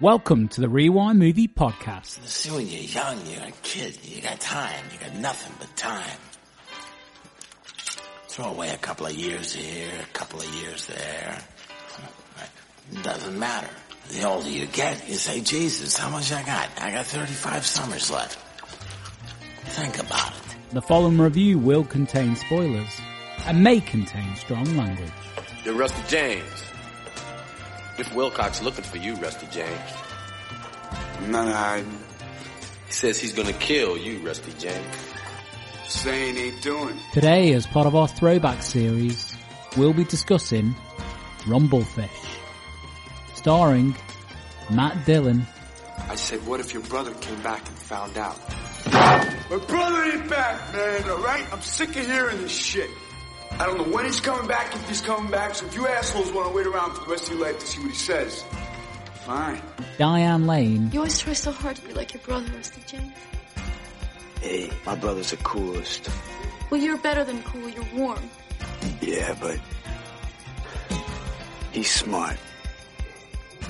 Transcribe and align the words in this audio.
Welcome 0.00 0.46
to 0.50 0.60
the 0.60 0.68
Rewind 0.68 1.18
Movie 1.18 1.48
Podcast. 1.48 2.24
See, 2.24 2.52
when 2.52 2.68
you're 2.68 2.82
young, 2.82 3.18
you're 3.26 3.42
a 3.42 3.52
kid. 3.64 3.98
You 4.04 4.22
got 4.22 4.38
time. 4.38 4.84
You 4.92 4.98
got 5.00 5.16
nothing 5.16 5.52
but 5.58 5.76
time. 5.76 6.18
Throw 8.28 8.44
away 8.50 8.70
a 8.70 8.76
couple 8.76 9.06
of 9.06 9.14
years 9.14 9.52
here, 9.52 9.90
a 10.00 10.12
couple 10.12 10.38
of 10.38 10.46
years 10.54 10.86
there. 10.86 11.38
It 12.92 13.02
doesn't 13.02 13.36
matter. 13.36 13.70
The 14.10 14.22
older 14.22 14.48
you 14.48 14.66
get, 14.66 15.08
you 15.08 15.14
say, 15.16 15.40
Jesus, 15.40 15.96
how 15.96 16.10
much 16.10 16.30
I 16.32 16.44
got? 16.44 16.68
I 16.80 16.92
got 16.92 17.04
35 17.06 17.66
summers 17.66 18.08
left. 18.08 18.38
Think 19.70 19.98
about 19.98 20.28
it. 20.28 20.74
The 20.74 20.82
following 20.82 21.18
review 21.18 21.58
will 21.58 21.82
contain 21.82 22.36
spoilers 22.36 23.00
and 23.46 23.64
may 23.64 23.80
contain 23.80 24.36
strong 24.36 24.76
language. 24.76 25.10
You're 25.64 25.74
Rusty 25.74 26.02
James. 26.06 26.67
Biff 27.98 28.14
Wilcox 28.14 28.62
looking 28.62 28.84
for 28.84 28.96
you, 28.96 29.16
Rusty 29.16 29.46
James. 29.50 29.92
I'm 31.18 31.30
not 31.30 31.52
hiding. 31.52 31.98
He 32.86 32.92
says 32.92 33.20
he's 33.20 33.34
gonna 33.34 33.52
kill 33.52 33.98
you, 33.98 34.20
Rusty 34.20 34.52
James. 34.58 34.96
Saying 35.88 36.36
ain't 36.36 36.62
doing. 36.62 36.98
Today, 37.12 37.52
as 37.52 37.66
part 37.66 37.86
of 37.86 37.94
our 37.94 38.08
throwback 38.08 38.62
series, 38.62 39.34
we'll 39.76 39.92
be 39.92 40.04
discussing 40.04 40.74
Rumblefish, 41.40 42.08
starring 43.34 43.94
Matt 44.70 45.04
Dillon, 45.04 45.46
I 46.08 46.14
said, 46.14 46.46
what 46.46 46.60
if 46.60 46.72
your 46.72 46.82
brother 46.84 47.12
came 47.14 47.42
back 47.42 47.68
and 47.68 47.76
found 47.76 48.16
out? 48.16 48.38
My 48.86 49.58
brother 49.66 50.04
ain't 50.04 50.30
back, 50.30 50.72
man, 50.72 51.10
alright? 51.10 51.52
I'm 51.52 51.60
sick 51.60 51.90
of 51.90 52.06
hearing 52.06 52.40
this 52.40 52.52
shit. 52.52 52.88
I 53.60 53.66
don't 53.66 53.76
know 53.78 53.92
when 53.94 54.04
he's 54.04 54.20
coming 54.20 54.46
back, 54.46 54.74
if 54.74 54.88
he's 54.88 55.00
coming 55.00 55.30
back, 55.30 55.54
so 55.54 55.66
if 55.66 55.74
you 55.74 55.86
assholes 55.88 56.30
want 56.32 56.48
to 56.48 56.54
wait 56.54 56.66
around 56.66 56.94
for 56.94 57.04
the 57.04 57.10
rest 57.10 57.24
of 57.28 57.36
your 57.38 57.46
life 57.46 57.58
to 57.58 57.66
see 57.66 57.80
what 57.80 57.90
he 57.90 57.96
says, 57.96 58.44
fine. 59.24 59.60
Diane 59.98 60.46
Lane, 60.46 60.90
You 60.92 61.00
always 61.00 61.18
try 61.18 61.32
so 61.32 61.50
hard 61.50 61.74
to 61.76 61.82
be 61.82 61.92
like 61.92 62.14
your 62.14 62.22
brother, 62.22 62.46
Rusty 62.54 62.80
James. 62.86 63.12
Hey, 64.40 64.70
my 64.86 64.94
brother's 64.94 65.30
the 65.32 65.36
coolest. 65.38 66.08
Well, 66.70 66.80
you're 66.80 66.98
better 66.98 67.24
than 67.24 67.42
cool. 67.42 67.68
You're 67.68 67.84
warm. 67.94 68.20
Yeah, 69.00 69.34
but 69.40 69.58
he's 71.72 71.90
smart. 71.90 72.36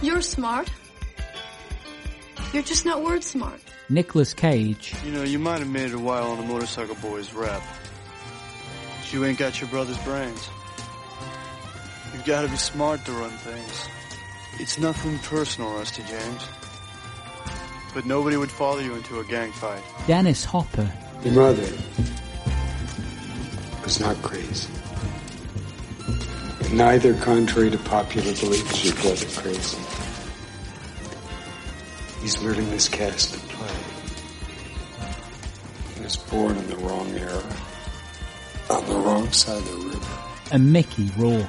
You're 0.03 0.21
smart. 0.21 0.71
You're 2.53 2.63
just 2.63 2.85
not 2.85 3.03
word 3.03 3.25
smart. 3.25 3.61
Nicolas 3.89 4.35
Cage, 4.35 4.95
You 5.07 5.13
know, 5.13 5.23
you 5.23 5.39
might 5.39 5.61
have 5.61 5.69
made 5.71 5.87
it 5.87 5.95
a 5.95 5.99
while 5.99 6.25
on 6.33 6.37
the 6.37 6.45
motorcycle 6.45 6.95
boys 6.97 7.33
rep. 7.33 7.63
But 9.09 9.15
you 9.15 9.25
ain't 9.25 9.39
got 9.39 9.59
your 9.59 9.71
brother's 9.71 9.97
brains. 10.05 10.51
You've 12.13 12.27
got 12.27 12.43
to 12.43 12.49
be 12.49 12.59
smart 12.59 13.03
to 13.07 13.13
run 13.13 13.31
things. 13.31 13.89
It's 14.61 14.79
nothing 14.79 15.19
personal, 15.21 15.73
Rusty 15.73 16.03
James. 16.03 16.45
But 17.95 18.05
nobody 18.05 18.37
would 18.37 18.51
follow 18.51 18.81
you 18.81 18.95
into 18.97 19.19
a 19.21 19.25
gang 19.25 19.51
fight. 19.53 19.83
Dennis 20.07 20.45
Hopper, 20.45 20.93
Your 21.25 21.33
mother 21.33 21.73
was 23.83 23.99
not 23.99 24.21
crazy. 24.21 24.71
And 26.65 26.77
neither, 26.77 27.15
contrary 27.15 27.71
to 27.71 27.79
popular 27.79 28.35
belief, 28.35 28.71
is 28.75 28.85
your 28.85 28.95
brother 28.97 29.27
crazy. 29.41 29.79
He's 32.21 32.43
learning 32.43 32.69
this 32.69 32.91
cast 32.91 33.33
to 33.33 33.41
play. 33.41 33.75
He 35.97 36.03
was 36.03 36.19
born 36.19 36.59
in 36.59 36.69
the 36.69 36.77
wrong 36.77 37.09
era, 37.17 37.43
on 38.71 38.87
the 38.87 38.95
wrong 38.95 39.31
side 39.33 39.59
of 39.59 39.65
the 39.67 39.89
river. 39.89 40.07
and 40.53 40.73
Mickey 40.73 41.11
Rourke. 41.17 41.47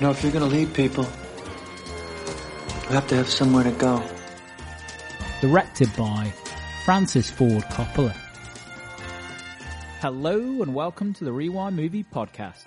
You 0.00 0.06
know, 0.06 0.10
if 0.10 0.22
you're 0.22 0.32
gonna 0.32 0.46
lead 0.46 0.72
people, 0.74 1.04
you 1.04 2.94
have 2.94 3.06
to 3.08 3.16
have 3.16 3.28
somewhere 3.28 3.64
to 3.64 3.70
go. 3.72 4.02
directed 5.40 5.90
by 5.96 6.32
Francis 6.84 7.28
Ford 7.30 7.62
Coppola. 7.64 8.14
Hello 10.00 10.62
and 10.62 10.74
welcome 10.74 11.12
to 11.14 11.24
the 11.24 11.32
Rewind 11.32 11.76
Movie 11.76 12.04
Podcast. 12.04 12.64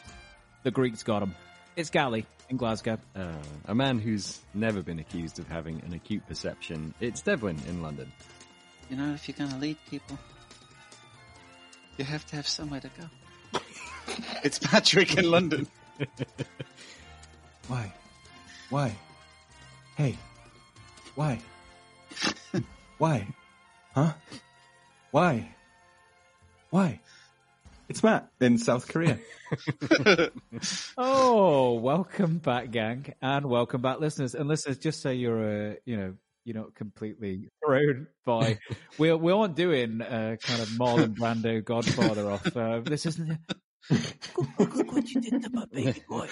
The 0.63 0.71
Greeks 0.71 1.03
got 1.03 1.21
him. 1.23 1.35
It's 1.75 1.89
Galley 1.89 2.25
in 2.49 2.57
Glasgow. 2.57 2.97
Uh, 3.15 3.33
a 3.65 3.75
man 3.75 3.99
who's 3.99 4.39
never 4.53 4.81
been 4.81 4.99
accused 4.99 5.39
of 5.39 5.47
having 5.47 5.81
an 5.85 5.93
acute 5.93 6.25
perception. 6.27 6.93
It's 7.01 7.21
Devlin 7.21 7.57
in 7.67 7.81
London. 7.81 8.11
You 8.89 8.97
know, 8.97 9.13
if 9.13 9.27
you're 9.27 9.37
gonna 9.37 9.59
lead 9.59 9.77
people, 9.89 10.17
you 11.97 12.05
have 12.05 12.25
to 12.27 12.35
have 12.35 12.47
somewhere 12.47 12.79
to 12.81 12.89
go. 12.99 13.05
It's 14.43 14.59
Patrick 14.59 15.17
in 15.17 15.29
London. 15.29 15.67
Why? 17.67 17.93
Why? 18.69 18.95
Hey. 19.95 20.17
Why? 21.15 21.39
Why? 22.97 23.27
Huh? 23.93 24.13
Why? 25.11 25.55
Why? 26.69 26.99
It's 27.87 28.03
Matt 28.03 28.29
in 28.41 28.57
South 28.57 28.87
Korea. 28.87 29.19
Oh, 30.97 31.73
welcome 31.73 32.39
back, 32.39 32.71
gang, 32.71 33.13
and 33.21 33.45
welcome 33.45 33.81
back, 33.81 33.99
listeners. 33.99 34.33
And 34.33 34.47
listeners, 34.47 34.79
just 34.79 35.01
so 35.01 35.11
you're, 35.11 35.71
uh, 35.71 35.73
you 35.85 35.97
know, 35.97 36.13
you're 36.45 36.55
not 36.55 36.73
completely 36.75 37.49
thrown 37.63 38.07
by. 38.25 38.59
we 38.97 39.13
we 39.13 39.31
aren't 39.31 39.55
doing 39.55 40.01
uh, 40.01 40.37
kind 40.41 40.61
of 40.61 40.69
Marlon 40.69 41.15
Brando 41.15 41.63
Godfather 41.63 42.29
off. 42.31 42.55
Uh, 42.55 42.79
this 42.79 43.05
isn't. 43.05 43.37
Look 43.89 44.91
what 44.93 45.09
you 45.11 45.21
did 45.21 45.43
to 45.43 45.49
my 45.51 45.65
baby 45.71 46.03
boy. 46.09 46.27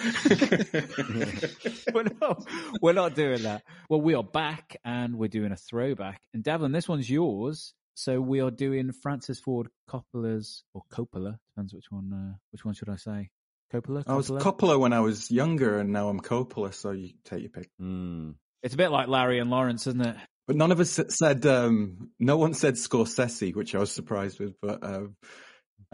we're, 1.94 2.04
not, 2.20 2.48
we're 2.80 2.92
not 2.92 3.14
doing 3.14 3.42
that. 3.42 3.62
Well, 3.88 4.00
we 4.00 4.14
are 4.14 4.24
back 4.24 4.76
and 4.84 5.16
we're 5.16 5.28
doing 5.28 5.52
a 5.52 5.56
throwback. 5.56 6.20
And 6.32 6.42
Devlin, 6.42 6.72
this 6.72 6.88
one's 6.88 7.08
yours. 7.08 7.74
So 7.94 8.20
we 8.20 8.40
are 8.40 8.50
doing 8.50 8.90
Francis 8.90 9.38
Ford 9.38 9.68
Coppola's 9.88 10.64
or 10.74 10.82
Coppola 10.92 11.38
depends 11.54 11.72
which 11.72 11.90
one. 11.90 12.12
Uh, 12.12 12.36
which 12.50 12.64
one 12.64 12.74
should 12.74 12.88
I 12.88 12.96
say? 12.96 13.30
Coppola. 13.72 14.02
I 14.06 14.14
was 14.16 14.30
Coppola? 14.30 14.40
Coppola 14.40 14.80
when 14.80 14.92
I 14.92 15.00
was 15.00 15.30
younger, 15.30 15.78
and 15.78 15.92
now 15.92 16.08
I'm 16.08 16.20
Coppola, 16.20 16.74
so 16.74 16.90
you 16.90 17.10
take 17.24 17.42
your 17.42 17.50
pick. 17.50 17.70
Hmm. 17.78 18.32
It's 18.62 18.74
a 18.74 18.78
bit 18.78 18.90
like 18.90 19.08
Larry 19.08 19.38
and 19.38 19.50
Lawrence, 19.50 19.86
isn't 19.86 20.04
it? 20.04 20.16
But 20.46 20.56
none 20.56 20.72
of 20.72 20.80
us 20.80 21.00
said. 21.08 21.46
Um, 21.46 22.10
no 22.18 22.36
one 22.36 22.54
said 22.54 22.74
Scorsese, 22.74 23.54
which 23.54 23.74
I 23.74 23.78
was 23.78 23.92
surprised 23.92 24.40
with. 24.40 24.54
But 24.60 24.82
um, 24.82 25.16
and 25.16 25.16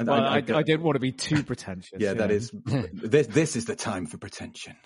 Well, 0.06 0.24
I, 0.24 0.36
I, 0.36 0.62
didn't 0.62 0.82
want 0.82 0.96
to 0.96 1.00
be 1.00 1.12
too 1.12 1.42
pretentious. 1.42 1.98
Yeah, 1.98 2.12
you 2.12 2.18
that 2.18 2.28
know. 2.28 2.34
is. 2.34 2.50
this 2.92 3.26
this 3.26 3.56
is 3.56 3.64
the 3.66 3.76
time 3.76 4.06
for 4.06 4.18
pretension. 4.18 4.76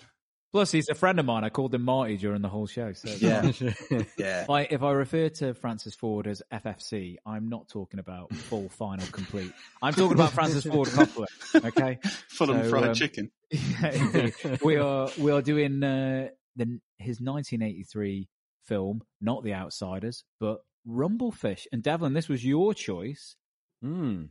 Plus, 0.55 0.71
he's 0.71 0.87
a 0.87 0.95
friend 0.95 1.19
of 1.19 1.25
mine. 1.25 1.43
I 1.43 1.49
called 1.49 1.75
him 1.75 1.83
Marty 1.83 2.15
during 2.15 2.41
the 2.41 2.47
whole 2.47 2.65
show. 2.65 2.93
So 2.93 3.09
Yeah, 3.09 3.51
yeah. 4.17 4.43
If 4.43 4.49
I, 4.49 4.61
if 4.61 4.83
I 4.83 4.91
refer 4.91 5.27
to 5.27 5.53
Francis 5.53 5.95
Ford 5.95 6.27
as 6.27 6.41
FFC, 6.49 7.17
I'm 7.25 7.49
not 7.49 7.67
talking 7.67 7.99
about 7.99 8.33
full, 8.33 8.69
final, 8.69 9.05
complete. 9.07 9.51
I'm 9.81 9.93
talking 9.93 10.13
about 10.13 10.31
Francis 10.31 10.63
Ford 10.63 10.87
Coppola. 10.87 11.25
Okay, 11.55 11.99
Fulham 12.29 12.63
So, 12.63 12.69
fried 12.69 12.85
um, 12.85 12.93
chicken. 12.93 13.31
we 14.63 14.77
are 14.77 15.09
we 15.19 15.31
are 15.33 15.41
doing 15.41 15.83
uh, 15.83 16.29
the 16.55 16.79
his 16.99 17.19
1983 17.19 18.29
film, 18.63 19.01
not 19.19 19.43
The 19.43 19.55
Outsiders, 19.55 20.23
but 20.39 20.59
Rumblefish. 20.87 21.65
And 21.73 21.83
Devlin, 21.83 22.13
this 22.13 22.29
was 22.29 22.45
your 22.45 22.73
choice, 22.73 23.35
Hmm. 23.81 24.27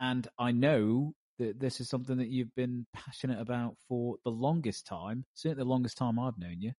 And 0.00 0.26
I 0.38 0.52
know 0.52 1.14
that 1.38 1.58
this 1.58 1.80
is 1.80 1.88
something 1.88 2.18
that 2.18 2.28
you've 2.28 2.54
been 2.54 2.86
passionate 2.92 3.40
about 3.40 3.76
for 3.88 4.16
the 4.24 4.30
longest 4.30 4.86
time, 4.86 5.24
certainly 5.34 5.64
the 5.64 5.68
longest 5.68 5.98
time 5.98 6.18
I've 6.18 6.38
known 6.38 6.60
you. 6.60 6.72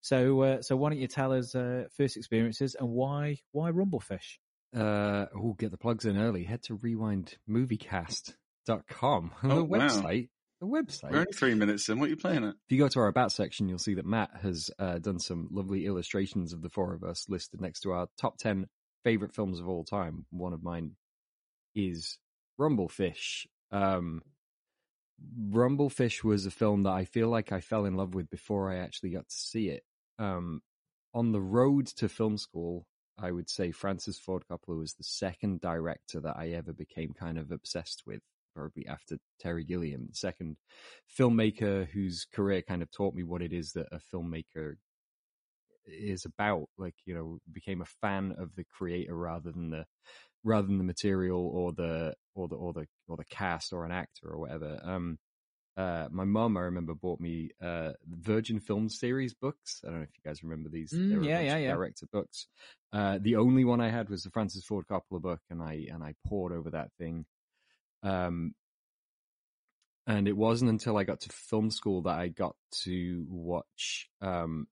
So, 0.00 0.42
uh, 0.42 0.62
so 0.62 0.76
why 0.76 0.90
don't 0.90 0.98
you 0.98 1.08
tell 1.08 1.32
us 1.32 1.54
uh, 1.54 1.84
first 1.96 2.18
experiences 2.18 2.76
and 2.78 2.90
why 2.90 3.38
why 3.52 3.70
Rumblefish? 3.70 4.38
Uh, 4.76 5.26
oh, 5.34 5.54
get 5.58 5.70
the 5.70 5.78
plugs 5.78 6.04
in 6.04 6.18
early. 6.18 6.44
Head 6.44 6.62
to 6.64 6.76
rewindmoviecast.com. 6.76 8.34
Oh, 9.44 9.56
the 9.56 9.64
wow. 9.64 9.78
website. 9.78 10.28
The 10.60 10.66
website. 10.66 11.10
We're 11.10 11.20
only 11.20 11.32
three 11.32 11.54
minutes 11.54 11.88
in. 11.88 11.98
What 11.98 12.06
are 12.06 12.10
you 12.10 12.16
playing 12.16 12.44
at? 12.44 12.54
If 12.66 12.70
you 12.70 12.78
go 12.78 12.88
to 12.88 13.00
our 13.00 13.06
About 13.08 13.32
section, 13.32 13.68
you'll 13.68 13.78
see 13.78 13.94
that 13.94 14.06
Matt 14.06 14.30
has 14.42 14.70
uh, 14.78 14.98
done 14.98 15.18
some 15.20 15.48
lovely 15.50 15.86
illustrations 15.86 16.52
of 16.52 16.60
the 16.62 16.70
four 16.70 16.92
of 16.94 17.02
us 17.02 17.26
listed 17.28 17.60
next 17.60 17.80
to 17.80 17.92
our 17.92 18.08
top 18.18 18.36
10 18.38 18.66
favorite 19.04 19.34
films 19.34 19.60
of 19.60 19.68
all 19.68 19.84
time. 19.84 20.26
One 20.30 20.52
of 20.52 20.62
mine 20.62 20.96
is 21.74 22.18
Rumblefish. 22.60 23.46
Um, 23.72 24.22
Rumblefish 25.50 26.22
was 26.22 26.46
a 26.46 26.50
film 26.50 26.82
that 26.84 26.92
I 26.92 27.04
feel 27.04 27.28
like 27.28 27.52
I 27.52 27.60
fell 27.60 27.84
in 27.84 27.96
love 27.96 28.14
with 28.14 28.30
before 28.30 28.70
I 28.70 28.76
actually 28.76 29.10
got 29.10 29.28
to 29.28 29.34
see 29.34 29.68
it. 29.68 29.84
Um, 30.18 30.62
on 31.12 31.32
the 31.32 31.40
road 31.40 31.86
to 31.86 32.08
film 32.08 32.36
school, 32.36 32.86
I 33.18 33.30
would 33.30 33.48
say 33.48 33.70
Francis 33.70 34.18
Ford 34.18 34.44
Coppola 34.50 34.78
was 34.78 34.94
the 34.94 35.04
second 35.04 35.60
director 35.60 36.20
that 36.20 36.36
I 36.36 36.50
ever 36.50 36.72
became 36.72 37.12
kind 37.12 37.38
of 37.38 37.52
obsessed 37.52 38.02
with, 38.06 38.20
probably 38.54 38.86
after 38.86 39.18
Terry 39.38 39.64
Gilliam. 39.64 40.08
Second 40.12 40.56
filmmaker 41.16 41.86
whose 41.86 42.26
career 42.32 42.62
kind 42.62 42.82
of 42.82 42.90
taught 42.90 43.14
me 43.14 43.22
what 43.22 43.42
it 43.42 43.52
is 43.52 43.72
that 43.72 43.86
a 43.92 44.00
filmmaker 44.12 44.74
is 45.86 46.24
about. 46.24 46.68
Like, 46.76 46.96
you 47.04 47.14
know, 47.14 47.38
became 47.52 47.82
a 47.82 47.86
fan 48.02 48.34
of 48.36 48.56
the 48.56 48.64
creator 48.64 49.16
rather 49.16 49.52
than 49.52 49.70
the 49.70 49.86
rather 50.44 50.66
than 50.66 50.78
the 50.78 50.84
material 50.84 51.50
or 51.52 51.72
the 51.72 52.14
or 52.34 52.48
the 52.48 52.54
or 52.54 52.72
the 52.72 52.86
or 53.08 53.16
the 53.16 53.24
cast 53.24 53.72
or 53.72 53.84
an 53.84 53.92
actor 53.92 54.28
or 54.28 54.38
whatever. 54.38 54.80
Um, 54.84 55.18
uh, 55.76 56.06
my 56.12 56.24
mum, 56.24 56.56
I 56.56 56.60
remember, 56.60 56.94
bought 56.94 57.18
me 57.18 57.50
uh, 57.60 57.92
Virgin 58.06 58.60
Film 58.60 58.88
Series 58.88 59.34
books. 59.34 59.80
I 59.82 59.88
don't 59.88 59.98
know 59.98 60.04
if 60.04 60.10
you 60.16 60.30
guys 60.30 60.44
remember 60.44 60.68
these. 60.68 60.92
Mm, 60.92 61.10
they 61.10 61.16
were 61.16 61.24
yeah, 61.24 61.40
yeah, 61.40 61.56
yeah. 61.56 61.72
Director 61.72 62.06
books. 62.12 62.46
Uh, 62.92 63.18
the 63.20 63.36
only 63.36 63.64
one 63.64 63.80
I 63.80 63.90
had 63.90 64.08
was 64.08 64.22
the 64.22 64.30
Francis 64.30 64.64
Ford 64.64 64.84
Coppola 64.88 65.20
book, 65.20 65.40
and 65.50 65.60
I 65.60 65.86
and 65.90 66.02
I 66.04 66.14
poured 66.26 66.52
over 66.52 66.70
that 66.70 66.90
thing. 66.98 67.26
Um, 68.04 68.54
and 70.06 70.28
it 70.28 70.36
wasn't 70.36 70.70
until 70.70 70.96
I 70.96 71.04
got 71.04 71.20
to 71.22 71.30
film 71.30 71.70
school 71.70 72.02
that 72.02 72.18
I 72.18 72.28
got 72.28 72.54
to 72.82 73.26
watch 73.28 74.08
um, 74.20 74.68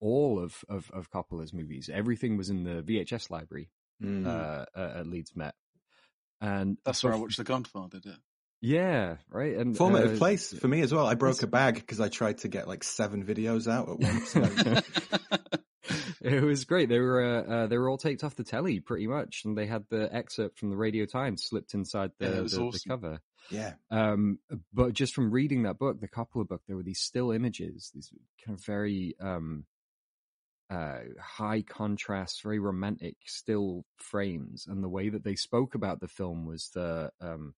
all 0.00 0.38
of, 0.38 0.64
of 0.68 0.90
of 0.94 1.10
Coppola's 1.10 1.52
movies. 1.52 1.90
Everything 1.92 2.38
was 2.38 2.48
in 2.48 2.64
the 2.64 2.82
VHS 2.82 3.28
library 3.28 3.68
Mm. 4.02 4.26
uh, 4.26 4.64
uh, 4.74 5.00
at 5.00 5.06
Leeds 5.06 5.32
Met, 5.36 5.54
and 6.40 6.76
That's 6.84 7.02
where 7.04 7.12
I 7.12 7.16
watched 7.16 7.36
The 7.36 7.44
Godfather. 7.44 8.00
Did 8.00 8.16
Yeah, 8.60 9.16
right. 9.28 9.56
And 9.56 9.76
Formative 9.76 10.14
uh, 10.14 10.18
place 10.18 10.52
for 10.52 10.68
me 10.68 10.80
as 10.80 10.92
well. 10.92 11.06
I 11.06 11.14
broke 11.14 11.42
a 11.42 11.46
bag 11.46 11.74
because 11.74 12.00
I 12.00 12.08
tried 12.08 12.38
to 12.38 12.48
get 12.48 12.68
like 12.68 12.84
seven 12.84 13.24
videos 13.24 13.70
out 13.70 13.88
at 13.88 13.98
once. 13.98 14.82
It 16.24 16.42
was 16.42 16.64
great. 16.64 16.88
They 16.88 17.00
were 17.00 17.22
uh, 17.22 17.42
uh, 17.42 17.66
they 17.66 17.76
were 17.76 17.88
all 17.90 17.98
taped 17.98 18.22
off 18.22 18.36
the 18.36 18.44
telly 18.44 18.78
pretty 18.78 19.08
much, 19.08 19.42
and 19.44 19.58
they 19.58 19.66
had 19.66 19.84
the 19.90 20.08
excerpt 20.14 20.58
from 20.58 20.70
the 20.70 20.76
Radio 20.76 21.04
Times 21.04 21.42
slipped 21.42 21.74
inside 21.74 22.12
the, 22.18 22.26
Yeah, 22.28 22.36
it 22.36 22.42
was 22.42 22.52
the, 22.52 22.70
the 22.70 22.80
cover. 22.86 23.20
yeah. 23.50 23.72
Um, 23.90 24.38
but 24.72 24.92
just 24.92 25.14
from 25.14 25.32
reading 25.32 25.64
that 25.64 25.78
book, 25.80 26.00
the 26.00 26.06
Coppola 26.08 26.46
book, 26.46 26.62
there 26.68 26.76
were 26.76 26.84
these 26.84 27.00
still 27.00 27.32
images, 27.32 27.90
these 27.92 28.12
kind 28.46 28.56
of 28.56 28.64
very 28.64 29.16
um, 29.20 29.64
uh, 30.72 30.98
high 31.20 31.62
contrast, 31.62 32.42
very 32.42 32.58
romantic 32.58 33.16
still 33.26 33.84
frames, 33.96 34.66
and 34.66 34.82
the 34.82 34.88
way 34.88 35.10
that 35.10 35.22
they 35.22 35.34
spoke 35.34 35.74
about 35.74 36.00
the 36.00 36.08
film 36.08 36.46
was 36.46 36.70
the 36.74 37.10
um, 37.20 37.54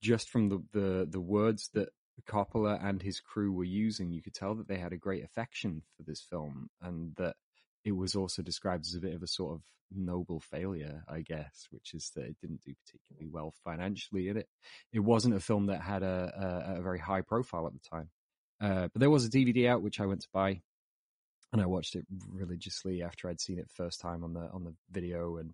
just 0.00 0.28
from 0.28 0.48
the, 0.48 0.62
the 0.72 1.06
the 1.08 1.20
words 1.20 1.70
that 1.74 1.90
Coppola 2.26 2.84
and 2.84 3.00
his 3.00 3.20
crew 3.20 3.52
were 3.52 3.64
using, 3.64 4.10
you 4.10 4.22
could 4.22 4.34
tell 4.34 4.56
that 4.56 4.66
they 4.66 4.78
had 4.78 4.92
a 4.92 4.96
great 4.96 5.24
affection 5.24 5.82
for 5.96 6.02
this 6.02 6.20
film, 6.20 6.68
and 6.80 7.14
that 7.16 7.36
it 7.84 7.92
was 7.92 8.16
also 8.16 8.42
described 8.42 8.84
as 8.86 8.94
a 8.94 9.00
bit 9.00 9.14
of 9.14 9.22
a 9.22 9.28
sort 9.28 9.54
of 9.54 9.62
noble 9.94 10.40
failure, 10.40 11.04
I 11.08 11.20
guess, 11.20 11.68
which 11.70 11.94
is 11.94 12.10
that 12.16 12.24
it 12.24 12.36
didn't 12.40 12.62
do 12.64 12.74
particularly 12.84 13.30
well 13.32 13.54
financially. 13.62 14.28
And 14.28 14.38
it 14.38 14.48
it 14.92 15.00
wasn't 15.00 15.36
a 15.36 15.40
film 15.40 15.66
that 15.66 15.80
had 15.80 16.02
a 16.02 16.66
a, 16.74 16.78
a 16.78 16.82
very 16.82 16.98
high 16.98 17.20
profile 17.20 17.68
at 17.68 17.72
the 17.72 17.88
time. 17.88 18.10
Uh, 18.60 18.88
but 18.92 18.98
there 18.98 19.10
was 19.10 19.26
a 19.26 19.30
DVD 19.30 19.68
out 19.68 19.82
which 19.82 20.00
I 20.00 20.06
went 20.06 20.22
to 20.22 20.28
buy, 20.32 20.62
and 21.52 21.60
I 21.60 21.66
watched 21.66 21.94
it 21.94 22.06
religiously 22.30 23.02
after 23.02 23.28
I'd 23.28 23.40
seen 23.40 23.58
it 23.58 23.70
first 23.70 24.00
time 24.00 24.24
on 24.24 24.32
the 24.32 24.48
on 24.52 24.64
the 24.64 24.74
video. 24.90 25.36
And 25.36 25.52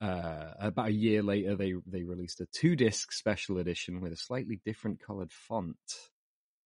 uh, 0.00 0.52
about 0.58 0.88
a 0.88 0.92
year 0.92 1.22
later, 1.22 1.56
they 1.56 1.74
they 1.86 2.04
released 2.04 2.40
a 2.40 2.46
two 2.46 2.76
disc 2.76 3.12
special 3.12 3.58
edition 3.58 4.00
with 4.00 4.12
a 4.12 4.16
slightly 4.16 4.60
different 4.64 5.00
colored 5.00 5.32
font. 5.32 5.76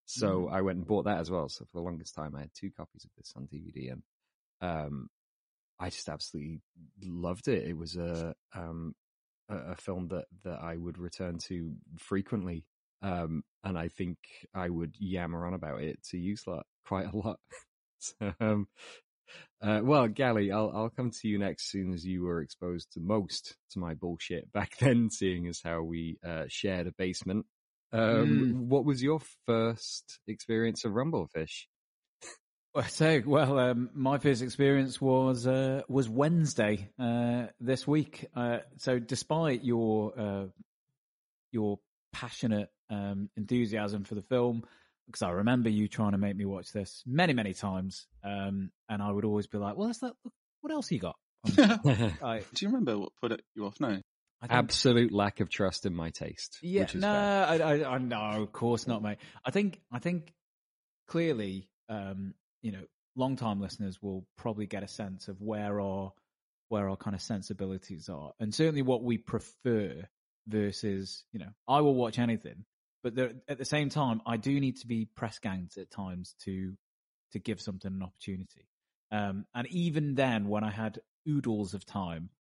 So 0.07 0.49
I 0.49 0.63
went 0.63 0.79
and 0.79 0.87
bought 0.87 1.05
that 1.05 1.21
as 1.21 1.31
well. 1.31 1.49
So 1.49 1.65
for 1.67 1.77
the 1.79 1.85
longest 1.85 2.17
time, 2.17 2.35
I 2.35 2.41
had 2.41 2.51
two 2.53 2.73
copies 2.77 3.05
of 3.05 3.11
this 3.17 3.33
on 3.37 3.47
DVD, 3.47 3.93
and 3.93 4.03
um, 4.61 5.09
I 5.79 5.89
just 5.91 6.09
absolutely 6.09 6.61
loved 7.05 7.47
it. 7.47 7.69
It 7.69 7.77
was 7.77 7.97
a 7.97 8.35
um, 8.53 8.95
a, 9.49 9.73
a 9.73 9.77
film 9.77 10.09
that 10.09 10.25
that 10.45 10.61
I 10.61 10.77
would 10.77 10.99
return 10.99 11.39
to 11.47 11.75
frequently, 11.99 12.65
um, 13.03 13.45
and 13.63 13.79
I 13.79 13.87
think 13.87 14.19
I 14.53 14.69
would 14.69 14.97
yammer 14.99 15.47
on 15.47 15.55
about 15.55 15.81
it 15.83 16.03
to 16.11 16.19
you 16.19 16.37
lot 16.47 16.67
quite 16.85 17.13
a 17.13 17.17
lot. 17.17 17.39
um, 18.41 18.69
uh, 19.63 19.81
well, 19.83 20.09
Gally, 20.09 20.53
I'll 20.53 20.73
I'll 20.75 20.91
come 20.91 21.11
to 21.11 21.29
you 21.29 21.39
next, 21.39 21.65
as 21.65 21.71
soon 21.71 21.93
as 21.93 22.05
you 22.05 22.23
were 22.23 22.43
exposed 22.43 22.93
to 22.93 23.01
most 23.01 23.57
to 23.73 23.79
my 23.79 23.95
bullshit 23.95 24.51
back 24.53 24.77
then, 24.79 25.11
seeing 25.11 25.47
as 25.47 25.61
how 25.63 25.83
we 25.83 26.19
uh, 26.27 26.45
shared 26.49 26.87
a 26.87 26.93
basement. 26.93 27.47
Um, 27.93 28.69
What 28.69 28.85
was 28.85 29.03
your 29.03 29.21
first 29.47 30.21
experience 30.29 30.85
of 30.85 30.93
Rumblefish? 30.93 31.67
Well, 32.73 32.85
So, 32.85 33.21
well, 33.27 33.59
um, 33.59 33.91
my 33.95 34.19
first 34.19 34.43
experience 34.43 35.01
was 35.01 35.47
uh, 35.47 35.83
was 35.89 36.09
Wednesday 36.09 36.89
uh, 37.01 37.47
this 37.59 37.87
week. 37.87 38.27
Uh, 38.35 38.59
so, 38.77 39.01
despite 39.01 39.65
your 39.65 40.13
uh, 40.17 40.47
your 41.51 41.81
passionate 42.13 42.71
um, 42.89 43.29
enthusiasm 43.37 44.05
for 44.05 44.15
the 44.15 44.23
film, 44.23 44.65
because 45.11 45.23
I 45.23 45.31
remember 45.31 45.69
you 45.69 45.89
trying 45.89 46.13
to 46.13 46.19
make 46.19 46.37
me 46.37 46.45
watch 46.45 46.73
this 46.73 47.03
many, 47.07 47.33
many 47.33 47.55
times, 47.55 48.07
um, 48.25 48.71
and 48.89 49.03
I 49.03 49.11
would 49.11 49.25
always 49.25 49.47
be 49.47 49.59
like, 49.59 49.77
"Well, 49.77 49.89
that's 49.89 50.01
that. 50.01 50.15
What 50.61 50.73
else 50.73 50.91
you 50.91 51.01
got?" 51.01 51.17
I, 51.47 52.43
Do 52.55 52.65
you 52.65 52.69
remember 52.69 52.99
what 52.99 53.13
put 53.21 53.33
it, 53.33 53.43
you 53.55 53.67
off? 53.67 53.81
No. 53.81 53.89
Think- 53.89 54.53
Absolute 54.53 55.13
lack 55.13 55.41
of 55.41 55.51
trust 55.51 55.85
in 55.85 55.95
my 55.95 56.11
taste. 56.11 56.59
Yeah, 56.63 56.87
no. 56.95 57.09
I, 57.09 57.59
I, 57.59 57.95
I, 57.95 57.99
no, 57.99 58.43
of 58.43 58.53
course 58.53 58.87
not, 58.87 59.03
mate. 59.03 59.19
I 59.45 59.51
think, 59.51 59.81
I 59.93 59.99
think 59.99 60.33
clearly, 61.09 61.69
um, 61.91 62.33
you 62.63 62.73
know, 62.73 62.83
long 63.17 63.37
time 63.37 63.61
listeners 63.61 64.01
will 64.01 64.25
probably 64.39 64.67
get 64.67 64.83
a 64.83 64.89
sense 64.89 65.29
of 65.29 65.43
where 65.43 65.79
our, 65.81 66.13
where 66.71 66.89
our 66.89 66.97
kind 66.97 67.15
of 67.15 67.21
sensibilities 67.21 68.09
are, 68.09 68.33
and 68.41 68.55
certainly 68.55 68.81
what 68.81 69.03
we 69.03 69.19
prefer 69.19 70.09
versus, 70.49 71.25
you 71.33 71.41
know, 71.41 71.51
I 71.69 71.83
will 71.83 71.95
watch 71.95 72.19
anything, 72.19 72.65
but 73.03 73.15
there, 73.15 73.33
at 73.49 73.59
the 73.59 73.65
same 73.65 73.89
time, 73.89 74.21
I 74.27 74.37
do 74.37 74.59
need 74.61 74.77
to 74.79 74.87
be 74.87 75.07
press 75.15 75.39
ganged 75.39 75.77
at 75.79 75.91
times 75.91 76.35
to, 76.45 76.75
to 77.33 77.39
give 77.39 77.61
something 77.61 77.93
an 77.93 78.03
opportunity. 78.03 78.67
Um, 79.13 79.45
and 79.55 79.67
even 79.69 80.15
then, 80.15 80.49
when 80.49 80.65
I 80.65 80.71
had 80.71 81.01
oodles 81.29 81.75
of 81.75 81.85
time, 81.85 82.31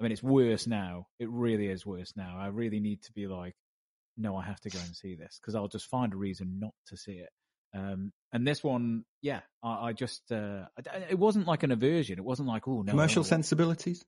I 0.00 0.02
mean, 0.02 0.12
it's 0.12 0.22
worse 0.22 0.66
now. 0.66 1.06
It 1.18 1.28
really 1.30 1.68
is 1.68 1.86
worse 1.86 2.14
now. 2.16 2.36
I 2.38 2.48
really 2.48 2.80
need 2.80 3.02
to 3.02 3.12
be 3.12 3.26
like, 3.26 3.54
no, 4.16 4.36
I 4.36 4.44
have 4.44 4.60
to 4.60 4.70
go 4.70 4.78
and 4.78 4.94
see 4.94 5.14
this 5.14 5.38
because 5.40 5.54
I'll 5.54 5.68
just 5.68 5.86
find 5.86 6.12
a 6.12 6.16
reason 6.16 6.58
not 6.60 6.74
to 6.88 6.96
see 6.96 7.12
it. 7.12 7.30
Um, 7.76 8.12
and 8.32 8.46
this 8.46 8.62
one, 8.62 9.04
yeah, 9.20 9.40
I, 9.62 9.88
I 9.88 9.92
just, 9.92 10.30
uh, 10.30 10.66
it 11.10 11.18
wasn't 11.18 11.46
like 11.46 11.64
an 11.64 11.72
aversion. 11.72 12.18
It 12.18 12.24
wasn't 12.24 12.48
like, 12.48 12.68
oh, 12.68 12.82
no. 12.82 12.92
Commercial 12.92 13.24
sensibilities. 13.24 14.04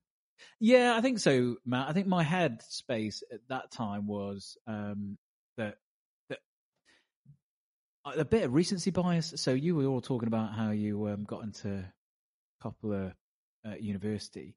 Yeah, 0.61 0.95
I 0.97 1.01
think 1.01 1.19
so, 1.19 1.57
Matt. 1.65 1.89
I 1.89 1.93
think 1.93 2.07
my 2.07 2.23
head 2.23 2.63
space 2.69 3.23
at 3.33 3.41
that 3.49 3.73
time 3.73 4.07
was, 4.07 4.57
um, 4.67 5.19
that, 5.57 5.77
a 8.15 8.25
bit 8.25 8.45
of 8.45 8.55
recency 8.55 8.91
bias. 8.91 9.35
So 9.37 9.53
you 9.53 9.75
were 9.75 9.87
all 9.87 10.01
talking 10.01 10.29
about 10.29 10.55
how 10.55 10.71
you, 10.71 11.09
um, 11.09 11.25
got 11.25 11.43
into 11.43 11.85
Coppola 12.63 13.13
uh, 13.67 13.75
University. 13.81 14.55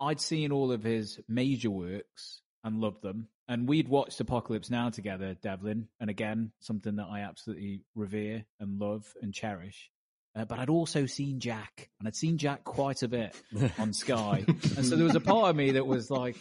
I'd 0.00 0.20
seen 0.20 0.52
all 0.52 0.72
of 0.72 0.82
his 0.82 1.20
major 1.28 1.70
works 1.70 2.42
and 2.64 2.80
loved 2.80 3.02
them. 3.02 3.28
And 3.48 3.68
we'd 3.68 3.88
watched 3.88 4.20
Apocalypse 4.20 4.70
Now 4.70 4.90
together, 4.90 5.36
Devlin. 5.40 5.88
And 6.00 6.10
again, 6.10 6.52
something 6.60 6.96
that 6.96 7.06
I 7.10 7.20
absolutely 7.20 7.82
revere 7.94 8.44
and 8.60 8.78
love 8.80 9.06
and 9.22 9.32
cherish. 9.32 9.90
Uh, 10.34 10.44
but 10.44 10.58
I'd 10.58 10.68
also 10.68 11.06
seen 11.06 11.40
Jack, 11.40 11.88
and 11.98 12.06
I'd 12.06 12.14
seen 12.14 12.36
Jack 12.36 12.64
quite 12.64 13.02
a 13.02 13.08
bit 13.08 13.34
on 13.78 13.94
Sky. 13.94 14.44
and 14.48 14.84
so 14.84 14.96
there 14.96 15.06
was 15.06 15.14
a 15.14 15.20
part 15.20 15.48
of 15.48 15.56
me 15.56 15.72
that 15.72 15.86
was 15.86 16.10
like, 16.10 16.36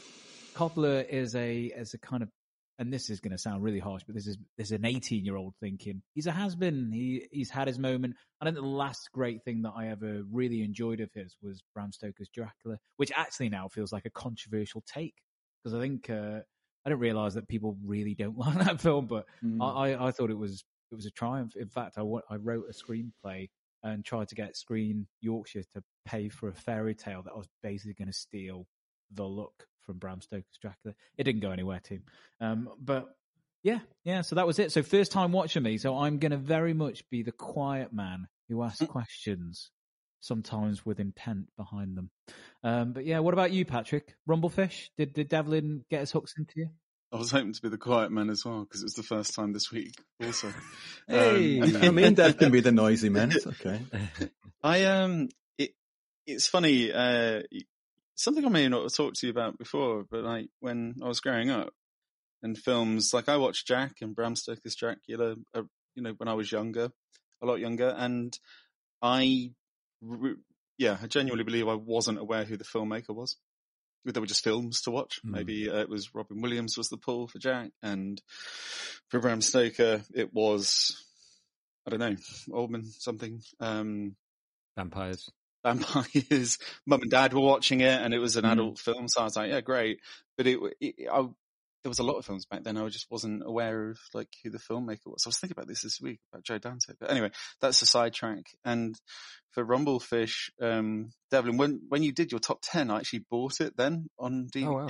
Coppola 0.54 1.08
is 1.08 1.34
a, 1.36 1.66
is 1.66 1.94
a 1.94 1.98
kind 1.98 2.22
of, 2.22 2.30
and 2.78 2.92
this 2.92 3.10
is 3.10 3.20
going 3.20 3.32
to 3.32 3.38
sound 3.38 3.64
really 3.64 3.80
harsh, 3.80 4.04
but 4.06 4.16
this 4.16 4.28
is, 4.28 4.38
this 4.58 4.68
is 4.68 4.72
an 4.74 4.86
18 4.86 5.24
year 5.24 5.36
old 5.36 5.54
thinking. 5.62 6.02
He's 6.14 6.28
a 6.28 6.32
has 6.32 6.56
been. 6.56 6.92
He, 6.92 7.28
he's 7.32 7.50
had 7.50 7.68
his 7.68 7.80
moment. 7.80 8.16
I 8.42 8.46
think 8.46 8.56
the 8.56 8.62
last 8.64 9.10
great 9.14 9.44
thing 9.44 9.62
that 9.62 9.74
I 9.76 9.88
ever 9.88 10.24
really 10.32 10.62
enjoyed 10.62 11.00
of 11.00 11.10
his 11.14 11.36
was 11.42 11.64
Bram 11.74 11.92
Stoker's 11.92 12.30
Dracula, 12.30 12.78
which 12.98 13.12
actually 13.16 13.50
now 13.50 13.68
feels 13.70 13.94
like 13.94 14.06
a 14.06 14.10
controversial 14.10 14.84
take 14.86 15.16
because 15.64 15.78
I 15.78 15.82
think 15.82 16.10
uh, 16.10 16.40
I 16.86 16.90
didn't 16.90 17.00
realize 17.00 17.34
that 17.34 17.48
people 17.48 17.78
really 17.84 18.14
don't 18.14 18.38
like 18.38 18.58
that 18.60 18.82
film, 18.82 19.08
but 19.08 19.26
Mm. 19.44 19.62
I, 19.62 19.94
I, 19.94 20.08
I 20.08 20.12
thought 20.12 20.30
it 20.30 20.38
was 20.38 20.64
it 20.92 20.96
was 20.96 21.06
a 21.06 21.12
triumph. 21.12 21.56
In 21.56 21.70
fact, 21.70 21.98
I, 21.98 22.02
I 22.30 22.36
wrote 22.36 22.66
a 22.70 22.74
screenplay 22.74 23.50
and 23.84 24.04
tried 24.04 24.28
to 24.30 24.36
get 24.36 24.56
Screen 24.56 25.08
Yorkshire 25.22 25.64
to 25.76 25.84
pay 26.06 26.30
for 26.30 26.50
a 26.50 26.54
fairy 26.54 26.96
tale 26.96 27.22
that 27.24 27.32
I 27.34 27.38
was 27.38 27.48
basically 27.62 27.94
going 27.94 28.08
to 28.08 28.14
steal 28.14 28.66
the 29.12 29.26
look 29.26 29.68
from 29.86 29.98
Bram 29.98 30.22
Stoker's 30.22 30.58
Dracula. 30.62 30.96
It 31.18 31.24
didn't 31.24 31.42
go 31.42 31.52
anywhere, 31.52 31.80
team. 31.80 32.04
Um, 32.42 32.70
but 32.80 33.08
yeah, 33.64 33.80
yeah. 34.04 34.22
So 34.22 34.36
that 34.36 34.48
was 34.48 34.60
it. 34.60 34.72
So 34.72 34.84
first 34.84 35.12
time 35.12 35.32
watching 35.32 35.64
me. 35.64 35.78
So 35.78 35.98
I'm 35.98 36.20
going 36.20 36.32
to 36.32 36.38
very 36.38 36.74
much 36.74 37.10
be 37.10 37.24
the 37.24 37.32
quiet 37.32 37.94
man 37.94 38.28
who 38.50 38.62
asks 38.64 38.86
questions, 38.86 39.72
sometimes 40.20 40.86
with 40.86 41.00
intent 41.00 41.48
behind 41.58 41.98
them. 41.98 42.10
Um, 42.64 42.94
but 42.94 43.06
yeah, 43.06 43.20
what 43.20 43.34
about 43.34 43.52
you, 43.52 43.66
Patrick? 43.66 44.16
Rumblefish? 44.30 44.90
Did 44.98 45.14
did 45.14 45.30
Devlin 45.30 45.84
get 45.90 46.02
his 46.02 46.12
hooks 46.12 46.34
into 46.38 46.54
you? 46.58 46.70
I 47.14 47.18
was 47.18 47.32
hoping 47.32 47.54
to 47.54 47.62
be 47.62 47.70
the 47.70 47.78
quiet 47.78 48.12
man 48.12 48.30
as 48.30 48.44
well 48.44 48.62
because 48.62 48.82
it 48.82 48.86
was 48.86 48.96
the 48.96 49.04
first 49.04 49.36
time 49.36 49.54
this 49.54 49.72
week. 49.72 49.94
Also, 50.22 50.52
Hey, 51.08 51.62
Um, 51.62 51.96
me 51.96 52.04
and 52.04 52.16
Dev 52.16 52.38
can 52.38 52.52
be 52.52 52.60
the 52.60 52.72
noisy 52.74 53.10
man. 53.10 53.32
It's 53.32 53.48
okay. 53.48 53.80
I 54.62 54.84
um, 54.86 55.30
it 55.58 55.72
it's 56.28 56.48
funny. 56.48 56.92
Uh, 56.92 57.44
something 58.16 58.46
I 58.46 58.50
may 58.50 58.68
not 58.68 58.84
have 58.84 58.94
talked 58.94 59.18
to 59.18 59.28
you 59.28 59.32
about 59.32 59.58
before, 59.58 60.06
but 60.10 60.24
like 60.24 60.48
when 60.60 60.96
I 61.04 61.08
was 61.08 61.20
growing 61.20 61.50
up, 61.50 61.74
and 62.42 62.58
films 62.58 63.14
like 63.14 63.30
I 63.30 63.38
watched 63.38 63.68
Jack 63.68 63.94
and 64.02 64.16
Bram 64.16 64.36
Stoker's 64.36 64.76
Dracula. 64.76 65.36
Uh, 65.54 65.64
you 65.96 66.04
know, 66.04 66.14
when 66.18 66.28
I 66.28 66.34
was 66.34 66.52
younger, 66.52 66.90
a 67.42 67.46
lot 67.46 67.60
younger, 67.60 67.94
and 67.98 68.38
I, 69.02 69.52
re- 70.02 70.36
yeah, 70.78 70.98
I 71.02 71.08
genuinely 71.08 71.44
believe 71.44 71.68
I 71.68 71.76
wasn't 71.76 72.20
aware 72.20 72.44
who 72.44 72.58
the 72.58 72.64
filmmaker 72.64 73.16
was. 73.16 73.38
there 74.04 74.22
were 74.22 74.28
just 74.28 74.44
films 74.44 74.82
to 74.82 74.92
watch. 74.92 75.20
Mm. 75.26 75.32
Maybe 75.32 75.70
uh, 75.70 75.80
it 75.80 75.90
was 75.90 76.14
Robin 76.14 76.42
Williams 76.42 76.78
was 76.78 76.90
the 76.90 76.98
pull 76.98 77.28
for 77.28 77.40
Jack, 77.40 77.72
and 77.82 78.22
for 79.10 79.20
Bram 79.20 79.42
Stoker 79.42 80.04
it 80.14 80.34
was 80.34 80.96
I 81.88 81.92
don't 81.92 82.00
know 82.00 82.16
Oldman 82.50 82.86
something. 83.00 83.42
Um, 83.60 84.16
Vampires. 84.76 85.30
Vampires. 85.66 86.58
Mum 86.86 87.02
and 87.02 87.12
Dad 87.12 87.34
were 87.34 87.42
watching 87.42 87.82
it, 87.82 88.02
and 88.02 88.14
it 88.14 88.20
was 88.20 88.36
an 88.38 88.46
Mm. 88.46 88.54
adult 88.54 88.80
film, 88.80 89.08
so 89.08 89.22
I 89.22 89.24
was 89.26 89.36
like, 89.36 89.50
yeah, 89.50 89.62
great. 89.62 90.00
But 90.38 90.48
it, 90.48 90.60
it 90.80 90.96
I, 91.12 91.22
there 91.84 91.90
was 91.90 92.00
a 92.00 92.04
lot 92.04 92.18
of 92.18 92.26
films 92.26 92.46
back 92.46 92.64
then. 92.64 92.78
I 92.78 92.88
just 92.90 93.12
wasn't 93.12 93.44
aware 93.46 93.90
of 93.92 94.00
like 94.14 94.30
who 94.44 94.50
the 94.50 94.58
filmmaker 94.58 95.06
was. 95.06 95.24
I 95.26 95.30
was 95.30 95.38
thinking 95.38 95.56
about 95.56 95.68
this 95.68 95.84
this 95.84 96.02
week 96.02 96.20
about 96.32 96.44
Joe 96.44 96.58
Dante. 96.58 96.94
But 97.00 97.12
anyway, 97.12 97.32
that's 97.62 97.82
a 97.82 97.86
sidetrack. 97.86 98.46
And 98.64 98.96
for 99.52 99.64
Rumblefish, 99.66 100.50
um, 100.62 101.12
Devlin, 101.30 101.58
when 101.58 101.82
when 101.90 102.02
you 102.04 102.12
did 102.12 102.32
your 102.32 102.40
top 102.40 102.60
ten, 102.64 102.90
I 102.90 102.98
actually 102.98 103.26
bought 103.30 103.62
it 103.62 103.78
then 103.78 104.08
on 104.18 104.48
DVD. 104.54 104.68
Oh, 104.68 104.74
wow. 104.74 104.88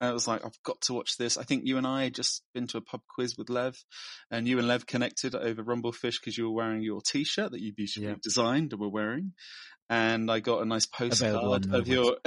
It 0.00 0.12
was 0.12 0.28
like, 0.28 0.44
I've 0.44 0.62
got 0.62 0.80
to 0.82 0.92
watch 0.92 1.16
this. 1.16 1.38
I 1.38 1.44
think 1.44 1.62
you 1.64 1.78
and 1.78 1.86
I 1.86 2.04
had 2.04 2.14
just 2.14 2.42
been 2.52 2.66
to 2.68 2.76
a 2.78 2.82
pub 2.82 3.00
quiz 3.14 3.36
with 3.38 3.48
Lev, 3.48 3.76
and 4.30 4.46
you 4.46 4.58
and 4.58 4.68
Lev 4.68 4.86
connected 4.86 5.34
over 5.34 5.62
Rumblefish 5.64 6.20
because 6.20 6.36
you 6.36 6.44
were 6.44 6.54
wearing 6.54 6.82
your 6.82 7.00
T-shirt 7.00 7.52
that 7.52 7.60
you 7.60 7.72
beautifully 7.72 8.08
Yeah. 8.08 8.16
designed 8.22 8.72
and 8.72 8.80
were 8.80 8.90
wearing. 8.90 9.32
And 9.88 10.30
I 10.30 10.40
got 10.40 10.62
a 10.62 10.66
nice 10.66 10.84
postcard 10.84 11.72
of 11.72 11.86
your 11.88 12.16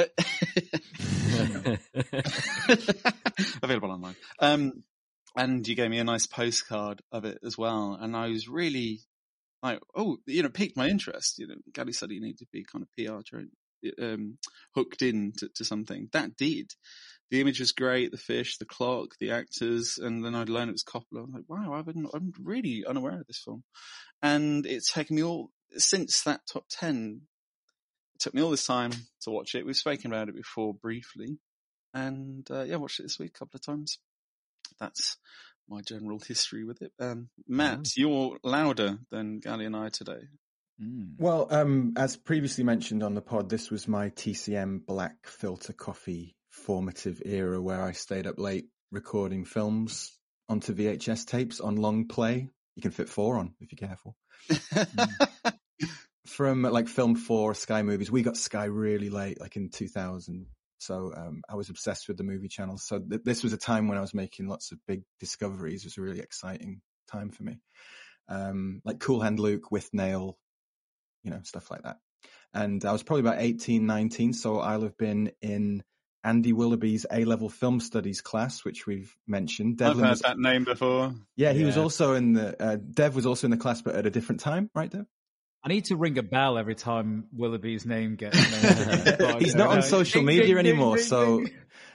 available 3.63 3.91
online. 3.91 4.15
Um, 4.39 4.83
and 5.35 5.67
you 5.67 5.75
gave 5.75 5.89
me 5.91 5.99
a 5.99 6.03
nice 6.03 6.25
postcard 6.25 7.01
of 7.11 7.25
it 7.25 7.39
as 7.45 7.57
well, 7.57 7.97
and 7.99 8.15
I 8.15 8.29
was 8.29 8.47
really 8.47 9.01
like, 9.61 9.79
oh, 9.95 10.17
you 10.25 10.41
know, 10.43 10.49
piqued 10.49 10.77
my 10.77 10.87
interest. 10.87 11.37
You 11.37 11.47
know, 11.47 11.55
Gally 11.73 11.93
said 11.93 12.11
you 12.11 12.21
need 12.21 12.37
to 12.39 12.47
be 12.51 12.63
kind 12.63 12.83
of 12.83 12.89
PR 12.97 13.39
um, 14.01 14.37
hooked 14.75 15.01
in 15.01 15.33
to, 15.37 15.49
to 15.55 15.65
something. 15.65 16.09
That 16.13 16.35
did. 16.35 16.71
The 17.31 17.41
image 17.41 17.59
was 17.59 17.71
great, 17.71 18.11
the 18.11 18.17
fish, 18.17 18.57
the 18.57 18.65
clock, 18.65 19.15
the 19.19 19.31
actors, 19.31 19.99
and 20.01 20.25
then 20.25 20.33
I'd 20.33 20.49
learned 20.49 20.69
it 20.69 20.73
was 20.73 20.83
Coppola. 20.83 21.23
I'm 21.23 21.31
like, 21.31 21.43
wow, 21.47 21.73
I've 21.73 21.85
been, 21.85 22.07
I'm 22.13 22.33
really 22.41 22.83
unaware 22.87 23.19
of 23.19 23.27
this 23.27 23.41
film. 23.43 23.63
And 24.21 24.65
it's 24.65 24.91
taken 24.91 25.15
me 25.15 25.23
all, 25.23 25.51
since 25.77 26.23
that 26.23 26.41
top 26.51 26.65
10, 26.71 27.21
it 28.15 28.19
took 28.19 28.33
me 28.33 28.41
all 28.41 28.49
this 28.49 28.65
time 28.65 28.91
to 29.21 29.29
watch 29.29 29.53
it. 29.53 29.65
We've 29.65 29.75
spoken 29.75 30.11
about 30.11 30.29
it 30.29 30.35
before 30.35 30.73
briefly. 30.73 31.37
And, 31.93 32.47
uh, 32.49 32.63
yeah, 32.63 32.77
watched 32.77 32.99
it 32.99 33.03
this 33.03 33.19
week 33.19 33.31
a 33.35 33.39
couple 33.39 33.57
of 33.57 33.65
times. 33.65 33.99
That's 34.79 35.17
my 35.69 35.81
general 35.81 36.19
history 36.19 36.63
with 36.63 36.81
it. 36.81 36.91
Um, 36.99 37.29
Matt, 37.47 37.95
you're 37.95 38.37
louder 38.43 38.97
than 39.11 39.39
Gally 39.39 39.65
and 39.65 39.75
I 39.75 39.89
today. 39.89 40.27
Mm. 40.81 41.11
Well, 41.19 41.47
um, 41.51 41.93
as 41.95 42.15
previously 42.15 42.63
mentioned 42.63 43.03
on 43.03 43.13
the 43.13 43.21
pod, 43.21 43.49
this 43.49 43.69
was 43.69 43.87
my 43.87 44.09
TCM 44.09 44.85
black 44.85 45.27
filter 45.27 45.73
coffee 45.73 46.35
formative 46.59 47.21
era 47.25 47.61
where 47.61 47.81
I 47.81 47.93
stayed 47.93 48.27
up 48.27 48.39
late 48.39 48.67
recording 48.91 49.45
films 49.45 50.17
onto 50.47 50.73
VHS 50.73 51.25
tapes 51.25 51.59
on 51.59 51.77
long 51.77 52.07
play. 52.07 52.49
You 52.75 52.81
can 52.81 52.91
fit 52.91 53.09
four 53.09 53.37
on 53.37 53.53
if 53.59 53.71
you're 53.71 53.87
careful. 53.87 54.15
From 56.27 56.61
like 56.63 56.87
film 56.87 57.15
four 57.15 57.53
Sky 57.55 57.81
movies, 57.81 58.11
we 58.11 58.21
got 58.21 58.37
Sky 58.37 58.65
really 58.65 59.09
late, 59.09 59.39
like 59.39 59.55
in 59.55 59.69
2000. 59.69 60.45
So 60.79 61.11
um, 61.15 61.41
I 61.49 61.55
was 61.55 61.69
obsessed 61.69 62.07
with 62.07 62.17
the 62.17 62.23
movie 62.23 62.47
channel. 62.47 62.77
So 62.77 62.99
th- 62.99 63.21
this 63.25 63.43
was 63.43 63.53
a 63.53 63.57
time 63.57 63.87
when 63.87 63.97
I 63.97 64.01
was 64.01 64.13
making 64.13 64.47
lots 64.47 64.71
of 64.71 64.79
big 64.87 65.03
discoveries. 65.19 65.83
It 65.83 65.87
was 65.87 65.97
a 65.97 66.01
really 66.01 66.19
exciting 66.19 66.81
time 67.11 67.31
for 67.31 67.43
me. 67.43 67.59
Um, 68.29 68.81
like 68.85 68.99
Cool 68.99 69.21
Hand 69.21 69.39
Luke, 69.39 69.71
Withnail, 69.71 70.35
you 71.23 71.31
know, 71.31 71.41
stuff 71.43 71.69
like 71.69 71.83
that. 71.83 71.97
And 72.53 72.83
I 72.85 72.91
was 72.91 73.03
probably 73.03 73.21
about 73.21 73.41
18, 73.41 73.85
19. 73.85 74.33
So 74.33 74.59
I'll 74.59 74.83
have 74.83 74.97
been 74.97 75.31
in 75.41 75.83
Andy 76.23 76.51
Willoughby's 76.53 77.05
A 77.11 77.23
level 77.25 77.49
film 77.49 77.79
studies 77.79 78.21
class, 78.21 78.65
which 78.65 78.85
we've 78.85 79.15
mentioned. 79.27 79.81
I've 79.81 79.97
heard 79.97 80.09
was, 80.09 80.19
that 80.21 80.37
name 80.37 80.63
before. 80.65 81.13
yeah, 81.35 81.53
he 81.53 81.63
was 81.63 81.77
also 81.77 82.13
in 82.13 82.33
the, 82.33 82.61
uh, 82.61 82.75
Dev 82.75 83.15
was 83.15 83.25
also 83.25 83.47
in 83.47 83.51
the 83.51 83.57
class, 83.57 83.81
but 83.81 83.95
at 83.95 84.05
a 84.05 84.09
different 84.09 84.41
time, 84.41 84.69
right, 84.75 84.89
Dev? 84.91 85.05
I 85.63 85.67
need 85.69 85.85
to 85.85 85.95
ring 85.97 86.17
a 86.17 86.23
bell 86.23 86.57
every 86.57 86.75
time 86.75 87.25
Willoughby's 87.33 87.85
name 87.85 88.15
gets 88.15 88.37
mentioned. 88.63 89.41
He's 89.41 89.55
not 89.55 89.69
on 89.69 89.81
social 89.81 90.19
Ding, 90.21 90.25
media 90.25 90.41
ding, 90.43 90.55
ding, 90.55 90.65
anymore, 90.67 90.95
ding, 90.97 91.05
so 91.05 91.37
ding. 91.39 91.51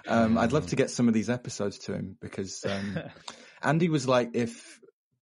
um, 0.06 0.36
I'd 0.38 0.52
love 0.52 0.66
to 0.68 0.76
get 0.76 0.90
some 0.90 1.08
of 1.08 1.14
these 1.14 1.30
episodes 1.30 1.78
to 1.80 1.94
him 1.94 2.16
because 2.20 2.62
um, 2.68 2.98
Andy 3.62 3.88
was 3.88 4.06
like 4.06 4.30
if 4.34 4.78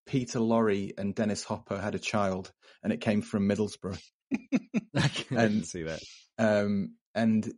Peter 0.07 0.41
Lorre 0.41 0.93
and 0.99 1.15
Dennis 1.15 1.45
Hopper 1.45 1.81
had 1.81 1.95
a 1.95 2.01
child 2.01 2.51
and 2.83 2.93
it 2.93 3.01
came 3.01 3.23
from 3.23 3.49
Middlesbrough. 3.49 4.01
I 4.97 5.09
can 5.09 5.37
And- 5.39 5.67
see 5.67 5.83
that. 5.85 6.01
Um, 6.39 6.95
and 7.15 7.53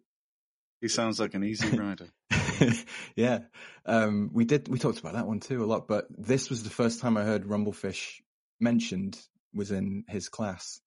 He 0.84 0.88
sounds 0.88 1.18
like 1.18 1.32
an 1.32 1.42
easy 1.42 1.74
rider. 1.78 2.10
yeah, 3.16 3.38
um, 3.86 4.28
we 4.34 4.44
did. 4.44 4.68
We 4.68 4.78
talked 4.78 4.98
about 4.98 5.14
that 5.14 5.26
one 5.26 5.40
too 5.40 5.64
a 5.64 5.66
lot, 5.66 5.88
but 5.88 6.04
this 6.10 6.50
was 6.50 6.62
the 6.62 6.68
first 6.68 7.00
time 7.00 7.16
I 7.16 7.22
heard 7.24 7.46
Rumblefish 7.46 8.20
mentioned 8.60 9.18
was 9.54 9.70
in 9.70 10.04
his 10.08 10.28
class, 10.28 10.82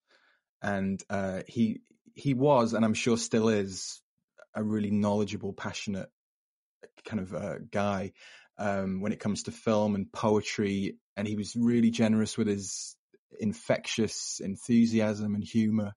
and 0.62 1.02
uh, 1.10 1.40
he 1.48 1.80
he 2.14 2.32
was, 2.32 2.74
and 2.74 2.84
I'm 2.84 2.94
sure 2.94 3.16
still 3.16 3.48
is, 3.48 4.00
a 4.54 4.62
really 4.62 4.92
knowledgeable, 4.92 5.52
passionate 5.52 6.10
kind 7.04 7.18
of 7.18 7.34
uh, 7.34 7.58
guy 7.68 8.12
um, 8.56 9.00
when 9.00 9.10
it 9.10 9.18
comes 9.18 9.42
to 9.42 9.50
film 9.50 9.96
and 9.96 10.12
poetry, 10.12 10.94
and 11.16 11.26
he 11.26 11.34
was 11.34 11.56
really 11.56 11.90
generous 11.90 12.38
with 12.38 12.46
his 12.46 12.94
infectious 13.40 14.40
enthusiasm 14.44 15.34
and 15.34 15.42
humor. 15.42 15.92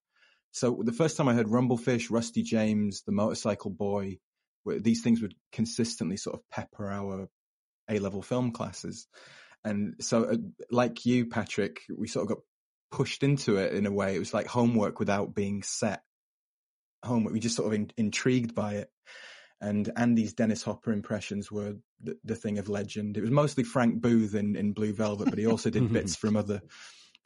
So 0.51 0.81
the 0.83 0.93
first 0.93 1.17
time 1.17 1.27
I 1.27 1.33
heard 1.33 1.47
Rumblefish, 1.47 2.11
Rusty 2.11 2.43
James, 2.43 3.03
the 3.05 3.11
Motorcycle 3.11 3.71
Boy, 3.71 4.19
these 4.65 5.01
things 5.01 5.21
would 5.21 5.35
consistently 5.51 6.17
sort 6.17 6.35
of 6.35 6.49
pepper 6.49 6.89
our 6.89 7.29
A 7.89 7.99
level 7.99 8.21
film 8.21 8.51
classes. 8.51 9.07
And 9.63 9.95
so, 9.99 10.23
uh, 10.25 10.37
like 10.69 11.05
you, 11.05 11.27
Patrick, 11.27 11.81
we 11.95 12.07
sort 12.07 12.23
of 12.23 12.29
got 12.29 12.43
pushed 12.91 13.23
into 13.23 13.57
it 13.57 13.73
in 13.73 13.85
a 13.85 13.91
way. 13.91 14.15
It 14.15 14.19
was 14.19 14.33
like 14.33 14.47
homework 14.47 14.99
without 14.99 15.33
being 15.33 15.63
set 15.63 16.01
homework. 17.03 17.33
We 17.33 17.39
just 17.39 17.55
sort 17.55 17.67
of 17.67 17.73
in, 17.73 17.91
intrigued 17.97 18.53
by 18.53 18.75
it. 18.75 18.89
And 19.61 19.91
Andy's 19.95 20.33
Dennis 20.33 20.63
Hopper 20.63 20.91
impressions 20.91 21.51
were 21.51 21.75
the, 22.01 22.17
the 22.23 22.35
thing 22.35 22.57
of 22.57 22.67
legend. 22.67 23.15
It 23.15 23.21
was 23.21 23.29
mostly 23.29 23.63
Frank 23.63 24.01
Booth 24.01 24.33
in, 24.33 24.55
in 24.55 24.73
Blue 24.73 24.93
Velvet, 24.93 25.29
but 25.29 25.37
he 25.37 25.45
also 25.45 25.69
did 25.69 25.93
bits 25.93 26.15
from 26.15 26.35
other 26.35 26.61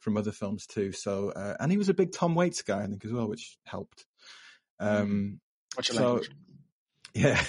from 0.06 0.16
other 0.16 0.30
films 0.30 0.68
too. 0.68 0.92
So, 0.92 1.30
uh, 1.30 1.56
and 1.58 1.72
he 1.72 1.76
was 1.76 1.88
a 1.88 1.94
big 1.94 2.12
Tom 2.12 2.36
Waits 2.36 2.62
guy, 2.62 2.80
I 2.80 2.86
think, 2.86 3.04
as 3.04 3.12
well, 3.12 3.26
which 3.26 3.58
helped. 3.64 4.06
Um, 4.78 5.40
Watch 5.76 5.88
your 5.88 5.98
so, 5.98 6.04
language. 6.04 6.30
yeah. 7.14 7.42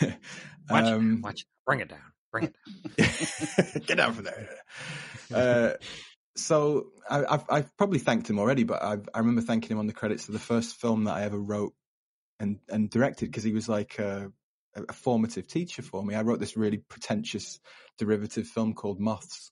Watch 0.68 0.86
um, 0.86 1.22
watch. 1.22 1.46
Bring 1.68 1.82
it 1.82 1.90
down. 1.90 2.00
Bring 2.32 2.46
it 2.46 2.56
down. 2.98 3.82
Get 3.86 4.00
out 4.00 4.16
from 4.16 4.24
there. 4.24 4.50
Uh, 5.32 5.74
so 6.36 6.88
I, 7.08 7.26
I've, 7.26 7.46
I've 7.48 7.78
probably 7.78 8.00
thanked 8.00 8.28
him 8.28 8.40
already, 8.40 8.64
but 8.64 8.82
I've, 8.82 9.08
I 9.14 9.20
remember 9.20 9.42
thanking 9.42 9.70
him 9.70 9.78
on 9.78 9.86
the 9.86 9.94
credits 9.94 10.28
of 10.28 10.34
the 10.34 10.40
first 10.40 10.78
film 10.78 11.04
that 11.04 11.14
I 11.14 11.26
ever 11.26 11.38
wrote 11.38 11.76
and, 12.40 12.58
and 12.68 12.90
directed 12.90 13.28
because 13.28 13.44
he 13.44 13.54
was 13.54 13.70
like 13.70 14.00
a, 14.00 14.32
a 14.76 14.94
formative 14.94 15.48
teacher 15.48 15.84
for 15.84 16.04
me. 16.04 16.16
I 16.16 16.24
wrote 16.24 16.40
this 16.40 16.58
really 16.58 16.78
pretentious 16.78 17.60
derivative 18.00 18.48
film 18.48 18.74
called 18.74 19.00
Moths, 19.00 19.52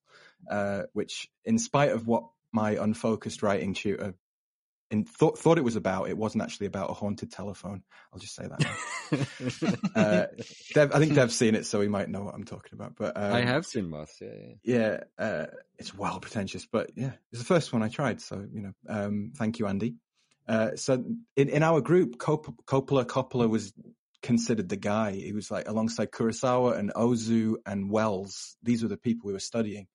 uh, 0.49 0.83
which 0.93 1.29
in 1.43 1.59
spite 1.59 1.91
of 1.91 2.07
what 2.07 2.29
my 2.55 2.71
unfocused 2.81 3.43
writing 3.43 3.73
tutor 3.73 4.15
in, 4.91 5.03
thought, 5.03 5.37
thought 5.37 5.57
it 5.57 5.63
was 5.63 5.75
about, 5.75 6.09
it 6.09 6.17
wasn't 6.17 6.43
actually 6.43 6.67
about 6.67 6.89
a 6.89 6.93
haunted 6.93 7.31
telephone. 7.31 7.83
I'll 8.13 8.19
just 8.19 8.35
say 8.35 8.47
that. 8.47 9.79
uh, 9.95 10.25
Dev, 10.73 10.91
I 10.93 10.99
think 10.99 11.13
Dev's 11.15 11.35
seen 11.35 11.55
it, 11.55 11.65
so 11.65 11.81
he 11.81 11.87
might 11.87 12.09
know 12.09 12.23
what 12.23 12.35
I'm 12.35 12.43
talking 12.43 12.71
about. 12.73 12.95
But 12.95 13.17
um, 13.17 13.33
I 13.33 13.41
have 13.41 13.65
seen 13.65 13.89
Moths. 13.89 14.19
Yeah, 14.21 14.29
yeah. 14.63 14.99
yeah, 15.17 15.23
uh, 15.23 15.45
it's 15.77 15.93
well 15.93 16.19
pretentious, 16.19 16.65
but 16.65 16.91
yeah, 16.95 17.11
it's 17.31 17.41
the 17.41 17.47
first 17.47 17.73
one 17.73 17.83
I 17.83 17.89
tried. 17.89 18.21
So, 18.21 18.45
you 18.51 18.61
know, 18.61 18.73
um, 18.87 19.33
thank 19.35 19.59
you, 19.59 19.67
Andy. 19.67 19.95
Uh, 20.47 20.75
so 20.75 21.03
in, 21.35 21.49
in 21.49 21.63
our 21.63 21.81
group, 21.81 22.19
Cop- 22.19 22.65
Coppola, 22.65 23.05
Coppola 23.05 23.49
was 23.49 23.73
considered 24.21 24.69
the 24.69 24.77
guy. 24.77 25.11
He 25.11 25.33
was 25.33 25.49
like 25.49 25.67
alongside 25.67 26.11
Kurosawa 26.11 26.77
and 26.77 26.93
Ozu 26.93 27.55
and 27.65 27.89
Welles. 27.89 28.55
These 28.61 28.83
were 28.83 28.89
the 28.89 28.97
people 28.97 29.27
we 29.27 29.33
were 29.33 29.39
studying. 29.39 29.87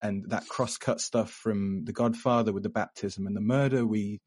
And 0.00 0.30
that 0.30 0.48
cross-cut 0.48 1.00
stuff 1.00 1.30
from 1.30 1.84
The 1.84 1.92
Godfather 1.92 2.52
with 2.52 2.62
the 2.62 2.68
baptism 2.68 3.26
and 3.26 3.36
the 3.36 3.40
murder, 3.40 3.84
we 3.84 4.20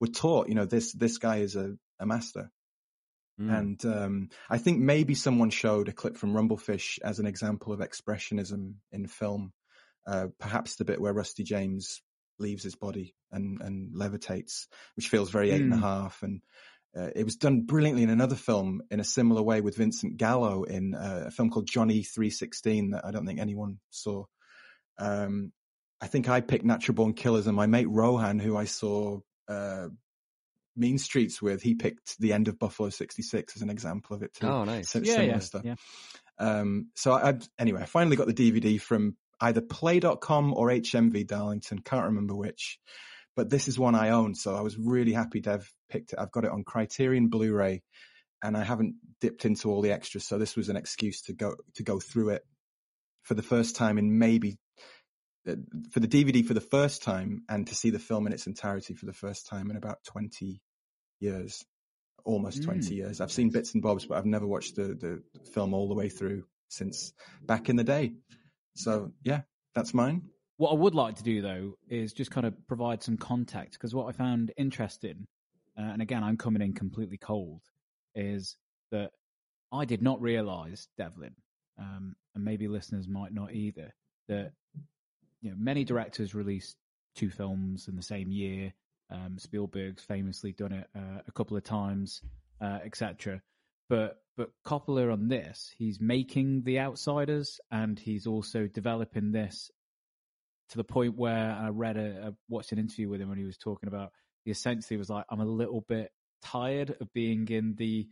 were 0.00 0.06
taught, 0.06 0.48
you 0.48 0.54
know, 0.54 0.64
this, 0.64 0.92
this 0.92 1.18
guy 1.18 1.38
is 1.38 1.56
a, 1.56 1.74
a 1.98 2.06
master. 2.06 2.50
Mm. 3.40 3.58
And 3.58 3.84
um, 3.84 4.28
I 4.48 4.58
think 4.58 4.78
maybe 4.80 5.14
someone 5.14 5.50
showed 5.50 5.88
a 5.88 5.92
clip 5.92 6.16
from 6.16 6.32
Rumblefish 6.32 6.98
as 7.02 7.18
an 7.18 7.26
example 7.26 7.72
of 7.72 7.80
expressionism 7.80 8.74
in 8.92 9.06
film. 9.06 9.52
Uh, 10.06 10.28
perhaps 10.38 10.76
the 10.76 10.84
bit 10.84 11.00
where 11.00 11.12
Rusty 11.12 11.44
James 11.44 12.00
leaves 12.38 12.62
his 12.62 12.74
body 12.74 13.14
and, 13.30 13.60
and 13.60 13.94
levitates, 13.94 14.66
which 14.96 15.08
feels 15.08 15.30
very 15.30 15.50
eight 15.50 15.60
and 15.62 15.74
Mm. 15.74 15.80
half. 15.80 16.22
And 16.22 16.40
uh, 16.98 17.10
it 17.14 17.24
was 17.24 17.36
done 17.36 17.62
brilliantly 17.62 18.02
in 18.02 18.10
another 18.10 18.34
film 18.34 18.82
in 18.90 18.98
a 19.00 19.04
similar 19.04 19.42
way 19.42 19.60
with 19.60 19.76
Vincent 19.76 20.16
Gallo 20.16 20.64
in 20.64 20.94
uh, 20.94 21.24
a 21.26 21.30
film 21.30 21.50
called 21.50 21.68
Johnny 21.68 22.02
316 22.02 22.90
that 22.90 23.04
I 23.04 23.10
don't 23.10 23.26
think 23.26 23.38
anyone 23.38 23.78
saw. 23.90 24.24
Um, 25.00 25.52
I 26.00 26.06
think 26.06 26.28
I 26.28 26.40
picked 26.40 26.64
Natural 26.64 26.94
Born 26.94 27.14
Killers 27.14 27.46
and 27.46 27.56
my 27.56 27.66
mate 27.66 27.88
Rohan, 27.88 28.38
who 28.38 28.56
I 28.56 28.64
saw 28.64 29.20
uh, 29.48 29.88
Mean 30.76 30.98
Streets 30.98 31.42
with, 31.42 31.62
he 31.62 31.74
picked 31.74 32.18
the 32.20 32.32
end 32.32 32.48
of 32.48 32.58
Buffalo 32.58 32.88
'66 32.90 33.56
as 33.56 33.62
an 33.62 33.70
example 33.70 34.14
of 34.16 34.22
it 34.22 34.32
too. 34.34 34.46
Oh, 34.46 34.64
nice. 34.64 34.90
Sim- 34.90 35.04
Yeah, 35.04 35.14
similar 35.14 35.32
yeah, 35.32 35.38
stuff. 35.40 35.62
yeah. 35.64 35.74
Um, 36.38 36.90
so 36.94 37.12
I, 37.12 37.30
I 37.30 37.38
anyway, 37.58 37.82
I 37.82 37.86
finally 37.86 38.16
got 38.16 38.28
the 38.28 38.34
DVD 38.34 38.80
from 38.80 39.16
either 39.40 39.60
Play.com 39.60 40.54
or 40.54 40.68
HMV 40.68 41.26
Darlington. 41.26 41.80
Can't 41.80 42.04
remember 42.06 42.34
which, 42.34 42.78
but 43.36 43.50
this 43.50 43.68
is 43.68 43.78
one 43.78 43.94
I 43.94 44.10
own. 44.10 44.34
So 44.34 44.54
I 44.54 44.60
was 44.62 44.78
really 44.78 45.12
happy 45.12 45.40
Dev 45.40 45.70
picked 45.90 46.12
it. 46.12 46.18
I've 46.18 46.32
got 46.32 46.44
it 46.44 46.50
on 46.50 46.64
Criterion 46.64 47.28
Blu-ray, 47.28 47.82
and 48.42 48.56
I 48.56 48.64
haven't 48.64 48.94
dipped 49.20 49.44
into 49.44 49.70
all 49.70 49.82
the 49.82 49.92
extras. 49.92 50.26
So 50.26 50.38
this 50.38 50.56
was 50.56 50.68
an 50.70 50.76
excuse 50.76 51.22
to 51.22 51.34
go 51.34 51.56
to 51.74 51.82
go 51.82 52.00
through 52.00 52.30
it 52.30 52.42
for 53.22 53.34
the 53.34 53.42
first 53.42 53.76
time 53.76 53.98
in 53.98 54.18
maybe 54.18 54.56
for 55.92 56.00
the 56.00 56.08
DVD 56.08 56.44
for 56.44 56.54
the 56.54 56.60
first 56.60 57.02
time, 57.02 57.42
and 57.48 57.66
to 57.66 57.74
see 57.74 57.90
the 57.90 57.98
film 57.98 58.26
in 58.26 58.32
its 58.32 58.46
entirety 58.46 58.94
for 58.94 59.06
the 59.06 59.12
first 59.12 59.46
time 59.46 59.70
in 59.70 59.76
about 59.76 59.98
twenty 60.04 60.60
years. 61.20 61.64
Almost 62.24 62.60
Mm. 62.60 62.64
20 62.66 62.94
years. 62.94 63.20
I've 63.22 63.32
seen 63.32 63.48
bits 63.48 63.72
and 63.72 63.82
bobs, 63.82 64.04
but 64.04 64.18
I've 64.18 64.26
never 64.26 64.46
watched 64.46 64.76
the, 64.76 64.88
the 64.94 65.22
film 65.54 65.72
all 65.72 65.88
the 65.88 65.94
way 65.94 66.10
through 66.10 66.44
since 66.68 67.14
back 67.46 67.70
in 67.70 67.76
the 67.76 67.84
day. 67.84 68.12
So 68.76 69.12
yeah, 69.24 69.40
that's 69.74 69.94
mine. 69.94 70.28
What 70.58 70.70
I 70.70 70.74
would 70.74 70.94
like 70.94 71.16
to 71.16 71.22
do 71.22 71.40
though 71.40 71.78
is 71.88 72.12
just 72.12 72.30
kind 72.30 72.46
of 72.46 72.54
provide 72.66 73.02
some 73.02 73.16
context 73.16 73.72
because 73.72 73.94
what 73.94 74.06
I 74.06 74.12
found 74.12 74.52
interesting, 74.58 75.26
uh, 75.78 75.92
and 75.92 76.02
again 76.02 76.22
I'm 76.22 76.36
coming 76.36 76.60
in 76.60 76.74
completely 76.74 77.16
cold, 77.16 77.62
is 78.14 78.58
that 78.90 79.12
I 79.72 79.86
did 79.86 80.02
not 80.02 80.20
realise 80.20 80.88
Devlin, 80.98 81.34
um, 81.78 82.14
and 82.34 82.44
maybe 82.44 82.68
listeners 82.68 83.08
might 83.08 83.32
not 83.32 83.52
either, 83.52 83.94
that 84.28 84.52
you 85.40 85.50
know 85.50 85.56
many 85.58 85.84
directors 85.84 86.34
release 86.34 86.74
two 87.14 87.30
films 87.30 87.88
in 87.88 87.96
the 87.96 88.02
same 88.02 88.30
year. 88.30 88.72
Um, 89.10 89.38
Spielberg's 89.38 90.04
famously 90.04 90.52
done 90.52 90.72
it 90.72 90.88
uh, 90.96 91.20
a 91.26 91.32
couple 91.32 91.56
of 91.56 91.64
times, 91.64 92.22
uh, 92.60 92.78
etc. 92.84 93.42
But 93.88 94.18
but 94.36 94.50
Coppola 94.64 95.12
on 95.12 95.28
this, 95.28 95.72
he's 95.76 96.00
making 96.00 96.62
The 96.62 96.78
Outsiders, 96.78 97.60
and 97.70 97.98
he's 97.98 98.26
also 98.26 98.66
developing 98.66 99.32
this 99.32 99.70
to 100.70 100.76
the 100.76 100.84
point 100.84 101.16
where 101.16 101.52
I 101.52 101.68
read 101.68 101.96
a, 101.96 102.28
a 102.28 102.34
watched 102.48 102.72
an 102.72 102.78
interview 102.78 103.08
with 103.08 103.20
him 103.20 103.28
when 103.28 103.38
he 103.38 103.44
was 103.44 103.58
talking 103.58 103.88
about 103.88 104.12
he 104.44 104.50
essentially 104.50 104.96
was 104.96 105.10
like, 105.10 105.24
I'm 105.30 105.40
a 105.40 105.44
little 105.44 105.84
bit 105.88 106.10
tired 106.42 106.96
of 107.00 107.12
being 107.12 107.48
in 107.48 107.74
the 107.76 108.08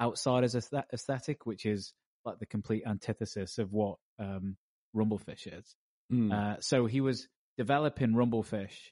outsiders 0.00 0.54
aesthetic, 0.92 1.46
which 1.46 1.66
is 1.66 1.92
like 2.24 2.38
the 2.38 2.46
complete 2.46 2.84
antithesis 2.86 3.58
of 3.58 3.72
what 3.72 3.98
um, 4.18 4.56
Rumblefish 4.94 5.46
is. 5.46 5.74
Mm. 6.12 6.32
Uh, 6.32 6.60
so 6.60 6.86
he 6.86 7.00
was 7.00 7.28
developing 7.56 8.12
Rumblefish, 8.12 8.90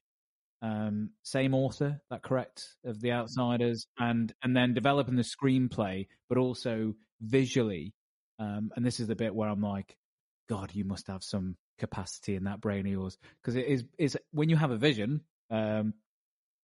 um, 0.63 1.11
same 1.23 1.55
author, 1.55 2.01
that 2.11 2.23
correct, 2.23 2.65
of 2.85 3.01
The 3.01 3.13
Outsiders, 3.13 3.87
and 3.99 4.33
and 4.43 4.57
then 4.57 4.75
developing 4.75 5.17
the 5.17 5.23
screenplay, 5.23 6.07
but 6.29 6.39
also 6.39 6.95
visually. 7.21 7.95
Um, 8.39 8.71
and 8.75 8.85
this 8.85 9.01
is 9.01 9.07
the 9.07 9.17
bit 9.17 9.35
where 9.35 9.49
I'm 9.49 9.61
like, 9.61 9.97
God, 10.49 10.71
you 10.75 10.85
must 10.85 11.09
have 11.09 11.23
some 11.23 11.57
capacity 11.79 12.37
in 12.37 12.45
that 12.45 12.61
brain 12.61 12.87
of 12.87 12.93
yours, 12.93 13.19
because 13.43 13.57
it 13.57 13.67
is 13.67 13.85
is 13.99 14.17
when 14.33 14.49
you 14.49 14.57
have 14.57 14.71
a 14.71 14.77
vision, 14.77 15.23
um, 15.51 15.95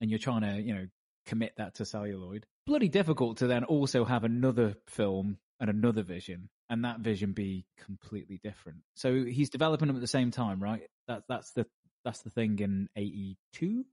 and 0.00 0.10
you're 0.10 0.18
trying 0.18 0.42
to 0.42 0.60
you 0.60 0.74
know 0.74 0.86
commit 1.26 1.52
that 1.56 1.74
to 1.76 1.84
celluloid, 1.84 2.46
bloody 2.66 2.88
difficult 2.88 3.38
to 3.38 3.46
then 3.46 3.64
also 3.64 4.04
have 4.04 4.24
another 4.24 4.74
film 4.86 5.38
and 5.60 5.70
another 5.70 6.02
vision, 6.02 6.48
and 6.68 6.84
that 6.84 7.00
vision 7.00 7.32
be 7.32 7.66
completely 7.84 8.40
different. 8.42 8.78
So 8.94 9.24
he's 9.24 9.50
developing 9.50 9.88
them 9.88 9.96
at 9.96 10.00
the 10.00 10.08
same 10.08 10.30
time, 10.30 10.62
right? 10.62 10.82
That's 11.06 11.24
that's 11.28 11.50
the 11.52 11.66
that's 12.04 12.20
the 12.20 12.30
thing 12.30 12.58
in 12.58 12.88
eighty 12.96 13.36
two. 13.52 13.84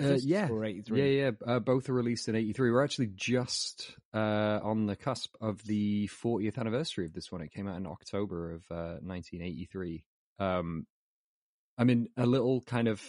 Uh, 0.00 0.16
yeah, 0.22 0.48
or 0.48 0.64
eighty 0.64 0.82
three. 0.82 1.18
yeah, 1.18 1.24
yeah. 1.24 1.54
Uh, 1.54 1.58
both 1.58 1.88
are 1.88 1.92
released 1.92 2.28
in 2.28 2.36
'83. 2.36 2.70
We're 2.70 2.84
actually 2.84 3.10
just 3.14 3.96
uh, 4.14 4.60
on 4.62 4.86
the 4.86 4.94
cusp 4.94 5.34
of 5.40 5.62
the 5.64 6.08
40th 6.22 6.56
anniversary 6.56 7.04
of 7.04 7.12
this 7.12 7.32
one. 7.32 7.40
It 7.40 7.52
came 7.52 7.66
out 7.66 7.76
in 7.76 7.86
October 7.86 8.52
of 8.52 8.62
uh, 8.70 8.98
1983. 9.02 10.04
Um, 10.38 10.86
I 11.76 11.84
mean, 11.84 12.08
a 12.16 12.26
little 12.26 12.60
kind 12.60 12.86
of 12.86 13.02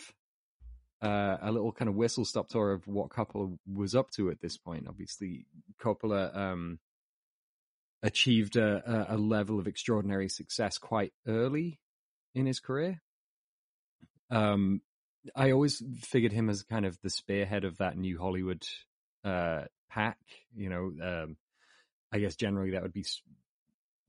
uh, 1.02 1.38
a 1.42 1.52
little 1.52 1.72
kind 1.72 1.90
of 1.90 1.96
whistle 1.96 2.26
stop 2.26 2.50
tour 2.50 2.74
of 2.74 2.88
what 2.88 3.10
Coppola 3.10 3.58
was 3.72 3.96
up 3.96 4.12
to 4.12 4.30
at 4.32 4.42
this 4.42 4.58
point. 4.58 4.88
Obviously, 4.88 5.46
Coppola 5.82 6.36
um, 6.36 6.80
achieved 8.02 8.56
a, 8.56 9.08
a, 9.10 9.18
level 9.18 9.60
of 9.60 9.68
extraordinary 9.68 10.30
success 10.30 10.78
quite 10.78 11.14
early 11.28 11.80
in 12.34 12.46
his 12.46 12.60
career. 12.60 13.02
Um, 14.30 14.82
I 15.36 15.52
always 15.52 15.84
figured 16.02 16.32
him 16.32 16.50
as 16.50 16.64
kind 16.64 16.86
of 16.86 16.98
the 17.02 17.10
spearhead 17.10 17.66
of 17.66 17.78
that 17.78 17.98
new 17.98 18.18
Hollywood 18.18 18.66
uh, 19.24 19.64
pack. 19.90 20.18
You 20.56 20.70
know, 20.70 20.92
um, 21.04 21.38
I 22.12 22.20
guess 22.20 22.36
generally 22.36 22.72
that 22.72 22.84
would 22.84 22.94
be 22.94 23.06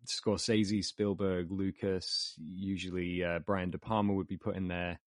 Scorsese, 0.07 0.85
Spielberg, 0.85 1.51
Lucas. 1.51 2.35
Usually, 2.39 3.25
uh, 3.25 3.41
Brian 3.41 3.71
De 3.71 3.79
Palma 3.79 4.13
would 4.13 4.29
be 4.29 4.37
put 4.37 4.57
in 4.57 4.69
there. 4.69 5.01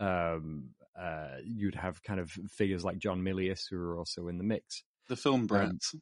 Um, 0.00 0.70
uh, 0.98 1.36
you'd 1.44 1.74
have 1.74 2.02
kind 2.02 2.20
of 2.20 2.30
figures 2.30 2.84
like 2.84 2.98
John 2.98 3.22
Milius 3.22 3.68
who 3.70 3.78
are 3.78 3.98
also 3.98 4.28
in 4.28 4.38
the 4.38 4.44
mix. 4.44 4.84
The 5.08 5.16
film 5.16 5.46
brands. 5.46 5.90
brats. 5.92 5.94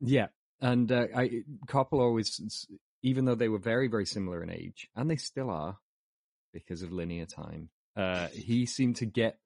Yeah, 0.00 0.26
and 0.60 0.90
uh, 0.90 1.06
I 1.14 1.42
Coppola 1.66 2.02
always, 2.02 2.66
even 3.02 3.24
though 3.24 3.34
they 3.34 3.48
were 3.48 3.58
very 3.58 3.88
very 3.88 4.06
similar 4.06 4.42
in 4.42 4.50
age, 4.50 4.88
and 4.96 5.10
they 5.10 5.16
still 5.16 5.50
are, 5.50 5.78
because 6.52 6.82
of 6.82 6.92
linear 6.92 7.26
time. 7.26 7.68
Uh, 7.96 8.28
he 8.28 8.66
seemed 8.66 8.96
to 8.96 9.06
get 9.06 9.38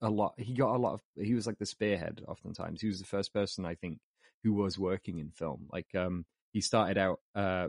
a 0.00 0.10
lot. 0.10 0.34
He 0.36 0.54
got 0.54 0.74
a 0.74 0.78
lot 0.78 0.94
of. 0.94 1.00
He 1.16 1.34
was 1.34 1.46
like 1.46 1.58
the 1.58 1.66
spearhead. 1.66 2.22
Oftentimes, 2.26 2.80
he 2.80 2.88
was 2.88 3.00
the 3.00 3.06
first 3.06 3.32
person 3.32 3.64
I 3.64 3.74
think 3.74 3.98
who 4.42 4.52
was 4.54 4.78
working 4.78 5.18
in 5.18 5.30
film. 5.30 5.68
Like, 5.72 5.94
um, 5.94 6.24
he 6.52 6.60
started 6.60 6.98
out. 6.98 7.20
Uh, 7.34 7.68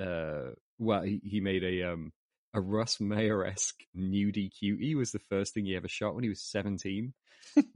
uh, 0.00 0.50
well, 0.78 1.02
he, 1.02 1.20
he 1.24 1.40
made 1.40 1.64
a 1.64 1.92
um 1.92 2.12
a 2.54 2.60
Russ 2.60 3.00
Meyer 3.00 3.44
esque 3.44 3.82
nudie 3.96 4.50
cutie 4.50 4.94
was 4.94 5.12
the 5.12 5.18
first 5.18 5.52
thing 5.52 5.66
he 5.66 5.76
ever 5.76 5.88
shot 5.88 6.14
when 6.14 6.24
he 6.24 6.30
was 6.30 6.40
seventeen 6.42 7.12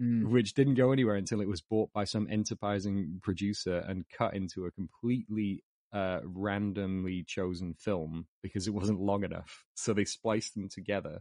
Mm. 0.01 0.31
which 0.31 0.55
didn't 0.55 0.75
go 0.75 0.93
anywhere 0.93 1.17
until 1.17 1.41
it 1.41 1.49
was 1.49 1.61
bought 1.61 1.93
by 1.93 2.05
some 2.05 2.27
enterprising 2.31 3.21
producer 3.23 3.79
and 3.87 4.09
cut 4.09 4.35
into 4.35 4.65
a 4.65 4.71
completely 4.71 5.63
uh, 5.93 6.21
randomly 6.25 7.23
chosen 7.25 7.75
film 7.75 8.27
because 8.43 8.67
it 8.67 8.75
wasn't 8.75 9.01
long 9.01 9.25
enough. 9.25 9.65
So 9.75 9.93
they 9.93 10.05
spliced 10.05 10.55
them 10.55 10.69
together 10.69 11.21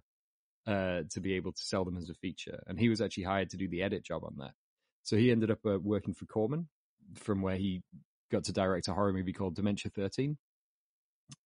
uh, 0.66 1.02
to 1.12 1.20
be 1.20 1.34
able 1.34 1.52
to 1.52 1.62
sell 1.62 1.86
them 1.86 1.98
as 1.98 2.10
a 2.10 2.16
feature. 2.16 2.64
And 2.68 2.80
he 2.80 2.90
was 2.90 3.02
actually 3.02 3.24
hired 3.24 3.50
to 3.52 3.58
do 3.58 3.68
the 3.68 3.84
edit 3.84 4.04
job 4.04 4.24
on 4.24 4.36
that. 4.40 4.54
So 5.04 5.18
he 5.18 5.32
ended 5.32 5.52
up 5.52 5.60
uh, 5.66 5.78
working 5.80 6.14
for 6.14 6.26
Corman, 6.26 6.68
from 7.16 7.42
where 7.42 7.58
he 7.58 7.84
got 8.32 8.46
to 8.46 8.54
direct 8.54 8.88
a 8.88 8.94
horror 8.94 9.14
movie 9.14 9.34
called 9.34 9.56
Dementia 9.56 9.92
13. 9.94 10.38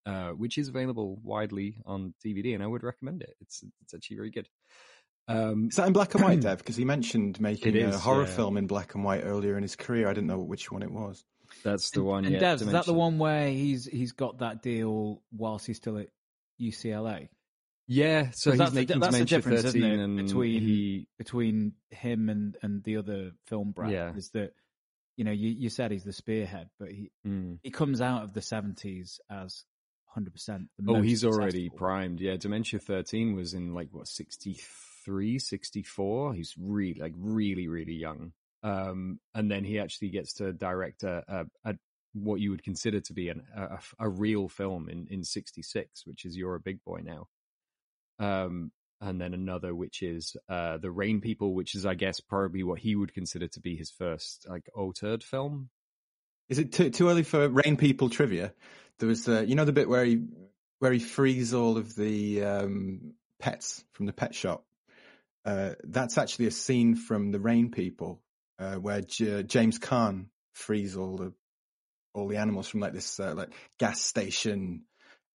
Uh, 0.05 0.29
which 0.29 0.57
is 0.57 0.67
available 0.67 1.19
widely 1.23 1.77
on 1.85 2.13
DVD, 2.25 2.53
and 2.55 2.63
I 2.63 2.67
would 2.67 2.83
recommend 2.83 3.21
it. 3.21 3.35
It's 3.41 3.63
it's 3.83 3.93
actually 3.93 4.17
very 4.17 4.31
good. 4.31 4.47
Um, 5.27 5.67
Is 5.69 5.75
that 5.75 5.87
in 5.87 5.93
black 5.93 6.13
and 6.15 6.23
white, 6.23 6.41
Dev? 6.47 6.57
Because 6.57 6.75
he 6.75 6.85
mentioned 6.85 7.39
making 7.39 7.75
It 7.75 7.83
a 7.93 7.97
horror 7.97 8.23
yeah. 8.25 8.35
film 8.35 8.57
in 8.57 8.67
black 8.67 8.95
and 8.95 9.03
white 9.03 9.21
earlier 9.23 9.55
in 9.57 9.61
his 9.63 9.75
career. 9.75 10.07
I 10.09 10.13
didn't 10.13 10.27
know 10.27 10.39
which 10.39 10.71
one 10.71 10.81
it 10.83 10.91
was. 10.91 11.23
That's 11.63 11.91
the 11.91 12.03
one. 12.03 12.25
And 12.25 12.33
yeah, 12.33 12.41
Devs, 12.41 12.61
is 12.61 12.71
that 12.71 12.85
the 12.85 12.93
one 12.93 13.17
where 13.19 13.47
he's 13.49 13.85
he's 13.85 14.11
got 14.13 14.39
that 14.39 14.61
deal 14.63 15.21
whilst 15.31 15.67
he's 15.67 15.77
still 15.77 15.97
at 15.99 16.07
UCLA? 16.59 17.29
Yeah, 17.87 18.29
so 18.31 18.51
he's 18.51 18.57
that's 18.59 18.71
the, 18.71 18.75
making 18.79 18.99
that's 18.99 19.17
the 19.17 19.25
difference, 19.25 19.61
13 19.63 19.83
isn't 19.83 19.99
it, 19.99 20.03
and 20.03 20.17
between 20.17 20.61
he- 20.61 21.07
between 21.17 21.73
him 21.89 22.29
and 22.29 22.55
and 22.61 22.83
the 22.83 22.97
other 22.97 23.31
film 23.47 23.71
brat 23.71 23.91
Yeah. 23.91 24.13
is 24.15 24.29
that 24.33 24.53
you 25.17 25.25
know 25.25 25.31
you 25.31 25.49
you 25.49 25.69
said 25.69 25.91
he's 25.91 26.03
the 26.05 26.13
spearhead, 26.13 26.69
but 26.79 26.89
he 26.89 27.11
Mm. 27.27 27.59
he 27.63 27.69
comes 27.69 27.99
out 28.01 28.23
of 28.23 28.33
the 28.33 28.41
seventies 28.41 29.19
as 29.29 29.63
hundred 30.13 30.33
percent. 30.33 30.69
Oh, 30.87 31.01
he's 31.01 31.23
already 31.23 31.69
primed. 31.69 32.19
Yeah, 32.19 32.35
Dementia 32.35 32.79
13 32.79 33.35
was 33.35 33.53
in 33.53 33.73
like 33.73 33.89
what 33.91 34.07
63, 34.07 35.39
64. 35.39 36.33
He's 36.33 36.53
really 36.59 36.99
like 36.99 37.13
really 37.17 37.67
really 37.67 37.93
young. 37.93 38.33
Um 38.63 39.19
and 39.33 39.49
then 39.49 39.63
he 39.63 39.79
actually 39.79 40.09
gets 40.09 40.33
to 40.33 40.53
direct 40.53 41.03
a, 41.03 41.23
a, 41.27 41.71
a 41.71 41.75
what 42.13 42.41
you 42.41 42.51
would 42.51 42.63
consider 42.63 42.99
to 42.99 43.13
be 43.13 43.29
an, 43.29 43.43
a, 43.55 43.79
a 43.99 44.09
real 44.09 44.49
film 44.49 44.89
in 44.89 45.07
in 45.09 45.23
66, 45.23 46.05
which 46.05 46.25
is 46.25 46.37
You're 46.37 46.55
a 46.55 46.59
Big 46.59 46.83
Boy 46.83 47.01
Now. 47.03 47.27
Um 48.19 48.71
and 48.99 49.19
then 49.19 49.33
another 49.33 49.73
which 49.73 50.03
is 50.03 50.35
uh 50.49 50.77
The 50.77 50.91
Rain 50.91 51.21
People, 51.21 51.53
which 51.55 51.73
is 51.73 51.85
I 51.85 51.95
guess 51.95 52.19
probably 52.19 52.63
what 52.63 52.79
he 52.79 52.95
would 52.95 53.13
consider 53.13 53.47
to 53.47 53.59
be 53.59 53.75
his 53.75 53.89
first 53.89 54.45
like 54.49 54.69
auteur 54.75 55.17
film. 55.19 55.69
Is 56.51 56.59
it 56.59 56.73
too, 56.73 56.89
too 56.89 57.07
early 57.07 57.23
for 57.23 57.47
Rain 57.47 57.77
People 57.77 58.09
trivia? 58.09 58.53
There 58.99 59.07
was, 59.07 59.25
uh, 59.25 59.45
you 59.47 59.55
know, 59.55 59.63
the 59.63 59.71
bit 59.71 59.87
where 59.87 60.03
he 60.03 60.21
where 60.79 60.91
he 60.91 60.99
frees 60.99 61.53
all 61.53 61.77
of 61.77 61.95
the 61.95 62.43
um, 62.43 63.13
pets 63.39 63.85
from 63.93 64.05
the 64.05 64.11
pet 64.11 64.35
shop. 64.35 64.65
Uh, 65.45 65.75
that's 65.85 66.17
actually 66.17 66.47
a 66.47 66.51
scene 66.51 66.95
from 66.95 67.31
the 67.31 67.39
Rain 67.39 67.71
People, 67.71 68.21
uh, 68.59 68.75
where 68.75 68.99
J- 68.99 69.43
James 69.43 69.79
Caan 69.79 70.25
frees 70.51 70.97
all 70.97 71.15
the 71.15 71.33
all 72.13 72.27
the 72.27 72.35
animals 72.35 72.67
from 72.67 72.81
like 72.81 72.91
this 72.93 73.17
uh, 73.17 73.33
like 73.33 73.53
gas 73.79 74.01
station. 74.01 74.83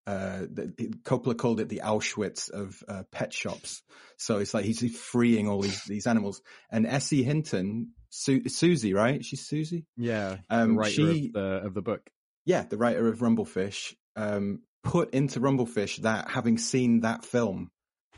Uh, 0.07 0.41
the, 0.41 0.75
the- 0.77 0.89
Coppola 1.03 1.35
called 1.35 1.61
it 1.61 1.71
the 1.71 1.81
Auschwitz 1.83 2.51
of 2.51 2.85
pet 3.11 3.33
shops. 3.33 3.83
So 4.19 4.37
it's 4.37 4.53
like 4.53 4.67
he's 4.67 4.95
freeing 4.95 5.49
all 5.49 5.63
these 5.63 5.83
these 5.85 6.07
animals. 6.07 6.43
And 6.71 6.87
S.E. 6.87 7.23
Hinton 7.23 7.93
Su- 8.11 8.49
Susie, 8.49 8.95
right? 8.95 9.25
She's 9.25 9.47
Susie. 9.47 9.85
Yeah, 9.97 10.39
Um, 10.51 10.71
the 10.75 10.79
writer 10.79 10.91
she- 10.91 11.27
of 11.29 11.33
the 11.35 11.41
of 11.67 11.75
the 11.75 11.83
book. 11.83 12.09
Yeah, 12.45 12.63
the 12.65 12.77
writer 12.79 13.09
of 13.09 13.19
Rumblefish 13.19 13.95
um, 14.15 14.63
put 14.85 15.13
into 15.13 15.41
Rumblefish 15.41 16.03
that 16.03 16.31
having 16.31 16.59
seen 16.59 17.01
that 17.01 17.25
film, 17.25 17.71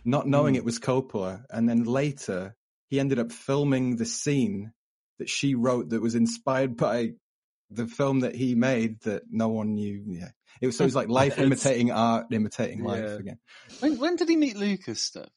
not 0.04 0.26
knowing 0.28 0.54
Hmm. 0.54 0.58
it 0.58 0.64
was 0.64 0.78
Coppola, 0.78 1.44
and 1.50 1.68
then 1.68 1.84
later 1.84 2.54
he 2.88 3.00
ended 3.00 3.18
up 3.18 3.32
filming 3.32 3.96
the 3.96 4.04
scene 4.06 4.72
that 5.18 5.28
she 5.28 5.54
wrote 5.54 5.88
that 5.90 6.00
was 6.02 6.14
inspired 6.14 6.76
by 6.88 7.12
the 7.70 7.86
film 7.86 8.20
that 8.20 8.34
he 8.34 8.54
made 8.54 9.00
that 9.00 9.22
no 9.30 9.48
one 9.48 9.74
knew. 9.74 10.04
Yeah, 10.06 10.30
it 10.60 10.66
was 10.66 10.76
so 10.76 10.84
it 10.84 10.86
was 10.86 10.94
like 10.94 11.08
life 11.22 11.38
imitating 11.38 11.90
art, 11.90 12.26
imitating 12.30 12.80
Yeah. 12.80 12.84
life 12.90 13.18
again. 13.18 13.38
When, 13.80 13.98
when 13.98 14.16
did 14.16 14.28
he 14.28 14.36
meet 14.36 14.56
Lucas 14.56 15.00
stuff? 15.02 15.28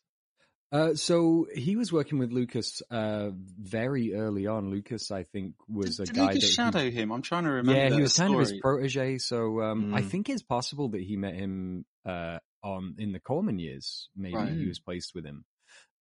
Uh, 0.71 0.93
so 0.95 1.47
he 1.53 1.75
was 1.75 1.91
working 1.91 2.17
with 2.17 2.31
Lucas 2.31 2.81
uh, 2.89 3.31
very 3.59 4.13
early 4.13 4.47
on. 4.47 4.69
Lucas, 4.69 5.11
I 5.11 5.23
think, 5.23 5.55
was 5.67 5.99
a 5.99 6.05
Did 6.05 6.15
guy 6.15 6.21
Lucas 6.27 6.41
that 6.41 6.47
he- 6.47 6.53
shadow 6.53 6.89
him? 6.89 7.11
I'm 7.11 7.21
trying 7.21 7.43
to 7.43 7.49
remember. 7.49 7.73
yeah, 7.73 7.89
he 7.89 8.01
was 8.01 8.15
kind 8.15 8.33
of 8.33 8.39
his 8.39 8.53
protege. 8.61 9.17
So 9.17 9.61
um, 9.61 9.93
I 9.93 10.01
Mm. 10.01 10.09
think 10.09 10.29
it's 10.29 10.43
possible 10.43 10.89
that 10.89 11.01
he 11.01 11.17
met 11.17 11.35
him 11.35 11.83
uh, 12.05 12.39
on 12.63 12.95
in 12.99 13.11
the 13.11 13.19
Corman 13.19 13.59
years. 13.59 14.09
Maybe 14.15 14.35
Right. 14.35 14.53
he 14.53 14.65
was 14.65 14.79
placed 14.79 15.13
with 15.13 15.25
him, 15.25 15.43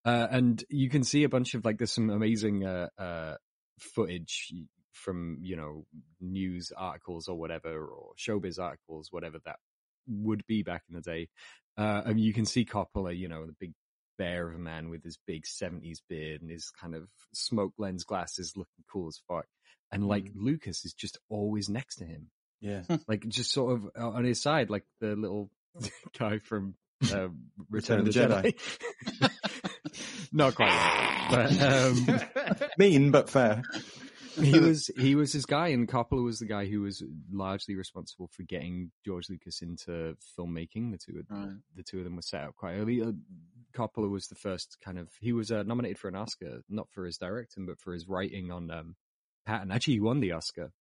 uh, 0.04 0.28
and 0.30 0.62
you 0.68 0.88
can 0.88 1.02
see 1.02 1.24
a 1.24 1.28
bunch 1.28 1.54
of 1.54 1.64
like 1.64 1.78
there's 1.78 1.92
some 1.92 2.08
amazing 2.10 2.64
uh, 2.64 2.88
uh, 2.96 3.34
footage 3.80 4.52
from 4.92 5.38
you 5.40 5.56
know 5.56 5.84
news 6.20 6.70
articles 6.76 7.26
or 7.28 7.36
whatever 7.36 7.86
or 7.88 8.12
showbiz 8.16 8.58
articles, 8.60 9.08
whatever 9.10 9.38
that 9.46 9.56
would 10.06 10.44
be 10.46 10.62
back 10.62 10.82
in 10.88 10.94
the 10.94 11.00
day. 11.02 11.28
Uh, 11.76 12.02
and 12.04 12.20
you 12.20 12.32
can 12.34 12.44
see 12.44 12.64
Coppola, 12.64 13.16
you 13.16 13.28
know, 13.28 13.46
the 13.46 13.54
big 13.58 13.72
bear 14.20 14.48
of 14.48 14.54
a 14.54 14.58
man 14.58 14.90
with 14.90 15.02
his 15.02 15.18
big 15.26 15.44
70s 15.44 15.98
beard 16.08 16.42
and 16.42 16.50
his 16.50 16.70
kind 16.80 16.94
of 16.94 17.08
smoke 17.32 17.72
lens 17.78 18.04
glasses 18.04 18.52
looking 18.56 18.84
cool 18.92 19.08
as 19.08 19.18
fuck. 19.26 19.46
And 19.90 20.06
like 20.06 20.26
Lucas 20.34 20.84
is 20.84 20.92
just 20.92 21.18
always 21.30 21.68
next 21.70 21.96
to 21.96 22.04
him. 22.04 22.30
Yeah. 22.60 22.82
Like 23.08 23.26
just 23.28 23.50
sort 23.52 23.72
of 23.72 23.88
uh, 23.98 24.10
on 24.10 24.24
his 24.24 24.42
side, 24.42 24.68
like 24.68 24.84
the 25.00 25.16
little 25.16 25.50
guy 26.18 26.38
from 26.38 26.74
uh, 27.12 27.28
Return, 27.70 27.70
Return 27.70 27.98
of 28.00 28.04
the 28.04 28.10
Jedi. 28.12 29.30
Not 30.32 30.54
quite 30.54 30.68
like 31.32 31.58
but 31.58 31.62
um, 31.62 32.20
mean 32.78 33.10
but 33.10 33.28
fair. 33.30 33.62
he 34.40 34.58
was 34.60 34.88
he 34.96 35.14
was 35.16 35.32
his 35.32 35.46
guy, 35.46 35.68
and 35.68 35.88
Coppola 35.88 36.22
was 36.24 36.38
the 36.38 36.46
guy 36.46 36.66
who 36.66 36.82
was 36.82 37.02
largely 37.32 37.74
responsible 37.74 38.28
for 38.32 38.42
getting 38.44 38.92
George 39.04 39.28
Lucas 39.28 39.60
into 39.62 40.16
filmmaking. 40.38 40.92
The 40.92 40.98
two 40.98 41.18
of 41.18 41.26
Right. 41.30 41.56
the 41.74 41.82
two 41.82 41.98
of 41.98 42.04
them 42.04 42.16
were 42.16 42.22
set 42.22 42.44
up 42.44 42.54
quite 42.56 42.74
early. 42.74 43.00
Uh, 43.02 43.12
Coppola 43.72 44.10
was 44.10 44.26
the 44.28 44.34
first 44.34 44.76
kind 44.84 44.98
of 44.98 45.08
he 45.20 45.32
was 45.32 45.50
uh, 45.50 45.62
nominated 45.62 45.98
for 45.98 46.08
an 46.08 46.16
Oscar, 46.16 46.62
not 46.68 46.88
for 46.90 47.04
his 47.04 47.16
directing, 47.18 47.66
but 47.66 47.78
for 47.80 47.92
his 47.92 48.06
writing 48.08 48.50
on 48.50 48.70
um, 48.70 48.96
Patton. 49.46 49.70
Actually, 49.70 49.94
he 49.94 50.00
won 50.00 50.20
the 50.20 50.32
Oscar. 50.32 50.72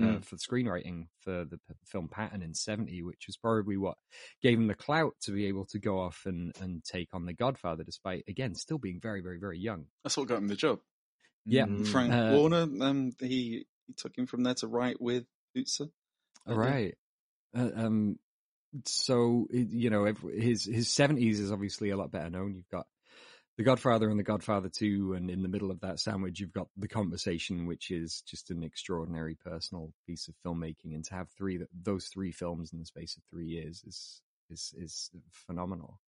Uh, 0.00 0.04
Mm. 0.04 0.24
for 0.24 0.36
screenwriting 0.36 1.08
for 1.24 1.44
the 1.44 1.56
p- 1.58 1.74
film 1.84 2.06
Patton 2.08 2.40
in 2.40 2.54
70, 2.54 3.02
which 3.02 3.24
was 3.26 3.36
probably 3.36 3.76
what 3.76 3.96
gave 4.40 4.56
him 4.56 4.68
the 4.68 4.74
clout 4.76 5.14
to 5.22 5.32
be 5.32 5.46
able 5.46 5.64
to 5.72 5.80
go 5.80 5.98
off 5.98 6.22
and, 6.24 6.54
and 6.60 6.84
take 6.84 7.08
on 7.12 7.26
The 7.26 7.32
Godfather, 7.32 7.82
despite, 7.82 8.22
again, 8.28 8.54
still 8.54 8.78
being 8.78 9.00
very, 9.00 9.22
very, 9.22 9.40
very 9.40 9.58
young. 9.58 9.86
That's 10.04 10.16
what 10.16 10.28
got 10.28 10.38
him 10.38 10.46
the 10.46 10.54
job. 10.54 10.78
Yeah. 11.44 11.66
Frank 11.90 12.12
Uh, 12.12 12.30
Warner, 12.36 12.68
um, 12.80 13.10
he, 13.18 13.66
he 13.88 13.92
took 13.96 14.16
him 14.16 14.26
from 14.26 14.44
there 14.44 14.54
to 14.54 14.68
write 14.68 15.00
with 15.00 15.24
Utsa. 15.56 15.90
Right. 16.46 16.94
Uh, 17.52 17.70
um. 17.74 18.18
So 18.84 19.46
you 19.50 19.90
know, 19.90 20.12
his 20.34 20.64
his 20.64 20.88
seventies 20.88 21.40
is 21.40 21.52
obviously 21.52 21.90
a 21.90 21.96
lot 21.96 22.10
better 22.10 22.30
known. 22.30 22.54
You've 22.54 22.68
got 22.68 22.86
the 23.56 23.64
Godfather 23.64 24.08
and 24.08 24.18
the 24.18 24.24
Godfather 24.24 24.68
Two, 24.68 25.14
and 25.14 25.30
in 25.30 25.42
the 25.42 25.48
middle 25.48 25.70
of 25.70 25.80
that 25.80 26.00
sandwich, 26.00 26.38
you've 26.38 26.52
got 26.52 26.68
the 26.76 26.88
Conversation, 26.88 27.66
which 27.66 27.90
is 27.90 28.22
just 28.26 28.50
an 28.50 28.62
extraordinary 28.62 29.34
personal 29.34 29.92
piece 30.06 30.28
of 30.28 30.34
filmmaking. 30.46 30.94
And 30.94 31.04
to 31.06 31.14
have 31.14 31.28
three 31.36 31.60
those 31.82 32.06
three 32.06 32.32
films 32.32 32.72
in 32.72 32.78
the 32.78 32.86
space 32.86 33.16
of 33.16 33.22
three 33.30 33.46
years 33.46 33.82
is 33.86 34.22
is 34.50 34.74
is 34.76 35.10
phenomenal. 35.30 35.98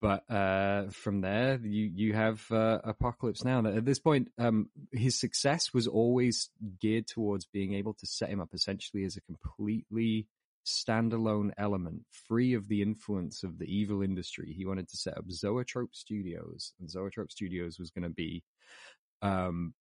But 0.00 0.28
uh, 0.30 0.90
from 0.90 1.20
there, 1.20 1.58
you 1.62 1.90
you 1.94 2.12
have 2.12 2.44
uh, 2.50 2.80
Apocalypse 2.82 3.44
Now. 3.44 3.64
At 3.64 3.84
this 3.84 4.00
point, 4.00 4.28
um, 4.36 4.70
his 4.92 5.18
success 5.18 5.72
was 5.72 5.86
always 5.86 6.50
geared 6.80 7.06
towards 7.06 7.46
being 7.46 7.74
able 7.74 7.94
to 7.94 8.06
set 8.06 8.30
him 8.30 8.40
up 8.40 8.50
essentially 8.52 9.04
as 9.04 9.16
a 9.16 9.20
completely 9.20 10.26
standalone 10.68 11.50
element, 11.58 12.02
free 12.10 12.54
of 12.54 12.68
the 12.68 12.82
influence 12.82 13.42
of 13.42 13.58
the 13.58 13.66
evil 13.66 14.02
industry. 14.02 14.54
He 14.56 14.66
wanted 14.66 14.88
to 14.90 14.96
set 14.96 15.16
up 15.16 15.24
Zoetrope 15.30 15.94
Studios, 15.94 16.72
and 16.78 16.90
Zoetrope 16.90 17.30
Studios 17.30 17.78
was 17.78 17.90
going 17.90 18.04
to 18.04 18.10
be 18.10 18.42
um, 19.22 19.74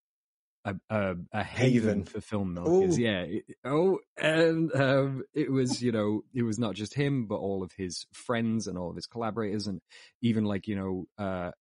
a, 0.66 0.76
a, 0.90 1.16
a 1.32 1.44
haven 1.44 2.04
Haven. 2.04 2.06
for 2.06 2.20
filmmakers. 2.20 2.98
Ooh. 2.98 3.02
Yeah. 3.02 3.26
Oh, 3.64 4.00
and 4.18 4.74
um, 4.76 5.24
it 5.34 5.52
was, 5.52 5.82
you 5.82 5.92
know, 5.92 6.22
it 6.34 6.44
was 6.44 6.60
not 6.60 6.76
just 6.76 6.94
him, 6.94 7.26
but 7.26 7.36
all 7.36 7.64
of 7.64 7.72
his 7.78 8.06
friends 8.12 8.68
and 8.68 8.78
all 8.78 8.90
of 8.90 8.96
his 8.96 9.08
collaborators, 9.08 9.68
and 9.68 9.82
even 10.22 10.46
like, 10.46 10.68
you 10.68 10.76
know, 10.76 11.06
uh, 11.24 11.52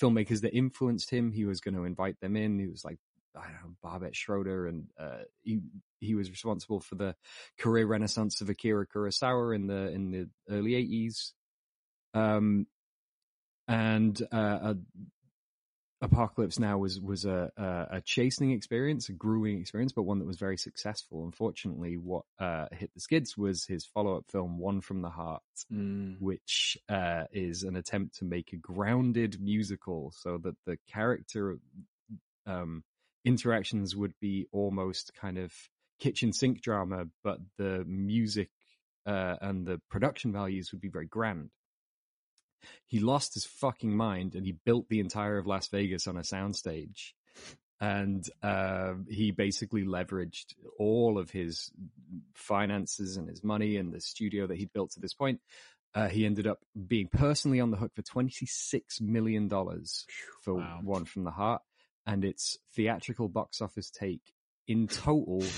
filmmakers 0.00 0.42
that 0.42 0.56
influenced 0.56 1.10
him. 1.10 1.32
He 1.32 1.44
was 1.44 1.60
going 1.60 1.74
to 1.74 1.84
invite 1.84 2.20
them 2.20 2.36
in. 2.36 2.58
He 2.58 2.68
was 2.68 2.84
like, 2.84 2.98
I 3.36 3.42
don't 3.44 3.52
know, 3.52 3.76
Barbet 3.82 4.16
Schroeder, 4.16 4.66
and 4.66 4.86
uh, 4.98 5.24
he 5.42 5.60
he 6.00 6.14
was 6.14 6.30
responsible 6.30 6.80
for 6.80 6.96
the 6.96 7.14
career 7.58 7.86
renaissance 7.86 8.40
of 8.40 8.48
Akira 8.48 8.86
Kurosawa 8.86 9.54
in 9.54 9.66
the 9.66 9.90
in 9.92 10.10
the 10.10 10.28
early 10.48 10.74
eighties. 10.74 11.32
Um, 12.14 12.66
and 13.68 14.20
uh, 14.32 14.74
a, 14.74 14.76
Apocalypse 16.02 16.58
Now 16.58 16.78
was 16.78 16.98
was 16.98 17.26
a, 17.26 17.52
a 17.56 17.96
a 17.98 18.00
chastening 18.00 18.52
experience, 18.52 19.10
a 19.10 19.12
grueling 19.12 19.60
experience, 19.60 19.92
but 19.92 20.04
one 20.04 20.18
that 20.18 20.24
was 20.26 20.38
very 20.38 20.56
successful. 20.56 21.24
Unfortunately, 21.24 21.98
what 21.98 22.24
uh, 22.38 22.66
hit 22.72 22.90
the 22.94 23.00
skids 23.00 23.36
was 23.36 23.66
his 23.66 23.84
follow 23.84 24.16
up 24.16 24.24
film, 24.30 24.58
One 24.58 24.80
from 24.80 25.02
the 25.02 25.10
Heart, 25.10 25.42
Mm. 25.70 26.16
which 26.18 26.78
uh, 26.88 27.24
is 27.32 27.64
an 27.64 27.76
attempt 27.76 28.16
to 28.16 28.24
make 28.24 28.52
a 28.52 28.56
grounded 28.56 29.40
musical, 29.40 30.10
so 30.16 30.38
that 30.38 30.56
the 30.64 30.78
character 30.90 31.58
um, 32.46 32.82
interactions 33.24 33.94
would 33.96 34.14
be 34.20 34.46
almost 34.52 35.12
kind 35.14 35.38
of 35.38 35.52
kitchen 35.98 36.32
sink 36.32 36.62
drama, 36.62 37.06
but 37.22 37.38
the 37.58 37.84
music 37.86 38.50
uh, 39.06 39.36
and 39.40 39.66
the 39.66 39.80
production 39.90 40.32
values 40.32 40.72
would 40.72 40.80
be 40.80 40.88
very 40.88 41.06
grand. 41.06 41.50
He 42.86 43.00
lost 43.00 43.34
his 43.34 43.44
fucking 43.44 43.94
mind 43.96 44.34
and 44.34 44.44
he 44.44 44.52
built 44.52 44.88
the 44.88 45.00
entire 45.00 45.38
of 45.38 45.46
Las 45.46 45.68
Vegas 45.68 46.06
on 46.06 46.16
a 46.16 46.20
soundstage. 46.20 47.12
And 47.82 48.28
uh, 48.42 48.92
he 49.08 49.30
basically 49.30 49.84
leveraged 49.84 50.52
all 50.78 51.18
of 51.18 51.30
his 51.30 51.70
finances 52.34 53.16
and 53.16 53.26
his 53.26 53.42
money 53.42 53.78
and 53.78 53.90
the 53.90 54.02
studio 54.02 54.46
that 54.46 54.58
he'd 54.58 54.72
built 54.74 54.90
to 54.92 55.00
this 55.00 55.14
point. 55.14 55.40
Uh, 55.94 56.08
he 56.08 56.26
ended 56.26 56.46
up 56.46 56.58
being 56.86 57.08
personally 57.08 57.58
on 57.58 57.70
the 57.70 57.78
hook 57.78 57.92
for 57.94 58.02
$26 58.02 59.00
million 59.00 59.48
for 59.48 60.54
Wow. 60.54 60.80
One 60.82 61.04
from 61.06 61.24
the 61.24 61.30
Heart. 61.30 61.62
And 62.10 62.24
its 62.24 62.58
theatrical 62.74 63.28
box 63.28 63.60
office 63.60 63.90
take 63.90 64.20
in 64.66 64.88
total 64.88 65.36
was 65.38 65.46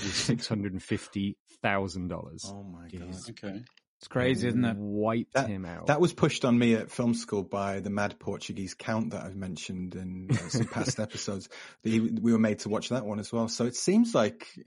$650,000. 1.63 2.51
Oh 2.53 2.63
my 2.63 2.87
god. 2.89 3.15
Okay. 3.29 3.61
It's 3.99 4.07
crazy, 4.09 4.49
isn't 4.49 4.65
it? 4.65 4.75
Wiped 4.77 5.33
That, 5.33 5.47
him 5.47 5.65
out. 5.65 5.87
that 5.87 6.01
was 6.01 6.11
pushed 6.13 6.43
on 6.43 6.59
me 6.59 6.75
at 6.75 6.91
film 6.91 7.13
school 7.13 7.41
by 7.41 7.79
the 7.79 7.89
mad 7.89 8.19
Portuguese 8.19 8.73
count 8.73 9.11
that 9.11 9.23
I've 9.23 9.35
mentioned 9.37 9.95
in 9.95 10.27
uh, 10.29 10.35
some 10.49 10.65
past 10.67 10.99
episodes. 10.99 11.47
The, 11.83 12.01
we 12.01 12.33
were 12.33 12.39
made 12.39 12.59
to 12.59 12.69
watch 12.69 12.89
that 12.89 13.05
one 13.05 13.19
as 13.19 13.31
well. 13.31 13.47
So 13.47 13.65
it 13.65 13.77
seems 13.77 14.13
like, 14.13 14.45
you 14.57 14.63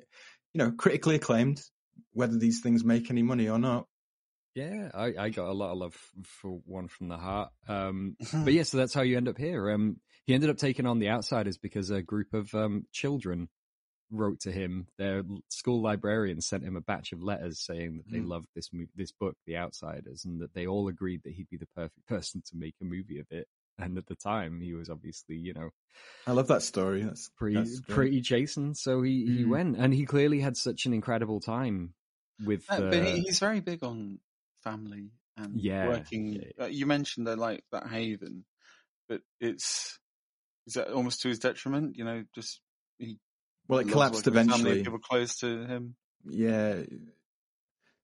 know, 0.54 0.70
critically 0.72 1.16
acclaimed, 1.16 1.60
whether 2.14 2.38
these 2.38 2.60
things 2.62 2.82
make 2.82 3.10
any 3.10 3.22
money 3.22 3.48
or 3.50 3.58
not. 3.58 3.86
Yeah, 4.54 4.88
I, 4.94 5.12
I 5.18 5.28
got 5.28 5.50
a 5.50 5.52
lot 5.52 5.72
of 5.72 5.76
love 5.78 5.96
for 6.24 6.58
one 6.64 6.88
from 6.88 7.08
the 7.08 7.18
heart. 7.18 7.50
Um, 7.68 8.16
but 8.32 8.54
yeah, 8.54 8.62
so 8.62 8.78
that's 8.78 8.94
how 8.94 9.02
you 9.02 9.18
end 9.18 9.28
up 9.28 9.36
here. 9.36 9.70
Um, 9.70 10.00
he 10.26 10.34
ended 10.34 10.50
up 10.50 10.56
taking 10.58 10.86
on 10.86 10.98
the 10.98 11.08
outsiders 11.10 11.58
because 11.58 11.90
a 11.90 12.02
group 12.02 12.34
of 12.34 12.54
um, 12.54 12.86
children 12.92 13.48
wrote 14.10 14.40
to 14.40 14.52
him. 14.52 14.86
Their 14.98 15.22
school 15.48 15.82
librarian 15.82 16.40
sent 16.40 16.64
him 16.64 16.76
a 16.76 16.80
batch 16.80 17.12
of 17.12 17.22
letters 17.22 17.60
saying 17.64 17.98
that 17.98 18.10
they 18.10 18.18
Mm. 18.20 18.28
loved 18.28 18.46
this 18.54 18.70
mo- 18.72 18.86
this 18.94 19.12
book, 19.12 19.36
The 19.46 19.56
Outsiders, 19.56 20.24
and 20.24 20.40
that 20.40 20.54
they 20.54 20.66
all 20.66 20.88
agreed 20.88 21.22
that 21.24 21.32
he'd 21.32 21.48
be 21.50 21.56
the 21.56 21.68
perfect 21.74 22.06
person 22.06 22.42
to 22.46 22.56
make 22.56 22.74
a 22.80 22.84
movie 22.84 23.18
of 23.18 23.26
it. 23.30 23.46
And 23.78 23.98
at 23.98 24.06
the 24.06 24.14
time, 24.16 24.60
he 24.60 24.74
was 24.74 24.88
obviously, 24.88 25.36
you 25.36 25.52
know, 25.52 25.70
I 26.26 26.32
love 26.32 26.48
that 26.48 26.62
story. 26.62 27.02
That's 27.02 27.30
pretty 27.36 27.56
that's 27.56 27.80
pretty 27.82 28.20
chastened. 28.22 28.76
So 28.78 29.02
he 29.02 29.24
he 29.26 29.44
Mm. 29.44 29.50
went, 29.50 29.76
and 29.76 29.92
he 29.94 30.06
clearly 30.06 30.40
had 30.40 30.56
such 30.56 30.86
an 30.86 30.92
incredible 30.94 31.40
time 31.40 31.94
with. 32.40 32.66
The, 32.68 32.82
but 32.90 33.02
he, 33.02 33.20
he's 33.20 33.38
very 33.38 33.60
big 33.60 33.84
on 33.84 34.18
family 34.64 35.10
and 35.36 35.60
Yeah, 35.60 35.88
working. 35.88 36.42
yeah. 36.58 36.66
You 36.68 36.86
mentioned 36.86 37.26
that 37.26 37.38
like 37.38 37.64
that 37.72 37.86
haven, 37.88 38.44
but 39.08 39.20
it's 39.40 39.98
is 40.66 40.74
that 40.74 40.88
almost 40.92 41.22
to 41.22 41.28
his 41.28 41.38
detriment? 41.38 41.96
You 41.96 42.04
know, 42.04 42.24
just 42.34 42.60
he 42.98 43.18
Well, 43.68 43.80
it 43.80 43.88
collapsed 43.88 44.26
working 44.26 44.32
with 44.40 44.50
family, 44.50 44.60
eventually. 44.70 44.84
People 44.84 44.98
close 44.98 45.36
to 45.38 45.66
him. 45.66 45.94
Yeah. 46.28 46.82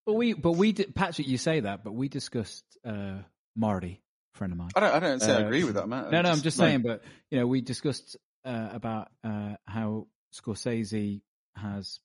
But 0.07 0.15
we, 0.15 0.33
but 0.33 0.53
we, 0.53 0.73
did, 0.73 0.95
Patrick, 0.95 1.29
you 1.29 1.39
say 1.39 1.61
that, 1.61 1.85
but 1.85 1.93
we 1.93 2.09
discussed 2.09 2.65
uh, 2.85 3.19
Marty, 3.57 4.03
friend 4.35 4.53
of 4.53 4.59
mine. 4.59 4.71
I 4.75 4.81
don't. 4.81 4.95
I 4.95 4.99
don't 5.01 5.21
say 5.21 5.33
I 5.33 5.43
Uh, 5.43 5.47
agree 5.47 5.65
with 5.65 5.75
that, 5.75 5.89
Matt. 5.89 6.11
No, 6.11 6.23
no, 6.23 6.31
I'm 6.31 6.41
just 6.41 6.59
like- 6.59 6.69
saying, 6.69 6.83
but 6.83 7.03
you 7.31 7.39
know, 7.39 7.47
we 7.47 7.61
discussed 7.61 8.17
uh, 8.45 8.69
about 8.73 9.09
uh, 9.23 9.55
how 9.67 10.09
Scorsese 10.35 11.21
has 11.55 12.01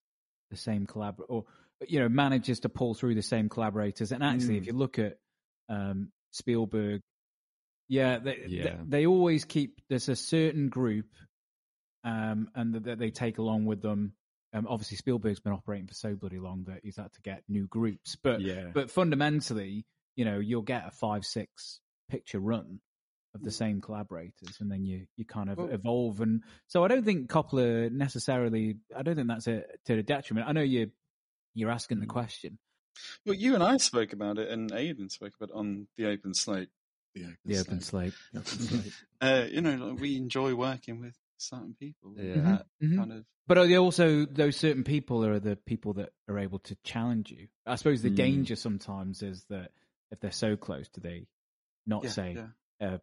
the 0.52 0.58
same 0.58 0.86
collab 0.86 1.16
or 1.28 1.46
you 1.88 2.00
know 2.00 2.10
manages 2.10 2.60
to 2.62 2.70
pull 2.70 2.94
through 2.94 3.16
the 3.16 3.22
same 3.24 3.50
collaborators. 3.50 4.12
And 4.12 4.24
actually, 4.24 4.56
Mm. 4.56 4.62
if 4.62 4.68
you 4.68 4.74
look 4.74 5.00
at 5.00 5.18
um, 5.70 6.12
Spielberg, 6.32 7.02
yeah, 7.88 8.20
they, 8.20 8.44
Yeah. 8.48 8.64
They, 8.64 9.00
they 9.00 9.06
always 9.06 9.46
keep 9.46 9.80
there's 9.90 10.10
a 10.10 10.16
certain 10.16 10.70
group, 10.70 11.08
um, 12.04 12.50
and 12.56 12.74
that 12.76 12.84
that 12.86 13.00
they 13.00 13.12
take 13.12 13.38
along 13.38 13.66
with 13.66 13.82
them. 13.82 14.14
Um, 14.54 14.66
obviously, 14.70 14.98
Spielberg's 14.98 15.40
been 15.42 15.54
operating 15.54 15.88
for 15.88 15.94
so 15.94 16.16
bloody 16.16 16.40
long 16.40 16.64
that 16.68 16.80
he's 16.84 16.96
had 16.98 17.12
to 17.14 17.22
get 17.22 17.44
new 17.50 17.68
groups, 17.68 18.16
but 18.16 18.40
yeah. 18.42 18.68
but 18.74 18.90
fundamentally, 18.90 19.86
you 20.16 20.26
know, 20.26 20.40
you'll 20.40 20.62
get 20.62 20.88
a 20.88 20.92
five 20.92 21.26
six 21.26 21.80
picture 22.10 22.40
run 22.40 22.80
of 23.36 23.44
the 23.44 23.52
same 23.52 23.82
collaborators, 23.82 24.58
and 24.62 24.72
then 24.72 24.84
you 24.86 25.06
you 25.18 25.26
kind 25.26 25.50
of 25.50 25.58
Well- 25.58 25.70
evolve. 25.70 26.22
And 26.22 26.44
so, 26.68 26.84
I 26.84 26.88
don't 26.88 27.04
think 27.04 27.30
Coppola 27.30 27.92
necessarily. 27.92 28.78
I 28.96 29.04
don't 29.04 29.16
think 29.16 29.28
that's 29.28 29.48
a 29.48 29.64
to 29.86 29.96
the 29.98 30.04
detriment. 30.04 30.48
I 30.48 30.54
know 30.54 30.62
you 30.62 30.92
you're 31.54 31.72
asking 31.72 32.00
the 32.00 32.06
Mm. 32.06 32.10
question. 32.10 32.58
Well, 33.26 33.36
you 33.36 33.54
and 33.54 33.62
I 33.64 33.78
spoke 33.78 34.14
about 34.14 34.40
it, 34.40 34.50
and 34.50 34.72
Aidan 34.72 35.10
spoke 35.10 35.34
about 35.36 35.50
it 35.50 35.56
on 35.56 35.88
the 35.98 36.08
open 36.08 36.34
slate. 36.34 36.70
The 37.16 37.24
open 37.24 37.36
The 37.46 37.58
open 37.60 37.82
slate. 37.82 38.14
The 38.34 38.40
open 38.40 38.60
slate. 38.60 38.94
Uh, 39.20 39.46
you 39.50 39.62
know, 39.62 39.74
like, 39.88 40.00
we 40.00 40.16
enjoy 40.16 40.54
working 40.54 41.02
with 41.02 41.16
certain 41.38 41.76
people. 41.80 42.14
Yeah. 42.18 42.42
That 42.42 42.66
Mhm. 42.84 42.98
kind 42.98 43.12
of. 43.14 43.26
But 43.48 43.58
are 43.58 43.66
they 43.66 43.78
also 43.78 44.26
those 44.26 44.56
certain 44.58 44.84
people 44.84 45.26
are 45.26 45.40
the 45.40 45.56
people 45.56 45.94
that 45.94 46.10
are 46.28 46.38
able 46.38 46.60
to 46.60 46.76
challenge 46.84 47.32
you? 47.32 47.48
I 47.66 47.76
suppose 47.78 48.04
the 48.04 48.12
Mm. 48.12 48.16
danger 48.16 48.56
sometimes 48.56 49.24
is 49.24 49.44
that 49.50 49.72
if 50.12 50.20
they're 50.20 50.32
so 50.32 50.56
close, 50.56 50.88
do 50.90 51.02
they 51.02 51.26
not 51.88 52.04
Yeah, 52.04 52.10
say, 52.12 52.38
yeah. 52.80 52.88
uh, 52.88 52.98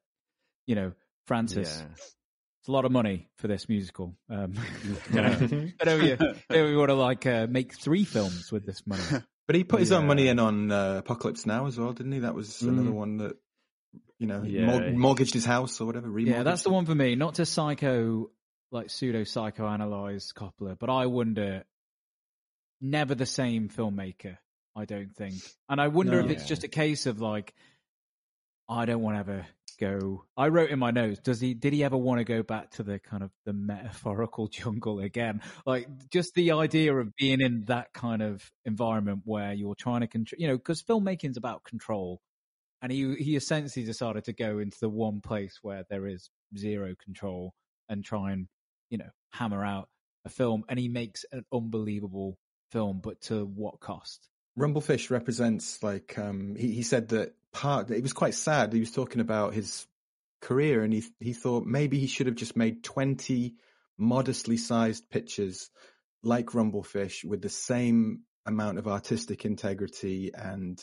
you 0.66 0.76
know, 0.76 0.92
Francis, 1.26 1.80
Yeah. 1.80 1.88
it's 1.94 2.68
a 2.68 2.72
lot 2.72 2.84
of 2.84 2.92
money 2.92 3.28
for 3.38 3.48
this 3.48 3.68
musical. 3.68 4.14
Um, 4.28 4.52
you 5.10 5.20
know, 5.20 5.72
I 5.80 5.84
know 5.84 5.96
you, 5.96 6.18
you 6.66 6.78
want 6.78 6.90
to 6.90 6.94
like 6.94 7.26
uh, 7.26 7.48
make 7.50 7.74
three 7.74 8.04
films 8.04 8.52
with 8.52 8.64
this 8.66 8.86
money. 8.86 9.02
But 9.48 9.56
he 9.56 9.64
put 9.64 9.80
his 9.80 9.90
own 9.90 10.06
money 10.06 10.28
in 10.28 10.38
on 10.38 10.70
uh, 10.70 10.98
Apocalypse 10.98 11.44
Now 11.44 11.66
as 11.66 11.76
well, 11.78 11.92
didn't 11.92 12.12
he? 12.12 12.20
That 12.20 12.34
was 12.36 12.62
another 12.62 12.90
Mm. 12.90 12.94
one 12.94 13.16
that 13.18 13.36
you 14.24 14.28
know 14.28 14.42
Yeah. 14.42 14.66
mor- 14.66 14.90
mortgaged 14.92 15.34
his 15.34 15.44
house 15.44 15.80
or 15.80 15.86
whatever. 15.86 16.18
Yeah, 16.18 16.42
that's 16.42 16.62
remortgaged 16.62 16.64
the 16.64 16.70
one 16.70 16.86
for 16.86 16.94
me. 16.94 17.14
Not 17.14 17.34
to 17.36 17.46
psycho, 17.46 18.30
like 18.72 18.90
pseudo 18.90 19.22
psychoanalyze 19.22 20.32
Coppola, 20.34 20.78
but 20.78 20.90
I 20.90 21.06
wonder, 21.06 21.64
never 22.80 23.14
the 23.14 23.26
same 23.26 23.68
filmmaker. 23.68 24.36
I 24.76 24.86
don't 24.86 25.14
think, 25.14 25.34
and 25.68 25.80
I 25.80 25.88
wonder 25.88 26.18
if 26.18 26.26
No. 26.26 26.32
it's 26.32 26.46
just 26.46 26.64
a 26.64 26.68
case 26.68 27.06
of 27.06 27.20
like, 27.20 27.54
I 28.68 28.86
don't 28.86 29.02
want 29.02 29.14
to 29.16 29.20
ever 29.20 29.46
go. 29.78 30.24
I 30.36 30.48
wrote 30.48 30.70
in 30.70 30.78
my 30.80 30.90
notes, 30.90 31.20
does 31.20 31.40
he? 31.40 31.54
Did 31.54 31.72
he 31.72 31.84
ever 31.84 31.96
want 31.96 32.18
to 32.18 32.24
go 32.24 32.42
back 32.42 32.70
to 32.72 32.82
the 32.82 32.98
kind 32.98 33.22
of 33.22 33.30
the 33.44 33.52
metaphorical 33.52 34.48
jungle 34.48 34.98
again? 34.98 35.42
Like 35.64 35.86
just 36.10 36.34
the 36.34 36.52
idea 36.52 36.92
of 36.96 37.14
being 37.14 37.40
in 37.40 37.64
that 37.66 37.92
kind 37.92 38.20
of 38.22 38.42
environment 38.64 39.20
where 39.24 39.52
you're 39.52 39.76
trying 39.76 40.00
to 40.00 40.08
control, 40.08 40.40
you 40.40 40.48
know, 40.48 40.56
because 40.56 40.82
filmmaking's 40.82 41.36
about 41.36 41.62
control 41.62 42.20
and 42.84 42.92
he 42.92 43.14
he 43.16 43.34
essentially 43.34 43.84
decided 43.84 44.24
to 44.24 44.32
go 44.34 44.58
into 44.58 44.76
the 44.78 44.88
one 44.90 45.20
place 45.20 45.58
where 45.62 45.84
there 45.88 46.06
is 46.06 46.30
zero 46.56 46.94
control 47.02 47.54
and 47.88 48.04
try 48.04 48.32
and 48.32 48.46
you 48.90 48.98
know 48.98 49.08
hammer 49.32 49.64
out 49.64 49.88
a 50.26 50.28
film 50.28 50.64
and 50.68 50.78
he 50.78 50.88
makes 50.88 51.24
an 51.32 51.44
unbelievable 51.52 52.38
film 52.70 53.00
but 53.02 53.20
to 53.22 53.44
what 53.44 53.80
cost 53.80 54.28
Rumblefish 54.58 55.10
represents 55.10 55.82
like 55.82 56.16
um, 56.18 56.54
he 56.54 56.72
he 56.72 56.82
said 56.82 57.08
that 57.08 57.34
part. 57.52 57.90
It 57.90 58.02
was 58.02 58.12
quite 58.12 58.34
sad. 58.34 58.72
He 58.72 58.80
was 58.80 58.92
talking 58.92 59.20
about 59.20 59.52
his 59.52 59.84
career, 60.40 60.84
and 60.84 60.92
he 60.92 61.02
he 61.18 61.32
thought 61.32 61.64
maybe 61.64 61.98
he 61.98 62.06
should 62.06 62.28
have 62.28 62.36
just 62.36 62.56
made 62.56 62.84
twenty 62.84 63.56
modestly 63.98 64.56
sized 64.56 65.10
pictures 65.10 65.70
like 66.22 66.46
Rumblefish 66.52 67.24
with 67.24 67.42
the 67.42 67.48
same 67.48 68.22
amount 68.46 68.78
of 68.78 68.86
artistic 68.86 69.44
integrity 69.44 70.30
and 70.32 70.80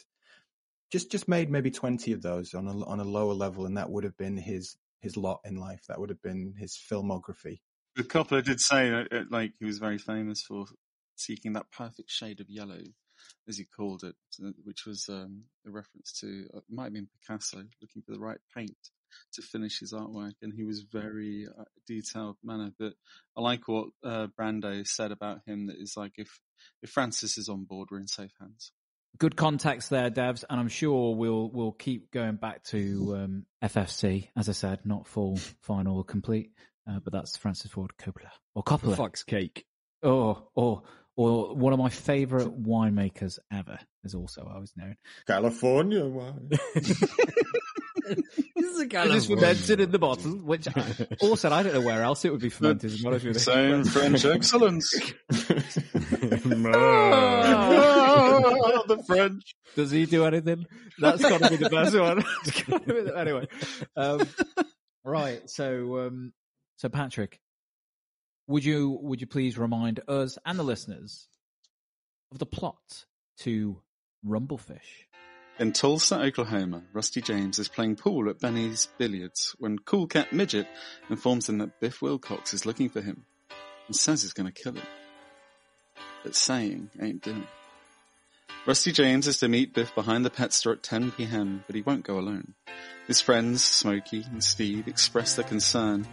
just 0.91 1.11
just 1.11 1.27
made 1.27 1.49
maybe 1.49 1.71
20 1.71 2.11
of 2.13 2.21
those 2.21 2.53
on 2.53 2.67
a 2.67 2.85
on 2.85 2.99
a 2.99 3.03
lower 3.03 3.33
level 3.33 3.65
and 3.65 3.77
that 3.77 3.89
would 3.89 4.03
have 4.03 4.17
been 4.17 4.37
his 4.37 4.75
his 5.01 5.17
lot 5.17 5.39
in 5.45 5.55
life 5.55 5.81
that 5.87 5.99
would 5.99 6.09
have 6.09 6.21
been 6.21 6.53
his 6.57 6.77
filmography 6.89 7.59
But 7.95 8.07
Coppola 8.07 8.43
did 8.43 8.59
say, 8.61 8.91
uh, 8.91 9.23
like, 9.29 9.53
he 9.59 9.65
was 9.65 9.77
very 9.77 9.97
famous 9.97 10.41
for 10.47 10.65
seeking 11.15 11.53
that 11.53 11.71
perfect 11.71 12.09
shade 12.09 12.39
of 12.39 12.49
yellow, 12.49 12.79
as 13.49 13.57
he 13.57 13.65
called 13.65 14.03
it, 14.03 14.15
uh, 14.43 14.51
which 14.63 14.85
was 14.85 15.07
um, 15.09 15.43
a 15.67 15.71
reference 15.71 16.13
to, 16.21 16.47
uh, 16.55 16.61
might 16.69 16.85
have 16.85 16.93
been 16.93 17.09
Picasso, 17.19 17.63
looking 17.81 18.01
for 18.01 18.13
the 18.13 18.19
right 18.19 18.39
paint 18.55 18.77
to 19.33 19.41
finish 19.41 19.79
his 19.79 19.91
artwork. 19.91 20.35
And 20.41 20.53
he 20.53 20.63
was 20.63 20.85
very 20.89 21.47
detailed 21.85 22.37
manner. 22.43 22.71
But 22.79 22.93
I 23.35 23.41
like 23.41 23.67
what 23.67 23.89
uh, 24.05 24.27
Brando 24.39 24.87
said 24.87 25.11
about 25.11 25.41
him, 25.45 25.67
that 25.67 25.77
is 25.77 25.95
like, 25.97 26.13
if, 26.15 26.39
if 26.81 26.91
Francis 26.91 27.37
is 27.37 27.49
on 27.49 27.65
board, 27.65 27.89
we're 27.91 27.99
in 27.99 28.07
safe 28.07 28.31
hands. 28.39 28.71
Good 29.17 29.35
context 29.35 29.89
there 29.89 30.09
devs 30.09 30.43
and 30.49 30.59
i'm 30.59 30.67
sure 30.67 31.15
we'll 31.15 31.49
we'll 31.51 31.71
keep 31.71 32.11
going 32.11 32.35
back 32.35 32.63
to 32.63 33.15
um, 33.15 33.45
ffc 33.63 34.27
as 34.35 34.49
i 34.49 34.51
said 34.51 34.79
not 34.85 35.05
full 35.07 35.37
final 35.61 35.97
or 35.97 36.03
complete 36.03 36.51
uh, 36.89 36.99
but 37.03 37.13
that's 37.13 37.37
francis 37.37 37.71
ford 37.71 37.91
coppola. 37.99 38.29
Or 38.55 38.63
coppola. 38.63 38.97
Fuck's 38.97 39.23
cake. 39.23 39.65
or 40.01 40.47
or 40.55 40.83
or 41.15 41.55
one 41.55 41.73
of 41.73 41.79
my 41.79 41.89
favorite 41.89 42.61
winemakers 42.63 43.37
ever 43.51 43.77
is 44.03 44.15
also 44.15 44.49
i 44.53 44.59
was 44.59 44.73
known. 44.75 44.95
California 45.27 46.05
This 48.55 48.65
is 48.65 48.79
a 48.79 48.83
It 48.83 49.15
is 49.15 49.27
fermented 49.27 49.79
in 49.79 49.91
the 49.91 49.99
bottle, 49.99 50.31
which 50.31 50.67
I, 50.67 51.07
also 51.21 51.51
I 51.51 51.63
don't 51.63 51.73
know 51.73 51.81
where 51.81 52.03
else 52.03 52.25
it 52.25 52.31
would 52.31 52.41
be 52.41 52.49
fermented. 52.49 52.91
to 52.91 52.97
be 52.97 53.07
honest 53.07 53.25
with 53.25 53.35
you. 53.35 53.39
Same 53.39 53.83
French 53.83 54.25
excellence. 54.25 54.93
Oh. 56.73 58.83
the 58.87 59.03
French. 59.03 59.55
Does 59.75 59.91
he 59.91 60.05
do 60.05 60.25
anything? 60.25 60.65
That's 60.99 61.21
got 61.21 61.41
to 61.41 61.49
be 61.49 61.55
the 61.57 61.69
best 61.69 61.97
one. 61.97 62.23
Be 62.85 63.01
the- 63.01 63.17
anyway, 63.17 63.47
um, 63.95 64.21
right. 65.03 65.49
So, 65.49 65.99
um, 65.99 66.33
so 66.77 66.89
Patrick, 66.89 67.39
would 68.47 68.65
you 68.65 68.99
would 69.01 69.21
you 69.21 69.27
please 69.27 69.57
remind 69.57 70.01
us 70.07 70.37
and 70.45 70.59
the 70.59 70.63
listeners 70.63 71.27
of 72.31 72.39
the 72.39 72.45
plot 72.45 73.05
to 73.39 73.81
Rumblefish? 74.25 75.05
In 75.61 75.73
Tulsa, 75.73 76.19
Oklahoma, 76.19 76.81
Rusty 76.91 77.21
James 77.21 77.59
is 77.59 77.67
playing 77.67 77.95
pool 77.95 78.31
at 78.31 78.39
Benny's 78.39 78.87
Billiards 78.97 79.55
when 79.59 79.77
Cool 79.77 80.07
Cat 80.07 80.33
Midget 80.33 80.65
informs 81.07 81.47
him 81.47 81.59
that 81.59 81.79
Biff 81.79 82.01
Wilcox 82.01 82.55
is 82.55 82.65
looking 82.65 82.89
for 82.89 82.99
him 82.99 83.25
and 83.85 83.95
says 83.95 84.23
he's 84.23 84.33
going 84.33 84.51
to 84.51 84.63
kill 84.63 84.73
him. 84.73 84.87
But 86.23 86.35
saying 86.35 86.89
ain't 86.99 87.21
doing. 87.21 87.45
Rusty 88.65 88.91
James 88.91 89.27
is 89.27 89.37
to 89.37 89.47
meet 89.47 89.75
Biff 89.75 89.93
behind 89.93 90.25
the 90.25 90.31
pet 90.31 90.51
store 90.51 90.73
at 90.73 90.81
10 90.81 91.11
p.m., 91.11 91.63
but 91.67 91.75
he 91.75 91.83
won't 91.83 92.07
go 92.07 92.17
alone. 92.17 92.55
His 93.05 93.21
friends, 93.21 93.63
Smokey 93.63 94.25
and 94.31 94.43
Steve, 94.43 94.87
express 94.87 95.35
their 95.35 95.45
concern. 95.45 96.07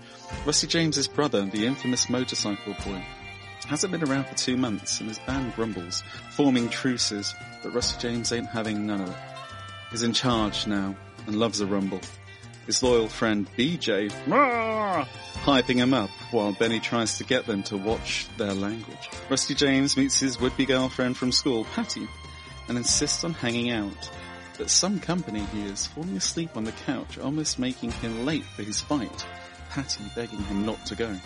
Rusty 0.44 0.66
James's 0.66 1.08
brother, 1.08 1.46
the 1.46 1.64
infamous 1.64 2.10
motorcycle 2.10 2.74
boy, 2.84 3.02
hasn't 3.66 3.92
been 3.92 4.04
around 4.04 4.26
for 4.26 4.34
two 4.34 4.58
months 4.58 5.00
and 5.00 5.08
his 5.08 5.18
band 5.20 5.54
grumbles, 5.54 6.02
forming 6.32 6.68
truces, 6.68 7.34
but 7.62 7.72
Rusty 7.72 7.98
James 7.98 8.30
ain't 8.30 8.46
having 8.46 8.86
none 8.86 9.00
of 9.00 9.08
it. 9.08 9.37
He's 9.90 10.02
in 10.02 10.12
charge 10.12 10.66
now 10.66 10.94
and 11.26 11.36
loves 11.36 11.60
a 11.60 11.66
rumble. 11.66 12.00
His 12.66 12.82
loyal 12.82 13.08
friend 13.08 13.48
BJ, 13.56 14.12
"Rah!" 14.26 15.06
hyping 15.44 15.76
him 15.76 15.94
up 15.94 16.10
while 16.30 16.52
Benny 16.52 16.80
tries 16.80 17.16
to 17.16 17.24
get 17.24 17.46
them 17.46 17.62
to 17.64 17.78
watch 17.78 18.26
their 18.36 18.52
language. 18.52 19.08
Rusty 19.30 19.54
James 19.54 19.96
meets 19.96 20.20
his 20.20 20.38
would-be 20.38 20.66
girlfriend 20.66 21.16
from 21.16 21.32
school, 21.32 21.64
Patty, 21.74 22.06
and 22.68 22.76
insists 22.76 23.24
on 23.24 23.32
hanging 23.32 23.70
out. 23.70 24.10
But 24.58 24.68
some 24.68 25.00
company 25.00 25.46
he 25.52 25.62
is, 25.62 25.86
falling 25.86 26.16
asleep 26.16 26.56
on 26.56 26.64
the 26.64 26.72
couch, 26.72 27.16
almost 27.16 27.58
making 27.58 27.92
him 27.92 28.26
late 28.26 28.44
for 28.44 28.64
his 28.64 28.80
fight, 28.80 29.26
Patty 29.70 30.04
begging 30.14 30.42
him 30.44 30.66
not 30.66 30.84
to 30.86 30.94
go. 30.94 31.16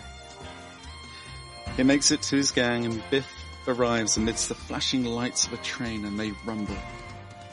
He 1.75 1.83
makes 1.83 2.11
it 2.11 2.21
to 2.23 2.37
his 2.37 2.51
gang 2.51 2.85
and 2.85 3.03
Biff 3.09 3.27
arrives 3.67 4.15
amidst 4.15 4.47
the 4.49 4.55
flashing 4.55 5.03
lights 5.03 5.47
of 5.47 5.53
a 5.53 5.57
train 5.57 6.05
and 6.05 6.19
they 6.19 6.31
rumble. 6.45 6.77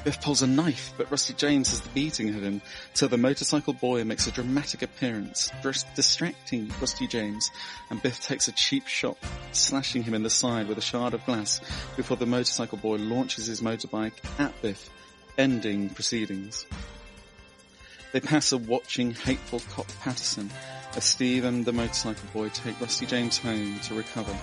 Biff 0.03 0.23
pulls 0.23 0.41
a 0.41 0.47
knife, 0.47 0.95
but 0.97 1.11
Rusty 1.11 1.35
James 1.35 1.69
has 1.71 1.83
the 1.83 1.91
beating 1.91 2.31
of 2.31 2.43
him 2.43 2.63
till 2.95 3.09
the 3.09 3.19
motorcycle 3.19 3.75
boy 3.75 4.03
makes 4.05 4.27
a 4.27 4.31
dramatic 4.31 4.81
appearance, 4.81 5.51
dis- 5.63 5.85
distracting 5.95 6.73
Rusty 6.81 7.07
James, 7.07 7.51
and 7.91 8.03
Biff 8.03 8.19
takes 8.21 8.49
a 8.49 8.53
cheap 8.53 8.87
shot, 8.87 9.19
slashing 9.53 10.03
him 10.03 10.15
in 10.15 10.23
the 10.23 10.31
side 10.31 10.69
with 10.69 10.79
a 10.79 10.83
shard 10.83 11.13
of 11.13 11.25
glass 11.27 11.61
before 11.97 12.17
the 12.17 12.25
motorcycle 12.25 12.79
boy 12.79 12.97
launches 12.97 13.47
his 13.47 13.61
motorbike 13.61 14.15
at 14.39 14.63
Biff, 14.63 14.89
ending 15.37 15.91
proceedings. 15.91 16.65
They 18.13 18.21
pass 18.21 18.53
a 18.53 18.59
watching, 18.59 19.13
hateful 19.13 19.61
cop 19.71 19.87
Patterson 20.01 20.51
as 20.97 21.05
Steve 21.05 21.45
and 21.45 21.65
the 21.65 21.73
motorcycle 21.73 22.29
boy 22.33 22.49
take 22.49 22.81
Rusty 22.81 23.05
James 23.05 23.37
home 23.37 23.79
to 23.81 23.95
recover, 23.95 24.37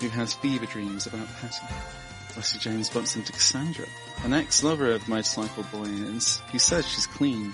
who 0.00 0.08
has 0.08 0.34
fever 0.34 0.66
dreams 0.66 1.06
about 1.06 1.28
Patty. 1.40 1.66
Rusty 2.36 2.58
James 2.58 2.88
bumps 2.88 3.16
into 3.16 3.32
Cassandra, 3.32 3.86
an 4.24 4.32
ex-lover 4.32 4.92
of 4.92 5.04
the 5.04 5.10
Motorcycle 5.10 5.64
Boy, 5.64 5.84
and 5.84 6.16
s- 6.16 6.40
he 6.52 6.58
says 6.58 6.86
she's 6.88 7.06
clean. 7.06 7.52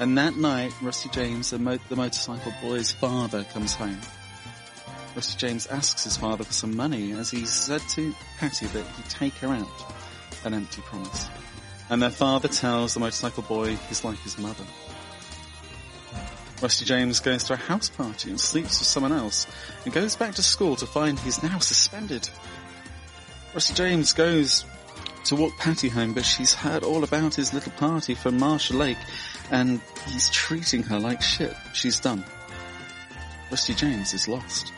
And 0.00 0.16
that 0.16 0.36
night, 0.36 0.72
Rusty 0.80 1.08
James, 1.10 1.50
the, 1.50 1.58
mo- 1.58 1.78
the 1.88 1.96
Motorcycle 1.96 2.52
Boy's 2.62 2.92
father, 2.92 3.44
comes 3.44 3.74
home. 3.74 4.00
Rusty 5.14 5.36
James 5.38 5.66
asks 5.66 6.04
his 6.04 6.16
father 6.16 6.44
for 6.44 6.52
some 6.52 6.74
money 6.74 7.12
as 7.12 7.30
he 7.30 7.44
said 7.44 7.82
to 7.90 8.14
Patty 8.38 8.66
that 8.66 8.86
he'd 8.86 9.10
take 9.10 9.34
her 9.34 9.48
out. 9.48 9.92
An 10.44 10.54
empty 10.54 10.80
promise. 10.82 11.28
And 11.90 12.00
their 12.00 12.10
father 12.10 12.48
tells 12.48 12.94
the 12.94 13.00
motorcycle 13.00 13.42
boy 13.42 13.76
he's 13.88 14.02
like 14.04 14.18
his 14.20 14.38
mother. 14.38 14.64
Rusty 16.62 16.84
James 16.84 17.20
goes 17.20 17.44
to 17.44 17.54
a 17.54 17.56
house 17.56 17.90
party 17.90 18.30
and 18.30 18.40
sleeps 18.40 18.78
with 18.78 18.86
someone 18.88 19.12
else 19.12 19.46
and 19.84 19.92
goes 19.92 20.14
back 20.16 20.34
to 20.36 20.42
school 20.42 20.76
to 20.76 20.86
find 20.86 21.18
he's 21.18 21.42
now 21.42 21.58
suspended. 21.58 22.28
Rusty 23.54 23.74
James 23.74 24.14
goes 24.14 24.64
to 25.26 25.36
walk 25.36 25.56
Patty 25.58 25.88
home, 25.88 26.14
but 26.14 26.24
she's 26.24 26.54
heard 26.54 26.82
all 26.82 27.04
about 27.04 27.34
his 27.34 27.52
little 27.52 27.72
party 27.72 28.14
from 28.14 28.38
Marshall 28.38 28.78
Lake 28.78 28.96
and 29.50 29.80
he's 30.06 30.30
treating 30.30 30.82
her 30.84 30.98
like 30.98 31.20
shit. 31.20 31.54
She's 31.74 32.00
done. 32.00 32.24
Rusty 33.50 33.74
James 33.74 34.14
is 34.14 34.26
lost. 34.26 34.72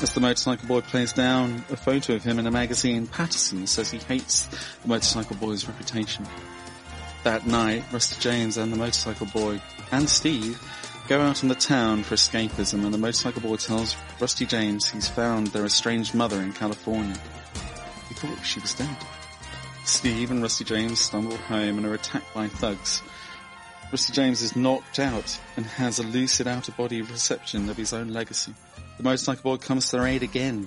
As 0.00 0.12
the 0.12 0.20
motorcycle 0.20 0.68
boy 0.68 0.82
plays 0.82 1.12
down 1.12 1.64
a 1.70 1.76
photo 1.76 2.14
of 2.14 2.22
him 2.22 2.38
in 2.38 2.46
a 2.46 2.50
magazine, 2.50 3.08
Patterson 3.08 3.66
says 3.66 3.90
he 3.90 3.98
hates 3.98 4.46
the 4.82 4.88
motorcycle 4.88 5.34
boy's 5.36 5.66
reputation. 5.66 6.24
That 7.24 7.46
night, 7.46 7.82
Rusty 7.92 8.20
James 8.20 8.56
and 8.56 8.72
the 8.72 8.76
motorcycle 8.76 9.26
boy 9.26 9.60
and 9.90 10.08
Steve 10.08 10.62
go 11.06 11.20
out 11.20 11.42
in 11.42 11.48
the 11.48 11.54
town 11.54 12.02
for 12.02 12.14
escapism 12.14 12.84
and 12.84 12.92
the 12.92 12.98
motorcycle 12.98 13.40
boy 13.40 13.56
tells 13.56 13.96
Rusty 14.20 14.44
James 14.44 14.90
he's 14.90 15.08
found 15.08 15.48
their 15.48 15.64
estranged 15.64 16.14
mother 16.14 16.40
in 16.40 16.52
California. 16.52 17.16
He 18.08 18.14
thought 18.14 18.44
she 18.44 18.60
was 18.60 18.74
dead. 18.74 18.96
Steve 19.84 20.32
and 20.32 20.42
Rusty 20.42 20.64
James 20.64 21.00
stumble 21.00 21.36
home 21.36 21.78
and 21.78 21.86
are 21.86 21.94
attacked 21.94 22.34
by 22.34 22.48
thugs. 22.48 23.02
Rusty 23.92 24.12
James 24.12 24.42
is 24.42 24.56
knocked 24.56 24.98
out 24.98 25.38
and 25.56 25.64
has 25.64 26.00
a 26.00 26.02
lucid 26.02 26.48
out-of-body 26.48 27.02
reception 27.02 27.68
of 27.68 27.76
his 27.76 27.92
own 27.92 28.08
legacy. 28.08 28.52
The 28.96 29.04
motorcycle 29.04 29.42
boy 29.42 29.56
comes 29.58 29.90
to 29.90 29.98
their 29.98 30.06
aid 30.06 30.24
again, 30.24 30.66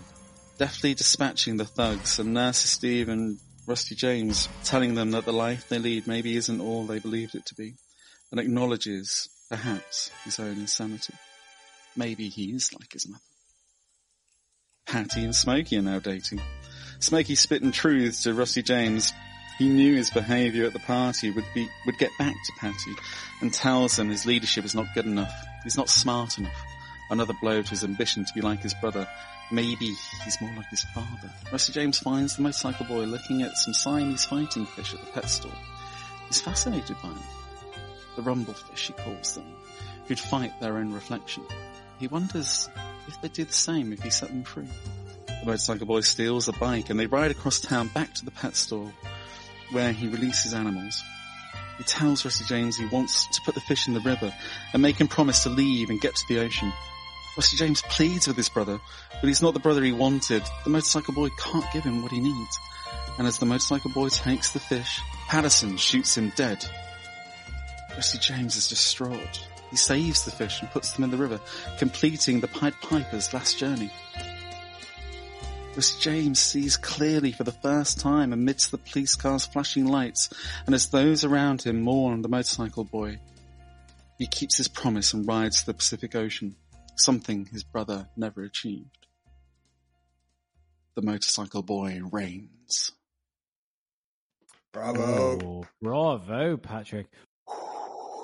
deftly 0.57 0.93
dispatching 0.93 1.57
the 1.57 1.65
thugs 1.65 2.17
and 2.19 2.33
nurses 2.33 2.71
Steve 2.71 3.09
and 3.09 3.39
Rusty 3.67 3.95
James, 3.95 4.47
telling 4.63 4.95
them 4.95 5.11
that 5.11 5.25
the 5.25 5.33
life 5.33 5.67
they 5.67 5.79
lead 5.79 6.07
maybe 6.07 6.37
isn't 6.37 6.61
all 6.61 6.85
they 6.85 6.99
believed 6.99 7.35
it 7.35 7.45
to 7.47 7.55
be, 7.55 7.75
and 8.31 8.39
acknowledges, 8.39 9.27
perhaps, 9.49 10.11
his 10.23 10.39
own 10.39 10.57
insanity. 10.57 11.13
Maybe 11.95 12.29
he 12.29 12.51
is 12.51 12.73
like 12.73 12.93
his 12.93 13.07
mother. 13.07 13.21
Patty 14.85 15.23
and 15.23 15.35
Smokey 15.35 15.77
are 15.77 15.81
now 15.81 15.99
dating. 15.99 16.41
Smokey 16.99 17.35
spitting 17.35 17.71
truths 17.71 18.23
to 18.23 18.33
Rusty 18.33 18.63
James. 18.63 19.13
He 19.57 19.69
knew 19.69 19.95
his 19.95 20.09
behaviour 20.09 20.65
at 20.65 20.73
the 20.73 20.79
party 20.79 21.31
would 21.31 21.45
be 21.53 21.67
would 21.85 21.97
get 21.97 22.11
back 22.17 22.33
to 22.33 22.53
Patty, 22.59 22.95
and 23.41 23.53
tells 23.53 23.99
him 23.99 24.09
his 24.09 24.25
leadership 24.25 24.65
is 24.65 24.73
not 24.73 24.87
good 24.95 25.05
enough. 25.05 25.33
He's 25.63 25.77
not 25.77 25.89
smart 25.89 26.37
enough. 26.37 26.63
Another 27.11 27.33
blow 27.41 27.61
to 27.61 27.69
his 27.69 27.83
ambition 27.83 28.23
to 28.25 28.33
be 28.33 28.41
like 28.41 28.61
his 28.61 28.73
brother. 28.75 29.07
Maybe 29.51 29.93
he's 30.23 30.41
more 30.41 30.53
like 30.55 30.69
his 30.69 30.83
father. 30.95 31.31
Rusty 31.51 31.73
James 31.73 31.99
finds 31.99 32.35
the 32.35 32.43
motorcycle 32.43 32.85
boy 32.85 33.03
looking 33.05 33.41
at 33.41 33.57
some 33.57 33.73
Siamese 33.73 34.25
fighting 34.25 34.65
fish 34.65 34.93
at 34.93 35.03
the 35.03 35.11
pet 35.11 35.29
store. 35.29 35.51
He's 36.27 36.41
fascinated 36.41 36.95
by 37.01 37.09
them. 37.09 37.23
The 38.15 38.21
rumblefish, 38.21 38.87
he 38.87 38.93
calls 38.93 39.35
them, 39.35 39.45
who'd 40.07 40.19
fight 40.19 40.59
their 40.59 40.77
own 40.77 40.91
reflection. 40.93 41.43
He 41.99 42.07
wonders 42.07 42.69
if 43.07 43.21
they'd 43.21 43.33
do 43.33 43.45
the 43.45 43.53
same 43.53 43.93
if 43.93 44.01
he 44.01 44.09
set 44.09 44.29
them 44.29 44.43
free. 44.43 44.67
The 45.27 45.45
motorcycle 45.45 45.85
boy 45.85 46.01
steals 46.01 46.47
a 46.47 46.53
bike 46.53 46.89
and 46.89 46.99
they 46.99 47.07
ride 47.07 47.31
across 47.31 47.59
town 47.59 47.89
back 47.89 48.13
to 48.15 48.25
the 48.25 48.31
pet 48.31 48.55
store 48.55 48.91
where 49.71 49.91
he 49.91 50.07
releases 50.07 50.53
animals. 50.53 51.01
He 51.77 51.83
tells 51.85 52.25
Rusty 52.25 52.43
James 52.45 52.77
he 52.77 52.85
wants 52.85 53.25
to 53.27 53.41
put 53.45 53.55
the 53.55 53.61
fish 53.61 53.87
in 53.87 53.93
the 53.93 54.01
river 54.01 54.33
and 54.73 54.81
make 54.81 54.99
him 54.99 55.07
promise 55.07 55.43
to 55.43 55.49
leave 55.49 55.89
and 55.89 56.01
get 56.01 56.15
to 56.15 56.25
the 56.27 56.39
ocean. 56.39 56.73
Rusty 57.37 57.55
James 57.55 57.81
pleads 57.83 58.27
with 58.27 58.35
his 58.35 58.49
brother, 58.49 58.79
but 59.21 59.27
he's 59.27 59.41
not 59.41 59.53
the 59.53 59.61
brother 59.61 59.83
he 59.83 59.93
wanted. 59.93 60.43
The 60.65 60.69
motorcycle 60.69 61.13
boy 61.13 61.29
can't 61.37 61.71
give 61.71 61.83
him 61.83 62.01
what 62.01 62.11
he 62.11 62.19
needs. 62.19 62.57
And 63.17 63.27
as 63.27 63.37
the 63.37 63.45
motorcycle 63.45 63.91
boy 63.91 64.09
takes 64.09 64.51
the 64.51 64.59
fish, 64.59 64.99
Patterson 65.29 65.77
shoots 65.77 66.17
him 66.17 66.33
dead. 66.35 66.65
Rusty 67.99 68.17
James 68.17 68.55
is 68.55 68.69
distraught. 68.69 69.45
He 69.71 69.75
saves 69.75 70.23
the 70.23 70.31
fish 70.31 70.61
and 70.61 70.71
puts 70.71 70.93
them 70.93 71.03
in 71.03 71.11
the 71.11 71.17
river, 71.17 71.37
completing 71.77 72.39
the 72.39 72.47
Pied 72.47 72.73
Piper's 72.81 73.33
last 73.33 73.57
journey. 73.57 73.91
Rusty 75.75 75.99
James 75.99 76.39
sees 76.39 76.77
clearly 76.77 77.33
for 77.33 77.43
the 77.43 77.51
first 77.51 77.99
time 77.99 78.31
amidst 78.31 78.71
the 78.71 78.77
police 78.77 79.15
car's 79.15 79.45
flashing 79.45 79.85
lights, 79.85 80.29
and 80.65 80.73
as 80.73 80.87
those 80.87 81.25
around 81.25 81.63
him 81.63 81.81
mourn 81.81 82.21
the 82.21 82.29
motorcycle 82.29 82.85
boy, 82.85 83.19
he 84.17 84.27
keeps 84.27 84.55
his 84.55 84.69
promise 84.69 85.13
and 85.13 85.27
rides 85.27 85.59
to 85.59 85.65
the 85.65 85.73
Pacific 85.73 86.15
Ocean, 86.15 86.55
something 86.95 87.47
his 87.47 87.65
brother 87.65 88.07
never 88.15 88.43
achieved. 88.43 89.07
The 90.95 91.01
motorcycle 91.01 91.63
boy 91.63 91.99
reigns. 92.09 92.93
Bravo. 94.71 95.01
Oh, 95.43 95.65
bravo, 95.81 96.55
Patrick. 96.55 97.07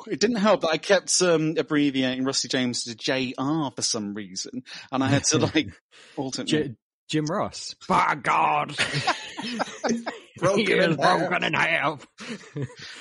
It 0.07 0.19
didn't 0.19 0.37
help 0.37 0.61
that 0.61 0.69
I 0.69 0.77
kept 0.77 1.21
um, 1.21 1.55
abbreviating 1.57 2.25
Rusty 2.25 2.47
James 2.47 2.83
to 2.83 2.95
JR 2.95 3.71
for 3.75 3.81
some 3.81 4.13
reason, 4.13 4.63
and 4.91 5.03
I 5.03 5.07
had 5.07 5.23
to 5.25 5.37
like 5.55 5.69
alternate. 6.15 6.47
J- 6.47 6.75
Jim 7.07 7.25
Ross. 7.25 7.75
By 7.87 8.15
God. 8.15 8.75
Broken 10.37 10.65
he 10.65 10.73
in 10.73 10.95
broken 10.95 11.43
in 11.43 11.53
half. 11.53 12.05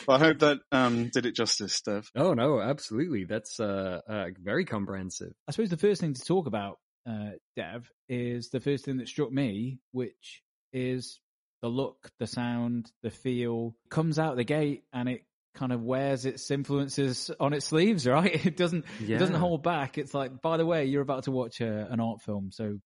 Well, 0.06 0.16
I 0.16 0.20
hope 0.20 0.38
that 0.38 0.58
um, 0.70 1.08
did 1.08 1.26
it 1.26 1.34
justice, 1.34 1.80
Dev. 1.80 2.08
oh 2.14 2.34
no, 2.34 2.60
absolutely. 2.60 3.24
That's 3.24 3.58
uh, 3.58 4.00
uh, 4.08 4.26
very 4.40 4.64
comprehensive. 4.64 5.32
I 5.48 5.52
suppose 5.52 5.70
the 5.70 5.76
first 5.76 6.00
thing 6.00 6.14
to 6.14 6.22
talk 6.22 6.46
about, 6.46 6.78
uh, 7.08 7.30
Dev, 7.56 7.90
is 8.08 8.50
the 8.50 8.60
first 8.60 8.84
thing 8.84 8.98
that 8.98 9.08
struck 9.08 9.32
me, 9.32 9.80
which 9.90 10.42
is 10.72 11.18
the 11.60 11.68
look, 11.68 12.10
the 12.20 12.28
sound, 12.28 12.92
the 13.02 13.10
feel. 13.10 13.74
Comes 13.90 14.20
out 14.20 14.36
the 14.36 14.44
gate 14.44 14.84
and 14.92 15.08
it 15.08 15.22
kind 15.54 15.72
of 15.72 15.82
wears 15.82 16.26
its 16.26 16.50
influences 16.50 17.30
on 17.40 17.52
its 17.52 17.66
sleeves, 17.66 18.06
right? 18.08 18.44
It 18.46 18.56
doesn't. 18.56 18.84
It 19.16 19.18
doesn't 19.18 19.36
hold 19.36 19.62
back. 19.62 19.98
It's 19.98 20.14
like, 20.14 20.40
by 20.42 20.56
the 20.56 20.66
way, 20.66 20.84
you're 20.86 21.02
about 21.02 21.24
to 21.24 21.30
watch 21.30 21.60
a, 21.60 21.86
an 21.90 22.00
art 22.00 22.20
film, 22.22 22.50
so 22.52 22.78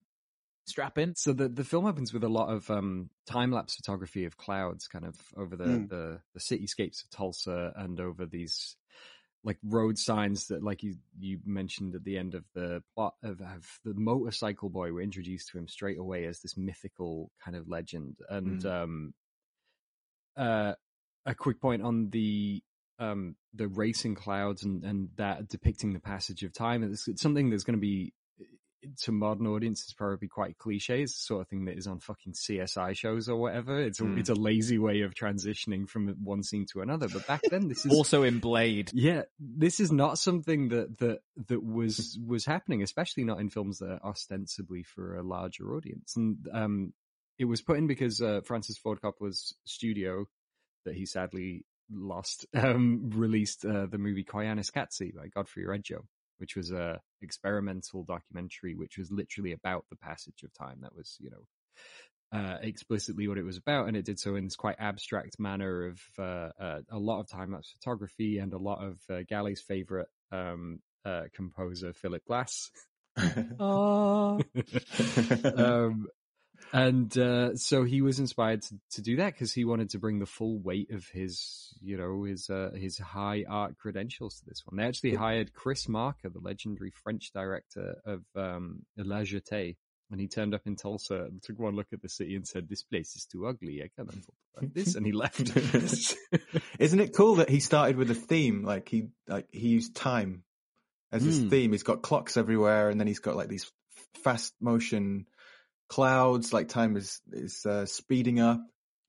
strap 0.67 0.99
in. 0.99 1.15
So 1.17 1.33
the 1.33 1.49
the 1.49 1.65
film 1.65 1.87
opens 1.87 2.13
with 2.13 2.25
a 2.25 2.29
lot 2.29 2.51
of 2.51 2.71
um, 2.71 3.11
time 3.27 3.51
lapse 3.53 3.75
photography 3.77 4.25
of 4.27 4.37
clouds, 4.37 4.87
kind 4.87 5.05
of 5.07 5.17
over 5.37 5.57
the, 5.57 5.65
Mm. 5.65 5.89
the 5.89 6.21
the 6.35 6.41
cityscapes 6.41 7.03
of 7.05 7.11
Tulsa 7.11 7.73
and 7.77 7.99
over 8.01 8.27
these 8.27 8.77
like 9.45 9.57
road 9.63 9.97
signs 9.97 10.49
that, 10.49 10.63
like 10.63 10.83
you 10.83 10.97
you 11.19 11.39
mentioned 11.47 11.95
at 11.95 12.05
the 12.05 12.19
end 12.19 12.35
of 12.35 12.45
the 12.55 12.83
plot 12.95 13.15
of, 13.23 13.41
of 13.41 13.65
the 13.85 13.95
motorcycle 13.95 14.69
boy. 14.69 14.93
We're 14.93 15.01
introduced 15.03 15.49
to 15.51 15.59
him 15.59 15.69
straight 15.69 15.99
away 15.99 16.27
as 16.27 16.41
this 16.41 16.57
mythical 16.57 17.31
kind 17.43 17.57
of 17.57 17.69
legend, 17.69 18.19
and 18.29 18.61
Mm. 18.63 18.67
um, 18.83 19.15
uh, 20.37 20.75
a 21.29 21.35
quick 21.35 21.61
point 21.61 21.83
on 21.83 22.11
the 22.11 22.63
um 22.99 23.37
the 23.55 23.69
racing 23.69 24.15
clouds 24.17 24.65
and 24.65 24.83
and 24.85 25.11
that 25.17 25.49
depicting 25.49 25.93
the 25.93 26.01
passage 26.01 26.43
of 26.43 26.53
time. 26.53 26.83
It's, 26.83 27.07
it's 27.07 27.23
something 27.23 27.51
that's 27.51 27.65
going 27.65 27.77
to 27.77 27.81
be 27.81 28.13
to 29.03 29.11
modern 29.11 29.47
audiences 29.49 29.93
probably 29.93 30.29
quite 30.29 30.57
cliche. 30.57 31.03
It's 31.03 31.13
the 31.15 31.21
sort 31.27 31.41
of 31.43 31.49
thing 31.49 31.65
that 31.65 31.77
is 31.77 31.89
on 31.89 31.99
fucking 31.99 32.35
CSI 32.35 32.97
shows 32.97 33.29
or 33.29 33.37
whatever. 33.37 33.81
It's 33.81 33.99
a, 34.01 34.05
Mm. 34.05 34.19
it's 34.19 34.29
a 34.29 34.35
lazy 34.35 34.79
way 34.79 35.01
of 35.03 35.15
transitioning 35.15 35.89
from 35.89 36.09
one 36.23 36.45
scene 36.45 36.65
to 36.73 36.81
another. 36.81 37.09
But 37.09 37.27
back 37.27 37.43
then, 37.51 37.67
this 37.69 37.85
is 37.85 37.93
Also 37.93 38.23
in 38.23 38.39
Blade. 38.39 38.91
yeah, 38.95 39.23
this 39.41 39.81
is 39.81 39.91
not 39.91 40.19
something 40.19 40.69
that 40.69 40.99
that 40.99 41.19
that 41.49 41.63
was 41.63 42.19
was 42.25 42.45
happening, 42.45 42.83
especially 42.83 43.25
not 43.25 43.41
in 43.41 43.51
films 43.51 43.79
that 43.81 43.91
are 43.91 44.11
ostensibly 44.11 44.85
for 44.85 45.17
a 45.17 45.23
larger 45.25 45.75
audience. 45.75 46.15
And 46.17 46.49
um, 46.53 46.93
it 47.37 47.47
was 47.47 47.61
put 47.61 47.79
in 47.79 47.89
because 47.89 48.23
uh, 48.23 48.41
Francis 48.45 48.79
Ford 48.79 49.01
Coppola's 49.01 49.55
studio 49.65 50.27
that 50.89 50.97
he 50.97 51.07
sadly 51.07 51.65
lost 51.91 52.47
um, 52.55 53.11
released 53.15 53.65
uh, 53.65 53.87
the 53.87 53.99
movie 53.99 54.25
Koyaanisqatsi 54.25 55.15
by 55.15 55.29
Godfrey 55.29 55.67
Reggio, 55.67 56.05
which 56.39 56.57
was 56.57 56.73
a 56.73 57.01
experimental 57.23 58.05
documentary, 58.05 58.75
which 58.75 58.99
was 58.99 59.11
literally 59.11 59.53
about 59.53 59.85
the 59.91 59.97
passage 59.97 60.43
of 60.45 60.53
time. 60.55 60.79
That 60.83 60.95
was, 60.95 61.17
you 61.21 61.31
know, 61.31 62.39
uh, 62.39 62.59
explicitly 62.63 63.29
what 63.29 63.39
it 63.39 63.45
was 63.45 63.57
about, 63.57 63.89
and 63.89 63.97
it 63.97 64.05
did 64.05 64.19
so 64.19 64.35
in 64.35 64.45
this 64.45 64.57
quite 64.57 64.77
abstract 64.79 65.39
manner 65.39 65.87
of 65.87 66.01
uh, 66.19 66.51
uh, 66.61 66.81
a 66.91 66.99
lot 66.99 67.21
of 67.21 67.29
time 67.29 67.53
lapse 67.53 67.73
photography 67.73 68.39
and 68.39 68.53
a 68.53 68.59
lot 68.59 68.85
of 68.85 68.99
uh, 69.11 69.23
Gally's 69.29 69.63
favorite 69.63 70.09
um, 70.31 70.81
uh, 71.05 71.23
composer 71.35 71.93
Philip 71.93 72.25
Glass. 72.27 72.71
Oh. 73.59 74.41
um, 75.57 76.07
and 76.73 77.17
uh, 77.19 77.57
so 77.57 77.85
he 77.85 78.03
was 78.03 78.19
inspired 78.19 78.63
to, 78.63 78.75
to 78.93 79.03
do 79.03 79.17
that 79.17 79.33
because 79.35 79.53
he 79.53 79.65
wanted 79.65 79.91
to 79.91 79.99
bring 79.99 80.19
the 80.19 80.27
full 80.27 80.59
weight 80.59 80.91
of 80.91 81.07
his, 81.09 81.75
you 81.81 81.97
know, 81.97 82.25
his 82.25 82.51
uh, 82.51 82.71
his 82.75 82.99
high 82.99 83.45
art 83.49 83.77
credentials 83.79 84.39
to 84.41 84.45
this 84.47 84.63
one. 84.67 84.77
They 84.77 84.87
actually 84.87 85.15
hired 85.15 85.55
Chris 85.55 85.89
Marker, 85.89 86.29
the 86.29 86.41
legendary 86.41 86.91
French 86.91 87.31
director 87.33 87.97
of 88.05 88.23
um, 88.37 88.81
La 88.97 89.21
Jetée, 89.21 89.77
and 90.11 90.21
he 90.21 90.29
turned 90.29 90.55
up 90.55 90.63
in 90.67 90.77
Tulsa, 90.77 91.25
and 91.25 91.43
took 91.43 91.59
one 91.59 91.75
look 91.77 91.89
at 91.93 92.03
the 92.03 92.09
city, 92.09 92.37
and 92.37 92.47
said, 92.47 92.69
"This 92.69 92.83
place 92.83 93.15
is 93.17 93.27
too 93.27 93.47
ugly. 93.47 93.83
I 93.83 93.89
cannot 93.97 94.15
photograph 94.15 94.75
this," 94.75 94.95
and 94.95 95.05
he 95.07 95.13
left. 95.25 95.41
Isn't 96.79 97.01
it 97.01 97.15
cool 97.15 97.37
that 97.37 97.49
he 97.51 97.61
started 97.61 97.97
with 97.97 98.11
a 98.11 98.15
theme? 98.15 98.63
Like 98.65 98.89
he 98.89 99.09
like 99.27 99.47
he 99.51 99.69
used 99.69 99.95
time 99.95 100.45
as 101.13 101.23
his 101.23 101.39
Hmm. 101.41 101.49
theme. 101.49 101.73
He's 101.73 101.83
got 101.83 102.03
clocks 102.03 102.37
everywhere, 102.37 102.91
and 102.91 103.01
then 103.01 103.07
he's 103.07 103.19
got 103.21 103.37
like 103.37 103.49
these 103.49 103.71
fast 104.23 104.55
motion 104.61 105.27
clouds, 105.89 106.53
like 106.53 106.69
time 106.69 106.97
is 106.97 107.21
is 107.33 107.65
uh, 107.67 107.87
speeding 107.87 108.41
up, 108.41 108.61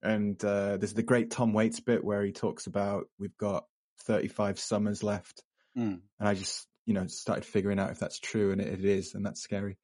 and 0.02 0.44
uh, 0.44 0.78
there's 0.78 0.94
the 0.94 1.04
great 1.04 1.32
Tom 1.32 1.54
Waits 1.54 1.80
bit 1.80 2.04
where 2.04 2.24
he 2.24 2.32
talks 2.32 2.68
about 2.68 3.06
we've 3.20 3.38
got 3.38 3.66
35 4.06 4.60
summers 4.60 5.04
left, 5.04 5.44
Mm. 5.78 6.00
and 6.20 6.28
I 6.30 6.34
just 6.34 6.66
you 6.86 6.94
know 6.94 7.06
started 7.08 7.46
figuring 7.46 7.80
out 7.80 7.92
if 7.92 8.00
that's 8.00 8.20
true, 8.20 8.52
and 8.52 8.62
it, 8.62 8.68
it 8.80 8.86
is, 8.86 9.14
and 9.14 9.26
that's 9.26 9.42
scary. 9.42 9.78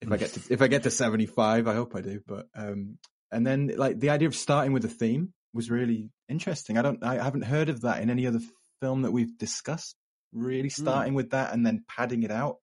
If 0.00 0.10
I 0.10 0.16
get 0.16 0.32
to 0.32 0.40
if 0.52 0.60
I 0.62 0.66
get 0.68 0.82
to 0.82 0.90
75, 0.90 1.68
I 1.68 1.74
hope 1.74 1.94
I 1.94 2.00
do, 2.00 2.20
but 2.26 2.46
um, 2.56 2.98
and 3.30 3.46
then 3.46 3.72
like 3.76 4.00
the 4.00 4.10
idea 4.10 4.28
of 4.28 4.34
starting 4.34 4.72
with 4.72 4.84
a 4.84 4.88
theme 4.88 5.32
was 5.54 5.70
really 5.70 6.10
interesting. 6.28 6.76
I 6.78 6.82
don't 6.82 7.04
I 7.04 7.22
haven't 7.22 7.42
heard 7.44 7.68
of 7.68 7.82
that 7.82 8.02
in 8.02 8.10
any 8.10 8.26
other 8.26 8.40
film 8.80 9.02
that 9.02 9.12
we've 9.12 9.36
discussed. 9.38 9.94
Really 10.32 10.70
starting 10.70 11.12
with 11.14 11.30
that 11.30 11.52
and 11.52 11.64
then 11.64 11.84
padding 11.86 12.22
it 12.24 12.30
out. 12.32 12.56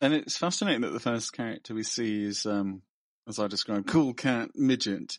And 0.00 0.12
it's 0.12 0.36
fascinating 0.36 0.82
that 0.82 0.90
the 0.92 1.00
first 1.00 1.32
character 1.32 1.72
we 1.72 1.84
see 1.84 2.24
is, 2.24 2.44
um, 2.44 2.82
as 3.28 3.38
I 3.38 3.46
described, 3.48 3.86
cool 3.88 4.14
cat 4.14 4.50
midget, 4.54 5.18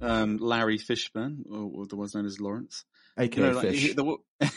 um, 0.00 0.36
Larry 0.38 0.78
Fishburne, 0.78 1.44
or 1.50 1.84
otherwise 1.84 2.14
known 2.14 2.26
as 2.26 2.40
Lawrence. 2.40 2.84
AKA 3.18 3.52
like, 3.52 3.68
Fish. 3.68 3.80
he- 3.82 3.92
the, 3.94 4.16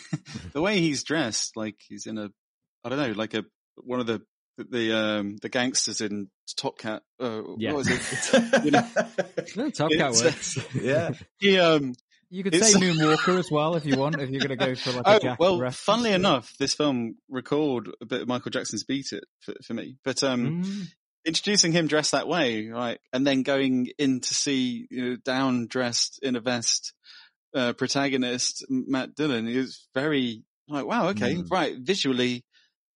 the 0.53 0.61
way 0.61 0.79
he's 0.79 1.03
dressed, 1.03 1.55
like 1.55 1.75
he's 1.87 2.05
in 2.05 2.17
a, 2.17 2.29
I 2.83 2.89
don't 2.89 2.97
know, 2.99 3.11
like 3.13 3.33
a 3.33 3.45
one 3.77 3.99
of 4.01 4.07
the 4.07 4.21
the 4.57 4.91
um 4.97 5.37
the 5.41 5.47
gangsters 5.47 6.01
in 6.01 6.29
Top 6.57 6.77
Cat. 6.77 7.01
Uh, 7.19 7.43
Yeah. 7.57 7.71
What 7.71 7.85
was 7.85 7.89
it? 8.33 8.63
you 8.65 8.71
know, 8.71 8.85
No, 9.55 9.69
Top 9.69 9.91
Cat 9.91 10.11
uh, 10.11 10.23
works. 10.25 10.57
yeah. 10.75 11.11
he 11.39 11.57
um. 11.59 11.93
You 12.31 12.43
could 12.43 12.53
say 12.53 12.73
Moonwalker 12.79 13.39
as 13.39 13.49
well 13.49 13.73
if 13.75 13.87
you 13.87 13.97
want. 13.97 14.21
If 14.21 14.29
you're 14.29 14.45
going 14.45 14.55
to 14.59 14.63
go 14.67 14.75
for 14.75 14.91
like 14.91 15.07
a 15.07 15.15
Oh 15.15 15.19
Jack 15.19 15.39
well, 15.39 15.57
reference. 15.57 15.77
funnily 15.79 16.11
enough, 16.11 16.53
this 16.59 16.75
film 16.75 17.15
recalled 17.27 17.89
a 18.01 18.05
bit 18.05 18.21
of 18.21 18.27
Michael 18.27 18.51
Jackson's 18.51 18.83
"Beat 18.83 19.13
It" 19.13 19.23
for, 19.39 19.55
for 19.65 19.73
me. 19.73 19.95
But 20.03 20.21
um, 20.23 20.61
Mm. 20.63 20.87
Introducing 21.25 21.71
him 21.71 21.87
dressed 21.87 22.11
that 22.11 22.27
way, 22.27 22.67
right, 22.69 22.99
and 23.13 23.25
then 23.25 23.43
going 23.43 23.89
in 23.97 24.19
to 24.21 24.33
see 24.33 24.87
you 24.89 25.09
know 25.09 25.15
down 25.17 25.67
dressed 25.67 26.19
in 26.23 26.35
a 26.35 26.39
vest 26.39 26.93
uh, 27.55 27.73
protagonist 27.73 28.65
Matt 28.69 29.15
Dillon 29.15 29.47
is 29.47 29.87
very 29.93 30.43
like 30.67 30.85
wow, 30.85 31.09
okay, 31.09 31.35
Mm. 31.35 31.51
right. 31.51 31.75
Visually, 31.79 32.43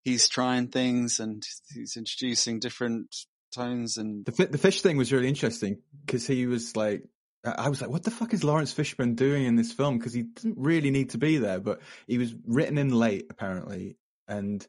he's 0.04 0.30
trying 0.30 0.68
things 0.68 1.20
and 1.20 1.44
he's 1.74 1.98
introducing 1.98 2.60
different 2.60 3.16
tones 3.54 3.98
and 3.98 4.26
The 4.26 4.32
fi- 4.32 4.46
the 4.46 4.58
fish 4.58 4.82
thing 4.82 4.98
was 4.98 5.12
really 5.12 5.28
interesting 5.28 5.78
because 6.06 6.26
he 6.28 6.46
was 6.48 6.76
like, 6.76 7.04
I 7.46 7.52
I 7.66 7.70
was 7.70 7.82
like, 7.82 7.90
what 7.90 8.04
the 8.04 8.12
fuck 8.12 8.34
is 8.34 8.44
Lawrence 8.44 8.74
Fishburne 8.74 9.16
doing 9.16 9.44
in 9.46 9.56
this 9.56 9.72
film? 9.72 9.98
Because 9.98 10.14
he 10.14 10.24
didn't 10.24 10.58
really 10.60 10.92
need 10.92 11.10
to 11.12 11.18
be 11.18 11.38
there, 11.38 11.60
but 11.60 11.82
he 12.08 12.18
was 12.18 12.34
written 12.46 12.78
in 12.78 12.90
late 12.90 13.26
apparently, 13.30 13.98
and 14.28 14.66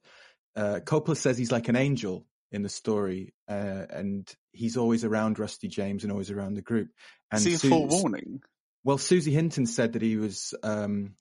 uh, 0.56 0.80
Coppola 0.84 1.16
says 1.16 1.36
he's 1.38 1.52
like 1.52 1.68
an 1.68 1.76
angel 1.76 2.26
in 2.54 2.62
the 2.62 2.68
story, 2.68 3.34
uh, 3.48 3.84
and 3.90 4.32
he's 4.52 4.76
always 4.76 5.04
around 5.04 5.38
Rusty 5.38 5.68
James 5.68 6.02
and 6.04 6.12
always 6.12 6.30
around 6.30 6.54
the 6.54 6.62
group. 6.62 6.88
And 7.30 7.40
see 7.42 7.56
Su- 7.56 7.68
forewarning. 7.68 8.40
Well, 8.84 8.98
Susie 8.98 9.32
Hinton 9.32 9.66
said 9.66 9.94
that 9.94 10.02
he 10.02 10.16
was. 10.16 10.54
Um, 10.62 11.16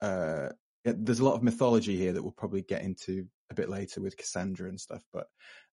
uh, 0.00 0.50
yeah, 0.84 0.92
there's 0.96 1.20
a 1.20 1.24
lot 1.24 1.34
of 1.34 1.42
mythology 1.42 1.96
here 1.96 2.12
that 2.12 2.22
we'll 2.22 2.32
probably 2.32 2.62
get 2.62 2.82
into 2.82 3.26
a 3.50 3.54
bit 3.54 3.68
later 3.68 4.00
with 4.00 4.16
Cassandra 4.16 4.68
and 4.68 4.78
stuff, 4.80 5.02
but 5.12 5.26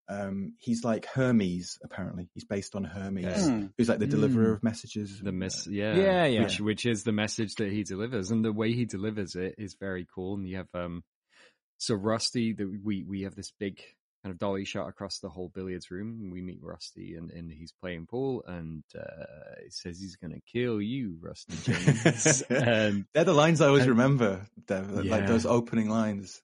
um, 0.10 0.54
he's 0.60 0.84
like 0.84 1.06
Hermes. 1.06 1.78
Apparently, 1.84 2.28
he's 2.34 2.46
based 2.46 2.76
on 2.76 2.84
Hermes, 2.84 3.46
Hmm. 3.48 3.66
who's 3.78 3.90
like 3.90 4.00
the 4.00 4.08
deliverer 4.08 4.54
Mm. 4.54 4.56
of 4.58 4.64
messages. 4.64 5.20
The 5.20 5.32
miss, 5.32 5.68
yeah, 5.68 5.96
Yeah, 5.96 6.26
yeah. 6.26 6.44
Which, 6.44 6.60
which 6.60 6.86
is 6.86 7.04
the 7.04 7.12
message 7.12 7.56
that 7.56 7.72
he 7.72 7.84
delivers, 7.84 8.32
and 8.32 8.44
the 8.44 8.52
way 8.54 8.74
he 8.74 8.86
delivers 8.86 9.36
it 9.36 9.56
is 9.60 9.76
very 9.80 10.06
cool. 10.16 10.36
And 10.36 10.48
you 10.48 10.58
have 10.58 10.70
um, 10.74 11.04
so 11.78 11.94
Rusty, 11.96 12.54
the, 12.54 12.66
we 12.66 13.04
we 13.04 13.22
have 13.24 13.36
this 13.36 13.52
big 13.60 13.82
kind 14.24 14.32
of 14.32 14.40
dolly 14.40 14.64
shot 14.66 14.88
across 14.88 15.20
the 15.20 15.30
whole 15.30 15.50
billiards 15.54 15.92
room. 15.92 16.30
We 16.32 16.42
meet 16.42 16.60
Rusty, 16.62 17.16
and, 17.16 17.30
and 17.32 17.52
he's 17.52 17.74
playing 17.82 18.08
pool, 18.08 18.44
and 18.48 18.84
uh, 18.98 19.26
he 19.64 19.70
says 19.70 20.00
he's 20.00 20.16
going 20.16 20.34
to 20.34 20.42
kill 20.52 20.82
you, 20.82 21.18
Rusty 21.22 21.56
James. 21.74 22.42
and 22.50 23.06
They're 23.14 23.26
the 23.26 23.34
lines 23.34 23.60
I 23.62 23.68
always 23.68 23.84
and- 23.84 23.92
remember. 23.92 24.42
Dev, 24.66 24.90
like 24.92 25.28
those 25.28 25.46
opening 25.46 25.90
lines. 25.90 26.42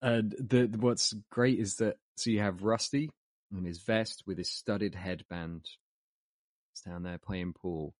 And 0.00 0.32
the 0.32 0.66
what's 0.78 1.14
great 1.30 1.60
is 1.60 1.76
that 1.76 1.96
so 2.16 2.30
you 2.30 2.40
have 2.40 2.62
Rusty 2.64 3.08
in 3.56 3.64
his 3.64 3.78
vest 3.82 4.24
with 4.26 4.36
his 4.36 4.50
studded 4.50 4.96
headband. 4.96 5.64
He's 6.72 6.80
down 6.80 7.04
there 7.04 7.18
playing 7.18 7.52
pool, 7.52 7.94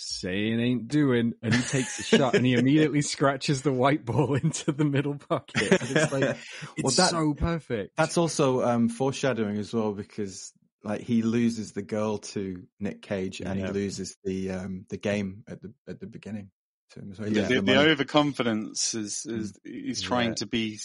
saying 0.00 0.60
ain't 0.60 0.88
doing, 0.88 1.34
and 1.42 1.54
he 1.54 1.62
takes 1.62 1.98
a 1.98 2.02
shot 2.02 2.34
and 2.34 2.44
he 2.46 2.54
immediately 2.54 3.02
scratches 3.02 3.62
the 3.62 3.72
white 3.72 4.04
ball 4.04 4.34
into 4.42 4.72
the 4.72 4.84
middle 4.84 5.16
pocket. 5.16 5.70
And 5.80 5.96
it's 5.96 6.12
like 6.12 6.22
it's 6.76 6.82
Well, 6.82 6.92
that- 6.92 7.10
so 7.10 7.34
perfect. 7.34 7.96
That's 7.96 8.16
also 8.18 8.62
um, 8.62 8.88
foreshadowing 8.88 9.56
as 9.58 9.72
well 9.74 9.92
because 9.92 10.52
like 10.82 11.02
he 11.02 11.22
loses 11.22 11.72
the 11.72 11.82
girl 11.82 12.18
to 12.18 12.62
Nick 12.78 13.02
Cage 13.02 13.40
and 13.40 13.60
Yeah. 13.60 13.66
he 13.66 13.72
loses 13.72 14.16
the 14.24 14.50
um, 14.52 14.86
the 14.88 14.96
game 14.96 15.44
at 15.48 15.60
the 15.60 15.72
at 15.88 16.00
the 16.00 16.06
beginning. 16.06 16.50
To 16.92 17.00
him. 17.00 17.14
So 17.14 17.24
he 17.24 17.34
Yeah, 17.34 17.42
the, 17.46 17.54
the 17.56 17.60
the 17.62 17.78
overconfidence 17.78 18.94
is 18.94 19.24
is 19.26 19.58
he's 19.64 20.02
trying 20.02 20.30
Yeah. 20.30 20.34
to 20.36 20.46
be 20.46 20.78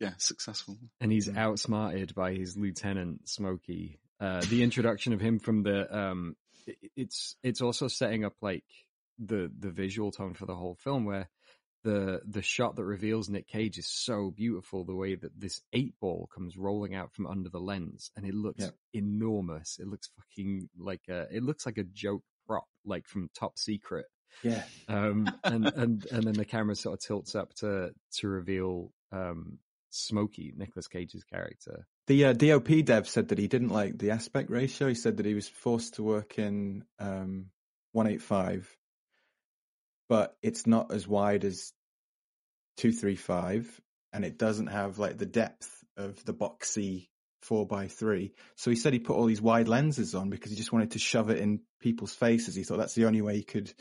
yeah 0.00 0.12
successful. 0.18 0.78
and 1.00 1.12
he's 1.12 1.28
outsmarted 1.28 2.14
by 2.14 2.32
his 2.34 2.56
lieutenant 2.56 3.28
Smokey. 3.28 3.98
Uh, 4.20 4.40
the 4.48 4.62
introduction 4.62 5.12
of 5.12 5.20
him 5.20 5.38
from 5.40 5.62
the 5.64 5.96
um, 5.96 6.34
i- 6.34 6.41
it's 6.96 7.36
it's 7.42 7.60
also 7.60 7.88
setting 7.88 8.24
up 8.24 8.34
like 8.40 8.64
the 9.18 9.50
the 9.58 9.70
visual 9.70 10.10
tone 10.10 10.34
for 10.34 10.46
the 10.46 10.54
whole 10.54 10.74
film, 10.74 11.04
where 11.04 11.28
the 11.84 12.20
the 12.24 12.42
shot 12.42 12.76
that 12.76 12.84
reveals 12.84 13.28
Nick 13.28 13.48
Cage 13.48 13.78
is 13.78 13.86
so 13.88 14.30
beautiful. 14.30 14.84
The 14.84 14.94
way 14.94 15.14
that 15.16 15.38
this 15.38 15.60
eight 15.72 15.94
ball 16.00 16.28
comes 16.34 16.56
rolling 16.56 16.94
out 16.94 17.12
from 17.12 17.26
under 17.26 17.48
the 17.48 17.58
lens, 17.60 18.10
and 18.16 18.24
it 18.26 18.34
looks 18.34 18.62
Yeah. 18.64 18.70
enormous. 18.94 19.78
It 19.80 19.86
looks 19.88 20.10
fucking 20.16 20.68
like 20.78 21.02
a 21.08 21.26
it 21.34 21.42
looks 21.42 21.66
like 21.66 21.78
a 21.78 21.84
joke 21.84 22.22
prop, 22.46 22.66
like 22.84 23.06
from 23.06 23.30
Top 23.34 23.58
Secret. 23.58 24.06
Yeah. 24.42 24.62
Um, 24.88 25.30
and, 25.44 25.66
and, 25.76 26.06
and 26.10 26.24
then 26.24 26.32
the 26.32 26.44
camera 26.46 26.74
sort 26.74 26.94
of 26.94 27.00
tilts 27.00 27.34
up 27.34 27.52
to, 27.56 27.90
to 28.18 28.28
reveal, 28.28 28.90
um, 29.12 29.58
Smokey, 29.90 30.54
Nicolas 30.56 30.88
Cage's 30.88 31.22
character. 31.22 31.86
The 32.08 32.26
uh, 32.26 32.32
DOP 32.32 32.84
dev 32.84 33.08
said 33.08 33.28
that 33.28 33.38
he 33.38 33.46
didn't 33.46 33.68
like 33.68 33.96
the 33.96 34.10
aspect 34.10 34.50
ratio. 34.50 34.88
He 34.88 34.94
said 34.94 35.18
that 35.18 35.26
he 35.26 35.34
was 35.34 35.48
forced 35.48 35.94
to 35.94 36.02
work 36.02 36.38
in 36.38 36.84
um, 36.98 37.46
185, 37.92 38.68
but 40.08 40.36
it's 40.42 40.66
not 40.66 40.92
as 40.92 41.06
wide 41.06 41.44
as 41.44 41.72
235, 42.78 43.80
and 44.12 44.24
it 44.24 44.36
doesn't 44.36 44.66
have 44.66 44.98
like 44.98 45.16
the 45.16 45.26
depth 45.26 45.70
of 45.96 46.24
the 46.24 46.34
boxy 46.34 47.08
4x3. 47.48 48.32
So 48.56 48.70
he 48.70 48.76
said 48.76 48.92
he 48.92 48.98
put 48.98 49.16
all 49.16 49.26
these 49.26 49.42
wide 49.42 49.68
lenses 49.68 50.14
on 50.14 50.30
because 50.30 50.50
he 50.50 50.56
just 50.56 50.72
wanted 50.72 50.92
to 50.92 50.98
shove 50.98 51.30
it 51.30 51.38
in 51.38 51.60
people's 51.80 52.14
faces. 52.14 52.54
He 52.54 52.64
thought 52.64 52.78
that's 52.78 52.94
the 52.94 53.06
only 53.06 53.20
way 53.20 53.36
he 53.36 53.42
could 53.42 53.72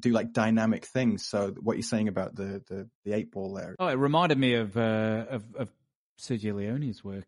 do 0.00 0.10
like 0.10 0.32
dynamic 0.32 0.84
things. 0.86 1.26
So 1.26 1.54
what 1.60 1.76
you're 1.76 1.82
saying 1.82 2.08
about 2.08 2.34
the 2.34 2.62
the, 2.68 2.88
the 3.04 3.12
eight 3.12 3.30
ball 3.30 3.54
there, 3.54 3.76
Oh, 3.78 3.88
it 3.88 3.94
reminded 3.94 4.38
me 4.38 4.54
of 4.54 4.76
uh, 4.76 5.26
of, 5.30 5.44
of 5.56 5.70
Sergio 6.18 6.54
Leone's 6.54 7.02
work. 7.04 7.26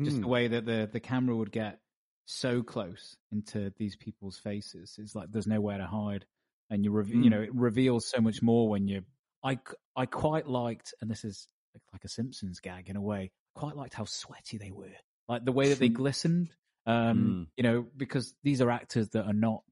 Just 0.00 0.16
Mm. 0.18 0.22
the 0.22 0.28
way 0.28 0.48
that 0.48 0.64
the, 0.64 0.88
the 0.90 1.00
camera 1.00 1.36
would 1.36 1.52
get 1.52 1.78
so 2.24 2.62
close 2.62 3.16
into 3.30 3.72
these 3.76 3.96
people's 3.96 4.38
faces. 4.38 4.96
It's 4.98 5.14
like 5.14 5.30
there's 5.30 5.46
nowhere 5.46 5.78
to 5.78 5.86
hide, 5.86 6.24
and 6.70 6.84
you 6.84 6.90
re- 6.92 7.06
you 7.06 7.24
Mm. 7.24 7.30
know 7.30 7.42
it 7.42 7.54
reveals 7.54 8.06
so 8.08 8.20
much 8.20 8.42
more 8.42 8.68
when 8.68 8.88
you. 8.88 9.04
I 9.44 9.58
I 9.96 10.06
quite 10.06 10.46
liked, 10.46 10.94
and 11.00 11.10
this 11.10 11.24
is 11.24 11.48
like, 11.74 11.82
like 11.92 12.04
a 12.04 12.08
Simpsons 12.08 12.60
gag 12.60 12.88
in 12.88 12.96
a 12.96 13.02
way. 13.02 13.32
Quite 13.54 13.76
liked 13.76 13.94
how 13.94 14.04
sweaty 14.04 14.56
they 14.56 14.70
were, 14.70 14.94
like 15.28 15.44
the 15.44 15.52
way 15.52 15.68
that 15.70 15.78
they 15.78 15.88
glistened. 16.02 16.50
Um, 16.86 17.48
you 17.56 17.62
know, 17.62 17.86
because 17.96 18.34
these 18.42 18.60
are 18.62 18.70
actors 18.70 19.08
that 19.10 19.26
are 19.26 19.32
not 19.34 19.62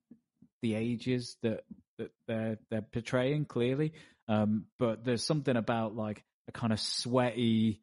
the 0.62 0.74
ages 0.74 1.36
that 1.42 1.64
that 1.98 2.10
they're 2.26 2.58
they're 2.68 2.82
portraying 2.82 3.46
clearly. 3.46 3.94
Um, 4.28 4.66
but 4.78 5.04
there's 5.04 5.24
something 5.24 5.56
about 5.56 5.96
like 5.96 6.24
a 6.48 6.52
kind 6.52 6.72
of 6.72 6.80
sweaty 6.80 7.80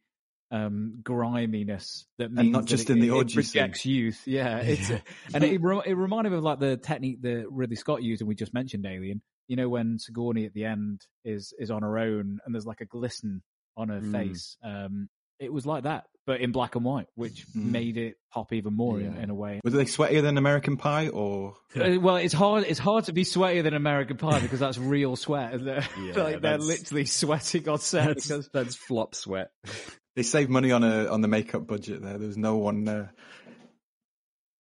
um 0.50 1.00
griminess 1.04 2.06
that 2.18 2.30
means 2.32 2.40
And 2.40 2.52
not 2.54 2.66
just 2.66 2.90
it, 2.90 2.94
in 2.94 3.00
the 3.00 3.08
it, 3.10 3.12
orgy 3.12 3.40
it 3.40 3.52
projects 3.52 3.86
youth. 3.86 4.22
Yeah, 4.26 4.58
it's 4.64 4.90
Yeah. 4.90 5.00
and 5.34 5.44
it 5.44 5.62
re- 5.62 5.82
it 5.86 5.94
reminded 5.94 6.30
me 6.32 6.38
of 6.38 6.44
like 6.44 6.60
the 6.60 6.78
technique 6.78 7.22
that 7.24 7.48
Ridley 7.50 7.76
Scott 7.76 8.02
used, 8.04 8.22
and 8.22 8.28
we 8.28 8.36
just 8.36 8.54
mentioned 8.54 8.86
Alien. 8.86 9.22
You 9.48 9.56
know, 9.58 9.70
when 9.70 9.98
Sigourney 10.00 10.46
at 10.46 10.54
the 10.54 10.66
end 10.66 11.02
is 11.26 11.54
is 11.60 11.70
on 11.72 11.82
her 11.84 11.98
own, 11.98 12.40
and 12.46 12.54
there's 12.56 12.66
like 12.66 12.82
a 12.82 12.86
glisten 12.86 13.44
on 13.76 13.90
her 13.90 14.00
Mm. 14.02 14.12
face. 14.12 14.58
Um, 14.64 15.10
it 15.40 15.52
was 15.54 15.66
like 15.66 15.84
that, 15.84 16.06
but 16.26 16.42
in 16.42 16.52
black 16.52 16.76
and 16.76 16.84
white, 16.84 17.08
which 17.16 17.46
Mm. 17.56 17.72
made 17.72 17.98
it 17.98 18.16
pop 18.32 18.52
even 18.54 18.74
more 18.74 19.00
in, 19.00 19.14
Yeah. 19.14 19.22
in 19.24 19.30
a 19.30 19.36
way. 19.36 19.62
were 19.64 19.70
they 19.70 19.86
sweatier 19.86 20.22
than 20.22 20.38
American 20.38 20.78
Pie 20.78 21.10
or? 21.10 21.56
Uh, 21.76 21.98
well, 22.00 22.16
it's 22.18 22.34
hard. 22.34 22.64
It's 22.68 22.80
hard 22.80 23.06
to 23.06 23.14
be 23.14 23.24
sweatier 23.24 23.64
than 23.64 23.74
American 23.74 24.18
Pie 24.18 24.40
because 24.42 24.60
that's 24.60 24.78
real 24.96 25.16
sweat. 25.16 25.54
isn't 25.54 25.68
it? 25.68 25.84
Yeah, 26.02 26.14
like 26.24 26.42
they're 26.42 26.58
literally 26.58 27.06
sweating 27.06 27.68
on 27.70 27.80
set 27.80 28.08
That's, 28.08 28.28
because 28.28 28.50
that's 28.50 28.76
flop 28.76 29.16
sweat. 29.16 29.52
They 30.16 30.24
saved 30.24 30.50
money 30.50 30.72
on 30.72 30.84
a 30.84 31.06
on 31.10 31.22
the 31.22 31.28
makeup 31.28 31.68
budget 31.68 32.02
there. 32.02 32.18
There 32.18 32.28
was 32.28 32.38
no 32.38 32.58
one 32.58 32.88
uh, 32.88 33.08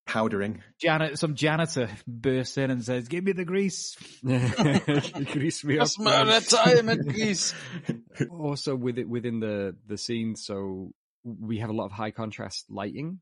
powdering. 0.07 0.63
Janet, 0.81 1.19
some 1.19 1.35
janitor 1.35 1.89
bursts 2.07 2.57
in 2.57 2.71
and 2.71 2.83
says, 2.83 3.07
"Give 3.07 3.23
me 3.23 3.33
the 3.33 3.45
grease." 3.45 3.95
Grease 4.23 5.63
me 5.63 5.75
up, 5.77 5.81
That's 5.85 5.99
my 5.99 6.23
man. 6.23 6.27
retirement 6.41 7.09
piece. 7.13 7.53
also 8.31 8.75
with 8.75 8.97
it 8.97 9.07
within 9.07 9.39
the 9.39 9.75
the 9.87 9.97
scene 9.97 10.35
so 10.35 10.91
we 11.23 11.59
have 11.59 11.69
a 11.69 11.73
lot 11.73 11.85
of 11.85 11.91
high 11.91 12.11
contrast 12.11 12.65
lighting 12.69 13.19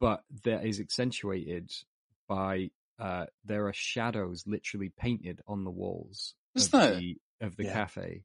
but 0.00 0.22
that 0.44 0.64
is 0.66 0.80
accentuated 0.80 1.70
by 2.28 2.70
uh, 2.98 3.26
there 3.44 3.66
are 3.66 3.72
shadows 3.72 4.44
literally 4.46 4.92
painted 4.98 5.40
on 5.48 5.64
the 5.64 5.70
walls 5.70 6.34
Is 6.54 6.66
of 6.66 6.70
there? 6.72 6.94
the 6.96 7.16
of 7.40 7.56
the 7.56 7.64
Yeah. 7.64 7.72
cafe. 7.72 8.22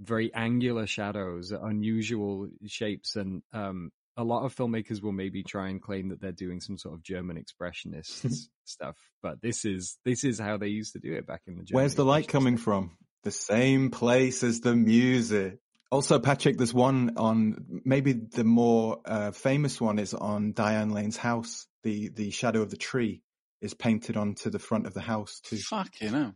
Very 0.00 0.32
angular 0.32 0.86
shadows, 0.86 1.50
unusual 1.50 2.48
shapes, 2.66 3.16
and 3.16 3.42
um, 3.52 3.90
a 4.18 4.24
lot 4.24 4.44
of 4.44 4.54
filmmakers 4.54 5.00
will 5.00 5.12
maybe 5.12 5.44
try 5.44 5.68
and 5.68 5.80
claim 5.80 6.08
that 6.08 6.20
they're 6.20 6.32
doing 6.32 6.60
some 6.60 6.76
sort 6.76 6.94
of 6.94 7.02
German 7.02 7.42
expressionist 7.42 8.48
stuff, 8.64 8.96
but 9.22 9.40
this 9.40 9.64
is 9.64 9.96
this 10.04 10.24
is 10.24 10.40
how 10.40 10.58
they 10.58 10.66
used 10.66 10.92
to 10.94 10.98
do 10.98 11.14
it 11.14 11.26
back 11.26 11.42
in 11.46 11.56
the. 11.56 11.62
German 11.62 11.76
Where's 11.82 11.94
the 11.94 12.04
light 12.04 12.24
expressionist 12.24 12.32
coming 12.32 12.56
from? 12.56 12.96
The 13.22 13.30
same 13.30 13.90
place 13.90 14.42
as 14.42 14.60
the 14.60 14.74
music. 14.74 15.58
Also, 15.90 16.18
Patrick, 16.18 16.58
there's 16.58 16.74
one 16.74 17.12
on 17.16 17.80
maybe 17.84 18.12
the 18.12 18.44
more 18.44 18.98
uh, 19.04 19.30
famous 19.30 19.80
one 19.80 19.98
is 19.98 20.12
on 20.12 20.52
Diane 20.52 20.90
Lane's 20.90 21.16
house. 21.16 21.66
The 21.84 22.08
the 22.08 22.30
shadow 22.30 22.60
of 22.60 22.70
the 22.70 22.76
tree 22.76 23.22
is 23.60 23.72
painted 23.72 24.16
onto 24.16 24.50
the 24.50 24.58
front 24.58 24.86
of 24.86 24.94
the 24.94 25.00
house 25.00 25.40
too. 25.44 25.58
Fucking 25.58 26.12
hell. 26.12 26.34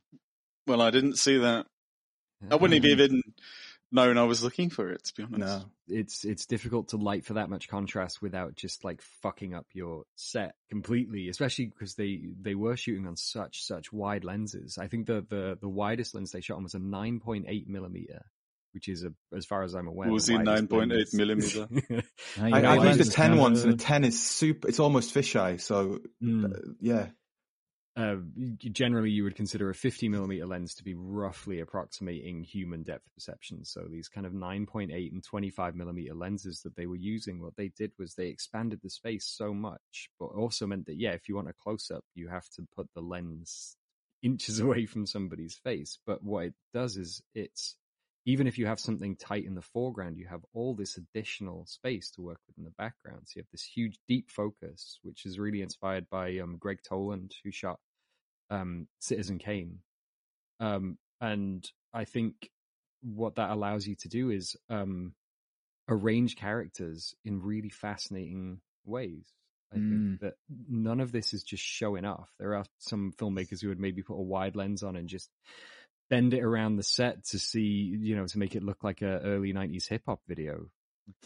Well, 0.68 0.80
I 0.80 0.90
didn't 0.90 1.16
see 1.16 1.38
that. 1.38 1.66
I 2.48 2.56
wouldn't 2.56 2.84
have 2.84 2.98
even 2.98 3.22
known 3.93 4.18
I 4.18 4.24
was 4.24 4.43
looking 4.43 4.70
for 4.70 4.90
it, 4.90 5.05
to 5.05 5.14
be 5.14 5.22
honest. 5.22 5.38
No, 5.40 5.64
it's 5.88 6.24
it's 6.24 6.47
difficult 6.47 6.88
to 6.88 6.97
light 6.97 7.24
for 7.24 7.34
that 7.34 7.51
much 7.51 7.68
contrast 7.68 8.22
without 8.22 8.55
just 8.55 8.84
like 8.84 9.03
fucking 9.22 9.55
up 9.55 9.66
your 9.74 10.05
set 10.16 10.55
completely 10.70 11.28
especially 11.28 11.66
because 11.66 11.95
they 11.97 12.20
they 12.40 12.55
were 12.55 12.76
shooting 12.76 13.07
on 13.07 13.16
such 13.16 13.62
such 13.64 13.93
wide 13.93 14.24
lenses 14.24 14.78
i 14.78 14.86
think 14.86 15.07
the 15.07 15.26
the 15.28 15.59
the 15.61 15.68
widest 15.68 16.14
lens 16.14 16.30
they 16.32 16.40
shot 16.40 16.57
on 16.57 16.62
was 16.62 16.74
a 16.74 16.78
9.8 16.78 17.66
millimeter 17.66 18.24
which 18.72 18.88
is 18.88 19.05
a, 19.05 19.12
as 19.36 19.45
far 19.45 19.64
as 19.64 19.74
i'm 19.74 19.86
aware 19.88 20.09
Was 20.11 20.26
the 20.26 20.36
it 20.36 20.40
9.8 20.47 21.12
millimeter? 21.14 21.66
Now 22.38 22.47
you 22.47 22.55
I, 22.55 22.61
know 22.62 22.68
I 22.70 22.78
what 22.78 22.86
used 22.86 23.01
a 23.01 23.05
lenses 23.05 23.14
10 23.14 23.28
count. 23.30 23.40
once, 23.40 23.62
and 23.64 23.74
a 23.74 23.76
10 23.76 24.05
is 24.05 24.22
super. 24.22 24.68
It's 24.68 24.80
almost 24.80 25.12
fisheye. 25.14 25.61
So 25.61 25.99
Mm. 26.22 26.45
uh, 26.55 26.72
yeah, 26.80 27.09
uh, 27.95 28.16
generally 28.57 29.11
you 29.11 29.24
would 29.24 29.36
consider 29.36 29.68
a 29.68 29.74
50 29.74 30.09
millimeter 30.09 30.47
lens 30.47 30.74
to 30.76 30.84
be 30.84 30.95
roughly 30.95 31.61
approximating 31.61 32.43
human 32.43 32.82
depth 32.82 33.05
perception. 33.14 33.64
So 33.64 33.86
these 33.90 34.09
kind 34.09 34.26
of 34.26 34.32
9.8 34.32 35.12
and 35.12 35.22
25 35.22 35.74
millimeter 35.74 36.14
lenses 36.14 36.62
that 36.62 36.74
they 36.74 36.86
were 36.86 36.97
using, 36.97 37.43
what 37.43 37.57
they 37.57 37.68
did 37.68 37.93
was 37.99 38.14
they 38.14 38.28
expanded 38.28 38.80
the 38.82 38.88
space 38.88 39.26
so 39.26 39.53
much, 39.53 40.09
but 40.18 40.26
also 40.26 40.66
meant 40.66 40.86
that, 40.86 40.97
yeah, 40.97 41.11
if 41.11 41.28
you 41.28 41.36
want 41.36 41.51
a 41.51 41.53
close 41.53 41.90
up, 41.90 42.05
you 42.14 42.28
have 42.28 42.49
to 42.57 42.66
put 42.74 42.88
the 42.95 43.03
lens 43.03 43.76
inches 44.22 44.59
away 44.61 44.86
from 44.86 45.07
somebody's 45.07 45.61
face. 45.62 45.99
But 46.07 46.22
what 46.22 46.47
it 46.47 46.55
does 46.72 46.97
is 46.97 47.22
it's, 47.34 47.76
even 48.24 48.46
if 48.46 48.58
you 48.58 48.66
have 48.66 48.78
something 48.78 49.16
tight 49.16 49.44
in 49.44 49.54
the 49.54 49.62
foreground, 49.62 50.16
you 50.16 50.26
have 50.28 50.44
all 50.54 50.74
this 50.74 50.96
additional 50.96 51.66
space 51.66 52.10
to 52.12 52.22
work 52.22 52.38
with 52.46 52.56
in 52.56 52.64
the 52.64 52.70
background. 52.78 53.22
So 53.24 53.32
you 53.36 53.42
have 53.42 53.50
this 53.50 53.64
huge 53.64 53.98
deep 54.08 54.30
focus, 54.30 54.98
which 55.02 55.26
is 55.26 55.38
really 55.38 55.60
inspired 55.60 56.08
by 56.08 56.38
um, 56.38 56.56
Gregg 56.58 56.78
Toland, 56.88 57.34
who 57.42 57.50
shot 57.50 57.80
um, 58.50 58.86
Citizen 59.00 59.38
Kane. 59.38 59.80
Um, 60.60 60.98
and 61.20 61.68
I 61.92 62.04
think 62.04 62.34
what 63.02 63.36
that 63.36 63.50
allows 63.50 63.86
you 63.86 63.96
to 63.96 64.08
do 64.08 64.30
is 64.30 64.56
um, 64.70 65.14
arrange 65.88 66.36
characters 66.36 67.14
in 67.24 67.42
really 67.42 67.70
fascinating 67.70 68.60
ways. 68.84 69.26
I 69.72 69.78
Mm. 69.78 70.18
think 70.18 70.20
that 70.20 70.34
none 70.68 71.00
of 71.00 71.12
this 71.12 71.32
is 71.32 71.42
just 71.42 71.62
showing 71.62 72.04
off. 72.04 72.30
There 72.38 72.54
are 72.56 72.64
some 72.78 73.12
filmmakers 73.16 73.62
who 73.62 73.68
would 73.68 73.80
maybe 73.80 74.02
put 74.02 74.18
a 74.18 74.22
wide 74.22 74.54
lens 74.54 74.82
on 74.82 74.96
and 74.96 75.08
just 75.08 75.30
bend 76.12 76.34
it 76.34 76.42
around 76.42 76.76
the 76.76 76.82
set 76.82 77.24
to 77.24 77.38
see, 77.38 77.96
you 77.98 78.14
know, 78.14 78.26
to 78.26 78.38
make 78.38 78.54
it 78.54 78.62
look 78.62 78.84
like 78.84 79.00
a 79.00 79.18
early 79.20 79.54
'90s 79.54 79.88
hip 79.88 80.02
hop 80.04 80.20
video. 80.28 80.66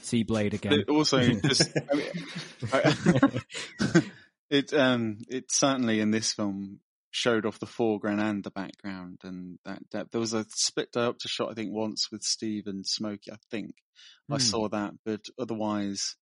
See 0.02 0.22
Blade 0.22 0.54
again. 0.54 0.74
It 0.74 0.88
also 0.88 1.18
just, 1.40 1.68
I 1.92 1.94
mean, 1.96 2.06
I- 2.72 4.02
it, 4.50 4.72
um, 4.72 5.18
it 5.28 5.50
certainly 5.50 5.98
in 5.98 6.12
this 6.12 6.32
film 6.32 6.78
showed 7.10 7.46
off 7.46 7.58
the 7.58 7.66
foreground 7.66 8.20
and 8.20 8.44
the 8.44 8.50
background 8.52 9.18
and 9.24 9.58
that 9.64 9.90
depth. 9.90 10.12
There 10.12 10.20
was 10.20 10.34
a 10.34 10.46
split 10.50 10.92
diopter 10.92 11.26
shot, 11.26 11.50
I 11.50 11.54
think, 11.54 11.72
once 11.72 12.12
with 12.12 12.22
Steve 12.22 12.68
and 12.68 12.86
Smokey, 12.86 13.32
I 13.32 13.36
think. 13.50 13.74
I 14.30 14.34
Hmm. 14.36 14.38
saw 14.38 14.68
that, 14.68 14.92
but 15.04 15.22
otherwise, 15.36 16.14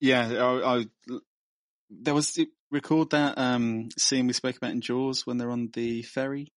yeah, 0.00 0.26
I, 0.32 0.78
I 0.78 0.84
there 1.90 2.14
was 2.14 2.38
record 2.70 3.10
that 3.10 3.36
um 3.36 3.88
scene 3.98 4.26
we 4.26 4.32
spoke 4.32 4.56
about 4.56 4.72
in 4.72 4.80
Jaws 4.80 5.26
when 5.26 5.36
they're 5.36 5.50
on 5.50 5.68
the 5.74 6.02
ferry. 6.02 6.50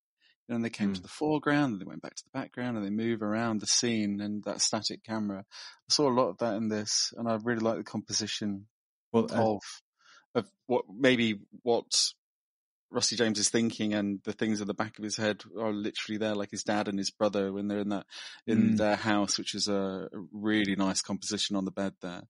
And 0.50 0.64
they 0.64 0.70
came 0.70 0.94
to 0.94 1.02
the 1.02 1.10
foreground, 1.10 1.74
and 1.74 1.82
they 1.82 1.86
went 1.86 2.02
back 2.02 2.16
to 2.16 2.24
the 2.24 2.40
background, 2.40 2.78
and 2.78 2.86
they 2.86 2.90
move 2.90 3.22
around 3.22 3.60
the 3.60 3.68
scene 3.68 4.22
and 4.22 4.44
that 4.46 4.62
static 4.62 5.04
camera. 5.04 5.40
I 5.50 5.94
saw 5.94 6.10
a 6.10 6.14
lot 6.14 6.30
of 6.30 6.38
that 6.38 6.56
in 6.56 6.70
this, 6.70 7.14
and 7.18 7.28
I 7.28 7.38
really 7.44 7.60
like 7.60 7.78
the 7.78 7.84
composition 7.84 8.68
well, 9.12 9.28
uh, 9.32 9.56
of 9.56 9.62
of 10.36 10.50
what 10.68 10.86
maybe 10.90 11.40
what 11.64 11.86
Rusty 12.90 13.18
James 13.18 13.40
is 13.40 13.50
thinking, 13.50 13.94
and 13.94 14.22
the 14.24 14.32
things 14.32 14.62
at 14.62 14.68
the 14.68 14.74
back 14.74 14.98
of 14.98 15.04
his 15.04 15.18
head 15.18 15.44
are 15.60 15.74
literally 15.74 16.18
there, 16.18 16.36
like 16.36 16.52
his 16.52 16.64
dad 16.64 16.88
and 16.88 16.98
his 16.98 17.12
brother 17.12 17.52
when 17.52 17.68
they're 17.68 17.80
in 17.80 17.90
that 17.90 18.06
in 18.46 18.76
Mm. 18.76 18.78
their 18.78 18.96
house, 18.96 19.38
which 19.38 19.54
is 19.54 19.68
a 19.68 20.08
a 20.14 20.20
really 20.32 20.78
nice 20.78 21.02
composition 21.02 21.58
on 21.58 21.66
the 21.66 21.72
bed 21.72 21.94
there. 22.02 22.24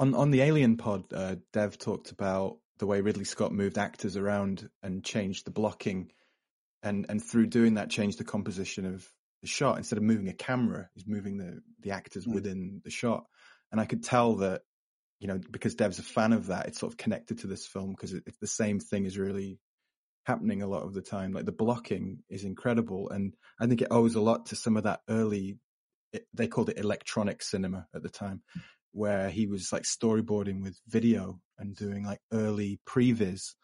on 0.00 0.14
on 0.14 0.30
the 0.32 0.40
Alien 0.40 0.76
Pod, 0.76 1.12
uh, 1.12 1.36
Dev 1.52 1.78
talked 1.78 2.10
about 2.10 2.58
the 2.78 2.86
way 2.86 3.00
Ridley 3.02 3.24
Scott 3.24 3.52
moved 3.52 3.78
actors 3.78 4.16
around 4.16 4.68
and 4.82 5.04
changed 5.04 5.44
the 5.44 5.50
blocking, 5.50 6.10
and 6.82 7.06
and 7.08 7.22
through 7.22 7.46
doing 7.46 7.74
that, 7.74 7.90
changed 7.90 8.18
the 8.18 8.24
composition 8.24 8.86
of 8.86 9.06
the 9.42 9.48
shot. 9.48 9.78
Instead 9.78 9.98
of 9.98 10.04
moving 10.04 10.28
a 10.28 10.34
camera, 10.34 10.88
he's 10.94 11.06
moving 11.06 11.38
the 11.38 11.60
the 11.80 11.90
actors 11.92 12.26
Mm. 12.26 12.34
within 12.34 12.80
the 12.84 12.90
shot, 12.90 13.24
and 13.70 13.80
I 13.80 13.84
could 13.86 14.02
tell 14.02 14.36
that, 14.36 14.62
you 15.18 15.28
know, 15.28 15.38
because 15.50 15.74
Dev's 15.74 15.98
a 15.98 16.02
fan 16.02 16.32
of 16.32 16.46
that, 16.48 16.66
it's 16.66 16.78
sort 16.80 16.92
of 16.92 16.98
connected 16.98 17.38
to 17.38 17.46
this 17.46 17.66
film 17.66 17.90
because 17.90 18.12
it, 18.12 18.24
it's 18.26 18.38
the 18.38 18.46
same 18.46 18.80
thing 18.80 19.06
is 19.06 19.18
really 19.18 19.58
happening 20.24 20.62
a 20.62 20.68
lot 20.68 20.82
of 20.82 20.94
the 20.94 21.02
time. 21.02 21.32
Like 21.32 21.46
the 21.46 21.52
blocking 21.52 22.22
is 22.28 22.44
incredible, 22.44 23.10
and 23.10 23.34
I 23.60 23.66
think 23.66 23.82
it 23.82 23.88
owes 23.90 24.14
a 24.14 24.20
lot 24.20 24.46
to 24.46 24.56
some 24.56 24.76
of 24.76 24.84
that 24.84 25.00
early. 25.08 25.58
It, 26.12 26.26
they 26.34 26.48
called 26.48 26.70
it 26.70 26.78
electronic 26.78 27.42
cinema 27.42 27.86
at 27.94 28.02
the 28.02 28.08
time, 28.10 28.42
where 28.92 29.30
he 29.30 29.46
was 29.46 29.72
like 29.72 29.84
storyboarding 29.84 30.62
with 30.62 30.78
video 30.88 31.40
and 31.58 31.76
doing 31.76 32.04
like 32.04 32.20
early 32.32 32.80
previs 32.86 33.54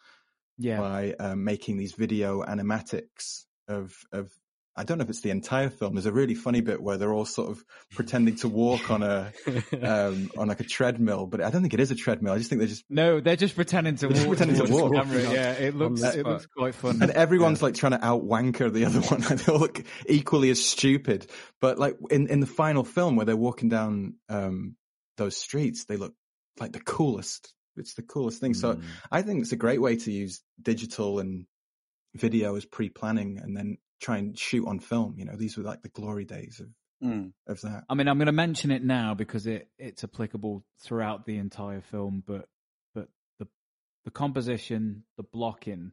Yeah. 0.59 0.79
by 0.81 1.15
um, 1.19 1.45
making 1.45 1.77
these 1.79 1.93
video 1.93 2.43
animatics 2.43 3.45
of 3.69 3.95
of. 4.13 4.31
I 4.79 4.85
don't 4.85 4.99
know 4.99 5.05
if 5.05 5.09
it's 5.09 5.23
the 5.23 5.31
entire 5.31 5.71
film. 5.71 5.95
There's 5.95 6.05
a 6.05 6.13
really 6.13 6.35
funny 6.35 6.61
bit 6.61 6.83
where 6.83 6.99
they're 6.99 7.11
all 7.11 7.25
sort 7.25 7.49
of 7.51 7.65
pretending 7.93 8.37
to 8.37 8.49
walk 8.49 8.91
on 8.91 9.03
a 9.03 9.33
um, 9.83 10.31
on 10.37 10.49
like 10.49 10.61
a 10.61 10.65
treadmill, 10.65 11.27
but 11.27 11.41
I 11.41 11.49
don't 11.49 11.63
think 11.63 11.73
it 11.73 11.81
is 11.81 11.91
a 11.91 11.95
treadmill. 11.95 12.35
I 12.35 12.37
just 12.37 12.51
think 12.51 12.59
they're 12.59 12.69
just 12.69 12.85
No, 12.91 13.19
they're 13.21 13.37
just 13.37 13.55
pretending 13.55 13.97
to 13.97 14.09
walk. 14.09 14.27
pretending 14.27 14.67
to 14.67 14.71
walk. 14.71 14.93
camera. 14.93 15.23
Yeah, 15.33 15.53
it 15.53 15.75
looks 15.75 16.03
it 16.03 16.13
spot. 16.21 16.27
looks 16.27 16.47
quite 16.55 16.75
fun. 16.75 17.01
and 17.01 17.11
everyone's 17.11 17.63
like 17.63 17.75
trying 17.75 17.93
to 17.93 18.05
out 18.05 18.23
wanker 18.27 18.71
the 18.71 18.85
other 18.85 19.01
one. 19.09 19.23
they 19.23 19.51
all 19.51 19.61
look 19.61 19.83
equally 20.11 20.51
as 20.51 20.63
stupid. 20.63 21.27
But 21.59 21.79
like 21.79 21.97
in, 22.11 22.27
in 22.29 22.41
the 22.41 22.47
final 22.47 22.85
film 22.85 23.17
where 23.17 23.25
they're 23.25 23.35
walking 23.35 23.71
down 23.71 24.17
um, 24.29 24.77
those 25.17 25.39
streets, 25.39 25.87
they 25.87 25.97
look 25.97 26.13
like 26.61 26.73
the 26.73 26.81
coolest. 26.81 27.55
It's 27.77 27.95
the 27.95 28.03
coolest 28.03 28.41
thing. 28.41 28.55
So 28.55 28.81
I 29.11 29.22
think 29.22 29.43
it's 29.43 29.53
a 29.53 29.57
great 29.57 29.81
way 29.81 29.97
to 29.97 30.12
use 30.12 30.43
digital 30.61 31.18
and 31.18 31.47
video 32.14 32.57
as 32.57 32.64
pre-planning 32.64 33.39
and 33.43 33.57
then 33.57 33.79
try 34.01 34.16
and 34.18 34.39
shoot 34.39 34.66
on 34.66 34.81
film. 34.81 35.14
You 35.18 35.24
know, 35.27 35.37
these 35.37 35.57
were 35.57 35.62
like 35.64 35.83
the 35.83 35.89
glory 35.91 36.24
days 36.24 36.61
of, 36.61 36.68
Mm. 37.03 37.33
of 37.47 37.61
that. 37.61 37.85
I 37.91 37.95
mean, 37.95 38.09
I'm 38.09 38.16
going 38.16 38.27
to 38.27 38.33
mention 38.33 38.70
it 38.70 38.83
now 38.83 39.12
because 39.12 39.47
it 39.47 39.68
it's 39.79 40.03
applicable 40.03 40.64
throughout 40.83 41.27
the 41.27 41.37
entire 41.37 41.83
film. 41.83 42.22
But 42.27 42.49
but 42.95 43.09
the 43.39 43.47
the 44.07 44.11
composition, 44.11 45.05
the 45.18 45.22
blocking, 45.22 45.93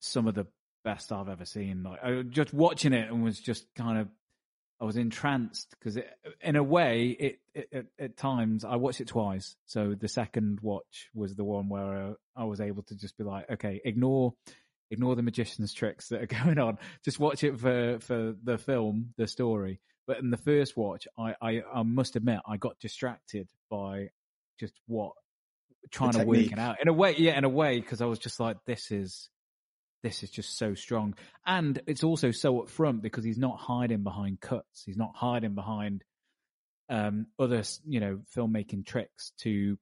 some 0.00 0.26
of 0.26 0.34
the 0.34 0.46
best 0.84 1.12
I've 1.12 1.28
ever 1.28 1.44
seen. 1.44 1.84
Like 1.84 2.02
I 2.02 2.22
just 2.22 2.52
watching 2.52 2.92
it 2.92 3.08
and 3.08 3.22
was 3.22 3.38
just 3.38 3.66
kind 3.76 3.98
of 3.98 4.08
I 4.80 4.84
was 4.84 4.96
entranced 4.96 5.70
because 5.78 5.96
it, 5.96 6.10
in 6.40 6.56
a 6.56 6.62
way, 6.62 7.08
it, 7.10 7.38
it, 7.54 7.68
it 7.70 7.86
at 7.98 8.16
times 8.16 8.64
I 8.64 8.76
watched 8.76 9.00
it 9.00 9.08
twice. 9.08 9.56
So 9.66 9.94
the 9.98 10.08
second 10.08 10.60
watch 10.60 11.08
was 11.14 11.34
the 11.34 11.44
one 11.44 11.68
where 11.68 12.10
uh, 12.10 12.12
I 12.36 12.44
was 12.44 12.60
able 12.60 12.82
to 12.84 12.96
just 12.96 13.16
be 13.16 13.24
like, 13.24 13.48
okay, 13.50 13.80
ignore 13.84 14.34
ignore 14.90 15.16
the 15.16 15.22
magician's 15.22 15.72
tricks 15.72 16.08
that 16.08 16.22
are 16.22 16.26
going 16.44 16.58
on. 16.58 16.78
Just 17.04 17.18
watch 17.18 17.44
it 17.44 17.58
for 17.58 17.98
for 18.00 18.34
the 18.42 18.58
film, 18.58 19.14
the 19.16 19.26
story. 19.26 19.80
But 20.06 20.18
in 20.18 20.30
the 20.30 20.36
first 20.36 20.76
watch, 20.76 21.06
I 21.16 21.34
I, 21.40 21.62
I 21.72 21.82
must 21.82 22.16
admit 22.16 22.40
I 22.46 22.56
got 22.56 22.78
distracted 22.80 23.48
by 23.70 24.10
just 24.58 24.74
what 24.86 25.12
trying 25.90 26.12
to 26.12 26.24
work 26.24 26.38
it 26.38 26.58
out 26.58 26.80
in 26.80 26.88
a 26.88 26.92
way. 26.92 27.14
Yeah, 27.16 27.38
in 27.38 27.44
a 27.44 27.48
way, 27.48 27.80
because 27.80 28.00
I 28.00 28.06
was 28.06 28.18
just 28.18 28.40
like, 28.40 28.56
this 28.66 28.90
is 28.90 29.28
this 30.04 30.22
is 30.22 30.30
just 30.30 30.58
so 30.58 30.74
strong. 30.74 31.14
And 31.46 31.80
it's 31.86 32.04
also 32.04 32.30
so 32.30 32.60
upfront 32.60 33.00
because 33.00 33.24
he's 33.24 33.38
not 33.38 33.58
hiding 33.58 34.02
behind 34.02 34.38
cuts. 34.38 34.82
He's 34.84 34.98
not 34.98 35.12
hiding 35.16 35.54
behind 35.54 36.04
um, 36.90 37.26
other, 37.38 37.62
you 37.86 38.00
know, 38.00 38.20
filmmaking 38.36 38.84
tricks 38.84 39.32
to, 39.38 39.78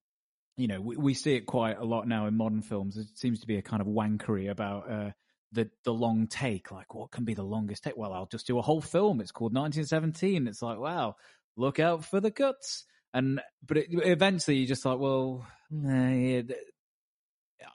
you 0.56 0.68
know, 0.68 0.80
we, 0.80 0.96
we 0.96 1.14
see 1.14 1.34
it 1.34 1.46
quite 1.46 1.76
a 1.76 1.84
lot 1.84 2.06
now 2.06 2.26
in 2.28 2.36
modern 2.36 2.62
films. 2.62 2.96
It 2.96 3.08
seems 3.16 3.40
to 3.40 3.48
be 3.48 3.56
a 3.56 3.62
kind 3.62 3.82
of 3.82 3.88
wankery 3.88 4.48
about 4.48 4.88
uh, 4.88 5.10
the 5.50 5.68
the 5.84 5.92
long 5.92 6.28
take. 6.28 6.70
Like, 6.70 6.94
what 6.94 7.10
can 7.10 7.24
be 7.24 7.34
the 7.34 7.42
longest 7.42 7.82
take? 7.82 7.96
Well, 7.96 8.12
I'll 8.12 8.26
just 8.26 8.46
do 8.46 8.60
a 8.60 8.62
whole 8.62 8.80
film. 8.80 9.20
It's 9.20 9.32
called 9.32 9.54
1917. 9.54 10.46
It's 10.46 10.62
like, 10.62 10.78
wow, 10.78 11.16
look 11.56 11.80
out 11.80 12.04
for 12.04 12.20
the 12.20 12.30
cuts. 12.30 12.84
and 13.12 13.40
but 13.66 13.76
it, 13.76 13.86
eventually 13.90 14.58
you 14.58 14.68
just 14.68 14.84
thought, 14.84 15.00
well, 15.00 15.44
nah, 15.68 16.12
it, 16.12 16.52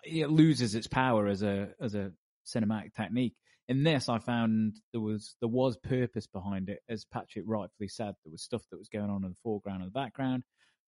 it 0.06 0.30
loses 0.30 0.76
its 0.76 0.88
power 0.88 1.28
as 1.28 1.44
a 1.44 1.70
as 1.82 1.94
a 1.94 2.14
cinematic 2.48 2.94
technique. 2.94 3.36
In 3.68 3.84
this, 3.84 4.08
I 4.08 4.20
found 4.20 4.78
there 4.94 5.02
was 5.02 5.36
there 5.42 5.50
was 5.50 5.78
purpose 5.78 6.28
behind 6.28 6.70
it, 6.70 6.80
as 6.88 7.06
Patrick 7.06 7.46
rightfully 7.48 7.90
said. 7.90 8.16
There 8.24 8.32
was 8.32 8.42
stuff 8.42 8.64
that 8.72 8.78
was 8.78 8.90
going 8.90 9.10
on 9.10 9.24
in 9.24 9.30
the 9.32 9.38
foreground 9.44 9.82
and 9.82 9.90
the 9.90 10.00
background, 10.00 10.44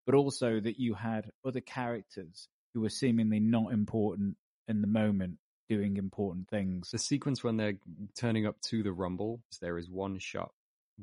but 0.06 0.14
also 0.14 0.60
that 0.60 0.78
you 0.78 0.94
had 0.94 1.30
other 1.44 1.60
characters 1.60 2.48
who 2.72 2.80
were 2.80 2.88
seemingly 2.88 3.40
not 3.40 3.72
important 3.72 4.36
in 4.68 4.80
the 4.80 4.86
moment 4.86 5.38
doing 5.68 5.96
important 5.96 6.48
things. 6.48 6.90
The 6.90 6.98
sequence 6.98 7.44
when 7.44 7.56
they're 7.56 7.78
turning 8.18 8.46
up 8.46 8.60
to 8.68 8.82
the 8.82 8.92
Rumble, 8.92 9.40
there 9.60 9.78
is 9.78 9.88
one 9.88 10.18
shot 10.18 10.50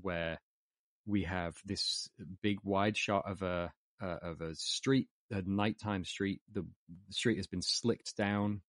where 0.01 0.39
we 1.05 1.23
have 1.23 1.55
this 1.65 2.09
big 2.41 2.57
wide 2.63 2.97
shot 2.97 3.23
of 3.29 3.41
a 3.41 3.71
uh, 4.01 4.17
of 4.21 4.41
a 4.41 4.53
street, 4.55 5.07
a 5.31 5.41
nighttime 5.41 6.03
street. 6.03 6.41
The, 6.53 6.61
the 6.61 7.13
street 7.13 7.37
has 7.37 7.47
been 7.47 7.61
slicked 7.61 8.15
down, 8.15 8.61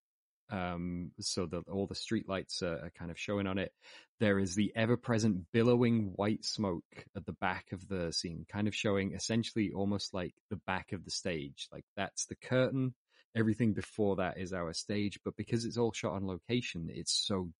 um, 0.49 1.11
so 1.19 1.45
that 1.45 1.67
all 1.69 1.87
the 1.87 1.95
street 1.95 2.27
lights 2.27 2.63
are, 2.63 2.85
are, 2.85 2.91
kind 2.97 3.11
of 3.11 3.19
showing 3.19 3.47
on 3.47 3.57
it. 3.57 3.71
There 4.19 4.39
is 4.39 4.55
the 4.55 4.71
ever-present 4.75 5.45
billowing 5.53 6.13
white 6.15 6.43
smoke 6.43 6.83
at 7.15 7.25
the 7.25 7.33
back 7.33 7.71
of 7.71 7.87
the 7.87 8.11
scene, 8.11 8.45
kind 8.51 8.67
of 8.67 8.75
showing 8.75 9.13
essentially 9.13 9.71
almost 9.73 10.13
like 10.13 10.33
the 10.49 10.59
back 10.67 10.91
of 10.91 11.05
the 11.05 11.11
stage. 11.11 11.67
Like 11.71 11.85
that's 11.95 12.25
the 12.25 12.35
curtain. 12.35 12.93
Everything 13.35 13.73
before 13.73 14.17
that 14.17 14.39
is 14.39 14.53
our 14.53 14.73
stage, 14.73 15.19
but 15.23 15.37
because 15.37 15.65
it's 15.65 15.77
all 15.77 15.91
shot 15.91 16.13
on 16.13 16.25
location, 16.25 16.89
it's 16.91 17.13
so 17.13 17.51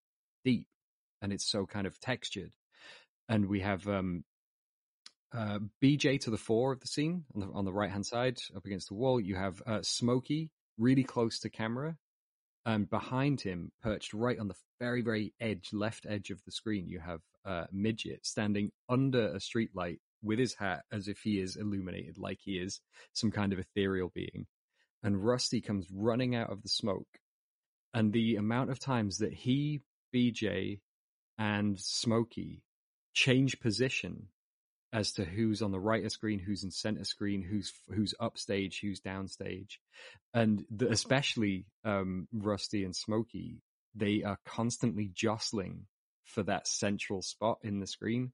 deep 0.43 0.65
and 1.21 1.31
it's 1.31 1.45
so 1.49 1.65
kind 1.65 1.85
of 1.85 1.99
textured. 1.99 2.51
And 3.27 3.47
we 3.47 3.59
have 3.61 3.87
um, 3.87 4.23
uh, 5.31 5.59
BJ 5.81 6.21
to 6.21 6.31
the 6.31 6.37
fore 6.37 6.71
of 6.71 6.79
the 6.79 6.87
scene 6.87 7.25
on 7.35 7.41
the, 7.41 7.47
on 7.53 7.65
the 7.65 7.73
right 7.73 7.91
hand 7.91 8.05
side, 8.05 8.39
up 8.55 8.65
against 8.65 8.89
the 8.89 8.95
wall. 8.95 9.19
You 9.19 9.35
have 9.35 9.61
uh, 9.65 9.81
Smokey 9.83 10.49
really 10.77 11.03
close 11.03 11.39
to 11.39 11.49
camera, 11.49 11.95
and 12.65 12.89
behind 12.89 13.41
him, 13.41 13.71
perched 13.81 14.13
right 14.13 14.39
on 14.39 14.47
the 14.47 14.55
very 14.79 15.01
very 15.01 15.33
edge, 15.39 15.69
left 15.73 16.05
edge 16.07 16.29
of 16.29 16.43
the 16.45 16.51
screen, 16.51 16.87
you 16.87 16.99
have 16.99 17.21
uh, 17.45 17.65
Midget 17.71 18.25
standing 18.25 18.71
under 18.87 19.27
a 19.27 19.37
streetlight 19.37 19.99
with 20.21 20.39
his 20.39 20.55
hat 20.55 20.83
as 20.91 21.07
if 21.07 21.19
he 21.19 21.39
is 21.39 21.55
illuminated, 21.55 22.17
like 22.17 22.39
he 22.41 22.57
is 22.57 22.81
some 23.13 23.31
kind 23.31 23.53
of 23.53 23.59
ethereal 23.59 24.11
being. 24.13 24.45
And 25.01 25.23
Rusty 25.23 25.61
comes 25.61 25.87
running 25.91 26.35
out 26.35 26.51
of 26.51 26.61
the 26.61 26.69
smoke, 26.69 27.07
and 27.93 28.11
the 28.11 28.35
amount 28.35 28.69
of 28.69 28.79
times 28.79 29.19
that 29.19 29.33
he, 29.33 29.81
BJ, 30.13 30.81
and 31.37 31.79
Smokey 31.79 32.61
change 33.13 33.59
position 33.59 34.27
as 34.91 35.13
to 35.13 35.23
who's 35.23 35.61
on 35.61 35.71
the 35.71 35.79
right 35.79 36.03
of 36.03 36.11
screen, 36.11 36.39
who's 36.39 36.63
in 36.63 36.71
center 36.71 37.03
screen, 37.03 37.43
who's 37.43 37.73
who's 37.93 38.13
upstage, 38.19 38.79
who's 38.81 39.01
downstage, 39.01 39.77
and 40.33 40.65
the, 40.69 40.89
especially 40.89 41.65
um, 41.85 42.27
Rusty 42.33 42.83
and 42.83 42.95
Smokey, 42.95 43.61
they 43.95 44.23
are 44.23 44.39
constantly 44.45 45.11
jostling 45.13 45.85
for 46.25 46.43
that 46.43 46.67
central 46.67 47.21
spot 47.21 47.59
in 47.63 47.79
the 47.79 47.87
screen, 47.87 48.31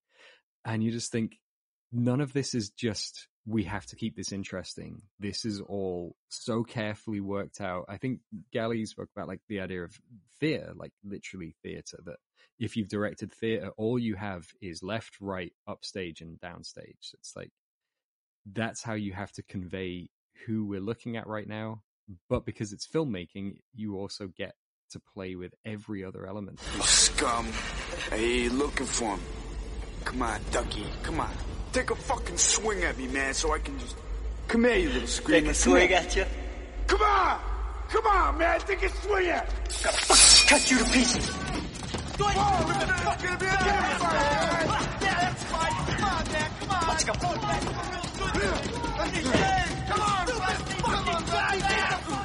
and 0.63 0.83
you 0.83 0.91
just 0.91 1.11
think 1.11 1.37
none 1.91 2.21
of 2.21 2.33
this 2.33 2.55
is 2.55 2.69
just 2.69 3.27
we 3.45 3.63
have 3.63 3.85
to 3.85 3.95
keep 3.95 4.15
this 4.15 4.31
interesting. 4.31 5.03
This 5.19 5.45
is 5.45 5.61
all 5.61 6.15
so 6.29 6.63
carefully 6.63 7.19
worked 7.19 7.61
out. 7.61 7.85
I 7.87 7.97
think 7.97 8.21
Gally 8.51 8.85
spoke 8.85 9.09
about 9.15 9.27
like 9.27 9.41
the 9.47 9.59
idea 9.59 9.83
of 9.83 9.93
theatre, 10.39 10.73
like 10.75 10.93
literally 11.03 11.55
theatre, 11.61 11.99
that 12.05 12.17
if 12.57 12.75
you've 12.75 12.89
directed 12.89 13.31
theatre, 13.31 13.71
all 13.77 13.99
you 13.99 14.15
have 14.15 14.47
is 14.61 14.81
left, 14.81 15.17
right, 15.21 15.53
upstage, 15.67 16.21
and 16.21 16.39
downstage. 16.39 17.13
It's 17.13 17.33
like 17.35 17.51
that's 18.51 18.81
how 18.81 18.93
you 18.93 19.13
have 19.13 19.31
to 19.33 19.43
convey 19.43 20.09
who 20.45 20.65
we're 20.65 20.79
looking 20.79 21.17
at 21.17 21.27
right 21.27 21.47
now. 21.47 21.81
But 22.29 22.45
because 22.45 22.73
it's 22.73 22.87
filmmaking, 22.87 23.57
you 23.73 23.97
also 23.97 24.27
get 24.27 24.55
to 24.91 24.99
play 25.13 25.35
with 25.35 25.53
every 25.65 26.03
other 26.03 26.27
element. 26.27 26.59
Oh, 26.77 26.81
scum. 26.81 27.47
Hey, 28.11 28.49
looking 28.49 28.85
for 28.85 29.15
him. 29.15 29.19
Come 30.03 30.21
on, 30.21 30.39
Ducky. 30.51 30.85
Come 31.03 31.19
on. 31.19 31.31
Take 31.75 31.91
a 31.91 31.95
fucking 31.95 32.37
swing 32.37 32.83
at 32.85 32.97
me, 32.97 33.07
man, 33.09 33.33
so 33.33 33.51
I 33.53 33.59
can 33.59 33.77
just. 33.79 33.97
Come 34.47 34.63
here, 34.63 34.77
you 34.77 34.89
little 34.91 35.09
screamer. 35.09 35.41
Take 35.41 35.51
a 35.51 35.53
swing 35.53 35.91
at 35.91 36.15
you? 36.15 36.23
Come 36.87 37.01
on! 37.01 37.41
Come 37.89 38.07
on, 38.07 38.37
man! 38.37 38.61
Take 38.61 38.83
a 38.83 38.89
swing 38.89 39.27
at 39.27 39.45
Gotta 39.83 39.97
fucking 39.97 40.47
cut 40.47 40.71
you 40.71 40.77
to 40.77 40.85
pieces. 40.85 41.29
Oh, 42.17 42.63
we're 42.65 42.73
gonna 42.79 42.93
fucking 42.93 43.37
be 43.39 43.45
Yeah, 43.45 43.59
that's 45.01 45.43
fine. 45.43 45.73
Come 45.97 46.05
on, 46.05 46.31
man. 46.31 46.51
Come 46.61 46.69
on. 46.71 46.87
Let's 46.87 47.03
go. 47.03 47.13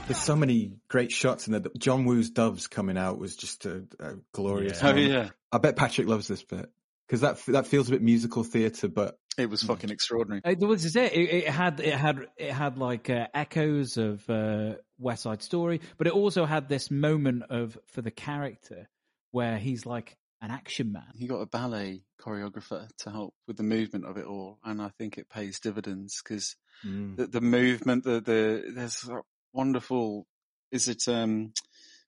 There's 0.06 0.22
so 0.22 0.36
many 0.36 0.74
great 0.86 1.10
shots 1.10 1.48
in 1.48 1.54
there. 1.54 1.62
John 1.76 2.04
Woo's 2.04 2.30
doves 2.30 2.68
coming 2.68 2.96
out 2.96 3.18
was 3.18 3.34
just 3.34 3.66
a, 3.66 3.82
a 3.98 4.12
glorious. 4.30 4.80
Yeah. 4.80 4.92
Oh, 4.92 4.94
yeah. 4.94 5.30
I 5.50 5.58
bet 5.58 5.74
Patrick 5.74 6.06
loves 6.06 6.28
this 6.28 6.44
bit 6.44 6.70
because 7.08 7.22
that 7.22 7.44
that 7.46 7.66
feels 7.66 7.88
a 7.88 7.90
bit 7.90 8.02
musical 8.02 8.44
theatre, 8.44 8.86
but 8.86 9.18
it 9.38 9.48
was 9.48 9.62
fucking 9.62 9.90
extraordinary. 9.90 10.42
It 10.44 10.58
was 10.58 10.82
just 10.82 10.96
it. 10.96 11.12
It, 11.12 11.34
it 11.34 11.48
had 11.48 11.80
it 11.80 11.94
had 11.94 12.26
it 12.36 12.52
had 12.52 12.78
like 12.78 13.08
uh, 13.10 13.26
echoes 13.34 13.96
of 13.96 14.28
uh, 14.28 14.74
West 14.98 15.22
Side 15.22 15.42
Story, 15.42 15.80
but 15.98 16.06
it 16.06 16.12
also 16.12 16.44
had 16.44 16.68
this 16.68 16.90
moment 16.90 17.44
of 17.50 17.78
for 17.86 18.02
the 18.02 18.10
character 18.10 18.88
where 19.30 19.56
he's 19.58 19.86
like 19.86 20.16
an 20.42 20.50
action 20.50 20.90
man. 20.92 21.04
He 21.18 21.26
got 21.26 21.40
a 21.40 21.46
ballet 21.46 22.02
choreographer 22.20 22.88
to 22.98 23.10
help 23.10 23.34
with 23.46 23.56
the 23.56 23.62
movement 23.62 24.04
of 24.06 24.16
it 24.16 24.24
all, 24.26 24.58
and 24.64 24.80
I 24.82 24.88
think 24.98 25.16
it 25.18 25.28
pays 25.28 25.60
dividends 25.60 26.20
because 26.22 26.56
Mm. 26.86 27.16
the, 27.16 27.26
the 27.26 27.40
movement, 27.42 28.04
the 28.04 28.20
the 28.22 28.72
there's 28.74 29.06
a 29.08 29.20
wonderful. 29.52 30.26
Is 30.72 30.88
it 30.88 31.06
um, 31.08 31.52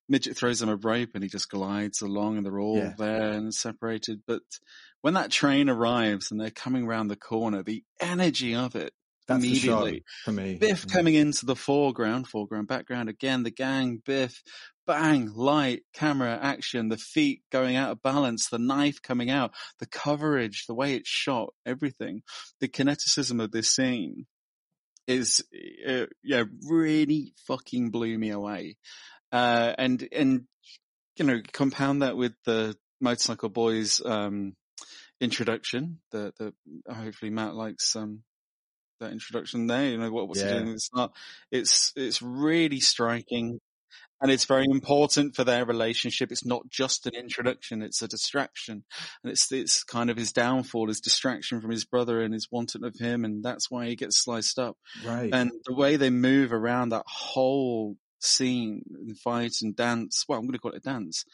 midget 0.08 0.34
throws 0.36 0.62
him 0.62 0.70
a 0.70 0.76
rope 0.76 1.10
and 1.14 1.22
he 1.22 1.28
just 1.28 1.50
glides 1.50 2.00
along, 2.00 2.38
and 2.38 2.46
they're 2.46 2.58
all 2.58 2.78
Yeah. 2.78 2.94
there 2.96 3.32
and 3.32 3.52
separated. 3.54 4.22
But 4.26 4.40
when 5.02 5.14
that 5.14 5.30
train 5.30 5.68
arrives 5.68 6.30
and 6.30 6.40
they're 6.40 6.50
coming 6.50 6.84
around 6.84 7.08
the 7.08 7.16
corner, 7.16 7.62
the 7.62 7.84
energy 8.00 8.54
of 8.54 8.74
it 8.74 8.92
that's 9.28 9.44
immediately. 9.44 10.04
for 10.24 10.32
me. 10.32 10.56
Biff 10.56 10.86
coming 10.86 11.14
into 11.14 11.46
the 11.46 11.56
foreground, 11.56 12.26
foreground, 12.28 12.68
background 12.68 13.08
again, 13.08 13.42
the 13.42 13.50
gang, 13.50 14.00
Biff, 14.04 14.42
bang, 14.86 15.30
light, 15.34 15.82
camera, 15.92 16.38
action, 16.40 16.88
the 16.88 16.96
feet 16.96 17.42
going 17.50 17.76
out 17.76 17.90
of 17.90 18.02
balance, 18.02 18.48
the 18.48 18.58
knife 18.58 19.00
coming 19.02 19.30
out, 19.30 19.52
the 19.78 19.86
coverage, 19.86 20.64
the 20.66 20.74
way 20.74 20.94
it's 20.94 21.08
shot, 21.08 21.52
everything. 21.66 22.22
The 22.60 22.68
kineticism 22.68 23.42
of 23.42 23.52
this 23.52 23.70
scene 23.70 24.26
is, 25.06 25.44
uh, 25.86 26.06
yeah, 26.22 26.44
really 26.68 27.34
fucking 27.46 27.90
blew 27.90 28.16
me 28.18 28.30
away. 28.30 28.76
Uh, 29.30 29.72
and, 29.78 30.06
and, 30.12 30.42
you 31.16 31.24
know, 31.24 31.40
compound 31.52 32.02
that 32.02 32.16
with 32.16 32.32
the 32.44 32.76
Motorcycle 33.00 33.48
Boys, 33.48 34.00
um, 34.04 34.54
introduction 35.22 36.00
that, 36.10 36.36
that 36.38 36.54
hopefully 36.92 37.30
Matt 37.30 37.54
likes, 37.54 37.94
um, 37.96 38.22
that 39.00 39.12
introduction 39.12 39.66
there. 39.66 39.86
You 39.90 39.98
know 39.98 40.10
what 40.10 40.28
what's 40.28 40.40
Yeah. 40.40 40.52
he 40.54 40.58
doing? 40.60 40.74
It's 40.74 40.90
not. 40.94 41.12
It's 41.50 41.92
it's 41.96 42.20
really 42.22 42.80
striking, 42.80 43.58
and 44.20 44.30
it's 44.30 44.44
very 44.44 44.66
important 44.70 45.34
for 45.34 45.44
their 45.44 45.64
relationship. 45.64 46.30
It's 46.30 46.44
not 46.44 46.68
just 46.70 47.06
an 47.06 47.14
introduction; 47.14 47.82
it's 47.82 48.02
a 48.02 48.08
distraction, 48.08 48.84
and 49.24 49.32
it's 49.32 49.50
it's 49.50 49.82
kind 49.82 50.10
of 50.10 50.16
his 50.16 50.32
downfall, 50.32 50.88
his 50.88 51.00
distraction 51.00 51.60
from 51.60 51.70
his 51.70 51.84
brother 51.84 52.20
and 52.20 52.32
his 52.32 52.48
wanting 52.50 52.84
of 52.84 52.94
him, 52.98 53.24
and 53.24 53.42
that's 53.42 53.70
why 53.70 53.86
he 53.86 53.96
gets 53.96 54.18
sliced 54.18 54.58
up. 54.58 54.76
Right. 55.04 55.30
And 55.32 55.50
the 55.64 55.74
way 55.74 55.96
they 55.96 56.10
move 56.10 56.52
around 56.52 56.90
that 56.90 57.04
whole 57.06 57.96
scene, 58.20 58.82
and 58.94 59.18
fight 59.18 59.54
and 59.62 59.74
dance. 59.74 60.24
Well, 60.28 60.38
I'm 60.38 60.44
going 60.44 60.52
to 60.52 60.58
call 60.60 60.72
it 60.72 60.76
a 60.76 60.80
dance. 60.80 61.24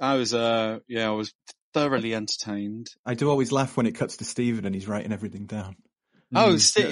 I 0.00 0.14
was, 0.14 0.32
uh, 0.32 0.78
yeah, 0.86 1.08
I 1.08 1.10
was 1.10 1.34
thoroughly 1.78 2.14
entertained. 2.14 2.88
I 3.06 3.14
do 3.14 3.30
always 3.30 3.52
laugh 3.52 3.76
when 3.76 3.86
it 3.86 3.92
cuts 3.92 4.16
to 4.18 4.24
Steven 4.24 4.64
and 4.64 4.74
he's 4.74 4.88
writing 4.88 5.12
everything 5.12 5.46
down. 5.46 5.76
Oh, 6.34 6.54
Mm. 6.54 6.60
sti- 6.60 6.88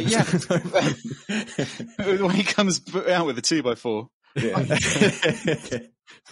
yeah. 1.96 2.16
when 2.22 2.34
he 2.34 2.42
comes 2.42 2.80
out 3.08 3.26
with 3.26 3.36
a 3.38 3.42
two 3.42 3.62
by 3.62 3.74
four. 3.74 4.08
Yeah. 4.34 4.62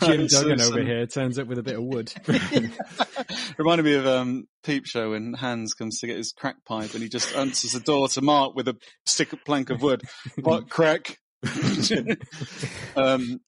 Jim 0.03 0.29
So 0.29 0.43
Duggan 0.43 0.61
over 0.61 0.83
here 0.83 1.07
turns 1.07 1.39
up 1.39 1.47
with 1.49 1.59
a 1.59 1.63
bit 1.63 1.77
of 1.77 1.83
wood. 1.85 2.13
Reminded 3.59 3.85
me 3.85 3.95
of 3.95 4.07
um, 4.07 4.47
Peep 4.63 4.87
Show 4.87 5.11
when 5.11 5.35
Hans 5.35 5.75
comes 5.75 5.99
to 6.01 6.07
get 6.07 6.17
his 6.17 6.33
crack 6.33 6.57
pipe 6.65 6.95
and 6.95 7.03
he 7.03 7.09
just 7.09 7.35
answers 7.37 7.73
the 7.73 7.81
door 7.81 8.09
to 8.09 8.23
Mark 8.23 8.55
with 8.55 8.69
a 8.69 8.77
stick 9.07 9.31
plank 9.45 9.71
of 9.71 9.83
wood. 9.83 10.03
What 10.41 10.69
crack? 10.71 11.19
um, 12.97 13.41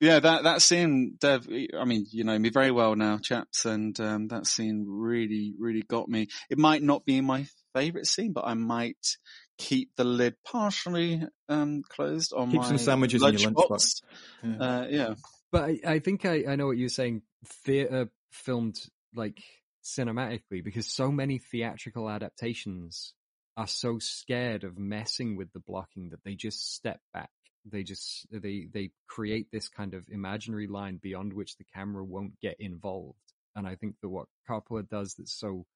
yeah, 0.00 0.18
that 0.20 0.44
that 0.44 0.62
scene, 0.62 1.16
Dev. 1.20 1.46
I 1.78 1.84
mean, 1.84 2.06
you 2.10 2.24
know 2.24 2.38
me 2.38 2.48
very 2.48 2.70
well 2.70 2.96
now, 2.96 3.18
chaps, 3.18 3.64
and 3.66 3.98
um, 4.00 4.28
that 4.28 4.46
scene 4.46 4.86
really, 4.88 5.54
really 5.58 5.82
got 5.82 6.08
me. 6.08 6.28
It 6.48 6.58
might 6.58 6.82
not 6.82 7.04
be 7.04 7.20
my 7.20 7.46
favourite 7.74 8.06
scene, 8.06 8.32
but 8.32 8.44
I 8.46 8.54
might 8.54 9.16
keep 9.58 9.90
the 9.96 10.04
lid 10.04 10.34
partially 10.44 11.22
um, 11.48 11.82
closed 11.88 12.32
on 12.32 12.50
Keep 12.50 12.62
my 12.62 12.66
some 12.66 12.78
sandwiches 12.78 13.22
in 13.22 13.38
your 13.38 13.50
lunchbox. 13.50 13.68
lunchbox. 13.68 14.02
Yeah. 14.42 14.56
Uh, 14.58 14.86
yeah. 14.88 15.14
But 15.52 15.64
I, 15.64 15.80
I 15.86 15.98
think 15.98 16.24
I, 16.24 16.44
I 16.48 16.56
know 16.56 16.66
what 16.66 16.78
you're 16.78 16.88
saying. 16.88 17.22
Theatre 17.64 18.08
filmed 18.30 18.78
like 19.14 19.42
cinematically 19.84 20.64
because 20.64 20.86
so 20.86 21.10
many 21.10 21.38
theatrical 21.38 22.08
adaptations 22.08 23.12
are 23.56 23.66
so 23.66 23.98
scared 23.98 24.64
of 24.64 24.78
messing 24.78 25.36
with 25.36 25.52
the 25.52 25.60
blocking 25.60 26.10
that 26.10 26.22
they 26.24 26.34
just 26.34 26.74
step 26.74 27.00
back. 27.12 27.30
They 27.64 27.82
just 27.82 28.26
they 28.30 28.66
they 28.72 28.90
create 29.06 29.48
this 29.50 29.68
kind 29.68 29.94
of 29.94 30.04
imaginary 30.08 30.66
line 30.66 30.98
beyond 31.02 31.32
which 31.32 31.56
the 31.56 31.64
camera 31.74 32.04
won't 32.04 32.40
get 32.40 32.58
involved. 32.58 33.18
And 33.54 33.66
I 33.66 33.74
think 33.74 33.96
that 34.00 34.08
what 34.08 34.28
Coppola 34.48 34.88
does 34.88 35.14
that's 35.14 35.32
so 35.32 35.66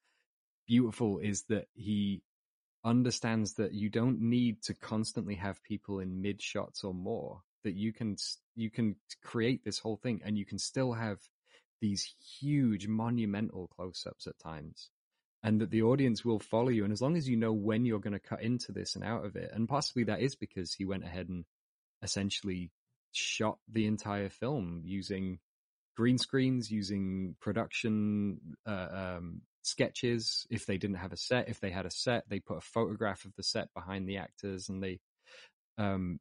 beautiful 0.66 1.18
is 1.18 1.42
that 1.48 1.66
he 1.74 2.22
understands 2.84 3.54
that 3.54 3.72
you 3.72 3.88
don't 3.88 4.20
need 4.20 4.62
to 4.62 4.74
constantly 4.74 5.34
have 5.36 5.62
people 5.62 6.00
in 6.00 6.20
mid 6.20 6.40
shots 6.40 6.84
or 6.84 6.94
more 6.94 7.40
that 7.64 7.74
you 7.74 7.92
can 7.92 8.16
you 8.54 8.70
can 8.70 8.94
create 9.22 9.64
this 9.64 9.78
whole 9.78 9.96
thing 9.96 10.20
and 10.24 10.36
you 10.36 10.44
can 10.44 10.58
still 10.58 10.92
have 10.92 11.18
these 11.80 12.14
huge 12.40 12.86
monumental 12.86 13.68
close-ups 13.68 14.26
at 14.26 14.38
times 14.38 14.90
and 15.42 15.60
that 15.60 15.70
the 15.70 15.82
audience 15.82 16.24
will 16.24 16.38
follow 16.38 16.68
you 16.68 16.84
and 16.84 16.92
as 16.92 17.00
long 17.00 17.16
as 17.16 17.28
you 17.28 17.36
know 17.36 17.52
when 17.52 17.86
you're 17.86 17.98
going 17.98 18.12
to 18.12 18.18
cut 18.18 18.42
into 18.42 18.70
this 18.70 18.94
and 18.94 19.04
out 19.04 19.24
of 19.24 19.34
it 19.34 19.50
and 19.54 19.68
possibly 19.68 20.04
that 20.04 20.20
is 20.20 20.36
because 20.36 20.74
he 20.74 20.84
went 20.84 21.04
ahead 21.04 21.28
and 21.28 21.44
essentially 22.04 22.70
shot 23.12 23.58
the 23.72 23.86
entire 23.86 24.28
film 24.28 24.82
using 24.84 25.38
green 25.96 26.18
screens 26.18 26.70
using 26.70 27.36
production 27.40 28.38
uh, 28.66 28.88
um, 29.16 29.40
sketches. 29.62 30.46
If 30.50 30.66
they 30.66 30.76
didn't 30.76 30.96
have 30.96 31.12
a 31.12 31.16
set 31.16 31.48
if 31.48 31.60
they 31.60 31.70
had 31.70 31.86
a 31.86 31.90
set 31.90 32.24
they 32.28 32.40
put 32.40 32.58
a 32.58 32.62
photograph 32.62 33.24
of 33.24 33.34
the 33.36 33.42
set 33.42 33.68
behind 33.74 34.08
the 34.08 34.18
actors 34.18 34.68
and 34.68 34.82
they 34.82 35.00
um 35.78 36.20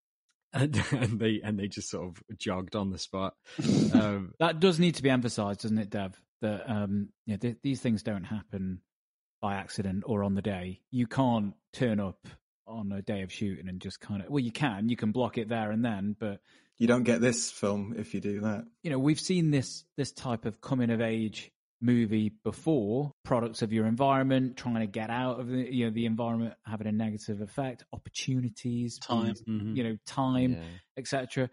and, 0.52 0.82
and 0.90 1.20
they 1.20 1.40
and 1.44 1.58
they 1.58 1.68
just 1.68 1.90
sort 1.90 2.08
of 2.08 2.38
jogged 2.38 2.74
on 2.74 2.90
the 2.90 2.98
spot. 2.98 3.34
Um 3.94 4.32
that 4.38 4.60
does 4.60 4.80
need 4.80 4.96
to 4.96 5.02
be 5.02 5.10
emphasized 5.10 5.62
doesn't 5.62 5.78
it 5.78 5.90
dev? 5.90 6.20
That 6.42 6.68
um 6.68 7.10
yeah 7.26 7.36
th- 7.36 7.58
these 7.62 7.80
things 7.80 8.02
don't 8.02 8.24
happen 8.24 8.80
by 9.40 9.54
accident 9.54 10.04
or 10.06 10.24
on 10.24 10.34
the 10.34 10.42
day. 10.42 10.80
You 10.90 11.06
can't 11.06 11.54
turn 11.72 12.00
up 12.00 12.26
on 12.66 12.92
a 12.92 13.02
day 13.02 13.22
of 13.22 13.32
shooting 13.32 13.68
and 13.68 13.80
just 13.80 14.00
kind 14.00 14.22
of 14.22 14.30
well 14.30 14.40
you 14.40 14.52
can 14.52 14.88
you 14.88 14.96
can 14.96 15.12
block 15.12 15.38
it 15.38 15.48
there 15.48 15.70
and 15.70 15.84
then 15.84 16.14
but 16.18 16.40
you 16.78 16.86
don't 16.86 17.02
get 17.02 17.20
this 17.20 17.50
film 17.50 17.94
if 17.98 18.14
you 18.14 18.20
do 18.20 18.40
that 18.40 18.64
you 18.82 18.90
know 18.90 18.98
we've 18.98 19.20
seen 19.20 19.50
this 19.50 19.84
this 19.96 20.12
type 20.12 20.44
of 20.44 20.60
coming 20.60 20.90
of 20.90 21.00
age 21.00 21.50
movie 21.80 22.32
before 22.44 23.12
products 23.24 23.62
of 23.62 23.72
your 23.72 23.86
environment 23.86 24.56
trying 24.56 24.80
to 24.80 24.86
get 24.86 25.10
out 25.10 25.40
of 25.40 25.48
the 25.48 25.74
you 25.74 25.86
know 25.86 25.90
the 25.90 26.06
environment 26.06 26.54
having 26.66 26.86
a 26.86 26.92
negative 26.92 27.40
effect 27.40 27.84
opportunities 27.92 28.98
time 28.98 29.34
mm-hmm. 29.48 29.74
you 29.74 29.84
know 29.84 29.96
time 30.06 30.52
yeah. 30.52 30.62
etc 30.98 31.48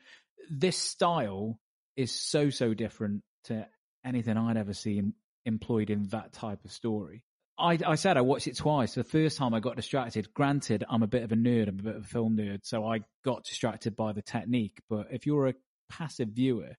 this 0.50 0.78
style 0.78 1.60
is 1.96 2.12
so 2.12 2.50
so 2.50 2.74
different 2.74 3.24
to 3.46 3.66
anything 4.06 4.38
i'd 4.38 4.58
ever 4.58 4.74
seen 4.74 5.14
employed 5.46 5.90
in 5.90 6.04
that 6.10 6.34
type 6.34 6.64
of 6.66 6.72
story 6.72 7.24
I, 7.60 7.80
I 7.86 7.96
said 7.96 8.18
I 8.18 8.22
watched 8.22 8.48
it 8.48 8.58
twice. 8.58 8.94
The 8.94 9.04
first 9.04 9.38
time 9.38 9.54
I 9.54 9.60
got 9.60 9.76
distracted. 9.76 10.34
Granted, 10.34 10.84
I'm 10.90 11.04
a 11.04 11.08
bit 11.08 11.24
of 11.24 11.32
a 11.32 11.36
nerd. 11.36 11.68
I'm 11.70 11.80
a 11.80 11.84
bit 11.84 11.96
of 11.96 12.04
a 12.04 12.08
film 12.08 12.38
nerd, 12.38 12.60
so 12.64 12.86
I 12.86 13.00
got 13.26 13.44
distracted 13.44 13.96
by 13.96 14.14
the 14.14 14.22
technique. 14.22 14.80
But 14.90 15.08
if 15.12 15.26
you're 15.26 15.48
a 15.48 15.56
passive 15.90 16.30
viewer, 16.30 16.76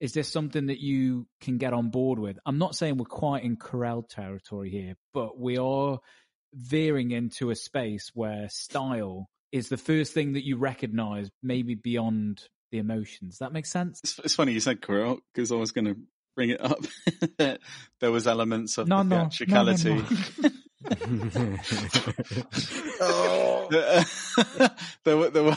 is 0.00 0.12
this 0.12 0.28
something 0.28 0.66
that 0.66 0.80
you 0.80 1.26
can 1.40 1.58
get 1.58 1.72
on 1.72 1.90
board 1.90 2.18
with? 2.18 2.38
I'm 2.46 2.58
not 2.58 2.74
saying 2.74 2.96
we're 2.96 3.04
quite 3.04 3.44
in 3.44 3.56
Carell 3.56 4.08
territory 4.08 4.70
here, 4.70 4.94
but 5.12 5.38
we 5.38 5.58
are 5.58 5.98
veering 6.54 7.10
into 7.10 7.50
a 7.50 7.56
space 7.56 8.10
where 8.14 8.48
style 8.48 9.28
is 9.52 9.68
the 9.68 9.76
first 9.76 10.12
thing 10.14 10.34
that 10.34 10.46
you 10.46 10.56
recognize, 10.56 11.30
maybe 11.42 11.74
beyond 11.74 12.42
the 12.70 12.78
emotions. 12.78 13.38
That 13.38 13.52
makes 13.52 13.70
sense. 13.70 14.00
It's, 14.04 14.18
it's 14.20 14.34
funny 14.34 14.52
you 14.52 14.60
said 14.60 14.80
Carell 14.80 15.18
because 15.34 15.50
I 15.52 15.56
was 15.56 15.72
going 15.72 15.86
to 15.86 15.96
bring 16.38 16.50
it 16.50 16.60
up. 16.60 16.78
there 18.00 18.12
was 18.12 18.28
elements 18.28 18.78
of 18.78 18.86
no, 18.86 18.98
the 18.98 19.02
no, 19.02 19.16
theatricality. 19.22 19.94
No, 19.94 20.04
oh. 23.00 23.68
there 25.04 25.16
were 25.16 25.30
there 25.30 25.42
were 25.42 25.56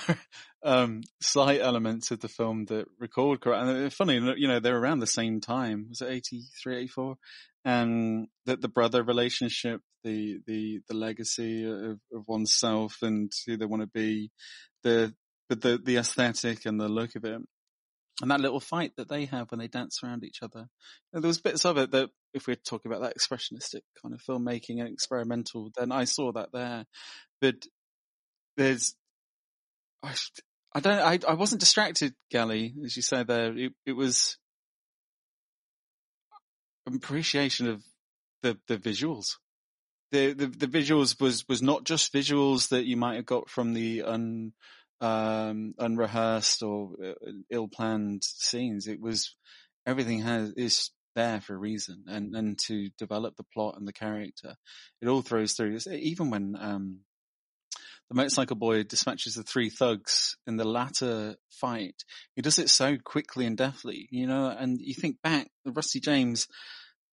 um, 0.64 1.04
slight 1.22 1.62
elements 1.62 2.10
of 2.10 2.20
the 2.20 2.28
film 2.28 2.66
that 2.66 2.88
recalled 3.00 3.42
correct. 3.42 3.68
And 3.68 3.86
it's 3.86 3.96
funny, 3.96 4.16
you 4.38 4.48
know, 4.48 4.60
they're 4.60 4.76
around 4.76 5.00
the 5.00 5.08
same 5.08 5.40
time. 5.40 5.86
Was 5.90 6.02
it 6.02 6.10
83, 6.10 6.78
84? 6.78 7.16
And 7.64 8.28
that 8.48 8.60
the 8.62 8.68
brother 8.68 9.04
relationship, 9.04 9.82
the, 10.04 10.40
the, 10.48 10.80
the 10.88 10.96
legacy 10.96 11.64
of, 11.70 12.00
of 12.12 12.28
oneself 12.28 12.98
and 13.04 13.32
who 13.46 13.56
they 13.56 13.66
want 13.66 13.84
to 13.84 13.88
be, 13.88 14.32
the, 14.82 15.14
but 15.48 15.62
the, 15.62 15.78
the 15.78 15.98
aesthetic 15.98 16.66
and 16.66 16.80
the 16.80 16.90
look 16.90 17.16
of 17.16 17.24
it. 17.24 17.42
And 18.22 18.32
that 18.32 18.40
little 18.42 18.60
fight 18.60 18.94
that 18.98 19.10
they 19.10 19.26
have 19.26 19.50
when 19.52 19.60
they 19.60 19.68
dance 19.68 20.00
around 20.04 20.24
each 20.24 20.40
other. 20.42 20.68
And 21.14 21.24
there 21.24 21.28
was 21.28 21.42
bits 21.42 21.66
of 21.66 21.78
it 21.78 21.92
that, 21.92 22.10
if 22.34 22.48
we're 22.48 22.56
talking 22.56 22.92
about 22.92 23.02
that 23.02 23.18
expressionistic 23.18 23.82
kind 24.02 24.14
of 24.14 24.22
filmmaking 24.22 24.80
and 24.80 24.88
experimental, 24.88 25.72
then 25.78 25.92
I 25.92 26.06
saw 26.06 26.32
that 26.34 26.52
there. 26.54 26.86
But 27.42 27.56
there's, 28.58 28.96
I, 30.04 30.14
I 30.74 30.80
don't. 30.80 31.00
I, 31.00 31.20
I 31.28 31.34
wasn't 31.34 31.60
distracted, 31.60 32.14
Gally, 32.30 32.74
as 32.86 32.96
you 32.96 33.02
say 33.02 33.24
there. 33.24 33.58
It, 33.58 33.74
it 33.86 33.94
was 33.94 34.38
appreciation 36.88 37.68
of 37.68 37.84
the 38.42 38.58
the 38.68 38.78
visuals. 38.78 39.38
The, 40.12 40.34
the 40.34 40.48
the 40.48 40.68
visuals 40.68 41.20
was 41.22 41.48
was 41.48 41.62
not 41.62 41.84
just 41.84 42.14
visuals 42.14 42.70
that 42.70 42.86
you 42.86 42.98
might 42.98 43.16
have 43.16 43.26
got 43.26 43.50
from 43.50 43.74
the 43.74 44.04
un 44.04 44.54
um, 45.02 45.74
unrehearsed 45.78 46.64
or 46.64 46.92
uh, 47.04 47.32
ill 47.50 47.68
planned 47.68 48.24
scenes. 48.24 48.88
It 48.88 49.02
was 49.02 49.36
everything 49.86 50.22
has 50.22 50.52
is 50.52 50.92
there 51.16 51.42
for 51.42 51.56
a 51.56 51.58
reason 51.58 52.06
and 52.08 52.36
and 52.36 52.58
to 52.58 52.90
develop 52.98 53.36
the 53.36 53.44
plot 53.54 53.76
and 53.78 53.88
the 53.88 53.94
character. 53.94 54.56
It 55.02 55.08
all 55.08 55.22
throws 55.22 55.54
through. 55.54 55.80
Even 55.90 56.30
when 56.30 56.56
um, 56.58 57.00
the 58.12 58.16
motorcycle 58.16 58.58
boy 58.58 58.84
dispatches 58.84 59.36
the 59.36 59.44
three 59.44 59.70
thugs 59.70 60.36
in 60.46 60.58
the 60.58 60.68
latter 60.68 61.38
fight. 61.50 62.04
He 62.36 62.42
does 62.42 62.60
it 62.60 62.70
so 62.70 62.98
quickly 62.98 63.46
and 63.46 63.56
deftly, 63.56 64.10
you 64.12 64.28
know, 64.28 64.48
and 64.48 64.82
you 64.82 64.94
think 64.94 65.22
back, 65.22 65.48
Rusty 65.66 66.02
James 66.02 66.50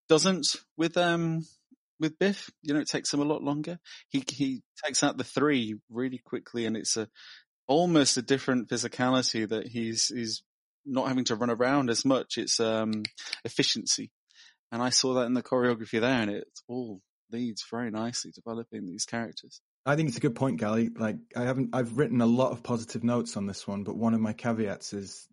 doesn't 0.09 0.57
with, 0.75 0.97
um, 0.97 1.45
with 2.01 2.19
Biff, 2.19 2.49
you 2.63 2.73
know, 2.73 2.81
it 2.81 2.89
takes 2.89 3.13
him 3.13 3.21
a 3.21 3.25
lot 3.25 3.41
longer. 3.41 3.79
He, 4.09 4.25
he 4.29 4.61
takes 4.83 5.01
out 5.01 5.17
the 5.17 5.23
three 5.23 5.75
really 5.89 6.17
quickly 6.17 6.65
and 6.65 6.75
it's 6.75 6.97
a, 6.97 7.07
almost 7.69 8.17
a 8.17 8.21
different 8.21 8.67
physicality 8.67 9.47
that 9.47 9.67
he's, 9.67 10.09
he's 10.09 10.43
not 10.85 11.07
having 11.07 11.23
to 11.25 11.35
run 11.35 11.49
around 11.49 11.89
as 11.89 12.03
much. 12.03 12.37
It's, 12.37 12.59
um, 12.59 13.03
efficiency. 13.45 14.11
And 14.71 14.83
I 14.83 14.89
saw 14.89 15.13
that 15.13 15.25
in 15.25 15.33
the 15.33 15.43
choreography 15.43 16.01
there 16.01 16.21
and 16.21 16.29
it 16.29 16.47
all 16.67 16.99
leads 17.31 17.63
very 17.71 17.91
nicely 17.91 18.31
developing 18.31 18.85
these 18.85 19.05
characters. 19.05 19.61
I 19.85 19.95
think 19.95 20.09
it's 20.09 20.17
a 20.17 20.21
good 20.21 20.35
point, 20.35 20.59
Gally. 20.59 20.89
Like 20.89 21.15
I 21.35 21.43
haven't, 21.43 21.69
I've 21.73 21.97
written 21.97 22.19
a 22.19 22.25
lot 22.25 22.51
of 22.51 22.61
positive 22.63 23.03
notes 23.03 23.37
on 23.37 23.45
this 23.45 23.65
one, 23.65 23.83
but 23.83 23.95
one 23.95 24.13
of 24.13 24.19
my 24.19 24.33
caveats 24.33 24.91
is 24.93 25.27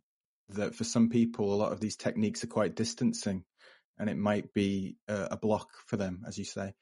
that 0.51 0.75
for 0.75 0.85
some 0.85 1.09
people, 1.09 1.53
a 1.53 1.57
lot 1.57 1.73
of 1.73 1.81
these 1.81 1.97
techniques 1.97 2.45
are 2.45 2.49
quite 2.49 2.77
distancing, 2.77 3.45
and 3.99 4.09
it 4.09 4.17
might 4.17 4.53
be 4.53 4.97
a, 5.09 5.29
a 5.33 5.37
block 5.37 5.69
for 5.87 5.97
them, 5.97 6.23
as 6.27 6.39
you 6.39 6.45
say. 6.45 6.75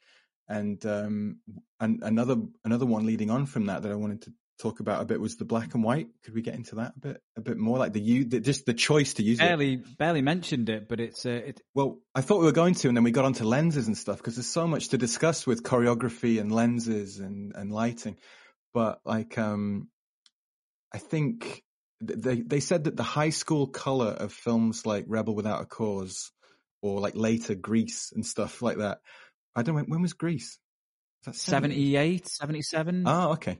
And 0.49 0.85
um, 0.85 1.39
and 1.81 2.03
another 2.03 2.37
another 2.65 2.85
one 2.85 3.07
leading 3.07 3.31
on 3.31 3.47
from 3.47 3.67
that 3.67 3.83
that 3.83 3.93
I 3.93 3.97
wanted 3.97 4.23
to 4.23 4.33
talk 4.59 4.81
about 4.81 5.03
a 5.03 5.05
bit 5.05 5.21
was 5.21 5.37
the 5.37 5.45
black 5.45 5.75
and 5.75 5.83
white. 5.83 6.09
Could 6.25 6.35
we 6.35 6.43
get 6.43 6.55
into 6.55 6.77
that 6.77 6.95
a 6.97 7.01
bit, 7.01 7.23
a 7.37 7.41
bit 7.41 7.57
more? 7.57 7.79
Like 7.79 7.93
the 7.93 8.01
you, 8.01 8.25
the, 8.25 8.41
just 8.41 8.67
the 8.67 8.75
choice 8.75 9.15
to 9.15 9.23
use 9.23 9.39
barely, 9.39 9.75
it. 9.75 9.77
Barely 9.83 9.95
barely 9.99 10.23
mentioned 10.23 10.69
it, 10.69 10.89
but 10.89 11.01
it's 11.01 11.27
uh, 11.27 11.31
it... 11.31 11.61
well. 11.75 11.99
I 12.15 12.21
thought 12.21 12.41
we 12.41 12.47
were 12.47 12.53
going 12.53 12.75
to, 12.75 12.89
and 12.89 12.97
then 12.97 13.05
we 13.05 13.11
got 13.11 13.25
onto 13.25 13.45
lenses 13.45 13.87
and 13.87 13.99
stuff 13.99 14.19
because 14.19 14.37
there's 14.37 14.47
so 14.47 14.67
much 14.67 14.89
to 14.89 14.99
discuss 14.99 15.47
with 15.47 15.63
choreography 15.63 16.41
and 16.41 16.53
lenses 16.53 17.19
and 17.19 17.53
and 17.55 17.73
lighting. 17.73 18.17
But 18.73 19.01
like, 19.05 19.39
um, 19.39 19.89
I 20.93 20.99
think 20.99 21.63
they 22.01 22.41
they 22.41 22.61
said 22.61 22.85
that 22.85 22.97
the 22.97 23.03
high 23.03 23.31
school 23.31 23.67
color 23.67 24.11
of 24.11 24.33
films 24.33 24.87
like 24.87 25.05
Rebel 25.09 25.35
Without 25.35 25.63
a 25.63 25.67
Cause 25.67 26.31
or 26.83 27.01
like 27.01 27.17
later 27.17 27.55
Grease 27.55 28.13
and 28.15 28.25
stuff 28.25 28.63
like 28.63 28.79
that. 28.79 28.99
I 29.57 29.63
don't 29.63 29.77
know 29.77 29.85
when 29.85 30.03
was 30.03 30.13
Grease. 30.13 30.59
78, 31.33 32.29
77? 32.29 33.05
Oh, 33.07 33.33
okay. 33.33 33.59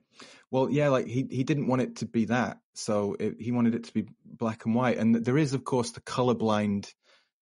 Well, 0.51 0.71
yeah, 0.71 0.89
like 0.89 1.07
he, 1.07 1.27
he 1.31 1.45
didn't 1.45 1.67
want 1.67 1.83
it 1.83 1.97
to 1.97 2.07
be 2.07 2.27
that. 2.27 2.59
So 2.75 3.17
it, 3.19 3.37
he 3.41 3.53
wanted 3.53 3.75
it 3.75 3.85
to 3.85 3.95
be 3.95 4.07
black 4.25 4.67
and 4.67 4.75
white. 4.75 4.99
And 4.99 5.15
there 5.15 5.39
is, 5.39 5.55
of 5.55 5.65
course, 5.65 5.93
the 5.93 6.01
colorblind 6.01 6.93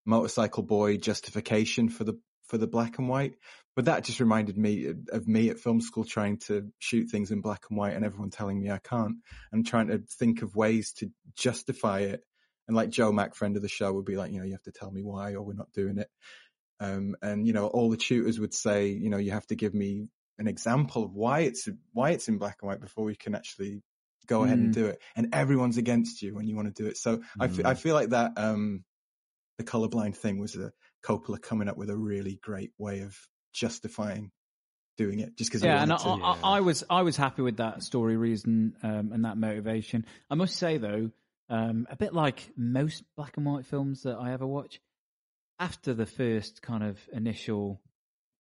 motorcycle 0.05 0.63
boy 0.63 0.97
justification 0.97 1.89
for 1.89 2.05
the, 2.05 2.19
for 2.47 2.59
the 2.59 2.67
black 2.67 2.99
and 2.99 3.09
white. 3.09 3.35
But 3.75 3.87
that 3.87 4.05
just 4.05 4.21
reminded 4.21 4.59
me 4.59 4.93
of 5.11 5.27
me 5.27 5.49
at 5.49 5.59
film 5.59 5.81
school 5.81 6.05
trying 6.05 6.39
to 6.47 6.69
shoot 6.79 7.07
things 7.07 7.31
in 7.31 7.41
black 7.41 7.65
and 7.71 7.79
white 7.79 7.95
and 7.95 8.05
everyone 8.05 8.31
telling 8.31 8.61
me 8.61 8.71
I 8.71 8.79
can't. 8.79 9.17
I'm 9.53 9.65
trying 9.65 9.89
to 9.89 10.03
think 10.19 10.43
of 10.43 10.55
ways 10.55 10.93
to 10.99 11.11
justify 11.35 12.01
it. 12.01 12.23
And 12.69 12.77
like 12.77 12.91
Joe 12.91 13.13
Mack, 13.13 13.35
friend 13.35 13.57
of 13.57 13.63
the 13.63 13.69
show, 13.69 13.93
would 13.93 14.05
be 14.05 14.17
like, 14.17 14.31
you 14.31 14.39
know, 14.39 14.45
you 14.45 14.53
have 14.53 14.63
to 14.65 14.73
tell 14.73 14.91
me 14.91 15.03
why 15.03 15.35
or 15.35 15.43
we're 15.43 15.55
not 15.55 15.73
doing 15.73 15.99
it. 15.99 16.09
Um, 16.83 17.15
and 17.23 17.47
you 17.47 17.53
know, 17.53 17.69
all 17.69 17.91
the 17.91 17.97
tutors 17.97 18.41
would 18.41 18.53
say, 18.53 18.89
you 18.89 19.09
know, 19.09 19.19
you 19.19 19.31
have 19.31 19.47
to 19.47 19.55
give 19.55 19.73
me 19.73 20.09
an 20.39 20.49
example 20.49 21.05
of 21.05 21.15
why 21.15 21.41
it's 21.41 21.69
why 21.93 22.11
it's 22.11 22.29
in 22.29 22.39
black 22.39 22.59
and 22.61 22.69
white 22.69 22.81
before 22.81 23.05
we 23.05 23.15
can 23.15 23.37
actually 23.37 23.83
go 24.27 24.41
mm. 24.41 24.47
ahead 24.47 24.59
and 24.59 24.71
mm. 24.71 24.75
do 24.75 24.87
it. 24.87 25.01
And 25.15 25.33
everyone's 25.33 25.77
against 25.77 26.23
you 26.23 26.35
when 26.35 26.49
you 26.49 26.57
want 26.57 26.75
to 26.75 26.83
do 26.83 26.89
it. 26.89 26.97
So 26.97 27.19
mm. 27.19 27.23
I, 27.39 27.45
f- 27.45 27.65
I 27.65 27.75
feel 27.75 27.95
like 27.95 28.11
that 28.11 28.33
um, 28.37 28.85
the 29.59 29.65
colorblind 29.65 30.17
thing 30.17 30.41
was 30.41 30.57
a 30.57 30.73
Coppola 31.05 31.41
coming 31.41 31.69
up 31.69 31.77
with 31.77 31.89
a 31.89 31.97
really 31.97 32.41
great 32.43 32.73
way 32.79 33.01
of 33.01 33.17
justifying 33.53 34.33
doing 34.99 35.21
it 35.21 35.37
just 35.37 35.51
because 35.51 35.63
yeah, 35.63 35.79
I 35.79 35.83
and 35.85 35.93
I, 35.93 35.97
to. 35.99 36.09
I, 36.09 36.39
I 36.43 36.61
was 36.61 36.83
I 36.91 37.03
was 37.03 37.17
happy 37.17 37.43
with 37.43 37.59
that 37.59 37.85
story 37.85 38.17
reason 38.17 38.75
um, 38.83 39.13
and 39.13 39.25
that 39.25 39.37
motivation. 39.37 40.05
I 40.29 40.35
must 40.35 40.57
say 40.57 40.79
though, 40.79 41.11
um, 41.49 41.87
a 41.91 41.97
bit 41.97 42.13
like 42.13 42.51
most 42.57 43.05
black 43.17 43.37
and 43.37 43.47
white 43.47 43.67
films 43.67 44.03
that 44.03 44.17
I 44.17 44.33
ever 44.33 44.47
watch, 44.47 44.81
after 45.63 45.95
the 45.95 46.07
first 46.07 46.61
kind 46.63 46.83
of 46.83 46.99
initial, 47.13 47.81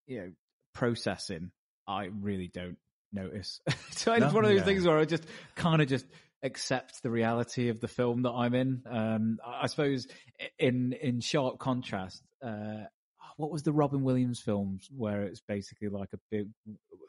you 0.06 0.18
know, 0.20 0.32
processing, 0.74 1.52
I 1.86 2.06
really 2.20 2.48
don't 2.52 2.78
notice. 3.12 3.60
so 3.90 4.12
it's 4.12 4.20
No? 4.20 4.32
one 4.32 4.44
of 4.44 4.50
those 4.50 4.58
Yeah. 4.60 4.64
things 4.64 4.84
where 4.86 4.98
I 4.98 5.04
just 5.04 5.24
kind 5.54 5.80
of 5.80 5.88
just 5.88 6.06
accept 6.42 7.02
the 7.04 7.10
reality 7.10 7.68
of 7.68 7.78
the 7.80 7.86
film 7.88 8.22
that 8.22 8.30
I'm 8.32 8.54
in. 8.54 8.82
Um, 8.90 9.38
I 9.46 9.62
I 9.62 9.66
suppose 9.66 10.06
in 10.58 10.92
in 10.94 11.20
sharp 11.20 11.58
contrast, 11.58 12.22
uh, 12.44 12.84
what 13.36 13.52
was 13.52 13.62
the 13.62 13.72
Robin 13.72 14.02
Williams 14.02 14.40
films 14.40 14.88
where 14.96 15.22
it's 15.22 15.40
basically 15.46 15.88
like 15.88 16.08
a 16.12 16.18
big 16.30 16.48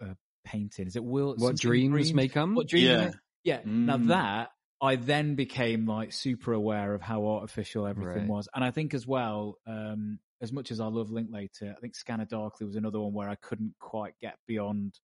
uh, 0.02 0.14
painting? 0.46 0.86
Is 0.88 0.96
it 0.96 1.04
Will? 1.04 1.30
What 1.30 1.40
something 1.40 1.56
dreams 1.70 2.14
may 2.14 2.28
come? 2.28 2.54
What 2.54 2.68
dreams? 2.68 2.86
Yeah. 2.86 3.06
May, 3.06 3.12
yeah. 3.44 3.60
Now 3.66 3.98
Mm. 3.98 4.08
that 4.10 4.52
I 4.84 4.98
then 4.98 5.36
became 5.36 5.86
like 5.88 6.12
super 6.12 6.54
aware 6.54 6.94
of 6.94 7.02
how 7.02 7.26
artificial 7.26 7.88
everything 7.88 8.24
Right. 8.24 8.28
was, 8.28 8.50
and 8.54 8.64
I 8.64 8.72
think 8.72 8.94
as 8.94 9.08
well, 9.08 9.58
um, 9.66 10.20
as 10.42 10.52
much 10.52 10.72
as 10.72 10.80
I 10.82 10.88
love 10.88 11.10
Linklater, 11.10 11.74
I 11.76 11.80
think 11.80 11.96
Scanner 11.96 12.26
Darkly 12.26 12.68
was 12.68 12.76
another 12.76 13.00
one 13.00 13.14
where 13.14 13.30
I 13.30 13.36
couldn't 13.36 13.76
quite 13.80 14.14
get 14.20 14.38
beyond 14.46 15.00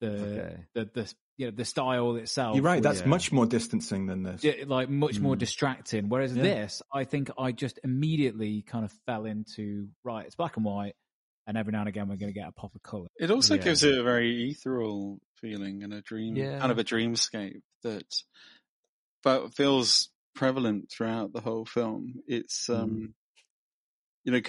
the 0.00 0.10
Okay. 0.10 0.64
the 0.74 0.84
the 0.92 1.14
you 1.38 1.46
know 1.46 1.50
the 1.52 1.64
style 1.64 2.16
itself. 2.16 2.56
You're 2.56 2.64
right. 2.64 2.82
That's 2.82 3.00
Yeah. 3.02 3.06
much 3.06 3.30
more 3.32 3.46
distancing 3.46 4.06
than 4.06 4.22
this. 4.24 4.40
di- 4.40 4.64
like 4.64 4.88
much 4.90 5.20
more 5.20 5.36
Mm. 5.36 5.38
distracting. 5.38 6.08
Whereas 6.08 6.34
Yeah. 6.36 6.42
this, 6.42 6.82
I 6.92 7.04
think 7.04 7.30
I 7.38 7.52
just 7.52 7.78
immediately 7.84 8.62
kind 8.62 8.84
of 8.84 8.92
fell 9.06 9.24
into 9.26 9.88
right. 10.02 10.26
It's 10.26 10.34
black 10.34 10.56
and 10.56 10.64
white, 10.66 10.94
and 11.46 11.56
every 11.56 11.72
now 11.72 11.80
and 11.80 11.88
again 11.88 12.08
we're 12.08 12.16
going 12.16 12.32
to 12.32 12.38
get 12.38 12.48
a 12.48 12.52
pop 12.52 12.74
of 12.74 12.82
color. 12.82 13.06
It 13.20 13.30
also 13.30 13.54
Yeah. 13.54 13.62
gives 13.62 13.82
it 13.84 13.96
a 13.98 14.02
very 14.02 14.50
ethereal 14.50 15.18
feeling 15.34 15.82
and 15.84 15.94
a 15.94 16.00
dream, 16.02 16.36
Yeah. 16.36 16.58
kind 16.58 16.72
of 16.72 16.78
a 16.78 16.84
dreamscape 16.84 17.60
that, 17.82 17.98
but 17.98 18.22
feels 19.54 20.10
prevalent 20.34 20.90
throughout 20.90 21.32
the 21.32 21.40
whole 21.40 21.64
film. 21.64 22.14
It's, 22.26 22.68
um, 22.68 23.14
you 24.24 24.32
know, 24.32 24.40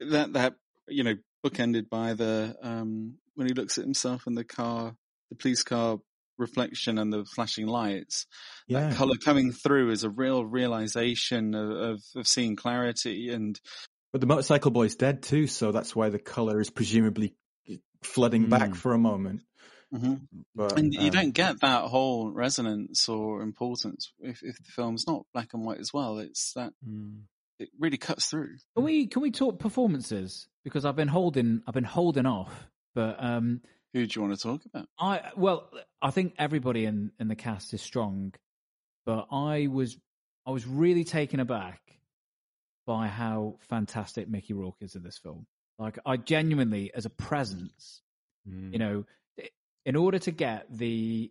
that, 0.00 0.32
that, 0.32 0.54
you 0.88 1.04
know, 1.04 1.14
bookended 1.44 1.88
by 1.90 2.14
the, 2.14 2.56
um, 2.62 3.14
when 3.34 3.46
he 3.46 3.52
looks 3.54 3.76
at 3.78 3.84
himself 3.84 4.26
in 4.26 4.34
the 4.34 4.44
car, 4.44 4.94
the 5.30 5.36
police 5.36 5.62
car 5.62 5.98
reflection 6.38 6.98
and 6.98 7.12
the 7.12 7.24
flashing 7.24 7.66
lights, 7.66 8.26
Yeah. 8.66 8.88
that 8.88 8.96
color 8.96 9.16
coming 9.24 9.52
through 9.52 9.90
is 9.90 10.02
a 10.04 10.10
real 10.10 10.44
realization 10.44 11.54
of, 11.54 11.70
of, 11.70 12.02
of 12.16 12.26
seeing 12.26 12.56
clarity 12.56 13.30
and, 13.30 13.60
But 14.12 14.20
the 14.20 14.26
motorcycle 14.26 14.70
boy's 14.70 14.96
dead 14.96 15.22
too, 15.22 15.46
so 15.46 15.70
that's 15.72 15.94
why 15.94 16.08
the 16.08 16.18
color 16.18 16.60
is 16.60 16.70
presumably 16.70 17.34
flooding 18.02 18.48
back 18.48 18.70
Mm. 18.70 18.76
for 18.76 18.92
a 18.94 18.98
moment. 18.98 19.42
But 20.54 20.78
and 20.78 20.92
you 20.92 21.00
um, 21.08 21.10
don't 21.10 21.30
get 21.34 21.60
that 21.60 21.84
whole 21.84 22.30
resonance 22.30 23.08
or 23.08 23.42
importance 23.42 24.12
if, 24.20 24.42
if 24.42 24.56
the 24.58 24.70
film's 24.72 25.06
not 25.06 25.26
black 25.32 25.54
and 25.54 25.64
white 25.64 25.78
as 25.78 25.92
well. 25.92 26.18
It's 26.18 26.52
that 26.54 26.72
Mm. 26.86 27.22
it 27.58 27.68
really 27.78 27.96
cuts 27.98 28.26
through. 28.26 28.56
Can 28.74 28.84
we 28.84 29.06
can 29.06 29.22
we 29.22 29.30
talk 29.30 29.58
performances? 29.58 30.48
Because 30.64 30.84
I've 30.84 30.96
been 30.96 31.08
holding 31.08 31.62
I've 31.66 31.74
been 31.74 31.84
holding 31.84 32.26
off, 32.26 32.52
but 32.94 33.16
um, 33.22 33.60
Who 33.92 34.06
do 34.06 34.12
you 34.20 34.26
want 34.26 34.36
to 34.38 34.42
talk 34.42 34.62
about? 34.66 34.88
I 34.98 35.30
well, 35.36 35.70
I 36.02 36.10
think 36.10 36.34
everybody 36.38 36.84
in 36.86 37.12
in 37.20 37.28
the 37.28 37.36
cast 37.36 37.72
is 37.74 37.82
strong, 37.82 38.34
but 39.06 39.26
I 39.30 39.68
was 39.70 39.96
I 40.46 40.50
was 40.50 40.66
really 40.66 41.04
taken 41.04 41.38
aback 41.40 41.80
by 42.86 43.06
how 43.08 43.56
fantastic 43.60 44.28
Mickey 44.28 44.52
Rourke 44.52 44.76
is 44.82 44.94
in 44.94 45.02
this 45.02 45.18
film. 45.18 45.46
Like 45.78 45.98
I 46.04 46.16
genuinely, 46.16 46.92
as 46.94 47.06
a 47.06 47.10
presence, 47.10 48.00
Mm. 48.48 48.72
you 48.74 48.78
know, 48.78 49.04
in 49.84 49.96
order 49.96 50.18
to 50.20 50.30
get 50.30 50.66
the 50.70 51.30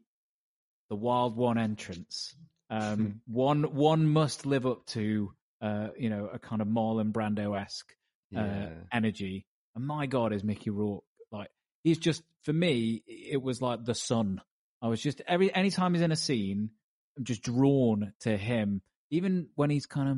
the 0.89 0.95
Wild 0.95 1.35
One 1.35 1.57
entrance, 1.57 2.35
um, 2.69 3.21
one 3.25 3.63
one 3.75 4.07
must 4.07 4.45
live 4.45 4.65
up 4.65 4.85
to 4.87 5.33
uh, 5.61 5.87
you 5.97 6.09
know 6.09 6.29
a 6.31 6.39
kind 6.39 6.61
of 6.61 6.67
Marlon 6.67 7.11
Brando 7.11 7.59
esque 7.59 7.91
uh, 8.35 8.39
Yeah. 8.39 8.69
energy. 8.91 9.45
And 9.75 9.85
my 9.87 10.05
God, 10.05 10.33
is 10.33 10.43
Mickey 10.43 10.69
Rourke 10.69 11.03
like 11.31 11.49
he's 11.83 11.97
just 11.97 12.21
for 12.43 12.53
me? 12.53 13.03
It 13.07 13.41
was 13.41 13.61
like 13.61 13.83
the 13.85 13.95
sun. 13.95 14.41
I 14.81 14.87
was 14.87 15.01
just 15.01 15.21
every 15.27 15.53
anytime 15.53 15.93
he's 15.93 16.03
in 16.03 16.11
a 16.11 16.15
scene, 16.15 16.69
I'm 17.17 17.23
just 17.23 17.41
drawn 17.43 18.13
to 18.21 18.37
him. 18.37 18.81
Even 19.09 19.47
when 19.55 19.69
he's 19.69 19.85
kind 19.85 20.09
of, 20.09 20.17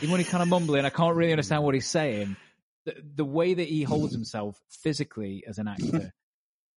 even 0.00 0.10
when 0.10 0.20
he's 0.20 0.28
kind 0.30 0.42
of 0.42 0.48
mumbling, 0.48 0.84
I 0.86 0.90
can't 0.90 1.14
really 1.14 1.32
understand 1.32 1.62
what 1.62 1.74
he's 1.74 1.86
saying. 1.88 2.36
The, 2.84 2.94
the 3.14 3.24
way 3.24 3.54
that 3.54 3.68
he 3.68 3.84
holds 3.84 4.12
himself 4.12 4.60
physically 4.82 5.44
as 5.46 5.58
an 5.58 5.68
actor 5.68 6.12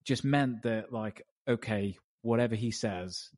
just 0.05 0.25
meant 0.25 0.63
that, 0.63 0.93
like, 0.93 1.23
okay, 1.49 1.97
whatever 2.23 2.55
he 2.55 2.71
says 2.71 3.31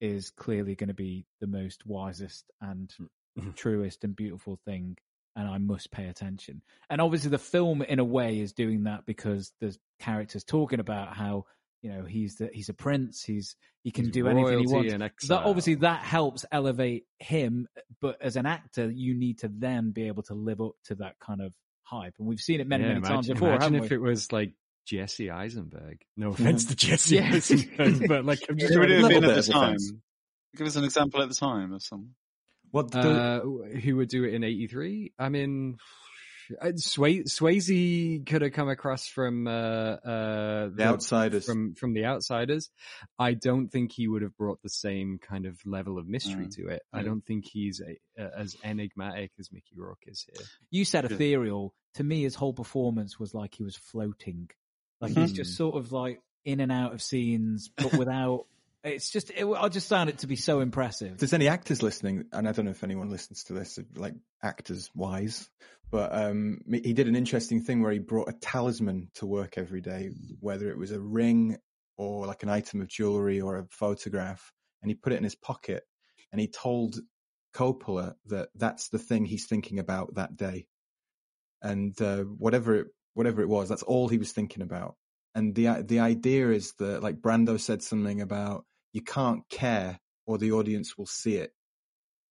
is 0.00 0.30
clearly 0.30 0.74
going 0.74 0.88
to 0.88 0.94
be 0.94 1.26
the 1.40 1.46
most 1.46 1.84
wisest 1.86 2.44
and 2.60 2.92
mm, 3.00 3.06
mm-hmm. 3.38 3.50
truest 3.52 4.04
and 4.04 4.14
beautiful 4.14 4.58
thing 4.64 4.96
and 5.38 5.48
I 5.48 5.58
must 5.58 5.92
pay 5.92 6.06
attention. 6.06 6.62
And 6.90 7.00
obviously 7.00 7.30
the 7.30 7.38
film 7.38 7.82
in 7.82 8.00
a 8.00 8.04
way 8.04 8.40
is 8.40 8.52
doing 8.52 8.84
that 8.84 9.06
because 9.06 9.52
the 9.60 9.76
characters 10.00 10.42
talking 10.42 10.80
about 10.80 11.16
how, 11.16 11.44
you 11.80 11.90
know, 11.90 12.02
he's 12.02 12.36
the, 12.36 12.50
he's 12.52 12.68
a 12.68 12.74
prince, 12.74 13.22
he's 13.22 13.54
he 13.84 13.92
can 13.92 14.06
He's 14.06 14.14
do 14.14 14.26
anything 14.26 14.58
he 14.58 14.66
wants. 14.66 15.28
That 15.28 15.44
obviously 15.44 15.76
that 15.76 16.00
helps 16.00 16.44
elevate 16.50 17.04
him, 17.20 17.68
but 18.00 18.20
as 18.20 18.34
an 18.34 18.46
actor 18.46 18.90
you 18.90 19.14
need 19.14 19.38
to 19.38 19.48
then 19.48 19.92
be 19.92 20.08
able 20.08 20.24
to 20.24 20.34
live 20.34 20.60
up 20.60 20.72
to 20.86 20.96
that 20.96 21.14
kind 21.20 21.40
of 21.40 21.52
hype. 21.84 22.14
And 22.18 22.26
we've 22.26 22.40
seen 22.40 22.60
it 22.60 22.66
many 22.66 22.82
Yeah, 22.82 22.94
many 22.94 23.02
times 23.02 23.28
before, 23.28 23.54
Imagine 23.54 23.76
if 23.76 23.90
we? 23.90 23.96
it 23.96 24.00
was 24.00 24.32
like 24.32 24.52
Jesse 24.88 25.30
Eisenberg. 25.30 26.00
No 26.16 26.30
offense 26.30 26.64
to 26.66 26.76
Jesse 26.76 27.16
Yeah. 27.16 27.32
Eisenberg, 27.34 28.08
but 28.08 28.24
like 28.24 28.40
I'm 28.48 28.58
just 28.58 28.72
Who 28.72 28.80
would 28.80 28.86
trying 28.88 28.98
it 29.00 29.08
to- 29.08 29.14
have 29.14 29.22
been 29.22 29.30
at 29.30 29.44
the 29.44 29.52
time? 29.52 29.64
offense. 29.74 29.92
Give 30.56 30.66
us 30.66 30.76
an 30.76 30.84
example 30.84 31.22
at 31.22 31.28
the 31.28 31.34
time 31.34 31.72
of 31.72 31.82
some. 31.82 32.14
What 32.70 32.90
the, 32.90 32.98
Uh, 33.00 33.40
who 33.80 33.96
would 33.96 34.08
do 34.08 34.24
it 34.24 34.34
in 34.34 34.44
'83? 34.44 35.12
I 35.18 35.28
mean, 35.28 35.76
uh, 36.62 36.72
Sway, 36.76 37.22
Swayze 37.24 38.26
could 38.26 38.40
have 38.42 38.52
come 38.52 38.68
across 38.70 39.06
from 39.08 39.46
uh, 39.46 39.50
uh, 39.50 40.68
the 40.74 40.84
outsiders? 40.84 41.44
from 41.44 41.74
from 41.74 41.92
the 41.92 42.04
outsiders. 42.06 42.70
I 43.18 43.34
don't 43.34 43.68
think 43.68 43.92
he 43.92 44.08
would 44.08 44.22
have 44.22 44.36
brought 44.36 44.60
the 44.62 44.70
same 44.70 45.18
kind 45.18 45.44
of 45.46 45.58
level 45.66 45.98
of 45.98 46.06
mystery 46.08 46.46
Mm. 46.46 46.56
to 46.56 46.68
it. 46.68 46.82
I 46.92 47.02
don't 47.02 47.24
think 47.24 47.44
he's 47.46 47.80
a, 47.80 47.98
uh, 48.22 48.30
as 48.36 48.56
enigmatic 48.64 49.32
as 49.38 49.52
Mickey 49.52 49.76
Rourke 49.76 50.04
is 50.06 50.22
here. 50.26 50.46
You 50.70 50.84
said 50.86 51.04
Yeah. 51.04 51.14
ethereal. 51.14 51.74
To 51.94 52.04
me, 52.04 52.22
his 52.22 52.34
whole 52.36 52.52
performance 52.54 53.18
was 53.18 53.34
like 53.34 53.54
he 53.54 53.64
was 53.64 53.76
floating. 53.76 54.48
Like 55.00 55.12
he's 55.12 55.32
just 55.32 55.56
sort 55.56 55.76
of 55.76 55.92
like 55.92 56.20
in 56.44 56.60
and 56.60 56.72
out 56.72 56.92
of 56.92 57.02
scenes, 57.02 57.70
but 57.76 57.96
without. 57.96 58.46
It's 58.84 59.10
just. 59.10 59.32
It, 59.32 59.44
I 59.44 59.68
just 59.68 59.88
found 59.88 60.08
it 60.08 60.18
to 60.18 60.28
be 60.28 60.36
so 60.36 60.60
impressive. 60.60 61.14
if 61.14 61.18
there's 61.18 61.32
any 61.32 61.48
actors 61.48 61.82
listening, 61.82 62.26
and 62.32 62.48
I 62.48 62.52
don't 62.52 62.64
know 62.64 62.70
if 62.70 62.84
anyone 62.84 63.10
listens 63.10 63.42
to 63.44 63.52
this, 63.52 63.76
like 63.96 64.14
actors 64.40 64.88
wise, 64.94 65.50
but 65.90 66.14
um, 66.14 66.60
he 66.70 66.92
did 66.92 67.08
an 67.08 67.16
interesting 67.16 67.60
thing 67.60 67.82
where 67.82 67.90
he 67.90 67.98
brought 67.98 68.28
a 68.28 68.32
talisman 68.32 69.10
to 69.14 69.26
work 69.26 69.58
every 69.58 69.80
day, 69.80 70.10
whether 70.38 70.70
it 70.70 70.78
was 70.78 70.92
a 70.92 71.00
ring 71.00 71.58
or 71.96 72.26
like 72.26 72.44
an 72.44 72.48
item 72.48 72.80
of 72.80 72.88
jewelry 72.88 73.40
or 73.40 73.58
a 73.58 73.66
photograph, 73.70 74.52
and 74.80 74.90
he 74.90 74.94
put 74.94 75.12
it 75.12 75.16
in 75.16 75.24
his 75.24 75.34
pocket, 75.34 75.82
and 76.30 76.40
he 76.40 76.46
told 76.46 77.00
Coppola 77.54 78.14
that 78.26 78.50
that's 78.54 78.90
the 78.90 78.98
thing 78.98 79.24
he's 79.24 79.46
thinking 79.46 79.80
about 79.80 80.14
that 80.14 80.36
day, 80.36 80.66
and 81.62 82.00
uh, 82.00 82.22
whatever 82.22 82.76
it 82.76 82.86
whatever 83.14 83.42
it 83.42 83.48
was, 83.48 83.68
that's 83.68 83.82
all 83.82 84.08
he 84.08 84.18
was 84.18 84.32
thinking 84.32 84.62
about. 84.62 84.96
And 85.34 85.54
the 85.54 85.82
the 85.82 86.00
idea 86.00 86.50
is 86.50 86.72
that, 86.78 87.02
like 87.02 87.16
Brando 87.20 87.58
said 87.60 87.82
something 87.82 88.20
about 88.20 88.64
you 88.92 89.02
can't 89.02 89.42
care 89.50 89.98
or 90.26 90.38
the 90.38 90.52
audience 90.52 90.96
will 90.96 91.06
see 91.06 91.36
it 91.36 91.52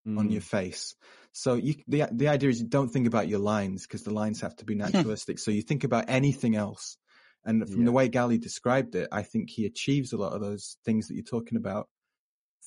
on 0.06 0.30
Mm. 0.30 0.32
your 0.32 0.42
face. 0.42 0.96
So 1.34 1.56
you, 1.56 1.76
the 1.88 2.06
the 2.12 2.30
idea 2.30 2.50
is 2.50 2.62
you 2.62 2.68
don't 2.68 2.90
think 2.90 3.08
about 3.08 3.28
your 3.28 3.40
lines 3.40 3.84
because 3.84 4.04
the 4.04 4.14
lines 4.14 4.42
have 4.42 4.56
to 4.58 4.66
be 4.66 4.76
naturalistic. 4.86 5.40
so 5.40 5.52
you 5.52 5.62
think 5.62 5.84
about 5.84 6.06
anything 6.08 6.56
else. 6.56 6.98
And 7.46 7.70
from 7.70 7.86
the 7.86 7.92
way 7.94 8.10
Gally 8.10 8.38
described 8.38 8.96
it, 8.96 9.08
I 9.12 9.22
think 9.22 9.50
he 9.50 9.66
achieves 9.66 10.12
a 10.12 10.18
lot 10.18 10.34
of 10.34 10.42
those 10.42 10.78
things 10.84 11.08
that 11.08 11.14
you're 11.16 11.24
talking 11.24 11.58
about 11.58 11.88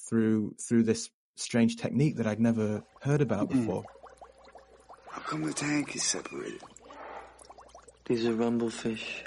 through 0.09 0.55
through 0.69 0.85
this 0.85 1.11
strange 1.37 1.77
technique 1.77 2.17
that 2.17 2.27
I'd 2.27 2.41
never 2.41 2.83
heard 3.03 3.21
about 3.21 3.49
Mm. 3.49 3.59
before. 3.59 3.85
How 5.11 5.21
come 5.23 5.43
the 5.43 5.53
tank 5.53 5.95
is 5.97 6.03
separated? 6.05 6.63
These 8.11 8.27
are 8.27 8.33
rumblefish. 8.33 9.23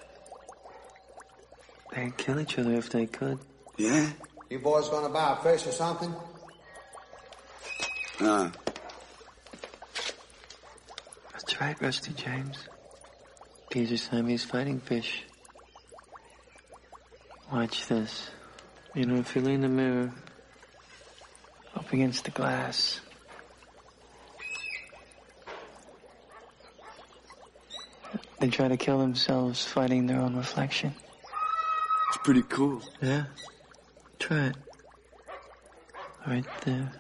They'd 1.96 2.18
kill 2.18 2.42
each 2.42 2.60
other 2.60 2.74
if 2.74 2.90
they 2.90 3.06
could. 3.06 3.40
Yeah? 3.78 4.10
You 4.50 4.60
boys 4.60 4.90
gonna 4.90 5.08
buy 5.08 5.38
a 5.40 5.42
fish 5.42 5.66
or 5.66 5.72
something? 5.72 6.14
Nah. 8.20 8.52
That's 11.32 11.62
right, 11.62 11.82
Rusty 11.82 12.12
James. 12.12 12.68
These 13.72 13.94
are 13.94 13.98
Siamese 13.98 14.44
fighting 14.44 14.82
fish. 14.82 15.24
Watch 17.54 17.88
this. 17.88 18.32
You 18.96 19.06
know, 19.06 19.16
if 19.16 19.34
you 19.34 19.44
lean 19.44 19.62
the 19.62 19.70
mirror, 19.70 20.12
up 21.74 21.94
against 21.94 22.26
the 22.26 22.32
glass, 22.32 23.00
They 28.44 28.50
try 28.50 28.68
to 28.68 28.76
kill 28.76 29.00
themselves 29.00 29.64
fighting 29.64 30.06
their 30.06 30.20
own 30.20 30.36
reflection. 30.36 30.94
It's 32.10 32.18
pretty 32.26 32.42
cool. 32.42 32.82
Yeah? 33.02 33.24
Try 34.20 34.48
it. 34.48 34.58
Right 36.28 36.46
there. 36.66 36.92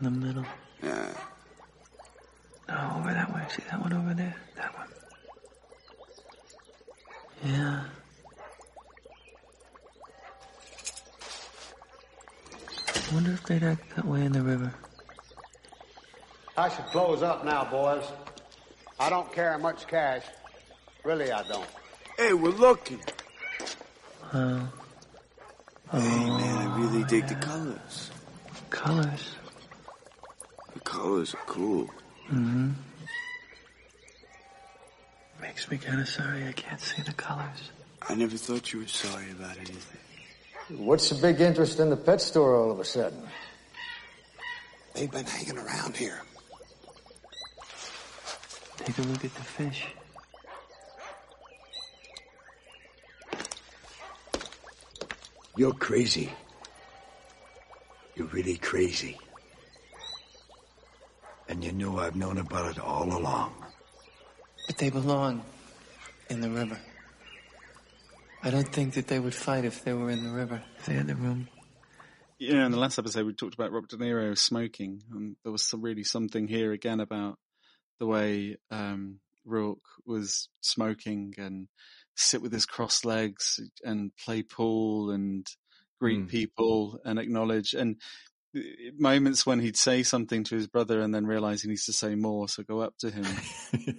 In 0.00 0.04
the 0.04 0.10
middle. 0.10 0.44
Yeah. 0.82 1.14
No, 2.68 2.96
over 2.98 3.14
that 3.14 3.32
way. 3.32 3.42
See 3.50 3.62
that 3.70 3.80
one 3.80 3.92
over 3.92 4.12
there? 4.12 4.34
That 4.56 4.76
one. 4.76 4.88
Yeah. 7.44 7.84
I 12.96 13.14
wonder 13.14 13.30
if 13.30 13.44
they'd 13.44 13.62
act 13.62 13.94
that 13.94 14.04
way 14.04 14.24
in 14.24 14.32
the 14.32 14.42
river. 14.42 14.74
I 16.56 16.68
should 16.68 16.86
close 16.86 17.22
up 17.22 17.44
now, 17.44 17.64
boys. 17.70 18.02
I 19.00 19.08
don't 19.08 19.32
carry 19.32 19.58
much 19.58 19.86
cash. 19.86 20.22
Really, 21.04 21.32
I 21.32 21.42
don't. 21.48 21.66
Hey, 22.18 22.34
we're 22.34 22.50
lucky. 22.50 22.98
Well. 24.32 24.70
Hey, 25.90 25.98
man, 25.98 26.58
I 26.58 26.78
really 26.78 27.04
dig 27.04 27.26
the 27.26 27.34
colors. 27.36 28.10
Colors. 28.68 29.34
The 30.74 30.80
colors 30.80 31.34
are 31.34 31.40
cool. 31.46 31.86
Mm-hmm. 32.28 32.72
Makes 35.40 35.70
me 35.70 35.78
kind 35.78 36.00
of 36.00 36.08
sorry 36.08 36.46
I 36.46 36.52
can't 36.52 36.80
see 36.80 37.00
the 37.00 37.14
colors. 37.14 37.70
I 38.06 38.14
never 38.14 38.36
thought 38.36 38.70
you 38.74 38.80
were 38.80 38.86
sorry 38.86 39.30
about 39.30 39.56
anything. 39.56 40.00
What's 40.76 41.08
the 41.08 41.14
big 41.14 41.40
interest 41.40 41.80
in 41.80 41.88
the 41.88 41.96
pet 41.96 42.20
store 42.20 42.54
all 42.54 42.70
of 42.70 42.78
a 42.78 42.84
sudden? 42.84 43.22
They've 44.94 45.10
been 45.10 45.24
hanging 45.24 45.56
around 45.56 45.96
here. 45.96 46.20
Take 48.90 49.06
a 49.06 49.08
look 49.08 49.24
at 49.24 49.34
the 49.36 49.42
fish. 49.42 49.86
You're 55.56 55.74
crazy. 55.74 56.32
You're 58.16 58.26
really 58.26 58.56
crazy. 58.56 59.16
And 61.48 61.62
you 61.62 61.70
know 61.70 62.00
I've 62.00 62.16
known 62.16 62.38
about 62.38 62.72
it 62.72 62.80
all 62.80 63.16
along. 63.16 63.54
But 64.66 64.78
they 64.78 64.90
belong 64.90 65.44
in 66.28 66.40
the 66.40 66.50
river. 66.50 66.80
I 68.42 68.50
don't 68.50 68.72
think 68.72 68.94
that 68.94 69.06
they 69.06 69.20
would 69.20 69.36
fight 69.36 69.64
if 69.64 69.84
they 69.84 69.92
were 69.92 70.10
in 70.10 70.24
the 70.24 70.30
river. 70.30 70.64
If 70.80 70.86
they 70.86 70.94
had 70.94 71.06
the 71.06 71.14
room. 71.14 71.46
Yeah, 72.40 72.66
in 72.66 72.72
the 72.72 72.78
last 72.78 72.98
episode 72.98 73.24
we 73.24 73.34
talked 73.34 73.54
about 73.54 73.70
Robert 73.70 73.90
De 73.90 73.98
Niro 73.98 74.36
smoking, 74.36 75.04
and 75.12 75.36
there 75.44 75.52
was 75.52 75.62
some, 75.62 75.80
really 75.80 76.02
something 76.02 76.48
here 76.48 76.72
again 76.72 76.98
about 76.98 77.38
the 78.00 78.06
way 78.06 78.56
um, 78.70 79.20
Rourke 79.44 79.78
was 80.04 80.48
smoking 80.60 81.34
and 81.38 81.68
sit 82.16 82.42
with 82.42 82.52
his 82.52 82.66
crossed 82.66 83.04
legs 83.04 83.60
and 83.84 84.10
play 84.16 84.42
pool 84.42 85.10
and 85.10 85.46
greet 86.00 86.20
Mm. 86.20 86.28
people 86.28 86.98
and 87.04 87.18
acknowledge 87.18 87.74
and 87.74 87.96
uh, 88.56 88.60
moments 88.98 89.44
when 89.44 89.60
he'd 89.60 89.76
say 89.76 90.02
something 90.02 90.44
to 90.44 90.56
his 90.56 90.66
brother 90.66 91.00
and 91.00 91.14
then 91.14 91.26
realize 91.26 91.62
he 91.62 91.68
needs 91.68 91.84
to 91.84 91.92
say 91.92 92.14
more, 92.14 92.48
so 92.48 92.62
go 92.62 92.80
up 92.80 92.94
to 92.98 93.10
him. 93.10 93.26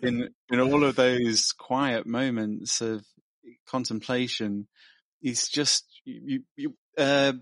in 0.01 0.29
in 0.51 0.59
all 0.59 0.83
of 0.83 0.95
those 0.95 1.51
quiet 1.53 2.05
moments 2.05 2.81
of 2.81 3.05
contemplation, 3.67 4.67
he's 5.21 5.47
just 5.47 5.85
you. 6.03 6.43
you 6.57 6.75
uh, 6.97 7.33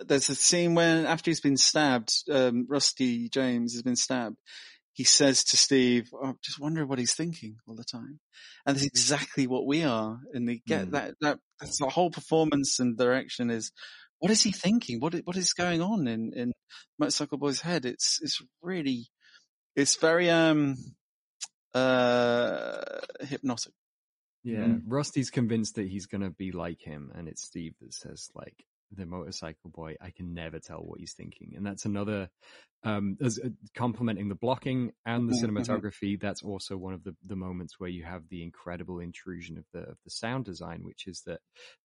there's 0.00 0.28
a 0.30 0.34
scene 0.34 0.74
when 0.74 1.06
after 1.06 1.30
he's 1.30 1.40
been 1.40 1.56
stabbed, 1.56 2.12
um, 2.30 2.66
Rusty 2.68 3.28
James 3.28 3.74
has 3.74 3.82
been 3.82 3.96
stabbed. 3.96 4.36
He 4.98 5.04
says 5.04 5.44
to 5.44 5.56
Steve, 5.56 6.10
I'm 6.20 6.38
just 6.44 6.58
wonder 6.60 6.84
what 6.84 6.98
he's 6.98 7.14
thinking 7.14 7.54
all 7.68 7.76
the 7.76 7.84
time," 7.84 8.18
and 8.66 8.76
that's 8.76 8.84
exactly 8.86 9.46
what 9.46 9.64
we 9.64 9.84
are. 9.84 10.18
And 10.34 10.48
they 10.48 10.60
get 10.66 10.88
Mm. 10.88 10.92
that 10.92 11.14
that 11.20 11.38
that's 11.60 11.78
the 11.78 11.88
whole 11.88 12.10
performance 12.10 12.80
and 12.80 12.98
direction 12.98 13.48
is. 13.48 13.70
What 14.18 14.32
is 14.32 14.42
he 14.42 14.50
thinking? 14.50 14.98
What 14.98 15.14
what 15.24 15.36
is 15.36 15.52
going 15.52 15.80
on 15.80 16.08
in 16.08 16.32
in 16.34 16.52
Motorcycle 16.98 17.38
Boy's 17.38 17.60
head? 17.60 17.84
It's 17.86 18.18
it's 18.20 18.42
really 18.60 19.06
it's 19.76 19.94
very 19.94 20.28
um 20.30 20.74
uh 21.74 22.82
hypnotic. 23.20 23.74
Yeah, 24.42 24.62
Mm-hmm. 24.62 24.90
Rusty's 24.90 25.30
convinced 25.30 25.76
that 25.76 25.86
he's 25.88 26.06
gonna 26.06 26.30
be 26.30 26.50
like 26.50 26.80
him, 26.80 27.12
and 27.14 27.28
it's 27.28 27.44
Steve 27.44 27.74
that 27.80 27.94
says 27.94 28.28
like 28.34 28.64
the 28.90 29.06
motorcycle 29.06 29.70
boy. 29.70 29.94
I 30.00 30.10
can 30.10 30.34
never 30.34 30.58
tell 30.58 30.78
what 30.78 30.98
he's 31.00 31.14
thinking, 31.14 31.52
and 31.56 31.64
that's 31.64 31.84
another 31.84 32.28
um 32.84 33.16
as 33.20 33.38
uh, 33.38 33.48
complementing 33.74 34.28
the 34.28 34.34
blocking 34.34 34.92
and 35.06 35.28
the 35.28 35.32
Mhm, 35.32 35.52
mhm. 35.56 35.82
cinematography. 35.82 36.20
That's 36.20 36.42
also 36.42 36.76
one 36.76 36.94
of 36.94 37.04
the 37.04 37.16
the 37.24 37.36
moments 37.36 37.80
where 37.80 37.90
you 37.90 38.04
have 38.04 38.28
the 38.28 38.42
incredible 38.42 39.00
intrusion 39.00 39.58
of 39.58 39.64
the 39.72 39.80
of 39.80 39.98
the 40.04 40.10
sound 40.10 40.44
design, 40.44 40.84
which 40.84 41.06
is 41.06 41.22
that 41.26 41.40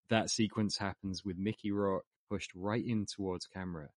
that 0.09 0.29
sequence 0.29 0.77
happens 0.77 1.23
with 1.25 1.37
Mickey 1.37 1.71
Rourke 1.71 2.05
pushed 2.29 2.51
right 2.55 2.85
in 2.85 3.05
towards 3.05 3.47
camera, 3.47 3.89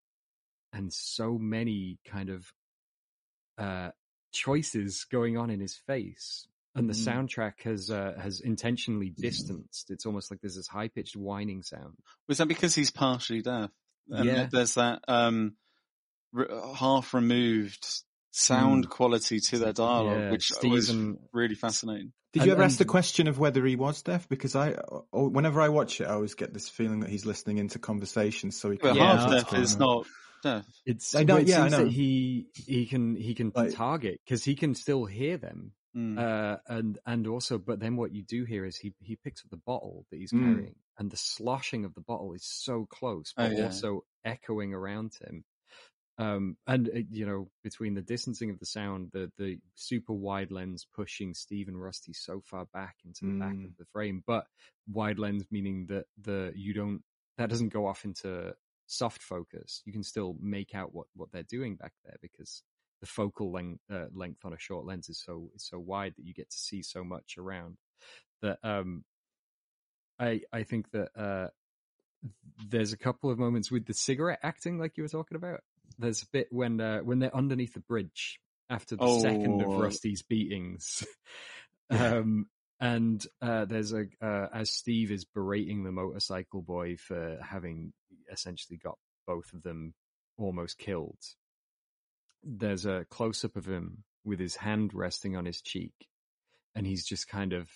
and 0.73 0.93
so 0.93 1.39
many 1.39 1.99
kind 2.07 2.31
of 2.31 2.53
uh 3.59 3.91
choices 4.33 5.05
going 5.11 5.37
on 5.39 5.51
in 5.51 5.61
his 5.61 5.77
face 5.77 6.47
and 6.75 6.89
the 6.89 6.93
Mhm. 6.93 6.95
soundtrack 6.95 7.63
has 7.63 7.91
uh, 7.91 8.13
has 8.21 8.41
intentionally 8.41 9.09
distanced 9.11 9.91
it's 9.91 10.05
almost 10.05 10.31
like 10.31 10.41
there's 10.41 10.57
this 10.57 10.69
high 10.69 10.89
pitched 10.89 11.17
whining 11.17 11.63
sound 11.63 11.97
Was 12.29 12.39
that 12.39 12.49
because 12.49 12.75
he's 12.75 12.91
partially 12.91 13.43
deaf? 13.43 13.71
And 14.11 14.33
Yeah. 14.35 14.51
there's 14.51 14.75
that 14.75 15.03
um 15.09 15.57
r- 16.37 16.75
half 16.75 17.15
removed 17.15 17.87
sound 18.31 18.89
quality 18.91 19.41
to 19.41 19.59
their 19.59 19.73
dialogue, 19.73 20.19
Yeah, 20.21 20.31
which 20.31 20.53
was 20.63 20.93
really 21.33 21.55
fascinating. 21.55 22.13
Did 22.33 22.41
And- 22.43 22.47
you 22.49 22.53
ever 22.53 22.63
ask 22.65 22.77
the 22.79 22.85
question 22.85 23.29
of 23.29 23.39
whether 23.39 23.65
he 23.65 23.77
was 23.77 24.03
deaf? 24.03 24.29
Because 24.29 24.55
I, 24.55 24.73
whenever 25.13 25.61
I 25.61 25.71
watch 25.71 26.01
it, 26.01 26.05
I 26.05 26.13
always 26.15 26.35
get 26.35 26.53
this 26.53 26.69
feeling 26.69 27.01
that 27.01 27.09
he's 27.09 27.25
listening 27.25 27.59
into 27.59 27.79
conversations. 27.79 28.59
So 28.61 28.71
he 28.71 28.77
can 28.77 28.95
Yeah, 28.97 29.17
half 29.21 29.31
deaf 29.31 29.55
is 29.59 29.79
not 29.79 30.07
deaf. 30.43 30.67
it's 30.85 31.15
I 31.15 31.23
know- 31.23 31.37
it 31.39 31.49
yeah, 31.49 31.61
I 31.61 31.69
seems 31.69 31.73
that 31.79 31.85
know. 31.85 31.91
he 31.91 32.47
he 32.55 32.85
can 32.87 33.17
he 33.17 33.35
can 33.35 33.53
Like- 33.55 33.75
target 33.75 34.21
because 34.25 34.45
he 34.45 34.55
can 34.55 34.75
still 34.75 35.07
hear 35.07 35.39
them 35.39 35.73
Mm. 35.97 36.19
uh 36.19 36.59
and 36.67 36.99
and 37.07 37.27
also 37.27 37.57
but 37.57 37.81
then 37.81 37.97
what 37.97 38.13
you 38.13 38.23
do 38.23 38.45
hear 38.45 38.67
is 38.67 38.77
he 38.77 38.93
he 39.01 39.17
picks 39.17 39.43
up 39.43 39.51
the 39.51 39.57
bottle 39.57 40.05
that 40.11 40.19
he's 40.19 40.31
Mm. 40.31 40.41
carrying 40.45 40.75
and 40.99 41.11
the 41.11 41.17
sloshing 41.17 41.87
of 41.87 41.95
the 41.95 42.03
bottle 42.03 42.35
is 42.35 42.45
so 42.45 42.85
close 42.85 43.33
Oh, 43.39 43.49
but 43.49 43.57
yeah. 43.57 43.65
also 43.65 44.05
echoing 44.23 44.75
around 44.75 45.15
him 45.23 45.43
um 46.19 46.57
and 46.67 46.89
uh, 46.89 47.01
you 47.11 47.27
know 47.27 47.49
between 47.63 47.95
the 47.95 48.03
distancing 48.03 48.51
of 48.51 48.59
the 48.59 48.67
sound 48.67 49.11
the 49.13 49.31
the 49.39 49.59
super 49.75 50.13
wide 50.15 50.51
lens 50.51 50.87
pushing 50.95 51.35
steve 51.35 51.69
and 51.69 51.81
rusty 51.81 52.13
so 52.13 52.41
far 52.45 52.67
back 52.73 52.97
into 53.05 53.25
the 53.27 53.39
back 53.39 53.53
Mm. 53.55 53.65
of 53.67 53.77
the 53.79 53.85
frame 53.93 54.23
but 54.27 54.47
wide 54.91 55.19
lens 55.19 55.45
meaning 55.51 55.87
that 55.89 56.07
the 56.23 56.53
you 56.55 56.73
don't 56.73 57.03
that 57.39 57.51
doesn't 57.51 57.73
go 57.73 57.87
off 57.87 58.05
into 58.05 58.55
soft 58.87 59.21
focus 59.23 59.83
you 59.85 59.93
can 59.93 60.03
still 60.03 60.37
make 60.41 60.75
out 60.75 60.95
what 60.95 61.07
what 61.15 61.31
they're 61.33 61.43
doing 61.43 61.77
back 61.77 61.93
there 62.05 62.17
because 62.23 62.63
the 63.01 63.07
focal 63.07 63.53
length 63.53 63.83
uh, 63.93 64.07
length 64.15 64.45
on 64.45 64.55
a 64.55 64.59
short 64.59 64.87
lens 64.87 65.09
is 65.11 65.21
so 65.21 65.51
is 65.55 65.67
so 65.67 65.79
wide 65.79 66.15
that 66.17 66.25
you 66.25 66.33
get 66.33 66.49
to 66.51 66.57
see 66.57 66.83
so 66.83 67.05
much 67.05 67.37
around 67.37 67.77
that 68.41 68.59
um 68.63 69.05
i 70.19 70.41
i 70.53 70.63
think 70.63 70.91
that 70.93 71.11
uh 71.19 71.49
there's 72.69 72.93
a 72.93 72.97
couple 72.97 73.31
of 73.31 73.39
moments 73.39 73.71
with 73.71 73.85
the 73.87 73.95
cigarette 73.95 74.39
acting 74.43 74.79
like 74.79 74.97
you 74.97 75.03
were 75.03 75.09
talking 75.09 75.37
about 75.37 75.61
there's 75.99 76.23
a 76.23 76.27
bit 76.33 76.49
when 76.51 76.81
uh, 76.81 76.99
when 77.01 77.19
they're 77.19 77.35
underneath 77.37 77.75
the 77.75 77.81
bridge 77.81 78.41
after 78.69 78.97
the 78.97 79.19
second 79.21 79.63
of 79.63 79.69
Oh. 79.69 79.79
rusty's 79.79 80.23
beatings 80.23 81.05
um 81.91 82.47
and 82.79 83.27
uh, 83.41 83.65
there's 83.65 83.95
a 83.95 84.05
uh, 84.21 84.49
as 84.53 84.71
Steve 84.71 85.11
is 85.11 85.25
berating 85.25 85.83
the 85.83 85.93
motorcycle 85.93 86.61
boy 86.61 86.97
for 86.99 87.39
having 87.43 87.95
essentially 88.31 88.77
got 88.77 88.99
both 89.27 89.51
of 89.55 89.63
them 89.63 89.95
almost 90.37 90.77
killed. 90.77 91.17
There's 92.45 92.85
a 92.85 93.07
close 93.09 93.47
up 93.47 93.57
of 93.57 93.67
him 93.67 94.05
with 94.25 94.39
his 94.39 94.57
hand 94.57 94.93
resting 94.93 95.37
on 95.37 95.47
his 95.47 95.63
cheek, 95.63 95.95
and 96.75 96.87
he's 96.87 97.07
just 97.07 97.29
kind 97.29 97.55
of 97.55 97.71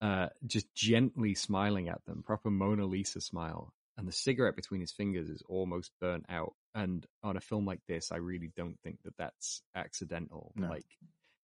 uh, 0.00 0.28
just 0.46 0.72
gently 0.76 1.34
smiling 1.34 1.88
at 1.88 2.04
them, 2.04 2.22
proper 2.24 2.50
Mona 2.50 2.86
Lisa 2.86 3.20
smile. 3.20 3.72
And 3.96 4.08
the 4.08 4.12
cigarette 4.12 4.56
between 4.56 4.80
his 4.80 4.92
fingers 4.92 5.28
is 5.28 5.42
almost 5.48 5.92
burnt 6.00 6.26
out. 6.28 6.54
And 6.74 7.06
on 7.22 7.36
a 7.36 7.40
film 7.40 7.64
like 7.64 7.80
this, 7.86 8.10
I 8.10 8.16
really 8.16 8.50
don't 8.56 8.78
think 8.82 8.98
that 9.04 9.16
that's 9.16 9.62
accidental. 9.74 10.52
No. 10.56 10.68
Like 10.68 10.86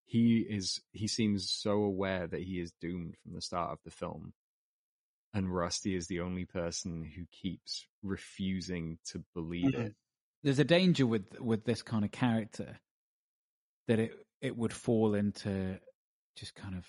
he 0.05 0.39
is, 0.39 0.81
he 0.91 1.07
seems 1.07 1.49
so 1.49 1.83
aware 1.83 2.27
that 2.27 2.41
he 2.41 2.59
is 2.59 2.73
doomed 2.81 3.15
from 3.23 3.33
the 3.33 3.41
start 3.41 3.71
of 3.71 3.79
the 3.85 3.91
film. 3.91 4.33
And 5.33 5.53
Rusty 5.53 5.95
is 5.95 6.07
the 6.07 6.19
only 6.19 6.43
person 6.43 7.09
who 7.15 7.23
keeps 7.31 7.85
refusing 8.03 8.97
to 9.11 9.23
believe 9.33 9.73
it. 9.75 9.95
There's 10.43 10.59
a 10.59 10.65
danger 10.65 11.05
with 11.05 11.39
with 11.39 11.63
this 11.63 11.83
kind 11.83 12.03
of 12.03 12.11
character 12.11 12.79
that 13.87 13.99
it 13.99 14.11
it 14.41 14.57
would 14.57 14.73
fall 14.73 15.13
into 15.13 15.79
just 16.35 16.55
kind 16.55 16.75
of 16.75 16.85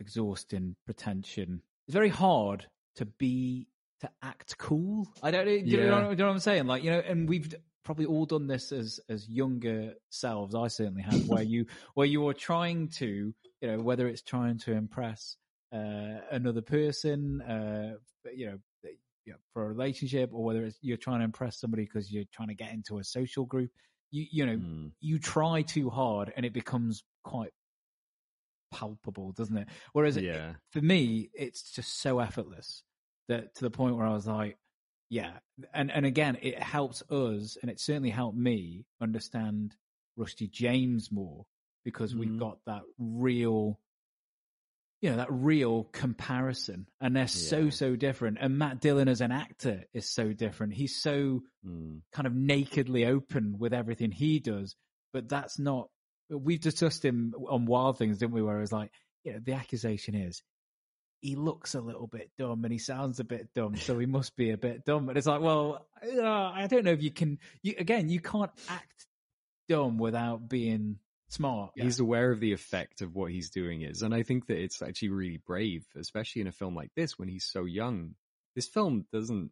exhausting 0.00 0.74
pretension. 0.86 1.62
It's 1.86 1.94
very 1.94 2.08
hard 2.08 2.66
to 2.96 3.04
be 3.04 3.68
to 4.06 4.10
act 4.22 4.56
cool. 4.58 5.06
I 5.22 5.30
don't 5.30 5.46
know. 5.46 5.52
Do 5.58 5.64
you, 5.66 5.76
know, 5.78 6.02
do 6.04 6.10
you 6.10 6.16
know 6.16 6.26
what 6.26 6.32
I'm 6.32 6.38
saying? 6.40 6.66
Like 6.66 6.82
you 6.82 6.90
know, 6.90 7.00
and 7.00 7.28
we've 7.28 7.54
probably 7.84 8.06
all 8.06 8.24
done 8.26 8.46
this 8.46 8.72
as 8.72 9.00
as 9.08 9.28
younger 9.28 9.94
selves. 10.10 10.54
I 10.54 10.68
certainly 10.68 11.02
have, 11.02 11.22
where 11.28 11.42
you 11.42 11.66
where 11.94 12.06
you 12.06 12.26
are 12.28 12.34
trying 12.34 12.88
to, 13.00 13.06
you 13.60 13.68
know, 13.68 13.80
whether 13.80 14.06
it's 14.08 14.22
trying 14.22 14.58
to 14.60 14.72
impress 14.72 15.36
uh, 15.72 16.20
another 16.30 16.62
person, 16.62 17.42
uh, 17.42 17.94
you 18.34 18.46
know, 18.46 18.58
you 19.26 19.32
know, 19.32 19.38
for 19.52 19.64
a 19.64 19.68
relationship, 19.68 20.30
or 20.32 20.44
whether 20.44 20.64
it's 20.64 20.78
you're 20.82 20.96
trying 20.96 21.18
to 21.18 21.24
impress 21.24 21.58
somebody 21.58 21.84
because 21.84 22.12
you're 22.12 22.24
trying 22.32 22.48
to 22.48 22.54
get 22.54 22.72
into 22.72 22.98
a 22.98 23.04
social 23.04 23.44
group. 23.44 23.70
You 24.10 24.26
you 24.30 24.46
know, 24.46 24.56
Mm. 24.56 24.92
you 25.00 25.18
try 25.18 25.62
too 25.62 25.90
hard, 25.90 26.32
and 26.36 26.46
it 26.46 26.52
becomes 26.52 27.02
quite 27.24 27.50
palpable, 28.72 29.32
doesn't 29.32 29.56
it? 29.56 29.68
Whereas 29.92 30.16
it- 30.16 30.24
for 30.70 30.80
me, 30.80 31.30
it's 31.34 31.72
just 31.72 32.00
so 32.00 32.18
effortless 32.20 32.82
that 33.28 33.54
to 33.56 33.62
the 33.62 33.70
point 33.70 33.96
where 33.96 34.06
I 34.06 34.12
was 34.12 34.26
like, 34.26 34.58
yeah, 35.10 35.38
and 35.72 35.90
and 35.90 36.06
again, 36.06 36.38
it 36.42 36.58
helps 36.62 37.02
us, 37.10 37.56
and 37.60 37.70
it 37.70 37.80
certainly 37.80 38.10
helped 38.10 38.36
me 38.38 38.84
understand 39.00 39.76
Rusty 40.16 40.48
James 40.48 41.10
more 41.12 41.44
because 41.84 42.14
we've 42.14 42.30
Mhm. 42.30 42.38
got 42.38 42.58
that 42.66 42.82
real, 42.98 43.78
you 45.00 45.10
know, 45.10 45.16
that 45.16 45.30
real 45.30 45.84
comparison, 45.84 46.86
and 47.00 47.14
they're 47.14 47.28
so 47.28 47.68
so 47.70 47.94
different. 47.96 48.38
And 48.40 48.58
Matt 48.58 48.80
Dillon 48.80 49.08
as 49.08 49.20
an 49.20 49.32
actor 49.32 49.84
is 49.92 50.08
so 50.10 50.32
different. 50.32 50.72
He's 50.74 51.00
so 51.00 51.42
Mm. 51.64 52.02
kind 52.12 52.26
of 52.26 52.34
nakedly 52.34 53.04
open 53.06 53.58
with 53.58 53.72
everything 53.74 54.10
he 54.12 54.38
does, 54.40 54.76
but 55.12 55.28
that's 55.28 55.58
not. 55.58 55.90
We've 56.30 56.60
discussed 56.60 57.04
him 57.04 57.34
on 57.48 57.66
Wild 57.66 57.98
Things, 57.98 58.18
didn't 58.18 58.32
we? 58.34 58.42
Where 58.42 58.56
it 58.58 58.62
was 58.62 58.72
like, 58.72 58.92
you 59.24 59.32
know, 59.34 59.38
the 59.40 59.52
accusation 59.52 60.14
is 60.14 60.42
he 61.24 61.36
looks 61.36 61.74
a 61.74 61.80
little 61.80 62.06
bit 62.06 62.30
dumb 62.36 62.64
and 62.64 62.72
he 62.72 62.78
sounds 62.78 63.18
a 63.18 63.24
bit 63.24 63.48
dumb, 63.54 63.76
so 63.76 63.98
he 63.98 64.04
must 64.04 64.36
be 64.36 64.50
a 64.50 64.58
bit 64.58 64.84
dumb. 64.84 65.08
And 65.08 65.16
it's 65.16 65.26
like, 65.26 65.40
well, 65.40 65.86
uh, 66.02 66.22
I 66.22 66.66
don't 66.68 66.84
know 66.84 66.92
if 66.92 67.02
you 67.02 67.10
can. 67.10 67.38
You, 67.62 67.76
again, 67.78 68.10
you 68.10 68.20
can't 68.20 68.50
act 68.68 69.06
dumb 69.66 69.96
without 69.96 70.50
being 70.50 70.98
smart. 71.30 71.72
He's 71.76 71.98
aware 71.98 72.30
of 72.30 72.40
the 72.40 72.52
effect 72.52 73.00
of 73.00 73.14
what 73.14 73.32
he's 73.32 73.48
doing 73.48 73.80
is, 73.80 74.02
and 74.02 74.14
I 74.14 74.22
think 74.22 74.48
that 74.48 74.58
it's 74.58 74.82
actually 74.82 75.08
really 75.08 75.38
brave, 75.38 75.86
especially 75.96 76.42
in 76.42 76.46
a 76.46 76.52
film 76.52 76.74
like 76.76 76.90
this 76.94 77.18
when 77.18 77.28
he's 77.28 77.46
so 77.46 77.64
young. 77.64 78.16
This 78.54 78.68
film 78.68 79.06
doesn't 79.10 79.50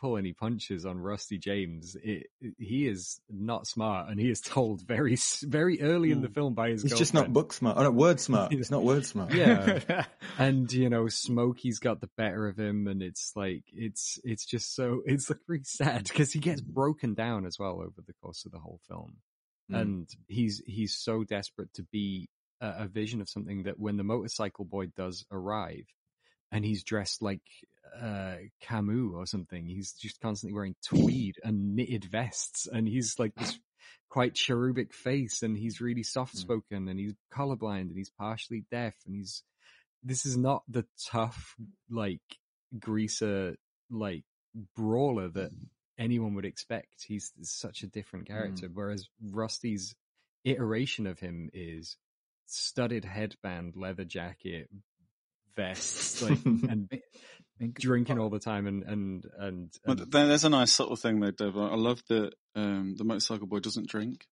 pull 0.00 0.16
any 0.16 0.32
punches 0.32 0.86
on 0.86 0.98
Rusty 0.98 1.38
James. 1.38 1.96
It, 2.02 2.28
he 2.58 2.86
is 2.86 3.20
not 3.28 3.66
smart, 3.66 4.08
and 4.08 4.18
he 4.18 4.30
is 4.30 4.40
told 4.40 4.82
very, 4.86 5.16
very 5.42 5.80
early 5.82 6.10
in 6.10 6.22
the 6.22 6.28
film 6.28 6.54
by 6.54 6.70
his. 6.70 6.82
He's 6.82 6.96
just 6.98 7.14
not 7.14 7.32
book 7.32 7.52
smart. 7.52 7.76
Oh, 7.78 7.82
no, 7.82 7.90
word 7.90 8.20
smart. 8.20 8.52
It's 8.60 8.70
not 8.70 8.82
word 8.82 9.04
smart. 9.04 9.32
Yeah. 9.34 10.04
and 10.38 10.72
you 10.72 10.88
know, 10.88 11.08
Smokey's 11.08 11.78
got 11.78 12.00
the 12.00 12.10
better 12.16 12.48
of 12.48 12.58
him, 12.58 12.86
and 12.86 13.02
it's 13.02 13.32
like 13.36 13.64
it's 13.72 14.18
it's 14.24 14.44
just 14.46 14.74
so 14.74 15.02
it's 15.04 15.28
like 15.30 15.40
really 15.46 15.64
sad 15.64 16.04
because 16.04 16.32
he 16.32 16.38
gets 16.38 16.60
broken 16.60 17.14
down 17.14 17.46
as 17.46 17.58
well 17.58 17.80
over 17.80 18.02
the 18.06 18.14
course 18.22 18.44
of 18.46 18.52
the 18.52 18.58
whole 18.58 18.80
film, 18.88 19.16
Mm. 19.70 19.80
and 19.80 20.08
he's 20.26 20.62
he's 20.66 20.96
so 20.96 21.22
desperate 21.24 21.72
to 21.74 21.82
be 21.84 22.28
a, 22.60 22.84
a 22.84 22.88
vision 22.88 23.20
of 23.20 23.28
something 23.28 23.64
that 23.64 23.78
when 23.78 23.96
the 23.96 24.02
motorcycle 24.04 24.64
boy 24.64 24.86
does 24.86 25.24
arrive, 25.30 25.86
and 26.50 26.64
he's 26.64 26.82
dressed 26.82 27.22
like 27.22 27.42
uh 28.00 28.36
Camus 28.60 29.12
or 29.14 29.26
something, 29.26 29.66
he's 29.66 29.92
just 29.92 30.20
constantly 30.20 30.54
wearing 30.54 30.74
tweed 30.84 31.36
and 31.42 31.74
knitted 31.74 32.04
vests, 32.04 32.66
and 32.66 32.86
he's 32.86 33.18
like 33.18 33.34
this 33.34 33.58
quite 34.10 34.34
cherubic 34.34 34.92
face, 34.92 35.42
and 35.42 35.56
he's 35.56 35.80
really 35.80 36.02
soft 36.02 36.32
hmm. 36.32 36.38
spoken, 36.38 36.88
and 36.88 36.98
he's 36.98 37.14
colorblind, 37.32 37.88
and 37.88 37.96
he's 37.96 38.10
partially 38.10 38.64
deaf, 38.70 38.94
and 39.06 39.14
he's 39.14 39.42
this 40.02 40.26
is 40.26 40.36
not 40.36 40.62
the 40.68 40.86
tough 41.06 41.54
like 41.90 42.20
greaser 42.78 43.56
like 43.90 44.24
brawler 44.76 45.28
that 45.28 45.50
hmm. 45.50 45.64
anyone 45.98 46.34
would 46.34 46.44
expect. 46.44 47.04
He's 47.06 47.32
such 47.42 47.82
a 47.82 47.88
different 47.88 48.26
character. 48.26 48.66
Hmm. 48.66 48.74
Whereas 48.74 49.08
Rusty's 49.22 49.94
iteration 50.44 51.06
of 51.06 51.18
him 51.18 51.50
is 51.52 51.96
studded 52.46 53.04
headband, 53.04 53.76
leather 53.76 54.04
jacket, 54.04 54.68
vests, 55.56 56.22
like 56.22 56.38
and 56.44 56.88
drinking 57.68 58.18
all 58.18 58.30
the 58.30 58.38
time 58.40 58.66
and 58.66 58.82
and 58.84 59.24
and, 59.38 59.70
Well, 59.86 60.00
and 60.00 60.10
there- 60.12 60.26
there's 60.28 60.44
a 60.44 60.48
nice 60.48 60.72
subtle 60.72 60.96
thing 60.96 61.20
there, 61.20 61.32
Dave. 61.32 61.56
I 61.56 61.74
love 61.76 62.02
that 62.08 62.34
um, 62.54 62.94
the 62.96 63.04
motorcycle 63.04 63.46
boy 63.46 63.60
doesn't 63.60 63.88
drink. 63.88 64.26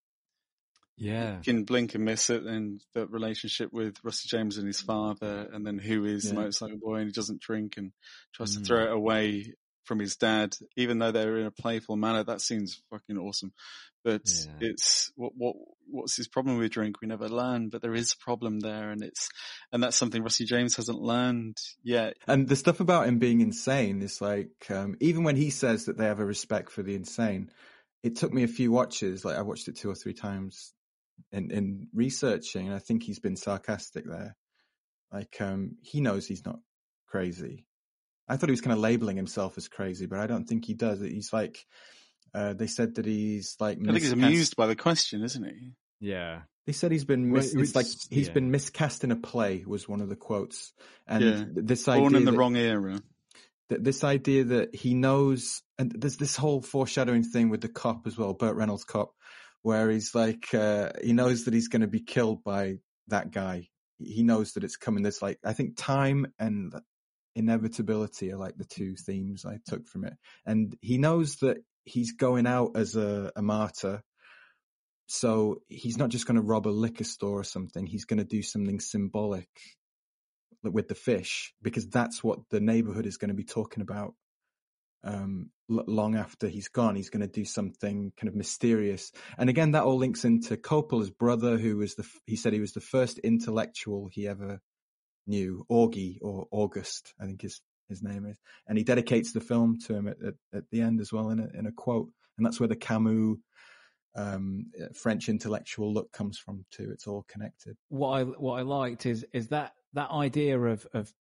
yeah. 0.96 1.36
You 1.36 1.42
can 1.44 1.64
blink 1.64 1.94
and 1.94 2.04
miss 2.04 2.28
it, 2.30 2.42
and 2.42 2.80
the 2.94 3.06
relationship 3.06 3.72
with 3.72 3.96
Rusty 4.02 4.28
James 4.28 4.58
and 4.58 4.66
his 4.66 4.80
father, 4.80 5.48
and 5.52 5.64
then 5.66 5.78
who 5.78 6.04
is 6.04 6.24
the 6.24 6.34
motorcycle 6.34 6.78
boy, 6.78 6.96
and 6.96 7.06
he 7.06 7.12
doesn't 7.12 7.40
drink 7.40 7.76
and 7.76 7.92
tries 8.34 8.54
to 8.54 8.60
Mm. 8.60 8.66
throw 8.66 8.82
it 8.84 8.92
away 8.92 9.54
from 9.84 10.00
his 10.00 10.16
dad, 10.16 10.56
even 10.76 10.98
though 10.98 11.12
they're 11.12 11.38
in 11.38 11.46
a 11.46 11.50
playful 11.52 11.96
manner. 11.96 12.24
That 12.24 12.40
seems 12.40 12.82
fucking 12.90 13.16
awesome. 13.16 13.52
But 14.08 14.22
Yeah. 14.24 14.68
it's 14.70 15.12
what 15.16 15.32
what 15.36 15.54
what's 15.86 16.16
his 16.16 16.28
problem 16.28 16.56
with 16.56 16.70
drink? 16.70 17.02
We 17.02 17.08
never 17.08 17.28
learn, 17.28 17.68
but 17.68 17.82
there 17.82 17.94
is 17.94 18.12
a 18.12 18.24
problem 18.24 18.58
there, 18.60 18.88
and 18.88 19.02
it's 19.02 19.28
and 19.70 19.82
that's 19.82 19.98
something 19.98 20.22
Rusty 20.22 20.46
James 20.46 20.76
hasn't 20.76 20.98
learned 20.98 21.58
yet. 21.82 22.16
And 22.26 22.48
the 22.48 22.56
stuff 22.56 22.80
about 22.80 23.06
him 23.06 23.18
being 23.18 23.42
insane 23.42 24.00
is 24.00 24.22
like, 24.22 24.70
um, 24.70 24.96
even 25.00 25.24
when 25.24 25.36
he 25.36 25.50
says 25.50 25.84
that 25.84 25.98
they 25.98 26.06
have 26.06 26.20
a 26.20 26.24
respect 26.24 26.70
for 26.70 26.82
the 26.82 26.94
insane, 26.94 27.50
it 28.02 28.16
took 28.16 28.32
me 28.32 28.44
a 28.44 28.48
few 28.48 28.72
watches. 28.72 29.26
Like 29.26 29.36
I 29.36 29.42
watched 29.42 29.68
it 29.68 29.76
two 29.76 29.90
or 29.90 29.94
three 29.94 30.14
times 30.14 30.72
in, 31.30 31.50
in 31.50 31.88
researching, 31.92 32.68
and 32.68 32.74
I 32.74 32.78
think 32.78 33.02
he's 33.02 33.20
been 33.20 33.36
sarcastic 33.36 34.06
there. 34.06 34.36
Like, 35.12 35.38
um, 35.40 35.76
he 35.82 36.00
knows 36.00 36.26
he's 36.26 36.46
not 36.46 36.60
crazy. 37.08 37.66
I 38.26 38.38
thought 38.38 38.48
he 38.48 38.52
was 38.52 38.62
kind 38.62 38.72
of 38.72 38.78
labeling 38.78 39.18
himself 39.18 39.58
as 39.58 39.68
crazy, 39.68 40.06
but 40.06 40.18
I 40.18 40.26
don't 40.26 40.46
think 40.46 40.64
he 40.64 40.72
does. 40.72 41.00
He's 41.00 41.30
like, 41.30 41.66
uh, 42.34 42.52
they 42.54 42.66
said 42.66 42.96
that 42.96 43.06
he's 43.06 43.56
like, 43.60 43.78
I 43.80 43.84
think 43.84 43.98
he's 44.00 44.12
amused 44.12 44.56
by 44.56 44.66
the 44.66 44.76
question, 44.76 45.22
isn't 45.24 45.44
he? 45.44 45.72
Yeah. 46.00 46.42
They 46.66 46.72
said 46.72 46.92
he's 46.92 47.04
been 47.06 47.32
mis- 47.32 47.54
it 47.54 47.60
it's 47.60 47.74
like 47.74 47.86
was- 47.86 48.06
he's 48.10 48.26
yeah. 48.28 48.34
been 48.34 48.50
miscast 48.50 49.02
in 49.04 49.10
a 49.10 49.16
play 49.16 49.64
was 49.66 49.88
one 49.88 50.00
of 50.02 50.08
the 50.08 50.16
quotes, 50.16 50.72
and 51.06 51.24
yeah, 51.24 51.44
this 51.54 51.88
idea 51.88 52.00
born 52.02 52.14
in 52.14 52.24
the 52.26 52.30
that- 52.32 52.36
wrong 52.36 52.56
era. 52.56 53.00
th- 53.70 53.80
this 53.82 54.04
idea 54.04 54.44
that 54.44 54.74
he 54.74 54.94
knows, 54.94 55.62
and 55.78 55.90
there's 55.92 56.18
this 56.18 56.36
whole 56.36 56.60
foreshadowing 56.60 57.22
thing 57.24 57.48
with 57.48 57.62
the 57.62 57.68
cop 57.68 58.06
as 58.06 58.18
well, 58.18 58.34
Burt 58.34 58.54
Reynolds 58.54 58.84
cop, 58.84 59.12
where 59.62 59.90
he's 59.90 60.14
like, 60.14 60.52
uh, 60.52 60.90
he 61.02 61.14
knows 61.14 61.44
that 61.44 61.54
he's 61.54 61.68
going 61.68 61.80
to 61.82 61.88
be 61.88 62.00
killed 62.00 62.44
by 62.44 62.76
that 63.08 63.30
guy. 63.30 63.68
He 63.98 64.22
knows 64.22 64.52
that 64.52 64.62
it's 64.64 64.76
coming. 64.76 65.02
There's 65.02 65.22
like, 65.22 65.38
I 65.44 65.54
think 65.54 65.76
time 65.76 66.26
and 66.38 66.72
inevitability 67.34 68.32
are 68.32 68.36
like 68.36 68.56
the 68.56 68.64
two 68.64 68.94
themes 68.96 69.44
I 69.44 69.58
took 69.66 69.86
from 69.86 70.04
it. 70.04 70.14
And 70.44 70.76
he 70.80 70.98
knows 70.98 71.36
that 71.36 71.58
he's 71.88 72.12
going 72.12 72.46
out 72.46 72.72
as 72.76 72.96
a, 72.96 73.32
a 73.34 73.42
martyr. 73.42 74.02
So 75.06 75.62
he's 75.68 75.96
not 75.96 76.10
just 76.10 76.26
going 76.26 76.36
to 76.36 76.42
rob 76.42 76.66
a 76.66 76.70
liquor 76.70 77.04
store 77.04 77.40
or 77.40 77.44
something. 77.44 77.86
He's 77.86 78.04
going 78.04 78.18
to 78.18 78.24
do 78.24 78.42
something 78.42 78.78
symbolic 78.78 79.48
with 80.62 80.88
the 80.88 80.94
fish 80.94 81.54
because 81.62 81.88
that's 81.88 82.22
what 82.22 82.40
the 82.50 82.60
neighborhood 82.60 83.06
is 83.06 83.16
going 83.16 83.30
to 83.30 83.34
be 83.34 83.44
talking 83.44 83.80
about 83.80 84.14
um, 85.04 85.50
long 85.68 86.16
after 86.16 86.48
he's 86.48 86.68
gone. 86.68 86.96
He's 86.96 87.10
going 87.10 87.22
to 87.22 87.40
do 87.40 87.44
something 87.44 88.12
kind 88.18 88.28
of 88.28 88.34
mysterious. 88.34 89.12
And 89.38 89.48
again, 89.48 89.72
that 89.72 89.84
all 89.84 89.96
links 89.96 90.24
into 90.24 90.56
Coppola's 90.56 91.10
brother, 91.10 91.56
who 91.56 91.78
was 91.78 91.94
the, 91.94 92.06
he 92.26 92.36
said 92.36 92.52
he 92.52 92.60
was 92.60 92.72
the 92.72 92.80
first 92.80 93.18
intellectual 93.18 94.08
he 94.12 94.28
ever 94.28 94.60
knew, 95.26 95.64
Augie 95.70 96.18
or 96.20 96.48
August, 96.50 97.14
I 97.20 97.26
think 97.26 97.42
his, 97.42 97.60
his 97.88 98.02
name 98.02 98.26
is. 98.26 98.38
And 98.66 98.76
he 98.78 98.84
dedicates 98.84 99.32
the 99.32 99.40
film 99.40 99.78
to 99.86 99.94
him 99.94 100.08
at, 100.08 100.16
at, 100.26 100.34
at 100.54 100.64
the 100.70 100.80
end 100.80 101.00
as 101.00 101.12
well 101.12 101.30
in 101.30 101.40
a, 101.40 101.48
in 101.58 101.66
a 101.66 101.72
quote. 101.72 102.08
And 102.36 102.46
that's 102.46 102.60
where 102.60 102.68
the 102.68 102.76
Camus, 102.76 103.36
um, 104.16 104.66
French 104.94 105.28
intellectual 105.28 105.92
look 105.92 106.10
comes 106.12 106.38
from 106.38 106.64
too. 106.70 106.90
It's 106.92 107.06
all 107.06 107.24
connected. 107.28 107.76
what 107.88 108.10
I 108.10 108.22
what 108.24 108.58
I 108.58 108.62
liked 108.62 109.06
is 109.06 109.24
is 109.32 109.48
that 109.48 109.72
that 109.94 110.10
idea 110.10 110.58
of 110.58 110.86
of 110.92 111.12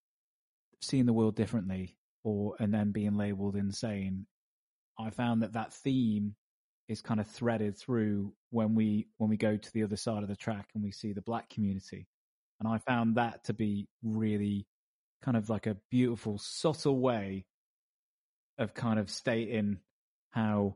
seeing 0.81 1.05
the 1.05 1.13
world 1.13 1.35
differently 1.35 1.97
or 2.23 2.55
and 2.59 2.73
then 2.73 2.91
being 2.91 3.15
labeled 3.15 3.55
insane. 3.55 4.25
I 4.99 5.11
found 5.11 5.43
that 5.43 5.53
that 5.53 5.73
theme 5.73 6.35
is 6.87 7.01
kind 7.01 7.19
of 7.19 7.27
threaded 7.27 7.77
through 7.77 8.33
when 8.49 8.73
we 8.73 9.07
when 9.17 9.29
we 9.29 9.37
go 9.37 9.57
to 9.57 9.73
the 9.73 9.83
other 9.83 9.97
side 9.97 10.23
of 10.23 10.29
the 10.29 10.35
track 10.35 10.69
and 10.73 10.83
we 10.83 10.91
see 10.91 11.13
the 11.13 11.21
black 11.21 11.49
community, 11.49 12.07
and 12.59 12.67
I 12.67 12.79
found 12.79 13.15
that 13.15 13.43
to 13.45 13.53
be 13.53 13.87
really 14.03 14.65
kind 15.21 15.37
of 15.37 15.49
like 15.49 15.67
a 15.67 15.77
beautiful 15.89 16.37
subtle 16.37 16.99
way 16.99 17.45
of 18.57 18.73
kind 18.73 18.99
of 18.99 19.09
stating 19.09 19.79
how 20.31 20.75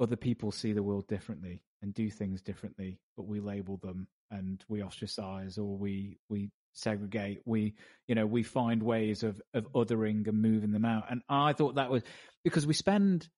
other 0.00 0.16
people 0.16 0.52
see 0.52 0.72
the 0.72 0.82
world 0.82 1.06
differently 1.08 1.62
and 1.82 1.94
do 1.94 2.10
things 2.10 2.42
differently, 2.42 2.98
but 3.16 3.26
we 3.26 3.40
label 3.40 3.76
them 3.78 4.08
and 4.30 4.64
we 4.68 4.82
ostracize 4.82 5.58
or 5.58 5.76
we 5.76 6.18
we 6.28 6.50
segregate. 6.74 7.40
We 7.44 7.74
you 8.06 8.14
know 8.14 8.26
we 8.26 8.42
find 8.42 8.82
ways 8.82 9.22
of 9.22 9.40
of 9.54 9.70
othering 9.72 10.26
and 10.26 10.42
moving 10.42 10.72
them 10.72 10.84
out. 10.84 11.04
And 11.10 11.22
I 11.28 11.52
thought 11.52 11.76
that 11.76 11.90
was 11.90 12.02
because 12.44 12.66
we 12.66 12.74
spend 12.74 13.28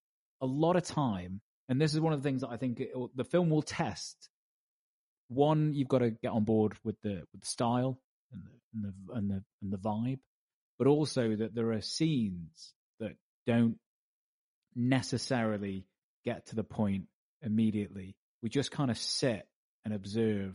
a 0.41 0.47
lot 0.47 0.77
of 0.77 0.85
time, 0.85 1.41
and 1.69 1.81
this 1.81 1.95
is 1.95 2.01
one 2.01 2.13
of 2.13 2.23
the 2.23 2.29
things 2.29 2.41
that 2.43 2.51
I 2.51 2.57
think 2.57 2.81
it, 2.81 2.91
the 3.15 3.25
film 3.25 3.51
will 3.51 3.63
test. 3.63 4.29
One, 5.29 5.73
you've 5.75 5.89
got 5.89 5.99
to 5.99 6.11
get 6.11 6.33
on 6.33 6.45
board 6.45 6.75
with 6.85 6.97
the 7.03 7.23
with 7.33 7.41
the 7.41 7.47
style 7.47 7.99
and 8.33 8.43
the 8.45 8.51
and 8.75 8.85
the 8.85 9.15
and 9.15 9.31
the, 9.31 9.45
and 9.63 9.73
the 9.73 9.79
vibe, 9.79 10.21
but 10.79 10.87
also 10.87 11.35
that 11.37 11.55
there 11.55 11.73
are 11.73 11.81
scenes 11.81 12.75
that 12.99 13.17
don't 13.47 13.79
necessarily 14.75 15.87
get 16.25 16.47
to 16.47 16.57
the 16.57 16.65
point 16.65 17.05
immediately. 17.43 18.17
We 18.43 18.49
just 18.49 18.71
kind 18.71 18.91
of 18.91 18.99
sit 18.99 19.47
and 19.85 19.95
observe. 19.95 20.55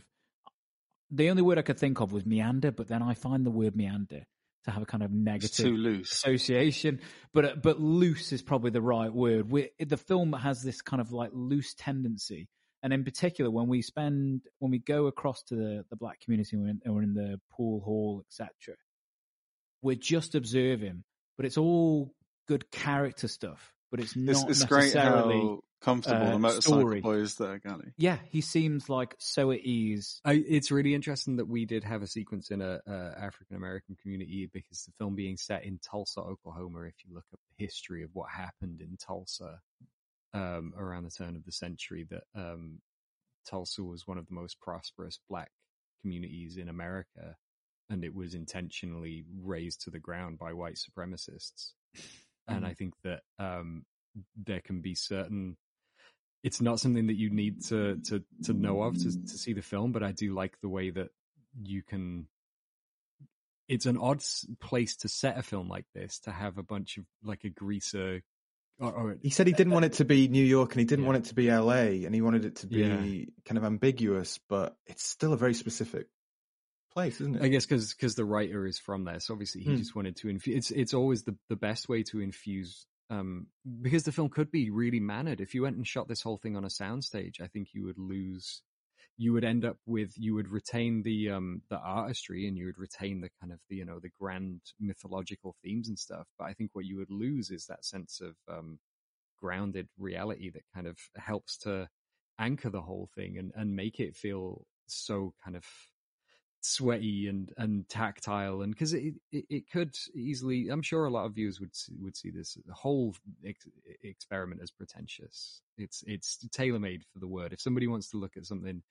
The 1.10 1.30
only 1.30 1.42
word 1.42 1.58
I 1.58 1.62
could 1.62 1.78
think 1.78 2.00
of 2.00 2.12
was 2.12 2.26
meander, 2.26 2.72
but 2.72 2.88
then 2.88 3.02
I 3.02 3.14
find 3.14 3.46
the 3.46 3.50
word 3.50 3.76
meander 3.76 4.26
to 4.64 4.70
have 4.70 4.82
a 4.82 4.86
kind 4.86 5.02
of 5.02 5.12
negative 5.12 6.02
association. 6.02 7.00
But 7.32 7.44
uh, 7.44 7.54
but 7.62 7.80
loose 7.80 8.32
is 8.32 8.42
probably 8.42 8.70
the 8.70 8.82
right 8.82 9.12
word. 9.12 9.50
we 9.50 9.70
the 9.78 9.96
film 9.96 10.32
has 10.32 10.62
this 10.62 10.82
kind 10.82 11.00
of 11.00 11.12
like 11.12 11.30
loose 11.32 11.74
tendency, 11.74 12.48
and 12.86 12.92
in 12.92 13.02
particular 13.02 13.50
when 13.50 13.66
we 13.66 13.82
spend 13.82 14.42
when 14.60 14.70
we 14.70 14.78
go 14.78 15.08
across 15.08 15.42
to 15.42 15.56
the, 15.56 15.84
the 15.90 15.96
black 15.96 16.20
community 16.20 16.56
or 16.56 16.68
in, 16.68 16.80
or 16.86 17.02
in 17.02 17.14
the 17.14 17.40
pool 17.50 17.80
hall, 17.80 18.22
etc. 18.24 18.76
We're 19.82 19.96
just 19.96 20.36
observing, 20.36 21.02
but 21.36 21.46
it's 21.46 21.58
all 21.58 22.12
good 22.46 22.70
character 22.70 23.26
stuff. 23.26 23.72
But 23.90 23.98
it's 23.98 24.14
not 24.14 24.48
It's, 24.48 24.62
it's 24.62 24.64
great 24.66 24.94
necessarily 24.94 25.40
how 25.40 25.60
comfortable 25.80 26.28
uh, 26.28 26.30
the 26.30 26.38
motorcycle 26.38 26.80
story. 26.80 27.00
boy 27.00 27.16
is 27.16 27.34
there, 27.34 27.58
Gally. 27.58 27.92
Yeah, 27.98 28.18
he 28.30 28.40
seems 28.40 28.88
like 28.88 29.16
so 29.18 29.50
at 29.50 29.62
ease. 29.62 30.20
I, 30.24 30.34
it's 30.34 30.70
really 30.70 30.94
interesting 30.94 31.38
that 31.38 31.48
we 31.48 31.64
did 31.64 31.82
have 31.82 32.02
a 32.02 32.06
sequence 32.06 32.52
in 32.52 32.62
a, 32.62 32.78
a 32.86 33.14
African 33.20 33.56
American 33.56 33.96
community 34.00 34.48
because 34.52 34.84
the 34.84 34.92
film 34.96 35.16
being 35.16 35.38
set 35.38 35.64
in 35.64 35.80
Tulsa, 35.80 36.20
Oklahoma. 36.20 36.82
If 36.82 36.94
you 37.04 37.12
look 37.12 37.26
up 37.32 37.40
the 37.58 37.64
history 37.64 38.04
of 38.04 38.10
what 38.12 38.30
happened 38.30 38.80
in 38.80 38.96
Tulsa 38.96 39.58
um, 40.34 40.72
around 40.76 41.04
the 41.04 41.10
turn 41.10 41.36
of 41.36 41.44
the 41.44 41.52
century, 41.52 42.06
that 42.10 42.24
um, 42.34 42.80
Tulsa 43.48 43.82
was 43.82 44.06
one 44.06 44.18
of 44.18 44.26
the 44.26 44.34
most 44.34 44.60
prosperous 44.60 45.20
black 45.28 45.50
communities 46.02 46.56
in 46.56 46.68
America, 46.68 47.36
and 47.90 48.04
it 48.04 48.14
was 48.14 48.34
intentionally 48.34 49.24
razed 49.42 49.82
to 49.82 49.90
the 49.90 50.00
ground 50.00 50.38
by 50.38 50.52
white 50.52 50.76
supremacists. 50.76 51.72
And 52.48 52.64
Mm. 52.64 52.68
I 52.68 52.74
think 52.74 52.94
that 53.02 53.22
um, 53.38 53.84
there 54.36 54.60
can 54.60 54.80
be 54.80 54.94
certain 54.94 55.56
it's 56.46 56.60
not 56.60 56.78
something 56.78 57.08
that 57.08 57.18
you 57.18 57.28
need 57.28 57.64
to 57.64 57.96
to 58.04 58.22
to 58.44 58.52
know 58.52 58.82
of 58.82 58.96
to 58.96 59.10
to 59.10 59.38
see 59.38 59.52
the 59.52 59.62
film, 59.62 59.90
but 59.90 60.04
I 60.04 60.12
do 60.12 60.32
like 60.32 60.60
the 60.60 60.68
way 60.68 60.90
that 60.90 61.08
you 61.60 61.82
can. 61.82 62.28
It's 63.68 63.86
an 63.86 63.96
odd 63.96 64.22
place 64.60 64.96
to 64.98 65.08
set 65.08 65.38
a 65.38 65.42
film 65.42 65.68
like 65.68 65.86
this 65.92 66.20
to 66.20 66.30
have 66.30 66.56
a 66.56 66.62
bunch 66.62 66.98
of 66.98 67.04
like 67.24 67.42
a 67.42 67.48
greaser. 67.48 68.22
Or 68.78 69.16
He 69.22 69.30
said 69.30 69.46
he 69.46 69.52
didn't 69.54 69.72
want 69.72 69.86
it 69.86 69.94
to 69.94 70.04
be 70.04 70.28
New 70.28 70.44
York 70.44 70.72
and 70.72 70.80
he 70.80 70.84
didn't 70.84 71.06
want 71.06 71.18
it 71.18 71.24
to 71.26 71.34
be 71.34 71.50
LA 71.50 72.04
and 72.04 72.14
he 72.14 72.20
wanted 72.20 72.44
it 72.44 72.56
to 72.56 72.66
be 72.66 72.76
Yeah. 72.76 73.24
kind 73.46 73.56
of 73.58 73.64
ambiguous, 73.64 74.38
but 74.48 74.76
it's 74.86 75.06
still 75.06 75.32
a 75.32 75.36
very 75.38 75.54
specific 75.54 76.08
place, 76.92 77.20
isn't 77.20 77.36
it? 77.36 77.42
I 77.42 77.48
guess 77.48 77.64
because 77.64 77.94
because 77.94 78.14
the 78.16 78.24
writer 78.26 78.66
is 78.66 78.78
from 78.78 79.04
there, 79.04 79.18
so 79.20 79.32
obviously 79.32 79.62
he 79.62 79.70
Hmm. 79.70 79.76
just 79.76 79.94
wanted 79.94 80.16
to 80.16 80.28
infuse. 80.28 80.56
It's 80.56 80.70
it's 80.70 80.94
always 80.94 81.22
the 81.24 81.36
the 81.48 81.56
best 81.56 81.88
way 81.88 82.02
to 82.04 82.20
infuse. 82.20 82.86
Um, 83.08 83.46
because 83.82 84.02
the 84.02 84.10
film 84.12 84.28
could 84.30 84.50
be 84.50 84.68
really 84.70 84.98
mannered. 85.00 85.40
If 85.40 85.54
you 85.54 85.62
went 85.62 85.76
and 85.76 85.86
shot 85.86 86.08
this 86.08 86.22
whole 86.22 86.38
thing 86.38 86.56
on 86.56 86.64
a 86.64 86.68
soundstage, 86.68 87.40
I 87.40 87.46
think 87.46 87.68
you 87.72 87.84
would 87.84 87.98
lose. 87.98 88.62
You 89.18 89.32
would 89.32 89.44
end 89.44 89.64
up 89.64 89.78
with 89.86 90.12
you 90.16 90.34
would 90.34 90.48
retain 90.48 91.02
the 91.02 91.30
um 91.30 91.62
the 91.70 91.78
artistry 91.78 92.46
and 92.46 92.56
you 92.56 92.66
would 92.66 92.78
retain 92.78 93.20
the 93.20 93.30
kind 93.40 93.52
of 93.52 93.60
the 93.68 93.76
you 93.76 93.84
know 93.84 93.98
the 94.00 94.10
grand 94.20 94.60
mythological 94.80 95.56
themes 95.62 95.88
and 95.88 95.98
stuff. 95.98 96.26
But 96.38 96.46
I 96.46 96.52
think 96.54 96.70
what 96.72 96.84
you 96.84 96.96
would 96.98 97.10
lose 97.10 97.50
is 97.50 97.66
that 97.66 97.84
sense 97.84 98.20
of 98.20 98.36
um 98.54 98.78
grounded 99.40 99.88
reality 99.98 100.50
that 100.50 100.64
kind 100.74 100.86
of 100.86 100.98
helps 101.16 101.58
to 101.58 101.88
anchor 102.38 102.70
the 102.70 102.82
whole 102.82 103.08
thing 103.14 103.38
and 103.38 103.52
and 103.54 103.74
make 103.74 104.00
it 104.00 104.16
feel 104.16 104.66
so 104.86 105.32
kind 105.44 105.56
of 105.56 105.64
sweaty 106.60 107.28
and 107.28 107.52
and 107.58 107.88
tactile 107.88 108.62
and 108.62 108.72
because 108.72 108.92
it, 108.92 109.14
it 109.30 109.44
it 109.48 109.70
could 109.70 109.94
easily 110.14 110.68
i'm 110.68 110.82
sure 110.82 111.04
a 111.04 111.10
lot 111.10 111.24
of 111.24 111.34
viewers 111.34 111.60
would 111.60 111.74
see, 111.74 111.92
would 112.00 112.16
see 112.16 112.30
this 112.30 112.58
whole 112.72 113.14
ex- 113.46 113.68
experiment 114.02 114.60
as 114.62 114.70
pretentious. 114.70 115.62
It's 115.78 116.02
it's 116.06 116.38
tailor-made 116.52 117.02
for 117.12 117.18
the 117.18 117.26
word. 117.26 117.52
If 117.52 117.60
somebody 117.60 117.86
wants 117.86 118.10
to 118.10 118.18
look 118.18 118.36
at 118.36 118.46
something 118.46 118.82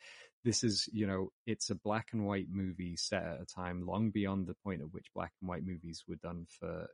this 0.43 0.63
is 0.63 0.87
you 0.93 1.07
know 1.07 1.31
it's 1.47 1.69
a 1.69 1.75
black 1.75 2.09
and 2.13 2.25
white 2.25 2.47
movie 2.49 2.95
set 2.95 3.23
at 3.23 3.41
a 3.41 3.45
time 3.45 3.85
long 3.85 4.11
beyond 4.11 4.45
the 4.45 4.53
point 4.63 4.81
at 4.81 4.93
which 4.93 5.07
black 5.15 5.31
and 5.41 5.49
white 5.49 5.65
movies 5.65 6.03
were 6.07 6.17
done 6.17 6.45
for 6.59 6.87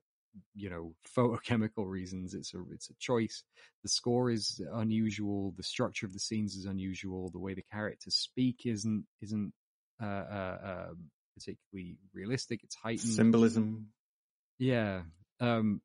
you 0.56 0.70
know 0.70 0.94
photochemical 1.18 1.88
reasons. 1.88 2.34
It's 2.34 2.54
a 2.54 2.60
it's 2.72 2.90
a 2.90 2.96
choice. 3.00 3.44
The 3.84 3.90
score 3.90 4.32
is 4.32 4.62
unusual. 4.74 5.54
The 5.58 5.64
structure 5.64 6.06
of 6.06 6.14
the 6.14 6.20
scenes 6.20 6.56
is 6.56 6.66
unusual. 6.66 7.30
The 7.30 7.40
way 7.40 7.54
the 7.54 7.64
characters 7.72 8.16
speak 8.16 8.62
isn't 8.66 9.06
isn't 9.22 9.54
particularly 10.02 11.98
realistic. 12.14 12.64
It's 12.64 12.76
heightened 12.76 13.14
Symbolism. 13.14 13.88
Yeah, 14.60 15.02
um, 15.40 15.82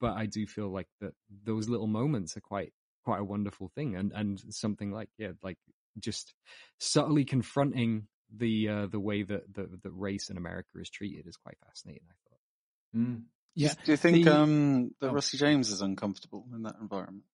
but 0.00 0.14
I 0.16 0.26
do 0.26 0.46
feel 0.46 0.68
like 0.68 0.88
that 1.00 1.12
those 1.44 1.68
little 1.68 1.86
moments 1.86 2.36
are 2.36 2.40
quite 2.40 2.72
quite 3.04 3.20
a 3.20 3.24
wonderful 3.24 3.70
thing, 3.74 3.96
and 3.96 4.12
and 4.12 4.40
something 4.50 4.90
like 4.92 5.08
yeah, 5.18 5.32
like 5.42 5.58
just 5.98 6.32
subtly 6.78 7.24
confronting 7.24 8.06
the 8.34 8.68
uh, 8.68 8.86
the 8.86 9.00
way 9.00 9.22
that 9.22 9.52
the 9.52 9.68
the 9.82 9.90
race 9.90 10.30
in 10.30 10.36
America 10.36 10.68
is 10.80 10.88
treated 10.90 11.26
is 11.26 11.36
quite 11.36 11.56
fascinating. 11.66 12.02
I 12.08 12.14
thought. 12.28 13.02
Mm. 13.06 13.22
Yeah. 13.56 13.74
Do 13.84 13.92
you 13.92 13.96
think 13.96 14.24
The- 14.24 14.36
um, 14.36 14.94
that 15.00 15.10
Oh. 15.10 15.12
Rusty 15.12 15.36
James 15.38 15.70
is 15.70 15.80
uncomfortable 15.82 16.46
in 16.54 16.62
that 16.62 16.76
environment? 16.80 17.24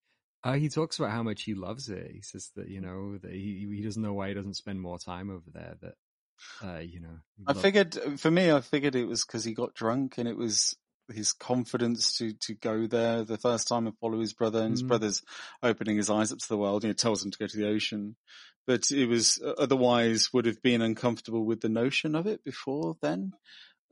Uh, 0.43 0.55
he 0.55 0.69
talks 0.71 0.99
about 0.99 1.11
how 1.11 1.23
much 1.23 1.43
he 1.43 1.55
loves 1.55 1.89
it. 1.91 2.11
He 2.13 2.23
says 2.23 2.51
that 2.57 2.69
you 2.69 2.81
know 2.81 3.17
that 3.19 3.31
he 3.33 3.69
he 3.71 3.83
doesn't 3.83 4.03
know 4.03 4.15
why 4.15 4.29
he 4.29 4.35
doesn't 4.35 4.55
spend 4.55 4.81
more 4.81 4.99
time 4.99 5.31
over 5.31 5.49
there. 5.53 5.77
That 5.83 5.95
uh, 6.65 6.79
you 6.79 7.01
know, 7.01 7.19
I 7.47 7.53
lo- 7.53 7.61
figured 7.61 7.95
for 8.19 8.31
me, 8.31 8.51
I 8.51 8.61
figured 8.61 8.95
it 8.95 9.07
was 9.07 9.25
because 9.25 9.45
he 9.45 9.55
got 9.55 9.75
drunk 9.75 10.19
and 10.19 10.29
it 10.29 10.37
was 10.37 10.77
his 11.13 11.33
confidence 11.33 12.17
to 12.19 12.33
to 12.35 12.55
go 12.55 12.87
there 12.87 13.25
the 13.25 13.37
first 13.39 13.67
time 13.69 13.87
and 13.87 13.99
follow 13.99 14.21
his 14.21 14.33
brother, 14.33 14.61
and 14.63 14.71
his 14.73 14.83
Mm. 14.83 14.89
brother's 14.89 15.23
opening 15.63 15.97
his 15.97 16.09
eyes 16.11 16.33
up 16.33 16.39
to 16.39 16.49
the 16.49 16.57
world. 16.59 16.85
You 16.85 16.91
know, 16.91 16.95
tells 16.95 17.25
him 17.25 17.31
to 17.33 17.39
go 17.39 17.47
to 17.47 17.57
the 17.57 17.69
ocean, 17.69 18.17
but 18.67 18.91
it 18.93 19.07
was 19.07 19.41
uh, 19.45 19.55
otherwise 19.59 20.33
would 20.33 20.47
have 20.47 20.63
been 20.63 20.83
uncomfortable 20.83 21.45
with 21.45 21.61
the 21.63 21.69
notion 21.69 22.15
of 22.15 22.27
it 22.27 22.45
before 22.45 22.97
then. 23.03 23.33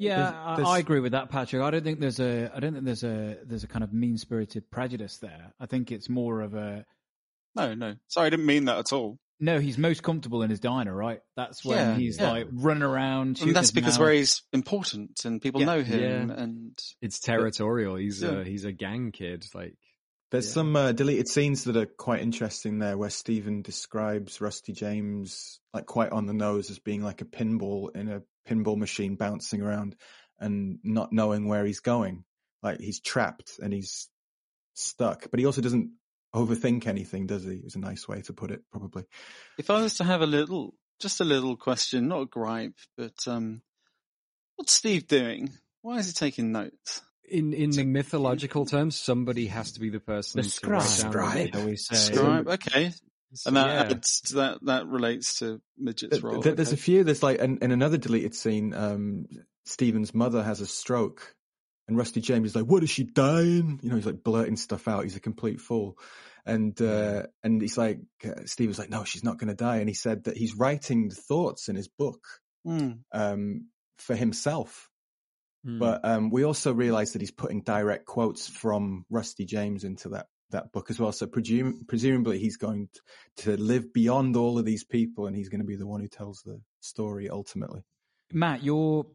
Yeah, 0.00 0.16
There's- 0.16 0.34
I, 0.36 0.56
there's- 0.56 0.68
I 0.70 0.78
agree 0.78 1.00
with 1.00 1.10
that, 1.12 1.28
Patrick. 1.28 1.60
I 1.60 1.72
don't 1.72 1.82
think 1.82 1.98
there's 1.98 2.20
a, 2.20 2.52
I 2.54 2.60
don't 2.60 2.72
think 2.72 2.84
there's 2.84 3.02
a, 3.02 3.38
there's 3.44 3.64
a 3.64 3.66
kind 3.66 3.82
of 3.82 3.92
mean 3.92 4.16
spirited 4.16 4.70
prejudice 4.70 5.18
there. 5.18 5.52
I 5.58 5.66
think 5.66 5.90
it's 5.90 6.08
more 6.08 6.40
of 6.40 6.54
a, 6.54 6.86
No, 7.56 7.74
no, 7.74 7.96
sorry, 8.06 8.28
I 8.28 8.30
didn't 8.30 8.46
mean 8.46 8.66
that 8.66 8.78
at 8.78 8.92
all. 8.92 9.18
No, 9.40 9.60
he's 9.60 9.78
most 9.78 10.02
comfortable 10.02 10.42
in 10.42 10.50
his 10.50 10.60
diner, 10.60 10.94
right? 10.94 11.20
That's 11.36 11.64
when 11.64 11.76
Yeah, 11.78 11.94
he's 11.96 12.18
yeah. 12.18 12.30
like 12.30 12.48
running 12.52 12.82
around. 12.82 13.40
And 13.40 13.54
that's 13.54 13.70
because 13.70 13.94
mouth. 13.94 14.00
where 14.06 14.12
he's 14.14 14.42
important 14.52 15.24
and 15.24 15.40
people 15.40 15.60
Yeah. 15.60 15.66
know 15.66 15.82
him, 15.82 16.28
Yeah. 16.30 16.34
and 16.42 16.78
it's 17.00 17.20
territorial. 17.20 17.96
He's 17.96 18.22
Yeah. 18.22 18.40
a 18.40 18.44
he's 18.44 18.64
a 18.64 18.72
gang 18.72 19.12
kid. 19.12 19.44
Like 19.54 19.74
There's 20.30 20.46
Yeah. 20.48 20.52
some 20.54 20.76
uh, 20.76 20.92
deleted 20.92 21.26
scenes 21.26 21.64
that 21.64 21.76
are 21.78 21.86
quite 21.86 22.20
interesting 22.20 22.80
there, 22.80 22.98
where 22.98 23.08
Stephen 23.08 23.62
describes 23.62 24.42
Rusty 24.42 24.74
James 24.74 25.58
like 25.72 25.86
quite 25.86 26.12
on 26.12 26.26
the 26.26 26.34
nose 26.34 26.70
as 26.70 26.78
being 26.78 27.02
like 27.02 27.22
a 27.22 27.24
pinball 27.24 27.96
in 27.96 28.08
a 28.08 28.22
pinball 28.46 28.76
machine 28.76 29.16
bouncing 29.16 29.62
around 29.62 29.96
and 30.38 30.80
not 30.84 31.12
knowing 31.14 31.48
where 31.48 31.64
he's 31.64 31.80
going. 31.80 32.24
Like 32.62 32.78
he's 32.80 33.00
trapped 33.00 33.58
and 33.62 33.72
he's 33.72 34.08
stuck, 34.74 35.30
but 35.30 35.40
he 35.40 35.46
also 35.46 35.60
doesn't 35.62 35.92
overthink 36.34 36.86
anything, 36.86 37.26
does 37.26 37.44
he? 37.44 37.60
Is 37.64 37.76
a 37.76 37.80
nice 37.80 38.06
way 38.08 38.22
to 38.22 38.32
put 38.32 38.50
it, 38.50 38.62
probably. 38.70 39.04
If 39.58 39.70
I 39.70 39.82
was 39.82 39.96
to 39.98 40.04
have 40.04 40.22
a 40.22 40.26
little, 40.26 40.74
just 41.00 41.20
a 41.20 41.24
little 41.24 41.56
question, 41.56 42.08
not 42.08 42.22
a 42.22 42.26
gripe, 42.26 42.76
but 42.96 43.16
um, 43.26 43.62
what's 44.56 44.72
Steve 44.72 45.06
doing? 45.06 45.50
Why 45.82 45.98
is 45.98 46.06
he 46.06 46.12
taking 46.12 46.52
notes? 46.52 47.02
in 47.30 47.52
in 47.52 47.70
the 47.70 47.84
mythological 47.84 48.66
terms, 48.66 48.96
somebody 48.96 49.46
has 49.46 49.72
to 49.72 49.80
be 49.80 49.90
the 49.90 50.00
person 50.00 50.40
The 50.40 50.48
to 50.48 50.70
write 50.70 50.82
scribe, 50.82 51.34
down 51.34 51.50
they 51.52 51.60
always 51.60 51.86
say. 51.86 52.14
Scribe, 52.14 52.48
okay, 52.48 52.92
and 53.46 53.56
that 53.56 53.66
yeah. 53.66 53.80
adds 53.90 54.20
that 54.34 54.58
that 54.64 54.86
relates 54.86 55.38
to 55.40 55.60
Midget's 55.82 56.22
role. 56.22 56.42
th- 56.42 56.56
There's 56.56 56.68
okay. 56.68 56.74
a 56.74 56.82
few. 56.82 57.04
There's 57.04 57.22
like 57.22 57.38
in, 57.38 57.58
in 57.58 57.70
another 57.70 57.98
deleted 57.98 58.34
scene, 58.34 58.74
um, 58.74 59.26
Stephen's 59.64 60.14
mother 60.14 60.42
has 60.42 60.60
a 60.60 60.66
stroke, 60.66 61.34
and 61.88 61.96
Rusty 61.96 62.20
James 62.20 62.50
is 62.50 62.56
like, 62.56 62.66
"What 62.66 62.84
is 62.84 62.90
she 62.90 63.04
dying?" 63.04 63.80
You 63.82 63.88
know, 63.90 63.96
he's 63.96 64.06
like 64.06 64.22
blurting 64.22 64.56
stuff 64.56 64.86
out. 64.86 65.04
He's 65.04 65.16
a 65.16 65.20
complete 65.20 65.60
fool, 65.60 65.98
and 66.46 66.80
uh, 66.80 67.24
and 67.42 67.60
he's 67.60 67.78
like, 67.78 68.00
uh, 68.24 68.44
Steve 68.44 68.68
was 68.68 68.78
like, 68.78 68.90
"No, 68.90 69.04
she's 69.04 69.24
not 69.24 69.38
going 69.38 69.48
to 69.48 69.54
die." 69.54 69.78
And 69.78 69.88
he 69.88 69.94
said 69.94 70.24
that 70.24 70.36
he's 70.36 70.54
writing 70.54 71.08
the 71.08 71.14
thoughts 71.14 71.68
in 71.68 71.76
his 71.76 71.88
book 71.88 72.20
Hmm. 72.64 72.90
um, 73.12 73.68
for 73.98 74.14
himself. 74.14 74.90
Hmm. 75.64 75.78
But 75.78 76.04
um, 76.04 76.30
we 76.30 76.44
also 76.44 76.72
realize 76.72 77.12
that 77.12 77.22
he's 77.22 77.30
putting 77.30 77.62
direct 77.62 78.04
quotes 78.04 78.46
from 78.46 79.06
Rusty 79.10 79.44
James 79.44 79.84
into 79.84 80.10
that 80.10 80.26
that 80.50 80.72
book 80.72 80.90
as 80.90 80.98
well. 80.98 81.12
So 81.12 81.26
presume, 81.26 81.84
presumably 81.86 82.38
he's 82.38 82.56
going 82.56 82.88
to 83.38 83.56
live 83.56 83.92
beyond 83.92 84.36
all 84.36 84.58
of 84.58 84.64
these 84.64 84.84
people, 84.84 85.26
and 85.26 85.36
he's 85.36 85.48
going 85.48 85.60
to 85.60 85.66
be 85.66 85.76
the 85.76 85.86
one 85.86 86.00
who 86.00 86.08
tells 86.08 86.42
the 86.42 86.60
story 86.80 87.28
ultimately. 87.28 87.82
Matt, 88.32 88.62
your 88.62 89.06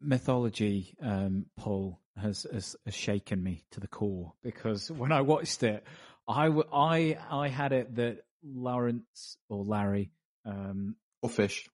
mythology 0.00 0.94
um, 1.02 1.46
pull 1.56 2.00
has, 2.20 2.46
has 2.52 2.76
has 2.84 2.94
shaken 2.94 3.42
me 3.42 3.64
to 3.72 3.80
the 3.80 3.88
core 3.88 4.32
because 4.42 4.90
when 4.90 5.12
I 5.12 5.20
watched 5.22 5.62
it, 5.62 5.84
I, 6.28 6.46
I, 6.72 7.18
I 7.30 7.48
had 7.48 7.72
it 7.72 7.96
that 7.96 8.24
Lawrence 8.42 9.36
or 9.48 9.64
Larry, 9.64 10.10
um, 10.44 10.96
Or 11.22 11.28
fish. 11.30 11.68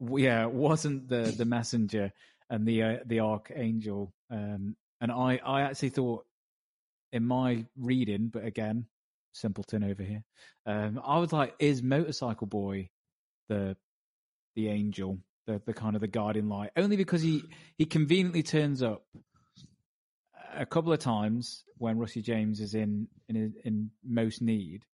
yeah, 0.00 0.46
wasn't 0.46 1.08
the 1.08 1.34
the 1.36 1.44
messenger 1.44 2.12
and 2.48 2.66
the 2.66 2.82
uh, 2.82 2.96
the 3.06 3.20
archangel, 3.20 4.12
um, 4.30 4.76
and 5.00 5.10
I 5.12 5.40
I 5.44 5.62
actually 5.62 5.90
thought 5.90 6.24
in 7.12 7.24
my 7.26 7.64
reading, 7.76 8.28
but 8.32 8.44
again, 8.44 8.86
simpleton 9.32 9.82
over 9.84 10.02
here. 10.02 10.22
Um, 10.66 11.00
I 11.04 11.18
was 11.18 11.32
like, 11.32 11.54
is 11.58 11.82
Motorcycle 11.82 12.46
Boy 12.46 12.90
the 13.48 13.76
the 14.56 14.68
angel, 14.68 15.18
the 15.46 15.60
the 15.64 15.72
kind 15.74 15.94
of 15.94 16.00
the 16.00 16.08
guiding 16.08 16.48
light? 16.48 16.70
Only 16.76 16.96
because 16.96 17.22
he 17.22 17.42
he 17.78 17.86
conveniently 17.86 18.42
turns 18.42 18.82
up 18.82 19.04
a 20.54 20.66
couple 20.66 20.92
of 20.92 20.98
times 20.98 21.64
when 21.78 21.98
Rusty 21.98 22.22
James 22.22 22.60
is 22.60 22.74
in 22.74 23.08
in 23.28 23.54
in 23.64 23.90
most 24.04 24.42
need, 24.42 24.84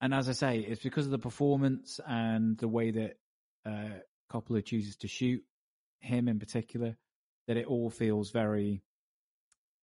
and 0.00 0.14
as 0.14 0.28
I 0.28 0.32
say, 0.32 0.58
it's 0.60 0.82
because 0.82 1.06
of 1.06 1.12
the 1.12 1.18
performance 1.18 2.00
and 2.06 2.58
the 2.58 2.68
way 2.68 2.90
that 2.90 3.16
uh, 3.64 3.98
Coppola 4.30 4.64
chooses 4.64 4.96
to 4.96 5.08
shoot 5.08 5.42
him 6.00 6.28
in 6.28 6.38
particular 6.38 6.96
that 7.48 7.56
it 7.56 7.66
all 7.66 7.90
feels 7.90 8.30
very 8.30 8.82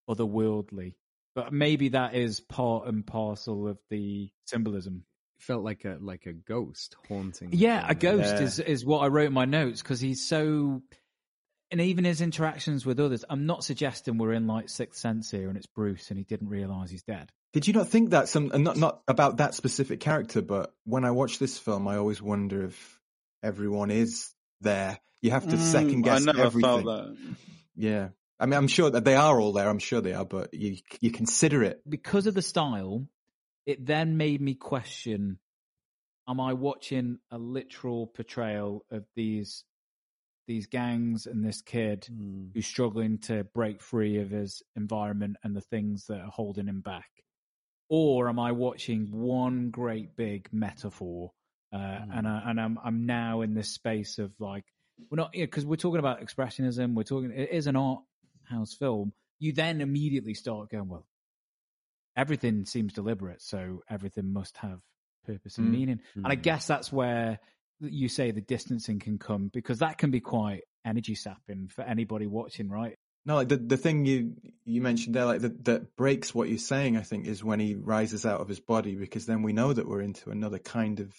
otherworldly. 0.09 0.95
But 1.35 1.51
maybe 1.51 1.89
that 1.89 2.13
is 2.13 2.39
part 2.39 2.87
and 2.87 3.05
parcel 3.05 3.67
of 3.67 3.79
the 3.89 4.29
symbolism. 4.45 5.05
felt 5.39 5.63
like 5.63 5.83
a 5.85 5.97
like 5.99 6.25
a 6.25 6.33
ghost 6.33 6.95
haunting. 7.07 7.49
Yeah, 7.51 7.85
a 7.87 7.95
ghost 7.95 8.35
is 8.35 8.59
is 8.59 8.85
what 8.85 8.99
I 8.99 9.07
wrote 9.07 9.27
in 9.27 9.33
my 9.33 9.45
notes 9.45 9.81
because 9.81 9.99
he's 9.99 10.27
so. 10.27 10.81
And 11.73 11.81
even 11.81 12.03
his 12.03 12.21
interactions 12.21 12.85
with 12.85 12.99
others, 12.99 13.25
I'm 13.27 13.47
not 13.47 13.63
suggesting 13.63 14.19
we're 14.19 14.33
in 14.33 14.45
like 14.45 14.69
Sixth 14.69 15.01
Sense 15.01 15.31
here 15.31 15.47
and 15.49 15.57
it's 15.57 15.65
Bruce 15.65 16.11
and 16.11 16.19
he 16.19 16.23
didn't 16.23 16.49
realize 16.49 16.91
he's 16.91 17.01
dead. 17.01 17.31
Did 17.51 17.67
you 17.67 17.73
not 17.73 17.87
think 17.87 18.11
that 18.11 18.29
some 18.29 18.51
not 18.53 18.77
not 18.77 19.01
about 19.07 19.37
that 19.37 19.55
specific 19.55 19.99
character, 19.99 20.43
but 20.43 20.71
when 20.85 21.03
I 21.03 21.09
watch 21.09 21.39
this 21.39 21.57
film, 21.57 21.87
I 21.87 21.97
always 21.97 22.21
wonder 22.21 22.65
if 22.65 22.99
everyone 23.41 23.89
is 23.89 24.29
there. 24.61 24.99
You 25.23 25.31
have 25.31 25.47
to 25.49 25.55
Mm, 25.55 25.59
second 25.59 26.01
guess 26.03 26.21
I 26.21 26.31
never 26.31 26.45
everything. 26.45 26.61
felt 26.61 26.85
that. 26.85 27.17
Yeah, 27.75 28.09
I 28.39 28.45
mean, 28.45 28.53
I'm 28.53 28.67
sure 28.67 28.91
that 28.91 29.03
they 29.03 29.15
are 29.15 29.41
all 29.41 29.53
there. 29.53 29.67
I'm 29.67 29.79
sure 29.79 29.99
they 29.99 30.13
are, 30.13 30.25
but 30.25 30.53
you 30.53 30.77
you 31.01 31.09
consider 31.09 31.63
it. 31.63 31.81
because 31.89 32.27
of 32.27 32.35
the 32.35 32.43
style, 32.43 33.07
it 33.65 33.83
then 33.83 34.15
made 34.17 34.41
me 34.41 34.53
question: 34.53 35.39
Am 36.29 36.39
I 36.39 36.53
watching 36.53 37.17
a 37.31 37.39
literal 37.39 38.05
portrayal 38.05 38.85
of 38.91 39.05
these 39.15 39.63
these 40.47 40.67
gangs 40.67 41.25
and 41.25 41.43
this 41.43 41.61
kid 41.61 42.07
who's 42.53 42.65
struggling 42.67 43.17
to 43.19 43.43
break 43.43 43.81
free 43.81 44.17
of 44.19 44.29
his 44.29 44.61
environment 44.75 45.37
and 45.43 45.55
the 45.55 45.61
things 45.61 46.05
that 46.07 46.19
are 46.19 46.31
holding 46.31 46.67
him 46.67 46.81
back, 46.81 47.09
or 47.89 48.29
am 48.29 48.39
I 48.39 48.51
watching 48.51 49.11
one 49.11 49.69
great 49.69 50.15
big 50.15 50.49
metaphor? 50.51 51.31
Uh, 51.71 52.05
And 52.11 52.27
I, 52.27 52.43
and 52.49 52.61
I'm 52.61 52.77
I'm 52.83 53.05
now 53.05 53.41
in 53.41 53.53
this 53.53 53.69
space 53.69 54.19
of 54.19 54.31
like 54.39 54.65
we're 55.09 55.17
not 55.17 55.31
because 55.31 55.65
we're 55.65 55.75
talking 55.75 55.99
about 55.99 56.21
expressionism. 56.21 56.93
We're 56.93 57.03
talking 57.03 57.31
it 57.31 57.49
is 57.51 57.67
an 57.67 57.75
art 57.75 58.01
house 58.43 58.73
film. 58.73 59.13
You 59.39 59.53
then 59.53 59.81
immediately 59.81 60.33
start 60.35 60.69
going 60.69 60.87
well 60.89 61.07
everything 62.15 62.65
seems 62.65 62.93
deliberate, 62.93 63.41
so 63.41 63.81
everything 63.89 64.31
must 64.31 64.57
have 64.57 64.79
purpose 65.25 65.57
and 65.57 65.67
Mm. 65.67 65.71
meaning. 65.71 66.01
And 66.15 66.27
I 66.27 66.35
Mm. 66.35 66.41
guess 66.43 66.67
that's 66.67 66.91
where 66.91 67.39
you 67.89 68.09
say 68.09 68.31
the 68.31 68.41
distancing 68.41 68.99
can 68.99 69.17
come 69.17 69.49
because 69.53 69.79
that 69.79 69.97
can 69.97 70.11
be 70.11 70.19
quite 70.19 70.63
energy 70.85 71.15
sapping 71.15 71.67
for 71.67 71.83
anybody 71.83 72.27
watching, 72.27 72.69
right? 72.69 72.97
No, 73.25 73.35
like 73.35 73.47
the 73.47 73.57
the 73.57 73.77
thing 73.77 74.05
you 74.05 74.33
you 74.65 74.81
mentioned 74.81 75.15
there, 75.15 75.25
like 75.25 75.41
that 75.41 75.63
that 75.65 75.95
breaks 75.95 76.35
what 76.35 76.49
you're 76.49 76.57
saying. 76.57 76.97
I 76.97 77.01
think 77.01 77.25
is 77.25 77.43
when 77.43 77.59
he 77.59 77.75
rises 77.75 78.25
out 78.25 78.41
of 78.41 78.49
his 78.49 78.59
body, 78.59 78.95
because 78.95 79.25
then 79.25 79.43
we 79.43 79.53
know 79.53 79.71
that 79.71 79.87
we're 79.87 80.01
into 80.01 80.29
another 80.29 80.59
kind 80.59 80.99
of 80.99 81.15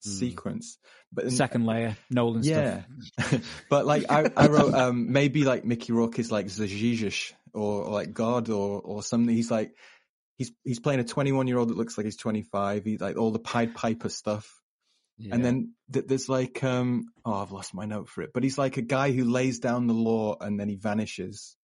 sequence. 0.00 0.78
But 1.12 1.32
Second 1.32 1.66
layer, 1.66 1.96
Nolan 2.10 2.42
yeah. 2.42 2.82
stuff. 3.00 3.40
but 3.70 3.86
like 3.86 4.04
I, 4.08 4.30
I 4.36 4.46
wrote 4.48 4.74
um 4.74 5.12
maybe 5.12 5.44
like 5.44 5.64
Mickey 5.64 5.92
Rourke 5.92 6.18
is 6.18 6.30
like 6.30 6.46
Zajijish 6.46 7.32
or, 7.52 7.84
or 7.84 7.92
like 7.92 8.12
God 8.12 8.48
or 8.50 8.80
or 8.80 9.02
something. 9.02 9.34
He's 9.34 9.50
like 9.50 9.72
he's 10.36 10.52
he's 10.64 10.80
playing 10.80 11.00
a 11.00 11.04
21 11.04 11.46
year 11.46 11.58
old 11.58 11.68
that 11.68 11.76
looks 11.76 11.96
like 11.96 12.04
he's 12.04 12.16
25. 12.16 12.84
He's 12.84 13.00
like 13.00 13.16
all 13.16 13.30
the 13.30 13.38
Pied 13.38 13.74
Piper 13.74 14.08
stuff. 14.08 14.60
And 15.18 15.44
then 15.44 15.74
th- 15.92 16.06
there's 16.06 16.28
like 16.28 16.62
um 16.62 17.06
oh 17.24 17.34
I've 17.34 17.52
lost 17.52 17.74
my 17.74 17.86
note 17.86 18.08
for 18.08 18.22
it, 18.22 18.30
but 18.34 18.42
he's 18.42 18.58
like 18.58 18.76
a 18.76 18.82
guy 18.82 19.12
who 19.12 19.24
lays 19.24 19.58
down 19.60 19.86
the 19.86 19.94
law 19.94 20.36
and 20.40 20.58
then 20.60 20.68
he 20.68 20.76
vanishes. 20.76 21.56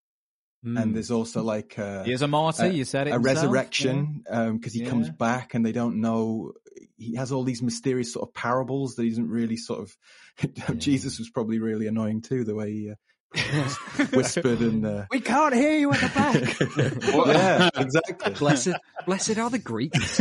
Mm. 0.65 0.81
And 0.81 0.95
there's 0.95 1.11
also 1.11 1.43
like 1.43 1.77
a, 1.77 2.03
He 2.05 2.13
is 2.13 2.21
a 2.21 2.27
martyr, 2.27 2.67
you 2.67 2.85
said 2.85 3.07
it 3.07 3.11
a 3.11 3.13
himself, 3.15 3.35
resurrection 3.35 4.23
because 4.53 4.73
he 4.73 4.85
comes 4.85 5.09
back 5.09 5.53
and 5.55 5.65
they 5.65 5.73
don't 5.73 5.99
know. 5.99 6.53
He 6.97 7.15
has 7.15 7.31
all 7.33 7.43
these 7.43 7.61
mysterious 7.61 8.13
sort 8.13 8.29
of 8.29 8.33
parables 8.33 8.95
that 8.95 9.03
he 9.03 9.09
doesn't 9.09 9.29
really 9.29 9.57
sort 9.57 9.81
of. 9.81 9.97
Jesus 10.79 11.19
was 11.19 11.29
probably 11.29 11.59
really 11.59 11.87
annoying 11.87 12.21
too, 12.21 12.45
the 12.45 12.55
way 12.55 12.71
he 12.71 12.91
uh, 12.91 12.95
whispered 14.13 14.61
and. 14.61 14.85
Uh, 14.85 15.05
We 15.11 15.19
can't 15.19 15.53
hear 15.53 15.77
you 15.77 15.91
at 15.91 15.99
the 15.99 16.07
back. 16.15 17.27
yeah, 17.27 17.69
exactly. 17.75 18.33
Blessed, 18.33 18.73
blessed 19.05 19.37
are 19.37 19.49
the 19.49 19.59
Greeks. 19.59 20.17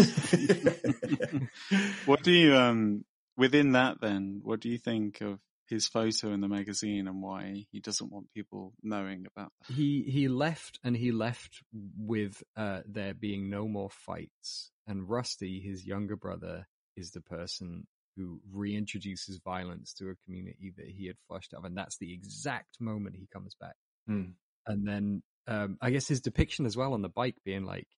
what 2.05 2.23
do 2.25 2.33
you 2.33 2.57
um 2.57 3.05
within 3.43 3.73
that 3.73 4.01
then? 4.01 4.41
What 4.43 4.61
do 4.61 4.69
you 4.69 4.79
think 4.79 5.21
of 5.21 5.39
his 5.69 5.89
photo 5.89 6.33
in 6.33 6.41
the 6.41 6.49
magazine 6.49 7.09
and 7.09 7.23
why 7.23 7.67
he 7.73 7.81
doesn't 7.81 8.13
want 8.13 8.33
people 8.35 8.73
knowing 8.83 9.27
about 9.27 9.51
that? 9.61 9.75
he 9.75 10.03
he 10.07 10.29
left 10.29 10.79
and 10.85 10.97
he 10.97 11.11
left 11.13 11.63
with 11.99 12.43
uh 12.57 12.81
there 12.87 13.15
being 13.15 13.51
no 13.51 13.67
more 13.67 13.91
fights 13.91 14.71
and 14.87 15.09
rusty 15.09 15.61
his 15.61 15.85
younger 15.87 16.17
brother 16.17 16.67
is 16.97 17.11
the 17.13 17.21
person 17.23 17.87
who 18.17 18.41
reintroduces 18.55 19.43
violence 19.43 19.95
to 19.95 20.11
a 20.11 20.15
community 20.25 20.73
that 20.77 20.87
he 20.87 21.07
had 21.07 21.17
flushed 21.27 21.55
out 21.55 21.65
and 21.65 21.77
that's 21.77 21.97
the 21.99 22.13
exact 22.13 22.79
moment 22.81 23.17
he 23.17 23.27
comes 23.33 23.55
back 23.61 23.77
Hmm. 24.07 24.33
and 24.67 24.87
then 24.87 25.23
um 25.47 25.79
i 25.81 25.91
guess 25.91 26.07
his 26.09 26.21
depiction 26.21 26.67
as 26.67 26.77
well 26.77 26.93
on 26.93 27.03
the 27.03 27.09
bike 27.09 27.37
being 27.45 27.65
like 27.65 27.89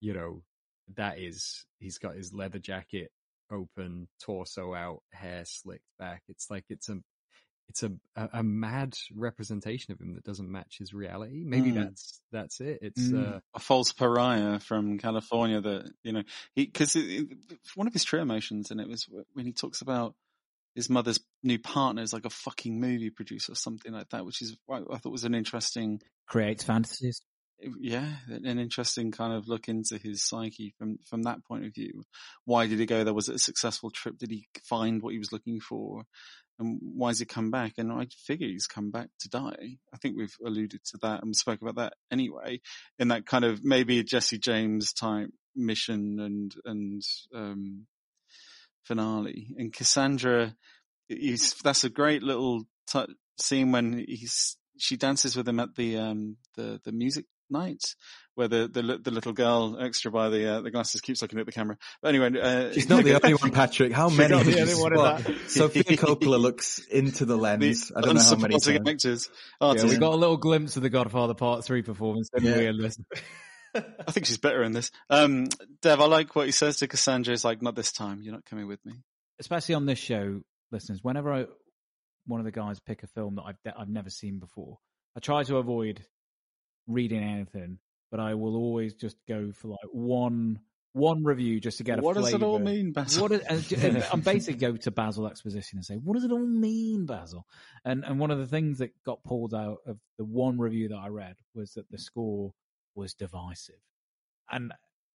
you 0.00 0.12
know 0.12 0.42
that 0.96 1.18
is 1.18 1.64
he's 1.78 1.98
got 1.98 2.14
his 2.16 2.32
leather 2.34 2.58
jacket 2.58 3.10
open 3.50 4.08
torso 4.20 4.74
out 4.74 5.02
hair 5.12 5.44
slicked 5.46 5.84
back 5.98 6.22
it's 6.28 6.50
like 6.50 6.64
it's 6.68 6.88
a 6.88 6.98
it's 7.68 7.82
a, 7.82 7.90
a 8.14 8.28
a 8.34 8.42
mad 8.42 8.94
representation 9.14 9.92
of 9.92 10.00
him 10.00 10.14
that 10.14 10.24
doesn't 10.24 10.50
match 10.50 10.76
his 10.78 10.94
reality 10.94 11.42
maybe 11.44 11.72
Mm. 11.72 11.74
that's 11.84 12.20
that's 12.30 12.60
it 12.60 12.78
it's 12.82 13.08
Mm. 13.10 13.36
uh 13.36 13.40
a 13.54 13.58
false 13.58 13.92
pariah 13.92 14.60
from 14.60 14.98
California 14.98 15.60
that 15.60 15.90
you 16.02 16.12
know 16.12 16.22
he 16.54 16.66
because 16.66 16.96
one 17.74 17.86
of 17.86 17.92
his 17.92 18.04
true 18.04 18.20
emotions 18.20 18.70
and 18.70 18.80
it 18.80 18.88
was 18.88 19.06
when 19.32 19.46
he 19.46 19.52
talks 19.52 19.80
about 19.80 20.14
his 20.76 20.90
mother's 20.90 21.18
new 21.42 21.58
partner 21.58 22.02
is 22.02 22.12
like 22.12 22.26
a 22.26 22.30
fucking 22.30 22.78
movie 22.78 23.08
producer 23.10 23.52
or 23.52 23.54
something 23.56 23.92
like 23.92 24.10
that, 24.10 24.26
which 24.26 24.42
is 24.42 24.58
I 24.70 24.82
I 24.92 24.98
thought 24.98 25.10
was 25.10 25.24
an 25.24 25.34
interesting 25.34 26.02
Creates 26.28 26.64
fantasies. 26.64 27.22
Yeah, 27.80 28.08
an 28.28 28.58
interesting 28.58 29.10
kind 29.10 29.32
of 29.32 29.48
look 29.48 29.68
into 29.68 29.98
his 29.98 30.22
psyche 30.22 30.74
from 30.78 30.98
from 31.08 31.22
that 31.22 31.44
point 31.44 31.64
of 31.64 31.74
view. 31.74 32.02
Why 32.44 32.66
did 32.66 32.78
he 32.78 32.86
go 32.86 33.04
there? 33.04 33.14
Was 33.14 33.28
it 33.28 33.36
a 33.36 33.40
successful 33.40 33.90
trip? 33.90 34.18
Did 34.18 34.30
he 34.30 34.46
find 34.64 35.02
what 35.02 35.12
he 35.12 35.18
was 35.18 35.32
looking 35.32 35.60
for? 35.60 36.04
And 36.58 36.78
why 36.80 37.08
has 37.08 37.18
he 37.18 37.26
come 37.26 37.50
back? 37.50 37.74
And 37.76 37.92
I 37.92 38.06
figure 38.26 38.48
he's 38.48 38.66
come 38.66 38.90
back 38.90 39.08
to 39.20 39.28
die. 39.28 39.76
I 39.92 39.96
think 39.98 40.16
we've 40.16 40.36
alluded 40.44 40.80
to 40.86 40.98
that 41.02 41.22
and 41.22 41.36
spoke 41.36 41.60
about 41.60 41.76
that 41.76 41.94
anyway. 42.10 42.60
In 42.98 43.08
that 43.08 43.26
kind 43.26 43.44
of 43.44 43.64
maybe 43.64 43.98
a 43.98 44.04
Jesse 44.04 44.38
James 44.38 44.92
type 44.92 45.30
mission 45.54 46.18
and 46.20 46.54
and 46.64 47.02
um, 47.34 47.86
finale. 48.84 49.48
And 49.56 49.72
Cassandra, 49.72 50.54
he's 51.08 51.54
that's 51.62 51.84
a 51.84 51.90
great 51.90 52.22
little 52.22 52.64
t- 52.90 53.14
scene 53.40 53.72
when 53.72 54.04
he's 54.06 54.56
she 54.78 54.96
dances 54.96 55.36
with 55.36 55.48
him 55.48 55.60
at 55.60 55.74
the 55.74 55.96
um 55.98 56.36
the 56.56 56.80
the 56.84 56.92
music 56.92 57.24
night 57.50 57.80
where 58.34 58.48
the 58.48 58.68
the, 58.68 58.98
the 59.02 59.10
little 59.10 59.32
girl 59.32 59.78
extra 59.80 60.10
by 60.10 60.28
the 60.28 60.46
uh, 60.46 60.60
the 60.60 60.70
glasses 60.70 61.00
keeps 61.00 61.22
looking 61.22 61.38
at 61.38 61.46
the 61.46 61.52
camera. 61.52 61.76
But 62.02 62.14
anyway, 62.14 62.40
uh, 62.40 62.72
She's 62.74 62.88
not 62.88 63.04
the 63.04 63.14
only 63.14 63.34
one, 63.34 63.50
Patrick. 63.50 63.92
How 63.92 64.08
She's 64.10 64.18
many? 64.18 64.34
not 64.34 64.44
the 64.44 64.60
only 64.60 64.74
one 64.74 64.92
in 64.92 65.02
that. 65.02 65.50
Sofia 65.50 65.82
Coppola 65.84 66.38
looks 66.38 66.78
into 66.86 67.24
the 67.24 67.36
lens. 67.36 67.90
I 67.94 68.00
don't 68.02 68.14
know 68.14 68.22
how 68.22 68.36
many 68.36 68.54
unsupporting 68.54 68.84
times. 68.84 69.04
actors. 69.04 69.30
Yeah, 69.60 69.84
we 69.84 69.96
got 69.98 70.12
a 70.12 70.16
little 70.16 70.36
glimpse 70.36 70.76
of 70.76 70.82
the 70.82 70.90
Godfather 70.90 71.34
Part 71.34 71.64
Three 71.64 71.82
performance, 71.82 72.28
didn't? 72.34 72.62
Yeah. 72.62 72.70
in 72.70 72.78
this? 72.78 72.98
I 73.74 74.10
think 74.10 74.26
she's 74.26 74.38
better 74.38 74.62
in 74.62 74.72
this. 74.72 74.90
Um, 75.10 75.48
Dev, 75.82 76.00
I 76.00 76.06
like 76.06 76.34
what 76.34 76.46
he 76.46 76.52
says 76.52 76.78
to 76.78 76.88
Cassandra. 76.88 77.34
It's 77.34 77.44
like, 77.44 77.60
not 77.60 77.74
this 77.74 77.92
time. 77.92 78.22
You're 78.22 78.32
not 78.32 78.46
coming 78.46 78.66
with 78.66 78.84
me. 78.86 78.94
especially 79.38 79.74
on 79.74 79.84
this 79.84 79.98
show, 79.98 80.40
listeners, 80.72 81.00
whenever 81.02 81.32
I, 81.32 81.44
one 82.26 82.40
of 82.40 82.46
the 82.46 82.52
guys 82.52 82.80
pick 82.80 83.02
a 83.02 83.06
film 83.08 83.34
that 83.34 83.42
I've 83.42 83.56
that 83.64 83.74
I've 83.78 83.88
never 83.90 84.08
seen 84.10 84.38
before, 84.38 84.78
I 85.16 85.20
try 85.20 85.42
to 85.42 85.56
avoid 85.58 86.04
reading 86.86 87.22
anything, 87.22 87.78
but 88.10 88.20
I 88.20 88.34
will 88.34 88.56
always 88.56 88.94
just 88.94 89.16
go 89.28 89.52
for 89.52 89.68
like 89.68 89.88
one 89.92 90.60
one 90.92 91.24
review 91.24 91.60
just 91.60 91.76
to 91.76 91.84
get 91.84 91.98
a 91.98 92.02
What 92.02 92.14
does 92.14 92.32
it 92.32 92.42
all 92.42 92.58
mean, 92.58 92.92
Basil? 92.92 93.22
What 93.22 93.32
is, 93.32 93.42
and, 93.42 93.72
and 93.82 94.04
I'm 94.10 94.20
basically 94.20 94.58
go 94.58 94.76
to 94.76 94.90
Basil 94.90 95.26
Exposition 95.26 95.76
and 95.76 95.84
say, 95.84 95.96
what 95.96 96.14
does 96.14 96.24
it 96.24 96.32
all 96.32 96.46
mean, 96.46 97.04
Basil? 97.04 97.46
And 97.84 98.04
and 98.04 98.18
one 98.18 98.30
of 98.30 98.38
the 98.38 98.46
things 98.46 98.78
that 98.78 98.92
got 99.04 99.22
pulled 99.22 99.54
out 99.54 99.78
of 99.86 99.98
the 100.18 100.24
one 100.24 100.58
review 100.58 100.88
that 100.88 100.96
I 100.96 101.08
read 101.08 101.36
was 101.54 101.72
that 101.74 101.90
the 101.90 101.98
score 101.98 102.52
was 102.94 103.12
divisive, 103.14 103.80
and 104.50 104.72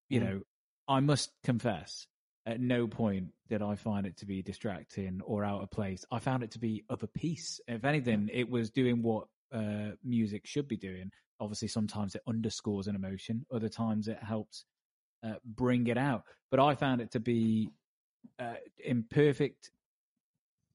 you 0.10 0.20
Mm. 0.20 0.24
know, 0.24 0.42
I 0.88 1.00
must 1.00 1.32
confess, 1.44 2.06
at 2.46 2.60
no 2.60 2.88
point 2.88 3.30
did 3.50 3.62
I 3.62 3.76
find 3.76 4.06
it 4.06 4.18
to 4.18 4.26
be 4.26 4.42
distracting 4.42 5.22
or 5.24 5.44
out 5.44 5.62
of 5.64 5.72
place. 5.72 6.06
I 6.12 6.20
found 6.20 6.44
it 6.44 6.52
to 6.52 6.60
be 6.60 6.84
of 6.90 7.02
a 7.02 7.08
piece. 7.08 7.60
If 7.68 7.86
anything, 7.86 8.30
it 8.32 8.50
was 8.50 8.70
doing 8.70 9.02
what 9.02 9.28
uh, 9.54 9.92
music 10.04 10.46
should 10.46 10.68
be 10.68 10.78
doing. 10.78 11.12
Obviously, 11.42 11.68
sometimes 11.68 12.16
it 12.16 12.22
underscores 12.28 12.88
an 12.88 12.96
emotion. 12.96 13.46
Other 13.54 13.70
times, 13.70 14.08
it 14.08 14.20
helps 14.22 14.64
uh, 15.24 15.34
bring 15.44 15.88
it 15.88 15.98
out. 15.98 16.24
But 16.50 16.62
I 16.62 16.76
found 16.76 17.02
it 17.02 17.12
to 17.12 17.20
be 17.20 17.70
uh, 18.40 18.56
in 18.78 19.04
perfect 19.04 19.72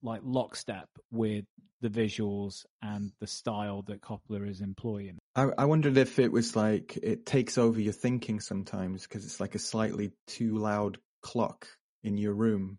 like 0.03 0.21
lockstep 0.23 0.89
with 1.11 1.45
the 1.81 1.89
visuals 1.89 2.65
and 2.81 3.11
the 3.19 3.27
style 3.27 3.83
that 3.83 4.01
Coppola 4.01 4.49
is 4.49 4.61
employing. 4.61 5.17
I, 5.35 5.49
I 5.57 5.65
wondered 5.65 5.97
if 5.97 6.19
it 6.19 6.31
was 6.31 6.55
like 6.55 6.97
it 7.01 7.25
takes 7.25 7.57
over 7.57 7.79
your 7.79 7.93
thinking 7.93 8.39
sometimes 8.39 9.03
because 9.03 9.25
it's 9.25 9.39
like 9.39 9.55
a 9.55 9.59
slightly 9.59 10.11
too 10.27 10.57
loud 10.57 10.97
clock 11.21 11.67
in 12.03 12.17
your 12.17 12.33
room, 12.33 12.77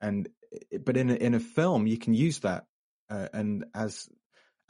and 0.00 0.28
but 0.84 0.96
in 0.96 1.10
a, 1.10 1.14
in 1.14 1.34
a 1.34 1.40
film 1.40 1.86
you 1.86 1.98
can 1.98 2.14
use 2.14 2.40
that, 2.40 2.64
uh, 3.10 3.28
and 3.32 3.64
as 3.74 4.08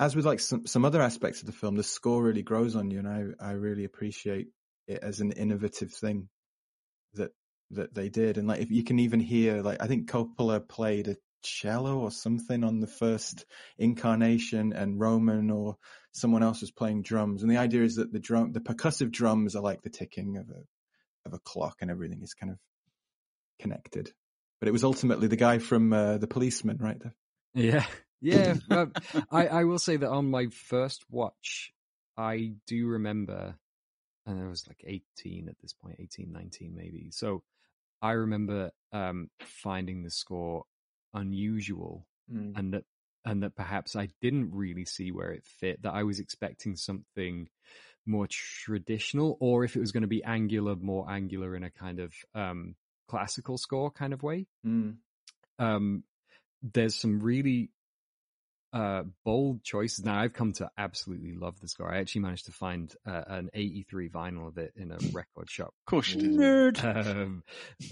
as 0.00 0.16
with 0.16 0.24
like 0.24 0.40
some 0.40 0.66
some 0.66 0.84
other 0.84 1.02
aspects 1.02 1.40
of 1.40 1.46
the 1.46 1.52
film, 1.52 1.76
the 1.76 1.82
score 1.82 2.22
really 2.22 2.42
grows 2.42 2.74
on 2.74 2.90
you, 2.90 2.98
and 2.98 3.08
I 3.08 3.50
I 3.50 3.52
really 3.52 3.84
appreciate 3.84 4.48
it 4.88 5.00
as 5.02 5.20
an 5.20 5.32
innovative 5.32 5.92
thing 5.92 6.28
that 7.14 7.32
that 7.72 7.94
they 7.94 8.08
did, 8.08 8.38
and 8.38 8.48
like 8.48 8.60
if 8.60 8.70
you 8.70 8.82
can 8.82 8.98
even 8.98 9.20
hear 9.20 9.62
like 9.62 9.80
I 9.80 9.86
think 9.86 10.10
Coppola 10.10 10.66
played 10.66 11.08
a 11.08 11.16
cello 11.42 11.98
or 11.98 12.10
something 12.10 12.64
on 12.64 12.80
the 12.80 12.86
first 12.86 13.44
incarnation 13.78 14.72
and 14.72 14.98
Roman 14.98 15.50
or 15.50 15.76
someone 16.12 16.42
else 16.42 16.60
was 16.60 16.70
playing 16.70 17.02
drums. 17.02 17.42
And 17.42 17.50
the 17.50 17.56
idea 17.56 17.82
is 17.82 17.96
that 17.96 18.12
the 18.12 18.18
drum, 18.18 18.52
the 18.52 18.60
percussive 18.60 19.10
drums 19.10 19.56
are 19.56 19.62
like 19.62 19.82
the 19.82 19.88
ticking 19.88 20.36
of 20.36 20.50
a, 20.50 21.28
of 21.28 21.34
a 21.34 21.38
clock 21.38 21.76
and 21.80 21.90
everything 21.90 22.20
is 22.22 22.34
kind 22.34 22.52
of 22.52 22.58
connected. 23.58 24.10
But 24.60 24.68
it 24.68 24.72
was 24.72 24.84
ultimately 24.84 25.28
the 25.28 25.36
guy 25.36 25.58
from 25.58 25.92
uh, 25.92 26.18
The 26.18 26.26
Policeman, 26.26 26.76
right? 26.78 27.00
Yeah. 27.54 27.86
Yeah. 28.20 28.54
um, 28.70 28.92
I, 29.30 29.46
I 29.46 29.64
will 29.64 29.78
say 29.78 29.96
that 29.96 30.08
on 30.08 30.30
my 30.30 30.46
first 30.46 31.04
watch, 31.10 31.72
I 32.16 32.52
do 32.66 32.86
remember, 32.86 33.56
and 34.26 34.40
I 34.40 34.46
was 34.48 34.66
like 34.68 34.82
18 34.86 35.48
at 35.48 35.58
this 35.60 35.72
point, 35.72 35.96
18, 36.00 36.30
19 36.32 36.74
maybe. 36.74 37.08
So 37.10 37.42
I 38.02 38.12
remember 38.12 38.70
um, 38.92 39.30
finding 39.40 40.02
the 40.02 40.10
score 40.10 40.64
unusual 41.14 42.06
Mm. 42.32 42.56
and 42.56 42.74
that 42.74 42.84
and 43.24 43.42
that 43.42 43.56
perhaps 43.56 43.96
I 43.96 44.08
didn't 44.20 44.52
really 44.54 44.84
see 44.84 45.10
where 45.10 45.32
it 45.32 45.44
fit 45.44 45.82
that 45.82 45.92
I 45.92 46.04
was 46.04 46.20
expecting 46.20 46.76
something 46.76 47.48
more 48.06 48.28
traditional 48.30 49.36
or 49.40 49.64
if 49.64 49.74
it 49.74 49.80
was 49.80 49.90
going 49.90 50.02
to 50.02 50.06
be 50.06 50.22
angular 50.22 50.76
more 50.76 51.10
angular 51.10 51.56
in 51.56 51.64
a 51.64 51.70
kind 51.70 51.98
of 51.98 52.14
um 52.36 52.76
classical 53.08 53.58
score 53.58 53.90
kind 53.90 54.12
of 54.12 54.22
way 54.22 54.46
Mm. 54.64 54.98
um 55.58 56.04
there's 56.62 56.94
some 56.94 57.18
really 57.20 57.70
uh 58.72 59.02
bold 59.24 59.62
choices 59.64 60.04
now 60.04 60.16
i've 60.18 60.32
come 60.32 60.52
to 60.52 60.70
absolutely 60.78 61.34
love 61.34 61.58
this 61.60 61.72
score 61.72 61.92
i 61.92 61.98
actually 61.98 62.20
managed 62.20 62.46
to 62.46 62.52
find 62.52 62.94
uh, 63.06 63.22
an 63.26 63.50
83 63.52 64.08
vinyl 64.08 64.46
of 64.46 64.58
it 64.58 64.72
in 64.76 64.92
a 64.92 64.98
record 65.12 65.50
shop 65.50 65.74
Of 65.86 65.90
course 65.90 66.10
you 66.14 66.20
did. 66.20 66.30
Nerd. 66.76 67.06
um, 67.06 67.42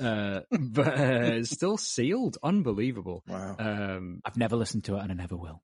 uh, 0.01 0.41
but 0.51 0.87
uh, 0.87 1.45
still 1.45 1.77
sealed. 1.79 2.39
Unbelievable. 2.43 3.25
Wow. 3.27 3.57
Um, 3.59 4.21
I've 4.25 4.37
never 4.37 4.55
listened 4.57 4.85
to 4.85 4.97
it 4.97 5.01
and 5.03 5.11
I 5.11 5.15
never 5.15 5.37
will. 5.37 5.63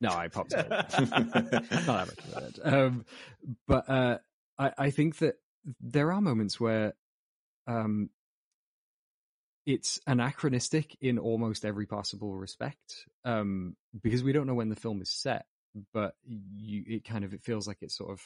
no, 0.00 0.10
I 0.10 0.28
popped 0.28 0.52
it. 0.52 0.68
Not 0.70 0.90
that 0.90 1.86
much 1.86 2.18
of 2.34 2.42
it. 2.44 2.58
Um, 2.64 3.04
but 3.66 3.88
uh, 3.90 4.18
I, 4.58 4.72
I 4.78 4.90
think 4.90 5.18
that 5.18 5.36
there 5.80 6.12
are 6.12 6.20
moments 6.20 6.60
where 6.60 6.94
um, 7.66 8.10
it's 9.66 10.00
anachronistic 10.06 10.96
in 11.00 11.18
almost 11.18 11.64
every 11.64 11.86
possible 11.86 12.34
respect 12.34 13.06
um, 13.24 13.76
because 14.02 14.22
we 14.22 14.32
don't 14.32 14.46
know 14.46 14.54
when 14.54 14.68
the 14.68 14.76
film 14.76 15.00
is 15.02 15.10
set. 15.10 15.44
But 15.94 16.14
you, 16.26 16.82
it 16.84 17.04
kind 17.04 17.24
of 17.24 17.32
it 17.32 17.44
feels 17.44 17.68
like 17.68 17.76
it 17.80 17.92
sort 17.92 18.10
of 18.10 18.20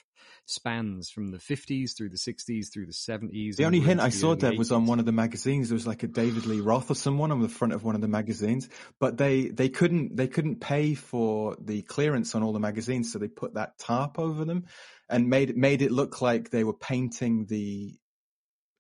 spans 0.47 1.11
from 1.11 1.31
the 1.31 1.37
50s 1.37 1.95
through 1.95 2.09
the 2.09 2.17
60s 2.17 2.73
through 2.73 2.87
the 2.87 2.93
70s. 2.93 3.57
The 3.57 3.67
only 3.67 3.81
hint 3.81 4.01
I 4.01 4.09
saw, 4.09 4.35
Deb, 4.35 4.57
was 4.57 4.73
on 4.73 4.87
one 4.87 4.99
of 4.99 5.05
the 5.05 5.13
magazines. 5.13 5.69
There 5.69 5.75
was 5.75 5.87
like 5.87 6.03
a 6.05 6.07
David 6.07 6.47
Lee 6.47 6.63
Roth 6.63 6.91
or 6.91 6.95
someone 6.95 7.33
on 7.33 7.43
the 7.43 7.51
front 7.51 7.75
of 7.75 7.85
one 7.85 7.97
of 7.97 8.01
the 8.01 8.09
magazines, 8.09 8.71
but 8.99 9.19
they, 9.19 9.49
they 9.49 9.69
couldn't, 9.69 10.17
they 10.17 10.27
couldn't 10.27 10.63
pay 10.63 10.95
for 10.95 11.55
the 11.63 11.83
clearance 11.83 12.35
on 12.35 12.43
all 12.43 12.55
the 12.55 12.61
magazines. 12.61 13.13
So 13.13 13.19
they 13.19 13.29
put 13.29 13.55
that 13.55 13.77
tarp 13.77 14.19
over 14.19 14.47
them 14.47 14.65
and 15.11 15.29
made, 15.29 15.55
made 15.55 15.83
it 15.83 15.93
look 15.93 16.23
like 16.23 16.49
they 16.49 16.65
were 16.65 16.73
painting 16.73 17.45
the, 17.45 17.95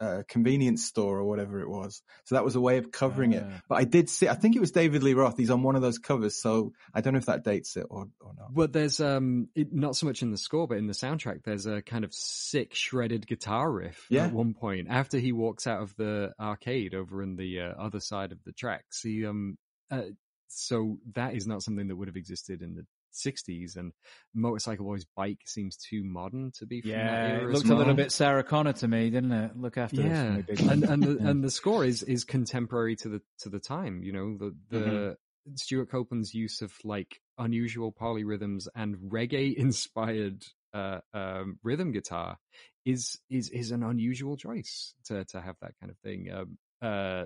uh, 0.04 0.22
convenience 0.28 0.84
store 0.84 1.18
or 1.18 1.24
whatever 1.24 1.60
it 1.60 1.68
was. 1.68 2.02
So 2.24 2.34
that 2.34 2.44
was 2.44 2.56
a 2.56 2.60
way 2.60 2.78
of 2.78 2.92
covering 2.92 3.32
it. 3.32 3.44
Ah. 3.46 3.62
But 3.68 3.76
I 3.76 3.84
did 3.84 4.08
see, 4.10 4.28
I 4.28 4.34
think 4.34 4.54
it 4.56 4.60
was 4.60 4.70
David 4.72 5.02
Lee 5.02 5.14
Roth. 5.14 5.36
He's 5.36 5.50
on 5.50 5.62
one 5.62 5.76
of 5.76 5.82
those 5.82 5.98
covers. 5.98 6.36
So 6.40 6.72
I 6.92 7.00
don't 7.00 7.14
know 7.14 7.18
if 7.18 7.26
that 7.26 7.44
dates 7.44 7.76
it 7.76 7.86
or, 7.88 8.08
or 8.20 8.32
not. 8.38 8.54
But 8.54 8.72
there's 8.72 9.00
um 9.00 9.48
it, 9.54 9.72
not 9.72 9.96
so 9.96 10.06
much 10.06 10.22
in 10.22 10.30
the 10.30 10.38
score, 10.38 10.68
but 10.68 10.78
in 10.78 10.86
the 10.86 10.92
soundtrack, 10.92 11.42
there's 11.44 11.66
a 11.66 11.82
kind 11.82 12.04
of 12.04 12.12
sick 12.12 12.74
shredded 12.74 13.26
guitar 13.26 13.70
riff 13.70 14.06
Yeah. 14.10 14.26
at 14.26 14.32
one 14.32 14.54
point 14.54 14.88
after 14.90 15.18
he 15.18 15.32
walks 15.32 15.66
out 15.66 15.82
of 15.82 15.94
the 15.96 16.32
arcade 16.38 16.94
over 16.94 17.22
in 17.22 17.36
the 17.36 17.60
uh, 17.60 17.72
other 17.78 18.00
side 18.00 18.32
of 18.32 18.38
the 18.44 18.52
tracks. 18.52 19.02
He 19.02 19.24
um 19.26 19.56
uh, 19.90 20.02
so 20.48 20.98
that 21.14 21.34
is 21.34 21.46
not 21.46 21.62
something 21.62 21.88
that 21.88 21.96
would 21.96 22.08
have 22.08 22.16
existed 22.16 22.62
in 22.62 22.74
the 22.74 22.86
60s, 23.14 23.76
and 23.76 23.92
Motorcycle 24.34 24.84
Boy's 24.84 25.06
bike 25.16 25.40
seems 25.46 25.76
too 25.76 26.02
modern 26.04 26.52
to 26.58 26.66
be 26.66 26.80
from 26.80 26.92
that 26.92 26.98
Yeah, 26.98 27.26
era 27.26 27.44
it 27.50 27.52
looked 27.52 27.68
a 27.68 27.74
little 27.74 27.94
bit 27.94 28.12
Sarah 28.12 28.44
Connor 28.44 28.72
to 28.74 28.88
me, 28.88 29.10
didn't 29.10 29.32
it? 29.32 29.56
Look 29.56 29.78
after. 29.78 30.02
Yeah, 30.02 30.38
big 30.46 30.60
and 30.68 30.84
and 30.84 31.02
the 31.02 31.18
Yeah. 31.22 31.30
and 31.30 31.44
the 31.44 31.50
score 31.50 31.84
is 31.84 32.02
is 32.02 32.24
contemporary 32.24 32.96
to 32.96 33.08
the 33.08 33.22
to 33.40 33.48
the 33.48 33.60
time. 33.60 34.02
You 34.02 34.12
know 34.12 34.36
the 34.38 34.56
the 34.70 34.78
Mhm. 34.78 35.16
Stewart 35.56 35.90
Copeland's 35.90 36.34
use 36.34 36.62
of 36.62 36.72
like 36.84 37.20
unusual 37.38 37.92
polyrhythms 37.92 38.66
and 38.74 38.96
reggae 39.12 39.54
inspired 39.54 40.42
uh, 40.72 41.00
um, 41.12 41.58
rhythm 41.62 41.92
guitar 41.92 42.38
is 42.84 43.18
is 43.30 43.50
is 43.50 43.70
an 43.70 43.82
unusual 43.82 44.36
choice 44.36 44.94
to 45.04 45.24
to 45.26 45.40
have 45.40 45.56
that 45.60 45.72
kind 45.80 45.90
of 45.90 45.98
thing. 45.98 46.30
Um, 46.32 46.58
uh, 46.82 47.24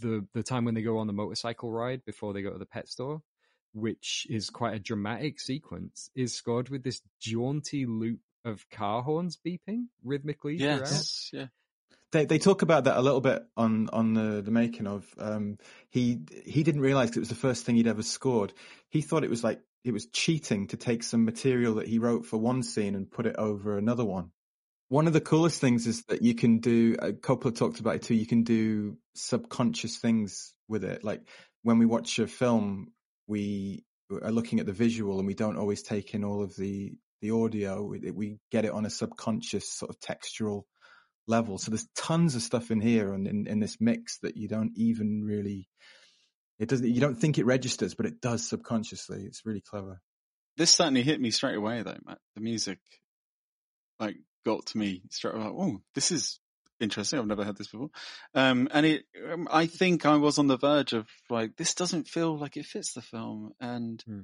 the 0.00 0.26
the 0.34 0.42
time 0.42 0.64
when 0.64 0.74
they 0.74 0.82
go 0.82 0.98
on 0.98 1.06
the 1.06 1.12
motorcycle 1.12 1.70
ride 1.70 2.04
before 2.04 2.32
they 2.32 2.42
go 2.42 2.50
to 2.50 2.58
the 2.58 2.66
pet 2.66 2.88
store, 2.88 3.22
which 3.74 4.26
is 4.30 4.50
quite 4.50 4.74
a 4.74 4.78
dramatic 4.78 5.40
sequence, 5.40 6.10
is 6.14 6.34
scored 6.34 6.68
with 6.68 6.82
this 6.82 7.02
jaunty 7.20 7.86
loop 7.86 8.20
of 8.44 8.68
car 8.70 9.02
horns 9.02 9.38
beeping 9.44 9.86
rhythmically 10.02 10.58
throughout. 10.58 10.80
Yes, 10.80 11.30
yeah. 11.32 11.46
They 12.12 12.26
they 12.26 12.38
talk 12.38 12.62
about 12.62 12.84
that 12.84 12.96
a 12.96 13.02
little 13.02 13.20
bit 13.20 13.42
on 13.56 13.88
on 13.92 14.14
the 14.14 14.40
the 14.40 14.50
making 14.52 14.86
of. 14.86 15.06
Um, 15.18 15.58
he 15.90 16.20
he 16.46 16.62
didn't 16.62 16.80
realize 16.80 17.10
it 17.10 17.18
was 17.18 17.28
the 17.28 17.34
first 17.34 17.64
thing 17.64 17.74
he'd 17.74 17.88
ever 17.88 18.02
scored. 18.02 18.52
He 18.90 19.02
thought 19.02 19.24
it 19.24 19.30
was 19.30 19.42
like 19.42 19.60
it 19.84 19.92
was 19.92 20.06
cheating 20.06 20.68
to 20.68 20.76
take 20.76 21.02
some 21.02 21.24
material 21.24 21.74
that 21.76 21.88
he 21.88 21.98
wrote 21.98 22.24
for 22.24 22.38
one 22.38 22.62
scene 22.62 22.94
and 22.94 23.10
put 23.10 23.26
it 23.26 23.36
over 23.36 23.76
another 23.76 24.04
one. 24.04 24.30
One 24.88 25.06
of 25.06 25.12
the 25.12 25.20
coolest 25.20 25.60
things 25.60 25.86
is 25.86 26.04
that 26.04 26.22
you 26.22 26.34
can 26.34 26.58
do. 26.58 26.96
Uh, 26.98 27.06
Coppola 27.08 27.56
talked 27.56 27.80
about 27.80 27.96
it 27.96 28.02
too. 28.02 28.14
You 28.14 28.26
can 28.26 28.44
do 28.44 28.96
subconscious 29.14 29.96
things 29.96 30.54
with 30.68 30.84
it. 30.84 31.02
Like 31.02 31.22
when 31.62 31.78
we 31.78 31.86
watch 31.86 32.18
a 32.18 32.26
film, 32.26 32.92
we 33.26 33.84
are 34.10 34.32
looking 34.32 34.60
at 34.60 34.66
the 34.66 34.72
visual 34.72 35.18
and 35.18 35.26
we 35.26 35.34
don't 35.34 35.56
always 35.56 35.82
take 35.82 36.14
in 36.14 36.24
all 36.24 36.42
of 36.42 36.54
the 36.56 36.92
the 37.20 37.30
audio. 37.30 37.82
We, 37.82 38.10
we 38.10 38.38
get 38.50 38.66
it 38.66 38.72
on 38.72 38.84
a 38.84 38.90
subconscious 38.90 39.66
sort 39.72 39.90
of 39.90 39.98
textural 39.98 40.64
level. 41.26 41.56
So 41.56 41.70
there's 41.70 41.88
tons 41.96 42.34
of 42.34 42.42
stuff 42.42 42.70
in 42.70 42.80
here 42.80 43.14
and 43.14 43.26
in, 43.26 43.46
in 43.46 43.60
this 43.60 43.78
mix 43.80 44.18
that 44.18 44.36
you 44.36 44.46
don't 44.46 44.72
even 44.76 45.22
really, 45.24 45.68
it 46.58 46.68
doesn't, 46.68 46.86
you 46.86 47.00
don't 47.00 47.14
think 47.14 47.38
it 47.38 47.46
registers, 47.46 47.94
but 47.94 48.04
it 48.04 48.20
does 48.20 48.46
subconsciously. 48.46 49.24
It's 49.24 49.46
really 49.46 49.62
clever. 49.62 50.00
This 50.58 50.70
certainly 50.70 51.02
hit 51.02 51.18
me 51.18 51.30
straight 51.30 51.56
away 51.56 51.82
though, 51.82 51.96
Matt. 52.04 52.18
The 52.34 52.42
music, 52.42 52.78
like, 53.98 54.16
got 54.44 54.66
to 54.66 54.78
me 54.78 55.02
straight 55.10 55.34
away. 55.34 55.46
Oh, 55.46 55.80
this 55.94 56.10
is 56.10 56.38
interesting. 56.80 57.18
I've 57.18 57.26
never 57.26 57.44
heard 57.44 57.56
this 57.56 57.68
before. 57.68 57.90
Um, 58.34 58.68
and 58.72 58.86
it, 58.86 59.04
um, 59.32 59.48
I 59.50 59.66
think 59.66 60.06
I 60.06 60.16
was 60.16 60.38
on 60.38 60.46
the 60.46 60.58
verge 60.58 60.92
of 60.92 61.06
like, 61.30 61.56
this 61.56 61.74
doesn't 61.74 62.08
feel 62.08 62.36
like 62.38 62.56
it 62.56 62.66
fits 62.66 62.92
the 62.92 63.02
film 63.02 63.52
and 63.60 64.02
Hmm. 64.06 64.20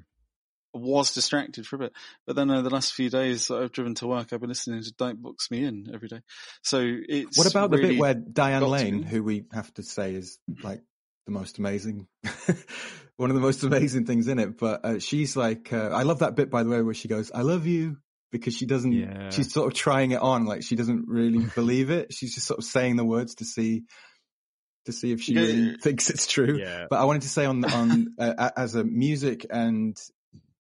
was 0.73 1.15
distracted 1.15 1.67
for 1.67 1.77
a 1.77 1.79
bit. 1.81 1.93
But 2.27 2.37
then 2.37 2.51
uh, 2.51 2.63
the 2.63 2.71
last 2.71 2.93
few 2.93 3.11
days 3.11 3.49
that 3.49 3.63
I've 3.63 3.73
driven 3.73 3.95
to 3.97 4.07
work, 4.07 4.33
I've 4.33 4.41
been 4.41 4.49
listening 4.49 4.83
to 4.83 4.93
Don't 4.93 5.23
Box 5.23 5.51
Me 5.51 5.65
In 5.65 5.91
every 5.93 6.09
day. 6.09 6.21
So 6.63 6.81
it's 6.85 7.37
What 7.39 7.51
about 7.51 7.71
the 7.71 7.79
bit 7.79 7.99
where 7.99 8.15
Diane 8.15 8.67
Lane, 8.67 9.03
who 9.03 9.23
we 9.23 9.45
have 9.53 9.73
to 9.75 9.83
say 9.83 10.15
is 10.15 10.39
like 10.63 10.83
the 11.27 11.33
most 11.33 11.59
amazing, 11.59 12.07
one 13.17 13.31
of 13.31 13.35
the 13.35 13.43
most 13.43 13.63
amazing 13.63 14.07
things 14.07 14.29
in 14.29 14.39
it, 14.39 14.59
but 14.59 14.85
uh, 14.85 14.99
she's 14.99 15.37
like, 15.37 15.73
uh, 15.73 15.91
I 15.93 16.03
love 16.03 16.21
that 16.21 16.35
bit 16.37 16.51
by 16.51 16.63
the 16.63 16.71
way 16.71 16.83
where 16.83 16.95
she 16.95 17.09
goes, 17.09 17.31
I 17.33 17.43
love 17.43 17.67
you. 17.67 17.99
Because 18.33 18.55
she 18.55 18.65
doesn't, 18.67 18.93
Yeah. 18.93 19.31
she's 19.31 19.53
sort 19.53 19.67
of 19.73 19.75
trying 19.77 20.13
it 20.13 20.21
on, 20.21 20.45
like 20.45 20.63
she 20.63 20.77
doesn't 20.77 21.05
really 21.09 21.45
believe 21.55 21.91
it. 21.91 22.13
She's 22.13 22.35
just 22.35 22.47
sort 22.47 22.59
of 22.59 22.65
saying 22.65 22.97
the 22.97 23.05
words 23.05 23.35
to 23.37 23.45
see, 23.45 23.83
to 24.87 24.93
see 24.93 25.11
if 25.13 25.21
she 25.21 25.35
really 25.35 25.77
thinks 25.83 26.11
it's 26.11 26.27
true. 26.27 26.57
Yeah. 26.59 26.87
But 26.89 27.01
I 27.01 27.05
wanted 27.05 27.23
to 27.23 27.29
say 27.29 27.45
on 27.45 27.65
on 27.65 28.15
uh, 28.19 28.51
as 28.57 28.75
a 28.77 28.85
music 28.85 29.47
and 29.51 29.97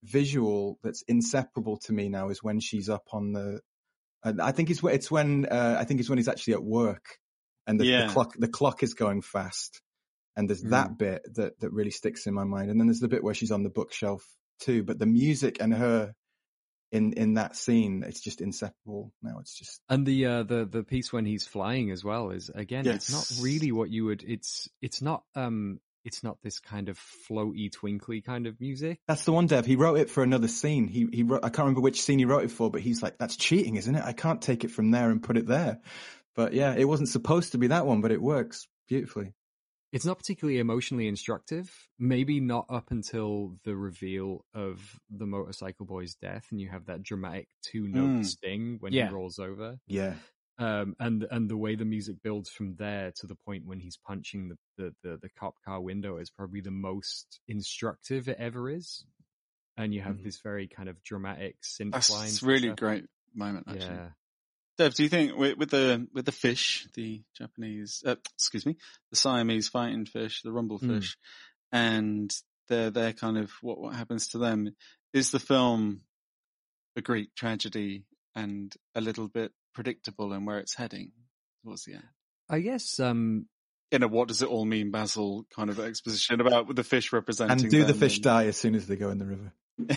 visual 0.02 0.78
that's 0.82 1.02
inseparable 1.08 1.76
to 1.76 1.92
me 1.92 2.08
now 2.08 2.30
is 2.30 2.42
when 2.42 2.60
she's 2.60 2.88
up 2.88 3.04
on 3.12 3.32
the. 3.32 3.60
And 4.24 4.40
I 4.42 4.52
think 4.52 4.70
it's 4.70 4.82
when 4.82 4.94
it's 4.94 5.10
when 5.10 5.46
uh, 5.46 5.76
I 5.78 5.84
think 5.84 6.00
it's 6.00 6.08
when 6.08 6.18
he's 6.18 6.28
actually 6.28 6.54
at 6.54 6.62
work, 6.62 7.04
and 7.66 7.80
the, 7.80 7.86
Yeah. 7.86 8.06
the 8.06 8.12
clock 8.12 8.34
the 8.38 8.48
clock 8.48 8.82
is 8.82 8.94
going 8.94 9.22
fast, 9.22 9.80
and 10.36 10.48
there's 10.48 10.62
that 10.64 10.98
bit 10.98 11.22
that 11.36 11.58
that 11.60 11.72
really 11.72 11.90
sticks 11.90 12.26
in 12.26 12.34
my 12.34 12.44
mind. 12.44 12.70
And 12.70 12.78
then 12.78 12.86
there's 12.88 13.00
the 13.00 13.08
bit 13.08 13.24
where 13.24 13.32
she's 13.34 13.50
on 13.52 13.62
the 13.62 13.70
bookshelf 13.70 14.22
too. 14.60 14.82
But 14.82 14.98
the 14.98 15.06
music 15.06 15.56
and 15.60 15.72
her 15.72 16.12
in 16.92 17.12
in 17.14 17.34
that 17.34 17.56
scene. 17.56 18.04
It's 18.06 18.20
just 18.20 18.40
inseparable 18.40 19.12
now. 19.22 19.38
It's 19.40 19.56
just 19.56 19.80
And 19.88 20.06
the 20.06 20.26
uh, 20.26 20.42
the 20.42 20.64
the 20.64 20.82
piece 20.82 21.12
when 21.12 21.24
he's 21.24 21.46
flying 21.46 21.90
as 21.90 22.04
well 22.04 22.30
is 22.30 22.50
again, 22.54 22.86
it's 22.86 23.12
not 23.12 23.42
really 23.42 23.72
what 23.72 23.90
you 23.90 24.06
would. 24.06 24.24
It's 24.26 24.68
it's 24.80 25.02
not 25.02 25.22
um 25.34 25.80
it's 26.04 26.22
not 26.22 26.38
this 26.42 26.60
kind 26.60 26.88
of 26.88 26.98
floaty, 26.98 27.70
twinkly 27.70 28.22
kind 28.22 28.46
of 28.46 28.60
music. 28.60 29.00
That's 29.06 29.24
the 29.24 29.32
one, 29.32 29.46
Dev. 29.46 29.66
He 29.66 29.76
wrote 29.76 29.98
it 29.98 30.10
for 30.10 30.22
another 30.22 30.48
scene. 30.48 30.88
He 30.88 31.06
he 31.12 31.22
wrote. 31.22 31.44
I 31.44 31.48
can't 31.48 31.66
remember 31.66 31.82
which 31.82 32.02
scene 32.02 32.18
he 32.18 32.24
wrote 32.24 32.44
it 32.44 32.50
for, 32.50 32.70
but 32.70 32.80
he's 32.80 33.02
like, 33.02 33.18
"That's 33.18 33.36
cheating, 33.36 33.76
isn't 33.76 33.94
it? 33.94 34.04
I 34.04 34.12
can't 34.12 34.40
take 34.40 34.64
it 34.64 34.70
from 34.70 34.90
there 34.90 35.10
and 35.10 35.22
put 35.22 35.36
it 35.36 35.46
there." 35.46 35.80
But 36.34 36.54
yeah, 36.54 36.74
it 36.76 36.84
wasn't 36.84 37.08
supposed 37.08 37.52
to 37.52 37.58
be 37.58 37.68
that 37.68 37.86
one, 37.86 38.00
but 38.00 38.12
it 38.12 38.22
works 38.22 38.66
beautifully. 38.88 39.34
It's 39.92 40.04
not 40.04 40.18
particularly 40.18 40.60
emotionally 40.60 41.08
instructive. 41.08 41.88
Maybe 41.98 42.38
not 42.40 42.66
up 42.68 42.90
until 42.92 43.56
the 43.64 43.76
reveal 43.76 44.44
of 44.54 44.98
the 45.10 45.26
motorcycle 45.26 45.84
boy's 45.84 46.14
death, 46.14 46.46
and 46.50 46.60
you 46.60 46.68
have 46.68 46.86
that 46.86 47.02
dramatic 47.02 47.48
two 47.62 47.88
note 47.88 48.10
Mm. 48.20 48.24
sting 48.24 48.76
when 48.80 48.92
Yeah. 48.92 49.08
he 49.08 49.12
rolls 49.14 49.38
over. 49.40 49.80
Yeah, 49.86 50.14
um, 50.58 50.94
and 51.00 51.24
and 51.30 51.50
the 51.50 51.56
way 51.56 51.74
the 51.74 51.84
music 51.84 52.22
builds 52.22 52.50
from 52.50 52.76
there 52.76 53.10
to 53.16 53.26
the 53.26 53.34
point 53.34 53.66
when 53.66 53.80
he's 53.80 53.96
punching 53.96 54.48
the, 54.50 54.58
the, 54.76 54.94
the, 55.02 55.16
the 55.16 55.28
cop 55.30 55.54
car 55.64 55.80
window 55.80 56.18
is 56.18 56.30
probably 56.30 56.60
the 56.60 56.70
most 56.70 57.40
instructive 57.48 58.28
it 58.28 58.36
ever 58.38 58.70
is. 58.70 59.04
And 59.76 59.94
you 59.94 60.02
have 60.02 60.16
Mhm. 60.16 60.24
this 60.24 60.40
very 60.40 60.68
kind 60.68 60.88
of 60.88 61.02
dramatic 61.02 61.56
synth 61.62 61.80
line. 61.80 61.90
That's 61.92 62.10
lines. 62.10 62.32
it's 62.34 62.42
really 62.42 62.68
stuff. 62.68 62.78
great 62.78 63.06
moment 63.34 63.66
actually. 63.68 63.96
Yeah. 63.96 64.10
Dev, 64.80 64.94
do 64.94 65.02
you 65.02 65.10
think 65.10 65.36
with, 65.36 65.58
with 65.58 65.68
the 65.68 66.08
with 66.14 66.24
the 66.24 66.32
fish, 66.32 66.86
the 66.94 67.22
Japanese, 67.36 68.02
uh, 68.06 68.16
excuse 68.34 68.64
me, 68.64 68.78
the 69.10 69.16
Siamese 69.16 69.68
fighting 69.68 70.06
fish, 70.06 70.40
the 70.40 70.50
rumble 70.52 70.78
Mm. 70.78 70.94
fish, 70.96 71.18
and 71.70 72.32
their 72.68 72.88
their 72.90 73.12
kind 73.12 73.36
of 73.36 73.50
what 73.60 73.78
what 73.78 73.94
happens 73.94 74.28
to 74.28 74.38
them, 74.38 74.70
is 75.12 75.32
the 75.32 75.38
film 75.38 76.00
a 76.96 77.02
Greek 77.02 77.34
tragedy 77.34 78.04
and 78.34 78.74
a 78.94 79.02
little 79.02 79.28
bit 79.28 79.52
predictable 79.74 80.32
in 80.32 80.46
where 80.46 80.58
it's 80.60 80.74
heading? 80.74 81.12
What's 81.62 81.84
the 81.84 81.96
end? 81.96 82.08
I 82.48 82.60
guess 82.60 82.98
um 83.00 83.48
In 83.90 84.02
a 84.02 84.08
what 84.08 84.28
does 84.28 84.40
it 84.40 84.48
all 84.48 84.64
mean, 84.64 84.90
Basil 84.90 85.44
kind 85.54 85.68
of 85.68 85.78
exposition 85.78 86.40
about 86.40 86.74
the 86.74 86.84
fish 86.84 87.12
representing 87.12 87.60
and 87.64 87.70
do 87.70 87.84
the 87.84 87.92
fish 87.92 88.16
and- 88.16 88.24
die 88.24 88.46
as 88.46 88.56
soon 88.56 88.74
as 88.74 88.86
they 88.86 88.96
go 88.96 89.10
in 89.10 89.18
the 89.18 89.26
river? 89.26 89.52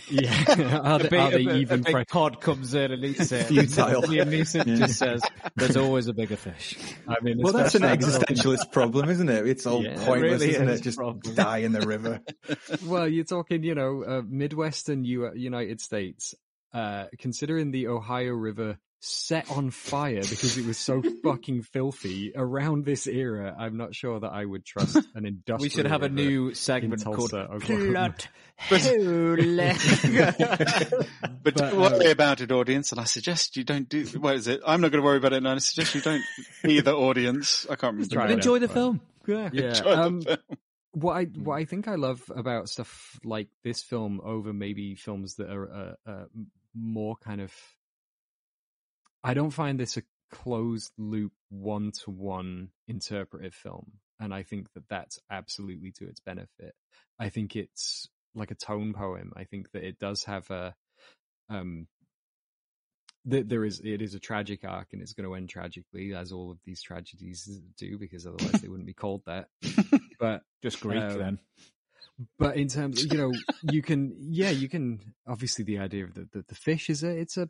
Yeah. 0.09 0.79
are 0.83 0.99
a 0.99 1.07
they, 1.09 1.17
are 1.17 1.31
they 1.31 1.35
a, 1.35 1.37
big- 1.37 1.47
even 1.55 1.79
a 1.79 1.83
big 1.83 1.91
fresh? 1.91 2.05
cod 2.07 2.41
comes 2.41 2.73
in 2.73 2.91
and 2.91 3.03
eats 3.03 3.31
it. 3.31 3.47
Futile. 3.47 4.01
Liam 4.03 4.29
Neeson 4.29 4.65
Yeah. 4.65 4.75
just 4.75 4.99
says, 4.99 5.21
"There's 5.55 5.77
always 5.77 6.07
a 6.07 6.13
bigger 6.13 6.35
fish." 6.37 6.77
I 7.07 7.15
mean, 7.21 7.39
Well, 7.41 7.53
that's 7.53 7.75
an 7.75 7.83
existentialist 7.83 8.71
problem, 8.71 9.09
isn't 9.09 9.29
it? 9.29 9.47
It's 9.47 9.65
all 9.65 9.83
Yeah, 9.83 9.91
it 9.91 9.99
pointless, 9.99 10.41
really 10.41 10.49
isn't 10.51 10.69
is 10.69 10.79
it? 10.79 10.83
Just 10.83 10.97
problem. 10.97 11.35
die 11.35 11.57
in 11.59 11.71
the 11.71 11.81
river. 11.87 12.21
well, 12.85 13.07
you're 13.07 13.23
talking, 13.25 13.63
you 13.63 13.75
know, 13.75 14.03
uh, 14.03 14.21
Midwestern 14.27 15.03
U- 15.05 15.31
United 15.35 15.81
States, 15.81 16.35
uh, 16.73 17.05
considering 17.19 17.71
the 17.71 17.87
Ohio 17.87 18.31
River 18.31 18.77
set 19.05 19.51
on 19.51 19.69
fire 19.69 20.21
because 20.21 20.57
it 20.57 20.65
was 20.65 20.77
so 20.77 21.01
fucking 21.23 21.61
filthy 21.61 22.31
around 22.35 22.85
this 22.85 23.05
era. 23.05 23.53
I'm 23.57 23.75
not 23.75 23.93
sure 23.93 24.19
that 24.21 24.31
I 24.31 24.45
would 24.45 24.65
trust 24.65 24.95
an 25.15 25.25
industrial. 25.25 25.59
We 25.59 25.69
should 25.69 25.87
have 25.87 26.03
a 26.03 26.09
new 26.09 26.53
segment 26.53 27.03
called 27.03 27.31
Tulsa, 27.31 27.49
Oklahoma. 27.51 27.91
"Plot 27.91 28.27
Hole." 28.57 29.37
But, 31.43 31.55
But, 31.55 31.73
worry 31.75 32.07
uh, 32.07 32.11
about 32.11 32.39
it, 32.39 32.51
audience. 32.53 32.93
And 32.93 33.01
I 33.01 33.03
suggest 33.03 33.57
you 33.57 33.65
don't 33.65 33.89
do. 33.89 34.05
What 34.17 34.35
is 34.35 34.47
it? 34.47 34.61
I'm 34.65 34.79
not 34.79 34.91
going 34.91 35.01
to 35.01 35.05
worry 35.05 35.17
about 35.17 35.33
it. 35.33 35.37
And 35.37 35.47
I 35.49 35.57
suggest 35.57 35.95
you 35.95 36.01
don't 36.01 36.23
either, 36.63 36.93
audience. 36.93 37.65
I 37.69 37.75
can't 37.75 37.95
remember. 37.95 38.15
Try 38.15 38.25
it. 38.25 38.27
name. 38.29 38.37
Enjoy 38.37 38.59
the 38.59 38.69
film. 38.69 39.01
Yeah. 39.27 39.49
Yeah. 39.51 39.63
Enjoy 39.69 39.83
the 39.83 40.01
um, 40.01 40.21
film. 40.21 40.37
what 40.93 41.13
I 41.17 41.23
what 41.25 41.55
I 41.55 41.65
think 41.65 41.89
I 41.89 41.95
love 41.95 42.21
about 42.33 42.69
stuff 42.69 43.19
like 43.25 43.49
this 43.63 43.83
film 43.83 44.21
over 44.23 44.53
maybe 44.53 44.95
films 44.95 45.35
that 45.35 45.49
are 45.49 45.73
uh, 45.73 46.09
uh, 46.09 46.25
more 46.73 47.17
kind 47.17 47.41
of. 47.41 47.51
I 49.23 49.33
don't 49.33 49.51
find 49.51 49.79
this 49.79 49.97
a 49.97 50.03
closed 50.31 50.91
loop 50.97 51.31
one 51.49 51.91
to 52.03 52.11
one 52.11 52.69
interpretive 52.87 53.53
film, 53.53 53.93
and 54.19 54.33
I 54.33 54.43
think 54.43 54.67
that 54.73 54.89
that's 54.89 55.19
absolutely 55.29 55.91
to 55.99 56.07
its 56.07 56.19
benefit. 56.19 56.73
I 57.19 57.29
think 57.29 57.55
it's 57.55 58.09
like 58.35 58.51
a 58.51 58.55
tone 58.55 58.93
poem. 58.93 59.31
I 59.35 59.43
think 59.43 59.71
that 59.71 59.83
it 59.83 59.99
does 59.99 60.23
have 60.25 60.49
a 60.49 60.75
um. 61.49 61.87
That 63.25 63.47
there 63.47 63.63
is 63.63 63.79
it 63.81 64.01
is 64.01 64.15
a 64.15 64.19
tragic 64.19 64.65
arc 64.65 64.89
and 64.91 65.01
it's 65.01 65.13
going 65.13 65.29
to 65.29 65.35
end 65.35 65.47
tragically 65.47 66.13
as 66.13 66.33
all 66.33 66.51
of 66.51 66.57
these 66.65 66.81
tragedies 66.81 67.61
do 67.77 67.97
because 67.97 68.27
otherwise 68.27 68.61
they 68.61 68.67
wouldn't 68.67 68.85
be 68.85 68.93
called 68.93 69.21
that. 69.27 69.47
But 70.19 70.41
Just 70.61 70.79
Greek 70.79 71.03
um, 71.03 71.17
then. 71.17 71.39
but 72.39 72.55
in 72.55 72.69
terms, 72.69 73.03
you 73.03 73.17
know, 73.17 73.33
you 73.71 73.81
can, 73.81 74.15
yeah, 74.17 74.51
you 74.51 74.69
can. 74.69 75.01
Obviously, 75.27 75.65
the 75.65 75.79
idea 75.79 76.05
of 76.05 76.13
the, 76.13 76.29
the 76.31 76.45
the 76.47 76.55
fish 76.55 76.89
is 76.89 77.03
a, 77.03 77.09
it's 77.09 77.35
a, 77.35 77.49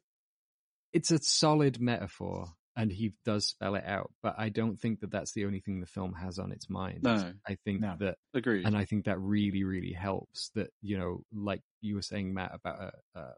it's 0.94 1.12
a 1.12 1.20
solid 1.20 1.80
metaphor, 1.82 2.48
and 2.76 2.92
he 2.92 3.14
does 3.26 3.46
spell 3.48 3.76
it 3.76 3.84
out. 3.86 4.12
But 4.22 4.36
I 4.38 4.50
don't 4.50 4.80
think 4.80 5.02
that 5.02 5.12
that's 5.12 5.34
the 5.34 5.46
only 5.46 5.60
thing 5.60 5.80
the 5.80 5.86
film 5.86 6.14
has 6.14 6.40
on 6.40 6.52
its 6.52 6.70
mind. 6.70 7.00
No. 7.04 7.34
I 7.48 7.58
think 7.66 7.82
No. 7.82 7.96
that, 8.00 8.18
Agreed. 8.34 8.66
and 8.66 8.78
I 8.78 8.86
think 8.86 9.06
that 9.06 9.20
really, 9.20 9.64
really 9.64 9.92
helps. 9.94 10.50
That 10.56 10.70
you 10.82 10.98
know, 10.98 11.24
like 11.34 11.62
you 11.82 11.96
were 11.96 12.02
saying, 12.02 12.34
Matt, 12.34 12.52
about 12.56 12.94
a, 13.16 13.20
uh, 13.20 13.34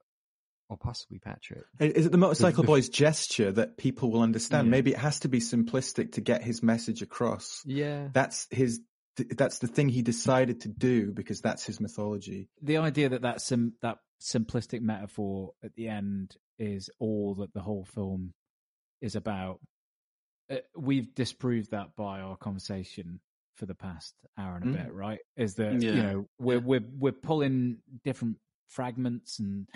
or 0.69 0.77
possibly 0.77 1.19
Patrick. 1.19 1.63
Is 1.79 2.07
it 2.07 2.11
the 2.11 2.17
motorcycle 2.17 2.63
the- 2.63 2.67
boy's 2.73 2.89
gesture 2.89 3.51
that 3.51 3.77
people 3.77 4.09
will 4.11 4.21
understand? 4.21 4.67
Yeah. 4.67 4.71
Maybe 4.71 4.91
it 4.91 4.97
has 4.97 5.19
to 5.21 5.27
be 5.27 5.39
simplistic 5.39 6.13
to 6.13 6.21
get 6.21 6.43
his 6.43 6.63
message 6.63 7.01
across. 7.01 7.61
Yeah, 7.65 8.07
That's 8.13 8.47
his. 8.51 8.81
That's 9.17 9.59
the 9.59 9.67
thing 9.67 9.87
he 9.87 10.01
decided 10.01 10.61
to 10.61 10.67
do 10.67 11.13
because 11.13 11.39
that's 11.39 11.63
his 11.65 11.79
mythology. 11.79 12.49
The 12.61 12.77
idea 12.79 13.07
that 13.09 13.21
that 13.21 13.39
sim- 13.39 13.75
that 13.81 13.99
simplistic 14.21 14.81
metaphor 14.81 15.51
at 15.63 15.73
the 15.75 15.87
end 15.87 16.35
is 16.59 16.89
all 16.99 17.35
that 17.35 17.53
the 17.53 17.61
whole 17.61 17.85
film 17.85 18.33
is 19.01 19.15
about. 19.15 19.59
Uh, 20.49 20.57
we've 20.77 21.13
disproved 21.15 21.71
that 21.71 21.95
by 21.95 22.19
our 22.21 22.37
conversation 22.37 23.19
for 23.55 23.65
the 23.65 23.75
past 23.75 24.13
hour 24.37 24.55
and 24.55 24.63
a 24.63 24.67
Mm. 24.67 24.85
bit, 24.85 24.93
right? 24.93 25.19
Is 25.37 25.55
that 25.55 25.73
you 25.95 26.03
know 26.03 26.27
we're 26.39 26.59
we're 26.59 26.83
we're 26.97 27.11
pulling 27.11 27.77
different 28.03 28.37
fragments 28.67 29.39
and 29.39 29.67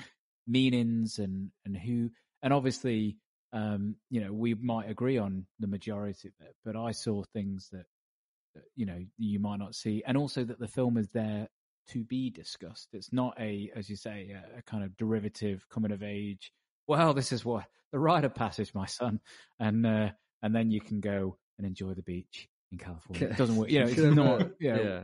meanings 0.47 1.19
and 1.19 1.51
and 1.65 1.77
who 1.77 2.09
and 2.41 2.51
obviously 2.51 3.17
um 3.53 3.95
you 4.09 4.19
know 4.19 4.33
we 4.33 4.55
might 4.55 4.89
agree 4.89 5.17
on 5.17 5.45
the 5.59 5.67
majority 5.67 6.27
of 6.27 6.33
it 6.45 6.55
but 6.65 6.75
i 6.75 6.91
saw 6.91 7.23
things 7.33 7.69
that, 7.71 7.85
that 8.55 8.63
you 8.75 8.85
know 8.85 8.99
you 9.17 9.39
might 9.39 9.59
not 9.59 9.75
see 9.75 10.03
and 10.07 10.17
also 10.17 10.43
that 10.43 10.59
the 10.59 10.67
film 10.67 10.97
is 10.97 11.09
there 11.09 11.47
to 11.87 12.03
be 12.03 12.29
discussed 12.31 12.89
it's 12.93 13.13
not 13.13 13.35
a 13.39 13.71
as 13.75 13.89
you 13.89 13.95
say 13.95 14.31
a, 14.31 14.59
a 14.59 14.61
kind 14.63 14.83
of 14.83 14.95
derivative 14.97 15.65
coming 15.69 15.91
of 15.91 16.01
age 16.03 16.51
well 16.89 17.13
this 17.13 17.31
is 17.31 17.45
what 17.45 17.65
the 17.91 17.99
rite 17.99 18.25
of 18.25 18.35
passage 18.35 18.73
my 18.73 18.87
son 18.87 19.21
and 19.59 19.85
uh 19.85 20.09
and 20.41 20.55
then 20.55 20.71
you 20.71 20.81
can 20.81 20.99
go 20.99 21.37
and 21.57 21.67
enjoy 21.67 21.93
the 21.93 22.01
beach 22.01 22.49
in 22.71 22.77
california 22.77 23.27
it 23.27 23.37
doesn't 23.37 23.55
work 23.55 23.69
you 23.69 23.79
know 23.85 23.87
it's 23.87 23.97
not 23.97 24.49
you 24.59 24.73
know, 24.73 24.83
yeah. 24.83 25.01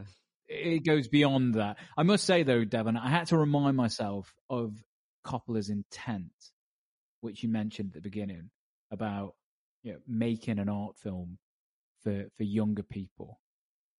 it 0.48 0.86
goes 0.86 1.08
beyond 1.08 1.56
that. 1.56 1.78
I 1.98 2.04
must 2.04 2.26
say 2.26 2.44
though, 2.44 2.66
Devon, 2.66 2.98
I 2.98 3.10
had 3.10 3.28
to 3.28 3.38
remind 3.38 3.78
myself 3.78 4.34
of 4.50 4.74
Coppola's 5.26 5.70
intent, 5.70 6.32
which 7.22 7.42
you 7.42 7.50
mentioned 7.50 7.90
at 7.90 7.94
the 7.96 8.02
beginning 8.02 8.50
about 8.92 9.34
you 9.84 9.94
know, 9.94 10.00
making 10.08 10.60
an 10.60 10.70
art 10.70 10.98
film 10.98 11.38
for 12.04 12.26
for 12.36 12.44
younger 12.44 12.84
people, 12.84 13.40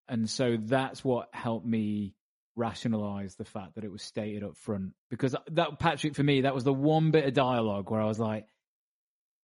and 0.08 0.28
so 0.28 0.56
that's 0.60 1.04
what 1.04 1.28
helped 1.32 1.66
me 1.66 2.14
rationalize 2.56 3.36
the 3.36 3.44
fact 3.44 3.74
that 3.74 3.84
it 3.84 3.92
was 3.92 4.02
stated 4.02 4.42
up 4.42 4.56
front 4.56 4.92
because 5.10 5.36
that 5.52 5.78
Patrick 5.78 6.14
for 6.14 6.22
me 6.22 6.40
that 6.42 6.54
was 6.54 6.64
the 6.64 6.72
one 6.72 7.10
bit 7.10 7.24
of 7.26 7.34
dialogue 7.34 7.90
where 7.90 8.00
I 8.00 8.06
was 8.06 8.18
like, 8.18 8.46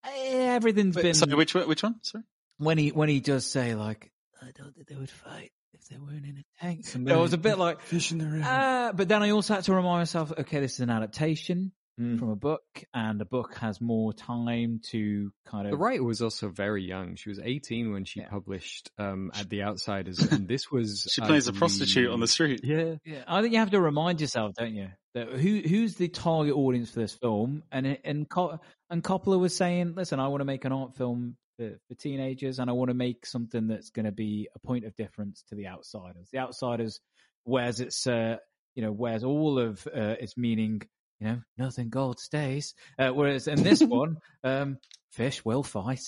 eh, 0.04 0.54
everything's 0.54 0.96
Wait, 0.96 1.02
been 1.02 1.14
sorry, 1.14 1.34
which 1.34 1.54
one? 1.54 1.68
Which 1.68 1.82
one? 1.82 1.96
Sorry. 2.02 2.24
when 2.58 2.78
he 2.78 2.88
when 2.88 3.08
he 3.08 3.20
does 3.20 3.44
say 3.46 3.74
like 3.74 4.10
I 4.40 4.50
don't 4.56 4.74
think 4.74 4.88
they 4.88 4.96
would 4.96 5.10
fight 5.10 5.52
if 5.74 5.86
they 5.88 5.98
weren't 5.98 6.24
in 6.24 6.38
a 6.38 6.64
tank. 6.64 6.86
it 6.94 7.16
was 7.16 7.32
a 7.32 7.38
bit 7.38 7.58
like 7.58 7.80
Fish 7.80 8.12
in 8.12 8.18
the 8.18 8.26
river. 8.26 8.44
uh, 8.44 8.92
but 8.92 9.08
then 9.08 9.22
I 9.22 9.30
also 9.30 9.54
had 9.54 9.64
to 9.64 9.74
remind 9.74 10.00
myself, 10.00 10.32
okay, 10.36 10.60
this 10.60 10.74
is 10.74 10.80
an 10.80 10.90
adaptation 10.90 11.72
Mm. 12.02 12.18
from 12.18 12.30
a 12.30 12.36
book, 12.36 12.62
and 12.92 13.20
a 13.20 13.24
book 13.24 13.54
has 13.56 13.80
more 13.80 14.12
time 14.12 14.80
to 14.90 15.32
kind 15.46 15.66
of. 15.66 15.70
The 15.70 15.76
writer 15.76 16.02
was 16.02 16.20
also 16.22 16.48
very 16.48 16.82
young. 16.84 17.14
She 17.16 17.28
was 17.28 17.38
18 17.38 17.92
when 17.92 18.04
she 18.04 18.20
Yeah. 18.20 18.28
published 18.28 18.90
um, 18.98 19.30
at 19.38 19.48
The 19.48 19.62
Outsiders, 19.62 20.18
and 20.32 20.48
this 20.48 20.70
was. 20.70 21.08
She 21.12 21.22
I 21.22 21.26
plays 21.26 21.48
a 21.48 21.52
prostitute 21.52 22.10
on 22.10 22.20
the 22.20 22.26
street. 22.28 22.60
Yeah, 22.64 22.96
Yeah, 23.04 23.24
I 23.26 23.40
think 23.42 23.52
you 23.52 23.58
have 23.60 23.70
to 23.70 23.80
remind 23.80 24.20
yourself, 24.20 24.54
don't 24.58 24.74
you, 24.74 24.88
that 25.14 25.28
who 25.28 25.60
who's 25.60 25.94
the 25.96 26.08
target 26.08 26.54
audience 26.54 26.90
for 26.90 27.00
this 27.00 27.14
film? 27.14 27.62
And 27.70 27.86
it- 27.86 28.00
and 28.04 28.28
Co- 28.28 28.58
and 28.90 29.02
Coppola 29.04 29.38
was 29.38 29.54
saying, 29.56 29.94
listen, 29.96 30.18
I 30.20 30.28
want 30.28 30.40
to 30.40 30.44
make 30.46 30.64
an 30.64 30.72
art 30.72 30.96
film 30.96 31.36
for, 31.58 31.78
for 31.88 31.94
teenagers, 31.94 32.58
and 32.58 32.68
I 32.68 32.72
want 32.72 32.88
to 32.88 32.94
make 32.94 33.26
something 33.26 33.68
that's 33.68 33.90
going 33.90 34.06
to 34.06 34.12
be 34.12 34.48
a 34.54 34.58
point 34.58 34.84
of 34.86 34.96
difference 34.96 35.44
to 35.50 35.54
the 35.54 35.66
Outsiders. 35.68 36.28
The 36.32 36.38
Outsiders 36.38 37.00
wears 37.44 37.80
its, 37.80 38.06
uh, 38.06 38.36
you 38.74 38.82
know, 38.82 38.92
wears 38.92 39.22
all 39.24 39.58
of 39.58 39.86
uh, 39.86 40.16
its 40.20 40.36
meaning. 40.36 40.82
You 41.22 41.28
know, 41.28 41.40
nothing 41.56 41.88
gold 41.88 42.18
stays. 42.18 42.74
Uh, 42.98 43.10
whereas 43.10 43.46
in 43.46 43.62
this 43.62 43.80
one, 43.82 44.16
um, 44.42 44.78
fish 45.12 45.44
will 45.44 45.62
fight 45.62 46.02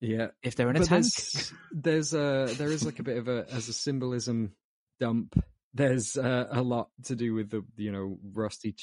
yeah. 0.00 0.28
if 0.42 0.56
they're 0.56 0.68
in 0.70 0.76
a 0.76 0.80
But 0.80 0.88
tank. 0.88 1.04
there's 1.04 1.52
there's 1.72 2.14
a 2.14 2.52
there 2.58 2.72
is 2.72 2.84
like 2.84 2.98
a 2.98 3.04
bit 3.04 3.16
of 3.18 3.28
a 3.28 3.46
as 3.50 3.68
a 3.68 3.72
symbolism 3.72 4.54
dump. 4.98 5.40
There's 5.72 6.16
uh, 6.16 6.48
a 6.50 6.62
lot 6.62 6.88
to 7.04 7.14
do 7.14 7.32
with 7.34 7.50
the 7.50 7.64
you 7.76 7.92
know 7.92 8.18
rusty 8.34 8.74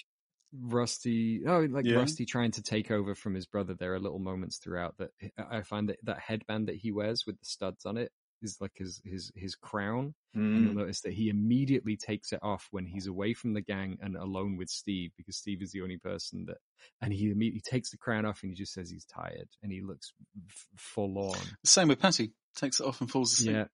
Rusty, 0.55 1.41
oh, 1.47 1.61
like 1.61 1.85
Yeah. 1.85 1.95
Rusty 1.97 2.26
trying 2.26 2.51
to 2.51 2.61
take 2.61 2.91
over 2.91 3.15
from 3.15 3.34
his 3.34 3.47
brother. 3.47 3.73
There 3.73 3.93
are 3.95 3.99
little 3.99 4.19
moments 4.19 4.60
throughout 4.60 4.95
that 4.99 5.10
I 5.38 5.64
find 5.64 5.89
that 5.89 5.97
that 6.03 6.19
headband 6.19 6.68
that 6.68 6.76
he 6.76 6.91
wears 6.91 7.26
with 7.26 7.39
the 7.39 7.45
studs 7.45 7.85
on 7.85 7.97
it 7.97 8.11
is 8.44 8.57
like 8.61 8.72
his 8.76 9.02
his 9.06 9.32
his 9.36 9.56
crown. 9.56 10.14
And 10.36 10.64
you'll 10.64 10.74
Mm. 10.74 10.78
notice 10.78 11.02
that 11.02 11.14
he 11.14 11.30
immediately 11.30 11.95
takes 11.95 12.32
it 12.34 12.40
off 12.41 12.68
when 12.72 12.88
he's 12.88 13.06
away 13.07 13.34
from 13.36 13.53
the 13.53 13.61
gang 13.61 13.99
and 14.02 14.15
alone 14.15 14.57
with 14.57 14.70
Steve 14.70 15.11
because 15.15 15.38
Steve 15.38 15.61
is 15.61 15.72
the 15.72 15.82
only 15.84 15.98
person 15.99 16.45
that, 16.48 16.57
and 17.02 17.14
he 17.14 17.30
immediately 17.30 17.61
takes 17.61 17.91
the 17.91 17.98
crown 17.98 18.26
off 18.26 18.41
and 18.41 18.49
he 18.52 18.56
just 18.56 18.74
says 18.74 18.90
he's 18.90 19.06
tired 19.06 19.48
and 19.61 19.72
he 19.72 19.82
looks 19.82 20.11
f- 20.49 20.68
forlorn. 20.76 21.38
Same 21.64 21.88
with 21.90 21.99
Patty. 21.99 22.34
Takes 22.56 22.80
it 22.80 22.86
off 22.88 22.99
and 22.99 23.11
falls 23.11 23.34
asleep. 23.34 23.56
Yeah. 23.56 23.65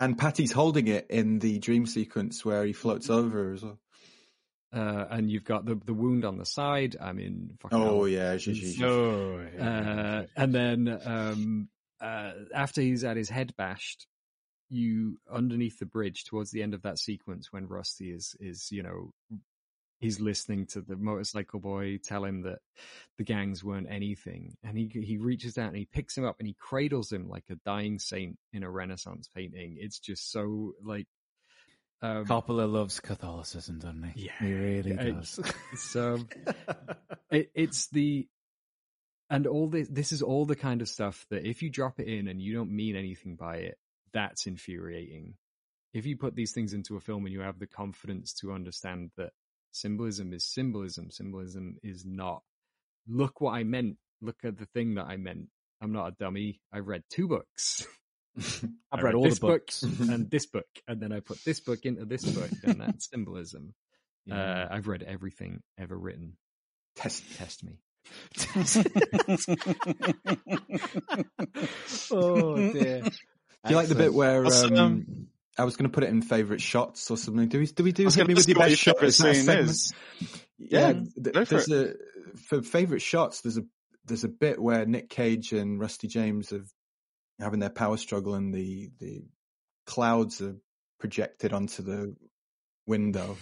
And 0.00 0.18
Patty's 0.18 0.52
holding 0.52 0.88
it 0.88 1.06
in 1.08 1.38
the 1.38 1.58
dream 1.60 1.86
sequence 1.86 2.44
where 2.44 2.64
he 2.64 2.72
floats 2.74 3.08
over 3.08 3.52
as 3.54 3.62
well. 3.62 3.80
Uh, 4.72 5.06
and 5.08 5.30
you've 5.30 5.44
got 5.44 5.64
the 5.64 5.76
the 5.76 5.94
wound 5.94 6.24
on 6.24 6.36
the 6.36 6.44
side. 6.44 6.96
I 7.00 7.12
mean, 7.12 7.56
fucking 7.60 7.78
Oh, 7.78 8.04
yeah, 8.06 8.36
she- 8.38 8.54
she- 8.54 8.72
she- 8.74 8.84
Oh, 8.84 9.38
Uh, 9.38 10.26
and 10.36 10.52
then 10.52 10.88
um, 11.06 11.68
uh, 12.00 12.32
after 12.54 12.80
he's 12.80 13.02
had 13.02 13.16
his 13.16 13.28
head 13.28 13.54
bashed, 13.56 14.06
you 14.70 15.18
underneath 15.30 15.78
the 15.78 15.86
bridge 15.86 16.24
towards 16.24 16.50
the 16.50 16.62
end 16.62 16.74
of 16.74 16.82
that 16.82 16.98
sequence 16.98 17.52
when 17.52 17.68
Rusty 17.68 18.10
is 18.10 18.34
is 18.40 18.68
you 18.70 18.82
know 18.82 19.12
he's 20.04 20.20
listening 20.20 20.66
to 20.66 20.80
the 20.80 20.96
motorcycle 20.96 21.60
boy 21.60 21.98
tell 22.02 22.24
him 22.24 22.42
that 22.42 22.58
the 23.16 23.24
gangs 23.24 23.64
weren't 23.64 23.88
anything, 23.90 24.56
and 24.62 24.76
he 24.76 24.86
he 24.88 25.16
reaches 25.16 25.58
out 25.58 25.68
and 25.68 25.76
he 25.76 25.88
picks 25.90 26.16
him 26.16 26.24
up 26.24 26.36
and 26.38 26.48
he 26.48 26.56
cradles 26.58 27.10
him 27.12 27.28
like 27.28 27.44
a 27.50 27.56
dying 27.64 27.98
saint 27.98 28.38
in 28.52 28.62
a 28.62 28.70
Renaissance 28.70 29.28
painting. 29.34 29.76
It's 29.78 29.98
just 29.98 30.30
so 30.30 30.72
like. 30.82 31.06
Um, 32.02 32.26
Coppola 32.26 32.70
loves 32.70 33.00
Catholicism, 33.00 33.78
doesn't 33.78 34.02
he? 34.02 34.26
Yeah, 34.26 34.32
he 34.46 34.52
really 34.52 34.92
does. 34.94 35.40
It's, 35.72 35.96
um, 35.96 36.28
it, 37.30 37.50
it's 37.54 37.86
the 37.88 38.28
and 39.30 39.46
all 39.46 39.68
this. 39.68 39.88
This 39.88 40.12
is 40.12 40.22
all 40.22 40.44
the 40.46 40.56
kind 40.56 40.82
of 40.82 40.88
stuff 40.88 41.26
that 41.30 41.46
if 41.46 41.62
you 41.62 41.70
drop 41.70 42.00
it 42.00 42.08
in 42.08 42.28
and 42.28 42.40
you 42.40 42.54
don't 42.54 42.70
mean 42.70 42.96
anything 42.96 43.36
by 43.36 43.56
it, 43.56 43.78
that's 44.12 44.46
infuriating. 44.46 45.34
If 45.92 46.06
you 46.06 46.16
put 46.16 46.34
these 46.34 46.52
things 46.52 46.72
into 46.72 46.96
a 46.96 47.00
film 47.00 47.24
and 47.24 47.32
you 47.32 47.40
have 47.40 47.58
the 47.58 47.66
confidence 47.66 48.32
to 48.40 48.52
understand 48.52 49.10
that 49.16 49.30
symbolism 49.70 50.32
is 50.32 50.44
symbolism, 50.44 51.10
symbolism 51.10 51.76
is 51.82 52.04
not. 52.04 52.42
Look 53.06 53.40
what 53.40 53.52
I 53.52 53.64
meant. 53.64 53.96
Look 54.20 54.38
at 54.44 54.58
the 54.58 54.66
thing 54.66 54.94
that 54.94 55.06
I 55.06 55.16
meant. 55.16 55.48
I'm 55.80 55.92
not 55.92 56.08
a 56.08 56.12
dummy. 56.12 56.60
i've 56.72 56.88
read 56.88 57.02
two 57.10 57.28
books. 57.28 57.86
I've 58.38 58.70
I 58.92 59.00
read 59.02 59.14
all 59.14 59.22
the 59.22 59.28
this 59.28 59.38
book 59.38 59.66
books. 59.66 59.82
and 59.82 60.30
this 60.30 60.46
book, 60.46 60.66
and 60.88 61.00
then 61.00 61.12
I 61.12 61.20
put 61.20 61.44
this 61.44 61.60
book 61.60 61.84
into 61.84 62.04
this 62.04 62.24
book, 62.24 62.50
and 62.64 62.80
that's 62.80 63.08
symbolism. 63.10 63.74
Yeah. 64.26 64.64
Uh, 64.64 64.68
I've 64.70 64.88
read 64.88 65.02
everything 65.02 65.62
ever 65.78 65.96
written. 65.96 66.36
Test 66.96 67.22
test 67.36 67.62
me. 67.62 67.80
oh 72.10 72.56
dear. 72.56 73.02
Do 73.02 73.70
you 73.70 73.76
like 73.76 73.88
the 73.88 73.94
bit 73.94 74.12
where 74.12 74.44
um, 74.44 74.76
um, 74.76 75.26
I 75.58 75.64
was 75.64 75.76
going 75.76 75.90
to 75.90 75.94
put 75.94 76.04
it 76.04 76.10
in 76.10 76.22
favorite 76.22 76.60
shots 76.60 77.10
or 77.10 77.16
something? 77.16 77.48
Do 77.48 77.58
we 77.58 77.66
do 77.66 77.84
we 77.84 77.92
do 77.92 78.04
I 78.04 78.06
was 78.06 78.14
hit 78.14 78.26
me 78.26 78.34
with 78.34 78.48
your 78.48 78.58
best 78.58 78.70
your 78.70 78.76
shot? 78.76 78.96
favourite 78.96 79.08
Is 79.08 79.18
scene 79.18 79.58
is. 79.58 79.92
Yeah, 80.58 80.88
Yeah, 80.88 80.92
th- 80.92 81.34
go 81.34 81.44
for 81.44 81.54
there's 81.54 81.70
a 81.70 81.94
for 82.36 82.62
favorite 82.62 83.02
shots. 83.02 83.40
There's 83.40 83.58
a 83.58 83.62
there's 84.04 84.24
a 84.24 84.28
bit 84.28 84.60
where 84.60 84.84
Nick 84.84 85.08
Cage 85.08 85.52
and 85.52 85.80
Rusty 85.80 86.08
James 86.08 86.50
have 86.50 86.66
having 87.40 87.60
their 87.60 87.70
power 87.70 87.96
struggle, 87.96 88.34
and 88.34 88.52
the 88.52 88.90
the 89.00 89.22
clouds 89.86 90.40
are 90.42 90.56
projected 90.98 91.52
onto 91.52 91.82
the 91.82 92.14
window. 92.86 93.36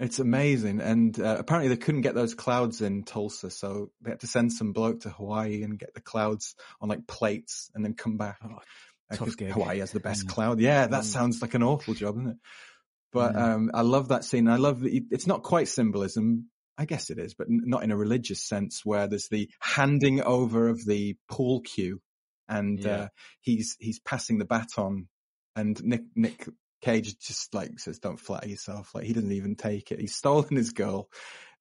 It's 0.00 0.18
amazing, 0.18 0.80
and 0.80 1.18
uh, 1.20 1.36
apparently 1.38 1.68
they 1.68 1.76
couldn't 1.76 2.00
get 2.00 2.14
those 2.14 2.34
clouds 2.34 2.80
in 2.80 3.04
Tulsa, 3.04 3.50
so 3.50 3.90
they 4.00 4.10
had 4.10 4.20
to 4.20 4.26
send 4.26 4.50
some 4.52 4.72
bloke 4.72 5.00
to 5.00 5.10
Hawaii 5.10 5.62
and 5.62 5.78
get 5.78 5.92
the 5.94 6.00
clouds 6.00 6.54
on 6.80 6.88
like 6.88 7.06
plates, 7.06 7.70
and 7.74 7.84
then 7.84 7.92
come 7.94 8.16
back. 8.16 8.38
Uh, 8.42 9.16
tough 9.16 9.36
gig. 9.36 9.50
Hawaii 9.50 9.80
has 9.80 9.92
the 9.92 10.00
best 10.00 10.26
Mm. 10.26 10.30
cloud. 10.30 10.58
Yeah, 10.60 10.86
that 10.86 11.02
Mm. 11.02 11.06
sounds 11.06 11.42
like 11.42 11.52
an 11.54 11.62
awful 11.62 11.92
job, 11.94 12.14
doesn't 12.16 12.30
it? 12.30 12.36
But 13.12 13.34
Mm. 13.34 13.42
um, 13.42 13.70
I 13.74 13.82
love 13.82 14.08
that 14.08 14.24
scene. 14.24 14.48
I 14.48 14.56
love 14.56 14.80
that 14.80 15.02
it's 15.10 15.26
not 15.26 15.42
quite 15.42 15.68
symbolism. 15.68 16.48
I 16.78 16.86
guess 16.86 17.10
it 17.10 17.18
is, 17.18 17.34
but 17.34 17.48
n- 17.48 17.60
not 17.66 17.82
in 17.82 17.90
a 17.90 17.96
religious 17.96 18.42
sense 18.42 18.80
where 18.86 19.06
there's 19.06 19.28
the 19.28 19.50
handing 19.60 20.22
over 20.22 20.68
of 20.68 20.82
the 20.86 21.16
pool 21.28 21.60
cue 21.60 22.00
and, 22.48 22.80
Yeah. 22.80 22.96
uh, 22.96 23.08
he's, 23.42 23.76
he's 23.78 23.98
passing 24.00 24.38
the 24.38 24.46
baton 24.46 25.08
and 25.54 25.82
Nick, 25.84 26.02
Nick 26.16 26.48
Cage 26.80 27.18
just 27.18 27.54
like 27.54 27.78
says, 27.78 27.98
don't 27.98 28.18
flatter 28.18 28.48
yourself. 28.48 28.94
Like 28.94 29.04
he 29.04 29.12
doesn't 29.12 29.32
even 29.32 29.54
take 29.56 29.92
it. 29.92 30.00
He's 30.00 30.14
stolen 30.14 30.56
his 30.56 30.70
girl 30.72 31.08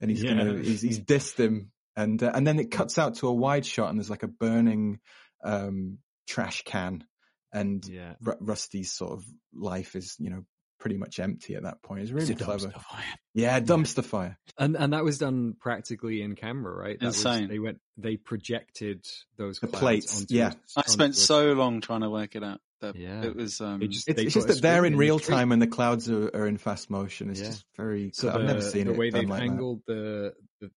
and 0.02 0.10
he's 0.10 0.24
gonna, 0.24 0.58
he's, 0.58 0.82
he's 0.82 1.00
dissed 1.00 1.38
him. 1.38 1.72
And, 1.96 2.22
uh, 2.24 2.32
and 2.34 2.48
then 2.48 2.60
it 2.60 2.72
cuts 2.72 2.98
out 2.98 3.16
to 3.16 3.28
a 3.28 3.34
wide 3.34 3.66
shot 3.66 3.90
and 3.90 4.00
there's 4.00 4.10
like 4.10 4.24
a 4.24 4.28
burning, 4.28 5.00
um, 5.44 5.98
trash 6.28 6.62
can 6.64 7.04
and 7.52 7.86
Yeah. 7.86 8.14
Ru- 8.22 8.38
Rusty's 8.40 8.92
sort 8.92 9.12
of 9.14 9.26
life 9.54 9.96
is, 9.96 10.16
you 10.20 10.30
know, 10.30 10.46
pretty 10.80 10.96
much 10.96 11.20
empty 11.20 11.56
at 11.56 11.64
that 11.64 11.82
point. 11.82 12.04
It's 12.04 12.12
really 12.12 12.32
It's 12.32 12.42
a 12.42 12.46
clever. 12.46 12.70
fire. 12.70 13.04
Yeah, 13.34 13.60
dumpster 13.60 14.02
fire. 14.06 14.38
And 14.58 14.78
and 14.78 14.94
that 14.94 15.04
was 15.04 15.18
done 15.18 15.56
practically 15.60 16.22
in 16.22 16.36
camera, 16.36 16.74
right? 16.74 16.98
That 16.98 17.08
was- 17.08 17.18
Insane. 17.18 17.50
they 17.50 17.60
went, 17.60 17.80
they 17.98 18.16
projected 18.16 19.06
those 19.38 19.60
The 19.60 19.68
plates, 19.68 20.22
onto 20.22 20.34
yeah. 20.36 20.52
a- 20.52 20.56
I 20.78 20.80
onto 20.82 20.90
spent 20.92 21.14
a- 21.16 21.20
so 21.20 21.52
long 21.52 21.82
trying 21.82 22.02
to 22.02 22.10
work 22.10 22.38
it 22.38 22.44
out. 22.46 22.62
That 22.82 22.96
Yeah. 22.96 23.24
it 23.26 23.36
was. 23.36 23.60
Um, 23.62 23.80
They 23.80 23.88
just- 23.88 24.08
It's, 24.08 24.20
it's 24.22 24.34
just 24.34 24.48
that 24.48 24.62
they're 24.62 24.86
in 24.86 24.96
real 24.98 25.20
screen. 25.20 25.38
time 25.38 25.52
and 25.52 25.62
the 25.62 25.68
clouds 25.68 26.10
are, 26.10 26.28
are 26.34 26.48
in 26.48 26.58
fast 26.58 26.90
motion. 26.90 27.30
It's 27.30 27.42
Yeah. 27.42 27.48
just 27.48 27.66
very. 27.76 28.12
So 28.14 28.30
I've 28.30 28.44
never 28.46 28.62
seen 28.62 28.88
the 28.88 28.94
it 28.94 28.98
way 28.98 29.10
they've 29.10 29.30
like 29.30 29.42
angled 29.44 29.82
the, 29.86 30.34
the 30.62 30.72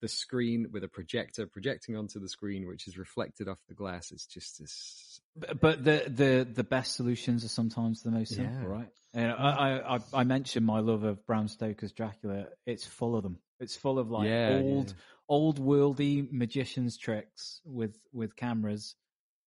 the 0.00 0.06
screen 0.08 0.68
with 0.70 0.84
a 0.84 0.88
projector 0.88 1.48
projecting 1.48 1.96
onto 1.96 2.20
the 2.20 2.28
screen, 2.28 2.68
which 2.68 2.86
is 2.86 2.96
reflected 2.96 3.48
off 3.48 3.58
the 3.68 3.74
glass. 3.74 4.12
It's 4.12 4.26
just 4.26 4.60
this. 4.60 5.20
But, 5.36 5.60
but 5.60 5.84
the, 5.84 6.04
the 6.06 6.48
the 6.52 6.62
best 6.64 6.94
solutions 6.94 7.44
are 7.44 7.48
sometimes 7.48 8.02
the 8.02 8.12
most 8.12 8.34
simple, 8.36 8.60
Yeah. 8.62 8.66
right? 8.68 8.88
And 9.14 9.32
I, 9.32 9.50
I 9.80 9.96
I- 9.96 10.02
I 10.14 10.24
mentioned 10.24 10.64
my 10.64 10.78
love 10.78 11.02
of 11.02 11.26
Bram 11.26 11.48
Stoker's 11.48 11.90
Dracula. 11.92 12.46
It's 12.66 12.86
full 12.86 13.16
of 13.16 13.24
them. 13.24 13.38
It's 13.58 13.74
full 13.74 13.98
of 13.98 14.08
like 14.12 14.28
Yeah, 14.28 14.60
old 14.62 14.88
yeah. 14.90 14.94
old 15.28 15.58
worldy 15.58 16.30
magicians 16.30 16.96
tricks 16.96 17.60
with 17.64 17.98
with 18.12 18.36
cameras, 18.36 18.94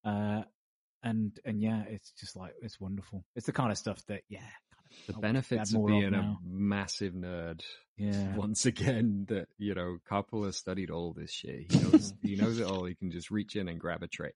uh, 0.03 0.43
and 1.03 1.38
and 1.45 1.61
yeah, 1.61 1.84
it's 1.88 2.11
just 2.19 2.36
like 2.36 2.53
it's 2.61 2.80
wonderful. 2.80 3.23
It's 3.36 3.45
the 3.45 3.52
kind 3.53 3.72
of 3.72 3.78
stuff 3.78 4.02
that 4.07 4.22
yeah, 4.30 4.40
The 5.07 5.14
I 5.14 5.18
wish 5.18 5.22
benefits 5.22 5.69
of 5.72 5.78
more 5.78 5.88
being 5.88 6.14
a 6.14 6.38
massive 6.45 7.14
nerd. 7.14 7.61
Yeah. 7.98 8.36
Once 8.36 8.65
again, 8.65 9.26
that 9.30 9.48
you 9.57 9.73
know, 9.76 9.98
Coppola 10.10 10.53
studied 10.53 10.90
all 10.90 11.14
this 11.14 11.32
shit. 11.32 11.72
He 11.72 11.80
knows 11.80 12.14
he 12.22 12.36
knows 12.36 12.60
it 12.60 12.65
all. 12.68 12.86
He 12.86 12.95
can 12.95 13.11
just 13.11 13.32
reach 13.32 13.56
in 13.56 13.68
and 13.68 13.80
grab 13.80 14.03
a 14.03 14.07
trick. 14.07 14.36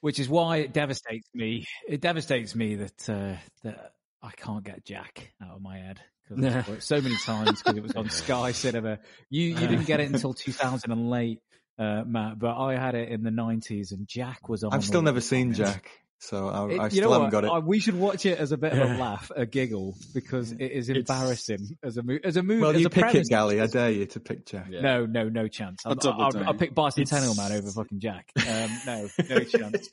which 0.00 0.18
is 0.18 0.28
why 0.28 0.58
it 0.58 0.72
devastates 0.72 1.28
me. 1.34 1.66
It 1.88 2.00
devastates 2.00 2.54
me 2.54 2.76
that 2.76 3.08
uh, 3.10 3.36
that 3.62 3.92
I 4.22 4.30
can't 4.32 4.64
get 4.64 4.84
Jack 4.84 5.32
out 5.42 5.56
of 5.56 5.62
my 5.62 5.78
head 5.78 6.00
because 6.28 6.42
Nah. 6.42 6.58
It 6.74 6.82
so 6.82 7.00
many 7.00 7.16
times 7.16 7.62
because 7.62 7.76
it 7.78 7.82
was 7.82 7.94
on 7.94 8.10
Sky 8.10 8.52
Cinema. 8.52 8.98
You 9.30 9.42
you 9.44 9.66
didn't 9.68 9.84
get 9.86 10.00
it 10.00 10.10
until 10.12 10.34
2008, 10.70 11.40
uh, 11.78 12.02
Matt, 12.06 12.38
but 12.38 12.56
I 12.56 12.76
had 12.76 12.94
it 12.94 13.08
in 13.10 13.22
the 13.22 13.30
90s, 13.30 13.92
and 13.92 14.06
Jack 14.08 14.48
was 14.48 14.64
on. 14.64 14.72
I've 14.74 14.84
still 14.84 15.02
never 15.02 15.20
seen. 15.20 15.52
Jack, 15.54 15.88
so 16.18 16.48
I, 16.48 16.68
It- 16.72 16.80
I 16.80 16.84
you 16.84 16.90
still 16.90 17.02
know 17.04 17.12
haven't 17.12 17.22
what? 17.24 17.30
got 17.32 17.44
it. 17.44 17.50
I- 17.50 17.58
we 17.66 17.78
should 17.80 17.94
watch 17.98 18.26
it 18.26 18.38
as 18.38 18.52
a 18.52 18.56
bit 18.56 18.72
of 18.72 18.78
a 18.90 18.96
laugh, 18.98 19.30
a 19.34 19.46
giggle, 19.46 19.94
because 20.14 20.52
it 20.52 20.60
is 20.72 20.88
It's- 20.88 21.00
embarrassing 21.08 21.76
as 21.82 21.96
a 21.96 22.02
movie. 22.02 22.24
As 22.24 22.36
a 22.36 22.42
movie, 22.42 22.60
well, 22.62 22.70
as 22.70 22.80
you 22.80 22.86
a 22.86 22.90
pick 22.90 23.02
premise, 23.02 23.26
it, 23.28 23.30
Gally. 23.30 23.60
I 23.60 23.66
dare 23.66 23.90
you 23.90 24.06
to 24.06 24.20
pick 24.20 24.46
Jack. 24.46 24.66
Yeah. 24.70 24.80
No, 24.80 25.06
no, 25.06 25.28
no 25.28 25.48
chance. 25.48 25.82
I'll, 25.84 25.92
I'll 25.92 25.96
double 25.96 26.22
I'll, 26.22 26.30
down. 26.30 26.46
I'll 26.46 26.54
pick 26.54 26.74
Bicentennial 26.74 27.36
Man 27.36 27.52
over 27.52 27.70
fucking 27.70 28.00
Jack. 28.00 28.30
Um, 28.36 28.70
no, 28.86 29.08
no 29.28 29.40
chance. 29.44 29.88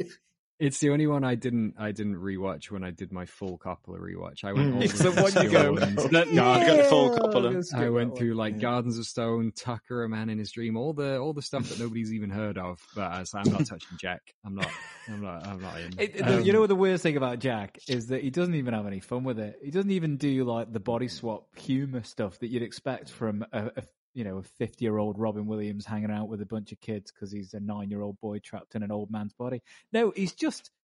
It's 0.59 0.79
the 0.79 0.91
only 0.91 1.07
one 1.07 1.23
I 1.23 1.35
didn't 1.35 1.73
I 1.79 1.91
didn't 1.91 2.15
rewatch 2.15 2.71
when 2.71 2.83
I 2.83 2.91
did 2.91 3.11
my 3.11 3.25
full 3.25 3.57
Coppola 3.57 3.99
rewatch. 3.99 4.43
I 4.43 4.53
went 4.53 4.75
all 4.75 4.81
It's 4.83 4.97
the 4.99 5.09
the 5.09 5.21
one 5.21 5.43
you 5.43 5.49
go. 5.51 5.75
Stones. 5.75 6.11
no, 6.11 6.23
no, 6.25 6.45
I 6.47 6.65
got 6.67 6.77
the 6.77 6.83
full 6.83 7.09
Coppola. 7.17 7.73
I 7.75 7.89
went 7.89 8.15
through 8.17 8.35
like 8.35 8.59
Gardens 8.59 8.97
of 8.99 9.05
Stone, 9.05 9.53
Tucker, 9.55 10.03
A 10.03 10.09
Man 10.09 10.29
in 10.29 10.37
His 10.37 10.51
Dream, 10.51 10.77
all 10.77 10.93
the 10.93 11.17
all 11.17 11.33
the 11.33 11.41
stuff 11.41 11.67
that 11.69 11.79
nobody's 11.79 12.13
even 12.13 12.29
heard 12.29 12.57
of. 12.57 12.79
But 12.95 13.11
I 13.11 13.19
was 13.19 13.33
like, 13.33 13.47
I'm 13.47 13.53
not 13.53 13.65
touching 13.65 13.97
Jack. 13.99 14.21
I'm 14.45 14.55
not. 14.55 14.69
I'm 15.09 15.21
not. 15.21 15.45
I'm 15.47 15.61
not 15.61 15.79
in. 15.81 15.99
It, 15.99 16.17
the- 16.17 16.43
you 16.43 16.51
Um, 16.51 16.53
know 16.53 16.59
what 16.61 16.69
the 16.69 16.75
weirdest 16.75 17.03
thing 17.03 17.17
about 17.17 17.39
Jack 17.39 17.79
is 17.87 18.07
that 18.07 18.21
he 18.21 18.29
doesn't 18.29 18.55
even 18.55 18.73
have 18.73 18.85
any 18.87 18.99
fun 18.99 19.23
with 19.23 19.39
it. 19.39 19.57
He 19.63 19.71
doesn't 19.71 19.91
even 19.91 20.17
do 20.17 20.43
like 20.45 20.71
the 20.71 20.79
body 20.79 21.07
swap 21.07 21.47
humor 21.57 22.03
stuff 22.03 22.39
that 22.39 22.47
you'd 22.47 22.63
expect 22.63 23.09
from 23.09 23.43
a, 23.51 23.65
a 23.75 23.83
you 24.13 24.23
know 24.23 24.37
a 24.37 24.43
fifty 24.43 24.85
year 24.85 24.97
old 24.97 25.17
Robin 25.17 25.45
Williams 25.45 25.85
hanging 25.85 26.11
out 26.11 26.27
with 26.27 26.41
a 26.41 26.45
bunch 26.45 26.71
of 26.71 26.79
kids 26.79 27.11
because 27.11 27.31
he's 27.31 27.53
a 27.53 27.59
nine 27.59 27.89
year 27.89 28.01
old 28.01 28.19
boy 28.19 28.39
trapped 28.39 28.75
in 28.75 28.83
an 28.83 28.91
old 28.91 29.11
man's 29.11 29.33
body. 29.33 29.61
No, 29.91 30.11
he's 30.15 30.33
just. 30.33 30.71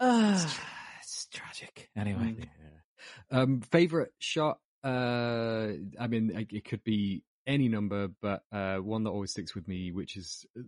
Uh, 0.00 0.44
it's 1.00 1.26
tragic. 1.26 1.90
Anyway, 1.96 2.34
Um, 3.30 3.60
favorite 3.60 4.12
shot. 4.18 4.58
Uh, 4.82 5.68
I 5.98 6.06
mean, 6.08 6.30
it, 6.34 6.52
it 6.52 6.64
could 6.64 6.82
be 6.82 7.22
any 7.46 7.68
number, 7.68 8.08
but 8.20 8.42
uh, 8.52 8.76
one 8.76 9.04
that 9.04 9.10
always 9.10 9.30
sticks 9.30 9.54
with 9.54 9.68
me, 9.68 9.92
which 9.92 10.16
is 10.16 10.46
uh, 10.58 10.62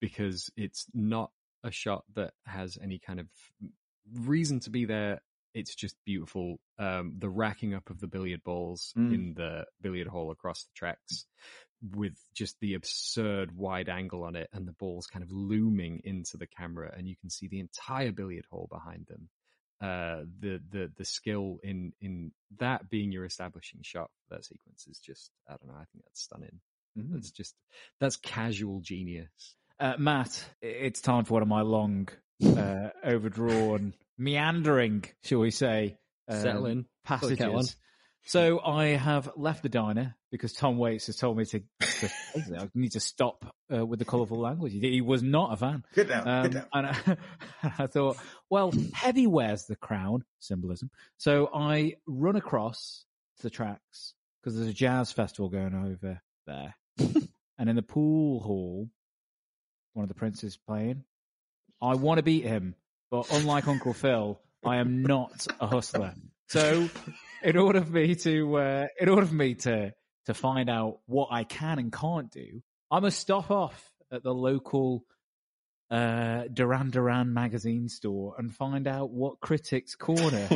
because 0.00 0.50
it's 0.56 0.86
not 0.94 1.30
a 1.64 1.70
shot 1.70 2.04
that 2.14 2.32
has 2.44 2.78
any 2.82 2.98
kind 2.98 3.20
of 3.20 3.26
reason 4.14 4.60
to 4.60 4.70
be 4.70 4.84
there 4.84 5.20
it's 5.54 5.74
just 5.74 5.96
beautiful. 6.04 6.58
Um, 6.78 7.14
the 7.18 7.28
racking 7.28 7.74
up 7.74 7.90
of 7.90 8.00
the 8.00 8.06
billiard 8.06 8.42
balls 8.44 8.92
Mm. 8.96 9.14
in 9.14 9.34
the 9.34 9.66
billiard 9.80 10.08
hall 10.08 10.30
across 10.30 10.64
the 10.64 10.70
tracks 10.74 11.26
with 11.94 12.14
just 12.34 12.56
the 12.60 12.74
absurd 12.74 13.56
wide 13.56 13.88
angle 13.88 14.22
on 14.22 14.36
it 14.36 14.48
and 14.52 14.66
the 14.68 14.72
balls 14.72 15.06
kind 15.08 15.24
of 15.24 15.32
looming 15.32 16.00
into 16.04 16.36
the 16.36 16.46
camera 16.46 16.92
and 16.96 17.08
you 17.08 17.16
can 17.16 17.28
see 17.28 17.48
the 17.48 17.58
entire 17.60 18.12
billiard 18.12 18.46
hall 18.50 18.68
behind 18.70 19.06
them. 19.08 19.28
Uh, 19.80 20.22
the, 20.38 20.60
the, 20.70 20.92
the 20.96 21.04
skill 21.04 21.58
in, 21.64 21.92
in 22.00 22.30
that 22.60 22.88
being 22.88 23.10
your 23.10 23.24
establishing 23.24 23.80
shot 23.82 24.10
for 24.28 24.36
that 24.36 24.44
sequence 24.44 24.86
is 24.86 25.00
just, 25.00 25.32
I 25.48 25.56
don't 25.56 25.66
know, 25.66 25.74
I 25.74 25.84
think 25.92 26.04
that's 26.04 26.22
stunning. 26.22 26.60
Mm. 26.96 27.14
That's 27.14 27.32
just, 27.32 27.56
that's 27.98 28.16
casual 28.16 28.80
genius. 28.80 29.28
Uh, 29.80 29.94
Matt, 29.98 30.44
it's 30.60 31.00
time 31.00 31.24
for 31.24 31.32
one 31.34 31.42
of 31.42 31.48
my 31.48 31.62
long, 31.62 32.08
uh, 32.46 32.90
overdrawn, 33.04 33.94
meandering, 34.18 35.04
shall 35.22 35.40
we 35.40 35.50
say, 35.50 35.96
um, 36.28 36.40
Settle 36.40 36.66
in. 36.66 36.86
Put 37.04 37.22
on. 37.22 37.36
passages. 37.36 37.76
So 38.24 38.60
I 38.60 38.84
have 38.90 39.30
left 39.36 39.64
the 39.64 39.68
diner 39.68 40.16
because 40.30 40.52
Tom 40.52 40.78
Waits 40.78 41.06
has 41.06 41.16
told 41.16 41.36
me 41.36 41.44
to. 41.46 41.60
to 41.80 42.10
I 42.56 42.68
need 42.74 42.92
to 42.92 43.00
stop 43.00 43.44
uh, 43.74 43.84
with 43.84 43.98
the 43.98 44.04
colourful 44.04 44.38
language. 44.38 44.72
He, 44.72 44.78
he 44.78 45.00
was 45.00 45.24
not 45.24 45.52
a 45.52 45.56
fan. 45.56 45.84
Get 45.94 46.08
down, 46.08 46.28
Um, 46.28 46.42
get 46.44 46.52
down. 46.52 46.66
And 46.72 46.86
I, 46.86 47.16
I 47.84 47.86
thought, 47.88 48.18
well, 48.48 48.72
heavy 48.94 49.26
wears 49.26 49.64
the 49.66 49.74
crown, 49.74 50.24
symbolism. 50.38 50.90
So 51.16 51.50
I 51.52 51.96
run 52.06 52.36
across 52.36 53.04
to 53.38 53.42
the 53.42 53.50
tracks 53.50 54.14
because 54.40 54.56
there's 54.56 54.68
a 54.68 54.72
jazz 54.74 55.10
festival 55.10 55.48
going 55.48 55.74
over 55.74 56.20
there. 56.46 56.76
and 57.58 57.68
in 57.68 57.74
the 57.74 57.82
pool 57.82 58.40
hall, 58.40 58.88
one 59.94 60.04
of 60.04 60.08
the 60.08 60.14
princes 60.14 60.56
playing. 60.56 61.02
I 61.80 61.96
want 61.96 62.18
to 62.18 62.22
beat 62.22 62.44
him, 62.44 62.76
but 63.12 63.30
unlike 63.30 63.68
Uncle 63.68 63.92
Phil, 63.92 64.40
I 64.64 64.78
am 64.78 65.02
not 65.02 65.46
a 65.60 65.66
hustler. 65.66 66.14
So, 66.48 66.88
in 67.42 67.58
order 67.58 67.82
for 67.82 67.92
me 67.92 68.14
to, 68.14 68.56
uh, 68.56 68.86
in 68.98 69.10
order 69.10 69.26
for 69.26 69.34
me 69.34 69.54
to 69.54 69.92
to 70.26 70.34
find 70.34 70.70
out 70.70 71.00
what 71.04 71.28
I 71.30 71.44
can 71.44 71.78
and 71.78 71.92
can't 71.92 72.30
do, 72.30 72.62
I 72.90 73.00
must 73.00 73.18
stop 73.18 73.50
off 73.50 73.92
at 74.10 74.22
the 74.22 74.32
local 74.32 75.04
uh, 75.90 76.44
Duran 76.52 76.90
Duran 76.90 77.34
magazine 77.34 77.90
store 77.90 78.34
and 78.38 78.54
find 78.54 78.88
out 78.88 79.10
what 79.10 79.40
Critics 79.40 79.94
Corner 79.94 80.48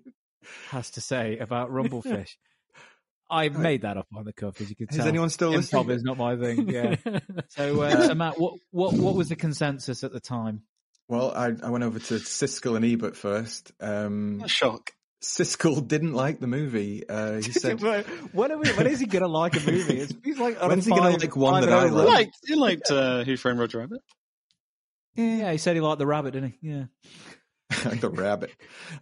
has 0.70 0.92
to 0.92 1.02
say 1.02 1.38
about 1.38 1.70
Rumblefish. 1.70 2.30
I 3.30 3.50
made 3.50 3.82
that 3.82 3.98
up 3.98 4.08
on 4.16 4.24
the 4.24 4.32
cuff, 4.32 4.60
as 4.62 4.70
you 4.70 4.76
can 4.76 4.88
Is 4.88 4.96
tell. 4.96 5.06
anyone 5.06 5.28
still 5.28 5.52
Improv 5.52 5.86
listening? 5.86 5.90
is 5.90 6.02
not 6.04 6.16
my 6.16 6.36
thing. 6.36 6.68
Yeah. 6.68 6.96
so, 7.48 7.82
uh, 7.82 8.06
so 8.06 8.14
Matt, 8.14 8.38
what 8.38 8.54
what 8.70 8.94
what 8.94 9.14
was 9.14 9.28
the 9.28 9.36
consensus 9.36 10.04
at 10.04 10.12
the 10.12 10.20
time? 10.20 10.62
Well, 11.12 11.30
I, 11.30 11.52
I 11.62 11.68
went 11.68 11.84
over 11.84 11.98
to 11.98 12.14
Siskel 12.14 12.74
and 12.74 12.86
Ebert 12.86 13.18
first. 13.18 13.70
Um, 13.82 14.46
shock. 14.46 14.92
Siskel 15.22 15.86
didn't 15.86 16.14
like 16.14 16.40
the 16.40 16.46
movie. 16.46 17.06
Uh, 17.06 17.34
he 17.34 17.52
said, 17.52 17.82
when, 17.82 18.50
are 18.50 18.56
we, 18.56 18.70
when 18.70 18.86
is 18.86 18.98
he 18.98 19.04
going 19.04 19.20
to 19.20 19.28
like 19.28 19.54
a 19.54 19.70
movie? 19.70 19.98
It's, 19.98 20.14
he's 20.24 20.38
like 20.38 20.56
on 20.56 20.64
a 20.64 20.68
When's 20.68 20.86
he 20.86 20.90
gonna 20.90 21.10
like 21.10 21.36
one 21.36 21.60
that 21.60 21.70
I 21.70 21.84
and 21.84 21.94
like? 21.94 22.08
liked, 22.08 22.36
you 22.46 22.56
liked 22.56 22.90
uh, 22.90 23.24
Who 23.24 23.36
Framed 23.36 23.58
Roger 23.58 23.80
Rabbit? 23.80 24.00
Yeah, 25.14 25.52
he 25.52 25.58
said 25.58 25.76
he 25.76 25.82
liked 25.82 25.98
the 25.98 26.06
rabbit, 26.06 26.30
didn't 26.32 26.54
he? 26.62 26.70
Yeah. 26.70 26.84
the 28.00 28.08
rabbit. 28.08 28.52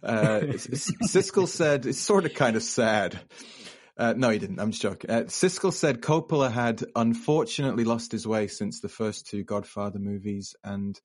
Uh, 0.03 0.41
S- 0.49 0.67
S- 0.69 0.91
Siskel 1.07 1.47
said 1.47 1.85
it's 1.85 1.97
sort 1.97 2.25
of 2.25 2.33
kind 2.33 2.57
of 2.57 2.61
sad. 2.63 3.21
Uh, 3.97 4.15
no, 4.17 4.31
he 4.31 4.37
didn't. 4.37 4.59
I'm 4.59 4.71
just 4.71 4.81
joking. 4.81 5.09
Uh, 5.09 5.21
Siskel 5.27 5.71
said 5.71 6.01
Coppola 6.01 6.51
had 6.51 6.83
unfortunately 6.93 7.85
lost 7.85 8.11
his 8.11 8.27
way 8.27 8.47
since 8.47 8.81
the 8.81 8.89
first 8.89 9.27
two 9.27 9.45
Godfather 9.45 9.99
movies, 9.99 10.57
and 10.61 10.99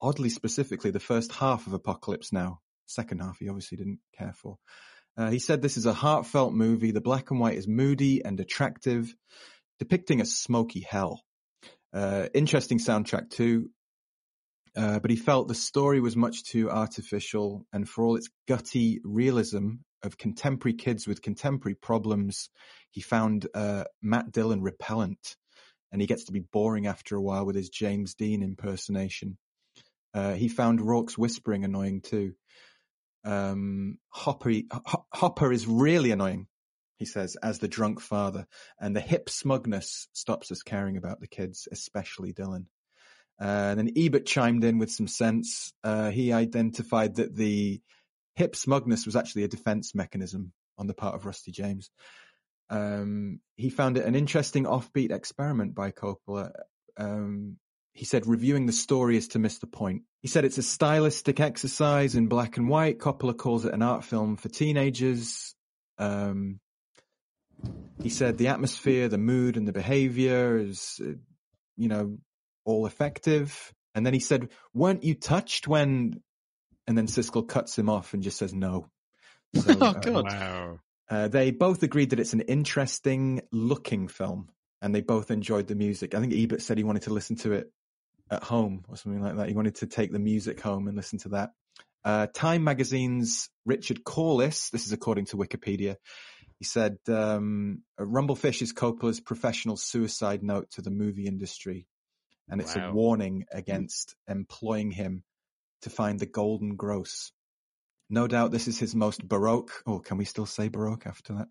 oddly 0.00 0.30
specifically, 0.30 0.90
the 0.90 1.00
first 1.00 1.32
half 1.32 1.66
of 1.66 1.72
Apocalypse 1.72 2.32
Now. 2.32 2.60
Second 2.86 3.20
half, 3.20 3.38
he 3.38 3.48
obviously 3.48 3.78
didn't 3.78 4.00
care 4.18 4.34
for. 4.34 4.56
Uh, 5.16 5.30
he 5.30 5.38
said 5.38 5.62
this 5.62 5.76
is 5.76 5.86
a 5.86 5.92
heartfelt 5.92 6.52
movie. 6.52 6.92
The 6.92 7.00
black 7.00 7.30
and 7.30 7.40
white 7.40 7.56
is 7.58 7.68
moody 7.68 8.24
and 8.24 8.38
attractive, 8.40 9.14
depicting 9.78 10.20
a 10.20 10.24
smoky 10.24 10.80
hell. 10.80 11.20
Uh, 11.92 12.28
interesting 12.34 12.78
soundtrack 12.78 13.30
too. 13.30 13.70
Uh, 14.76 15.00
but 15.00 15.10
he 15.10 15.16
felt 15.16 15.48
the 15.48 15.54
story 15.54 16.00
was 16.00 16.16
much 16.16 16.44
too 16.44 16.70
artificial, 16.70 17.66
and 17.72 17.88
for 17.88 18.04
all 18.04 18.16
its 18.16 18.28
gutty 18.46 19.00
realism 19.02 19.76
of 20.02 20.16
contemporary 20.16 20.74
kids 20.74 21.06
with 21.06 21.22
contemporary 21.22 21.74
problems, 21.74 22.48
he 22.90 23.00
found 23.00 23.46
uh, 23.54 23.84
Matt 24.00 24.30
Dillon 24.30 24.62
repellent, 24.62 25.36
and 25.90 26.00
he 26.00 26.06
gets 26.06 26.24
to 26.24 26.32
be 26.32 26.44
boring 26.52 26.86
after 26.86 27.16
a 27.16 27.20
while 27.20 27.44
with 27.44 27.56
his 27.56 27.68
James 27.68 28.14
Dean 28.14 28.42
impersonation. 28.42 29.36
Uh, 30.12 30.34
he 30.34 30.48
found 30.48 30.80
Rourke's 30.80 31.16
whispering 31.16 31.64
annoying 31.64 32.00
too. 32.00 32.34
Um, 33.24 33.98
Hopper, 34.08 34.52
Ho- 34.72 35.06
Hopper 35.12 35.52
is 35.52 35.66
really 35.66 36.10
annoying, 36.10 36.46
he 36.98 37.04
says, 37.04 37.36
as 37.42 37.58
the 37.58 37.68
drunk 37.68 38.00
father, 38.00 38.46
and 38.78 38.94
the 38.94 39.00
hip 39.00 39.28
smugness 39.28 40.08
stops 40.12 40.50
us 40.50 40.62
caring 40.62 40.96
about 40.96 41.20
the 41.20 41.28
kids, 41.28 41.68
especially 41.70 42.32
Dillon. 42.32 42.66
Uh, 43.40 43.72
and 43.72 43.78
then 43.78 43.92
Ebert 43.96 44.26
chimed 44.26 44.64
in 44.64 44.78
with 44.78 44.90
some 44.90 45.08
sense. 45.08 45.72
Uh, 45.82 46.10
he 46.10 46.32
identified 46.32 47.16
that 47.16 47.34
the 47.34 47.80
hip 48.34 48.54
smugness 48.54 49.06
was 49.06 49.16
actually 49.16 49.44
a 49.44 49.48
defense 49.48 49.94
mechanism 49.94 50.52
on 50.76 50.86
the 50.86 50.94
part 50.94 51.14
of 51.14 51.24
Rusty 51.24 51.52
James. 51.52 51.90
Um, 52.68 53.40
he 53.56 53.70
found 53.70 53.96
it 53.96 54.04
an 54.04 54.14
interesting 54.14 54.64
offbeat 54.64 55.10
experiment 55.10 55.74
by 55.74 55.90
Coppola. 55.90 56.52
Um, 56.96 57.56
he 57.92 58.04
said 58.04 58.26
reviewing 58.26 58.66
the 58.66 58.72
story 58.72 59.16
is 59.16 59.28
to 59.28 59.38
miss 59.38 59.58
the 59.58 59.66
point. 59.66 60.02
He 60.20 60.28
said 60.28 60.44
it's 60.44 60.58
a 60.58 60.62
stylistic 60.62 61.40
exercise 61.40 62.14
in 62.14 62.28
black 62.28 62.56
and 62.56 62.68
white. 62.68 62.98
Coppola 62.98 63.36
calls 63.36 63.64
it 63.64 63.74
an 63.74 63.82
art 63.82 64.04
film 64.04 64.36
for 64.36 64.48
teenagers. 64.48 65.54
Um, 65.98 66.60
he 68.02 68.08
said 68.08 68.38
the 68.38 68.48
atmosphere, 68.48 69.08
the 69.08 69.18
mood, 69.18 69.56
and 69.56 69.66
the 69.66 69.72
behavior 69.72 70.56
is, 70.56 71.00
uh, 71.04 71.12
you 71.76 71.88
know, 71.88 72.18
all 72.64 72.86
effective. 72.86 73.72
And 73.94 74.06
then 74.06 74.14
he 74.14 74.20
said, 74.20 74.50
"Weren't 74.72 75.04
you 75.04 75.14
touched 75.14 75.66
when?" 75.68 76.22
And 76.86 76.96
then 76.96 77.06
Siskel 77.06 77.46
cuts 77.46 77.76
him 77.78 77.88
off 77.90 78.14
and 78.14 78.22
just 78.22 78.38
says, 78.38 78.54
"No." 78.54 78.88
So, 79.54 79.76
Oh, 79.80 79.86
uh, 79.86 79.92
God. 79.94 80.24
Wow. 80.24 80.80
uh, 81.10 81.28
they 81.28 81.50
both 81.50 81.82
agreed 81.82 82.10
that 82.10 82.20
it's 82.20 82.32
an 82.32 82.40
interesting 82.42 83.42
looking 83.52 84.08
film, 84.08 84.48
and 84.80 84.94
they 84.94 85.00
both 85.00 85.30
enjoyed 85.30 85.66
the 85.66 85.74
music. 85.74 86.14
I 86.14 86.20
think 86.20 86.32
Ebert 86.32 86.62
said 86.62 86.78
he 86.78 86.84
wanted 86.84 87.02
to 87.02 87.12
listen 87.12 87.36
to 87.36 87.52
it 87.52 87.70
at 88.30 88.42
home 88.42 88.84
or 88.88 88.96
something 88.96 89.22
like 89.22 89.36
that. 89.36 89.48
He 89.48 89.54
wanted 89.54 89.76
to 89.76 89.86
take 89.86 90.12
the 90.12 90.18
music 90.18 90.60
home 90.60 90.86
and 90.88 90.96
listen 90.96 91.18
to 91.20 91.30
that. 91.30 91.50
Uh, 92.04 92.26
Time 92.32 92.64
magazine's 92.64 93.50
Richard 93.66 94.04
Corliss, 94.04 94.70
this 94.70 94.86
is 94.86 94.92
according 94.92 95.26
to 95.26 95.36
Wikipedia, 95.36 95.96
he 96.58 96.64
said, 96.64 96.98
um, 97.08 97.82
Rumblefish 97.98 98.62
is 98.62 98.72
Coppola's 98.72 99.20
professional 99.20 99.76
suicide 99.76 100.42
note 100.42 100.70
to 100.72 100.82
the 100.82 100.90
movie 100.90 101.26
industry. 101.26 101.86
And 102.48 102.60
it's 102.60 102.76
Wow. 102.76 102.90
a 102.90 102.92
warning 102.92 103.44
against 103.52 104.14
employing 104.28 104.90
him 104.90 105.24
to 105.82 105.90
find 105.90 106.18
the 106.18 106.26
golden 106.26 106.76
gross. 106.76 107.32
No 108.10 108.26
doubt 108.26 108.50
this 108.50 108.66
is 108.66 108.78
his 108.78 108.94
most 108.94 109.26
baroque, 109.26 109.70
oh, 109.86 110.00
can 110.00 110.18
we 110.18 110.24
still 110.24 110.46
say 110.46 110.68
baroque 110.68 111.06
after 111.06 111.34
that? 111.34 111.48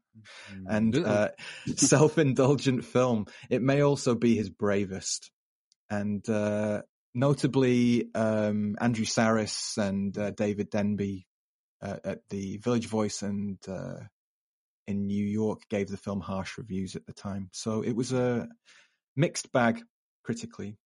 And 0.67 0.95
uh, 0.95 1.29
self-indulgent 1.77 2.83
film. 2.83 3.27
It 3.49 3.61
may 3.61 3.81
also 3.81 4.13
be 4.13 4.35
his 4.35 4.49
bravest. 4.49 5.31
And 5.89 6.27
uh, 6.29 6.83
notably, 7.13 8.09
um, 8.13 8.77
Andrew 8.79 9.05
Sarris 9.05 9.77
and 9.77 10.17
uh, 10.17 10.31
David 10.31 10.69
Denby 10.69 11.25
uh, 11.81 11.97
at 12.03 12.19
the 12.29 12.57
Village 12.57 12.87
Voice 12.87 13.21
and 13.21 13.57
uh, 13.67 13.99
in 14.87 15.07
New 15.07 15.25
York 15.25 15.61
gave 15.69 15.87
the 15.87 15.97
film 15.97 16.19
harsh 16.19 16.57
reviews 16.57 16.95
at 16.95 17.05
the 17.05 17.13
time. 17.13 17.49
So 17.53 17.81
it 17.81 17.95
was 17.95 18.11
a 18.11 18.47
mixed 19.15 19.51
bag 19.51 19.81
critically. 20.23 20.77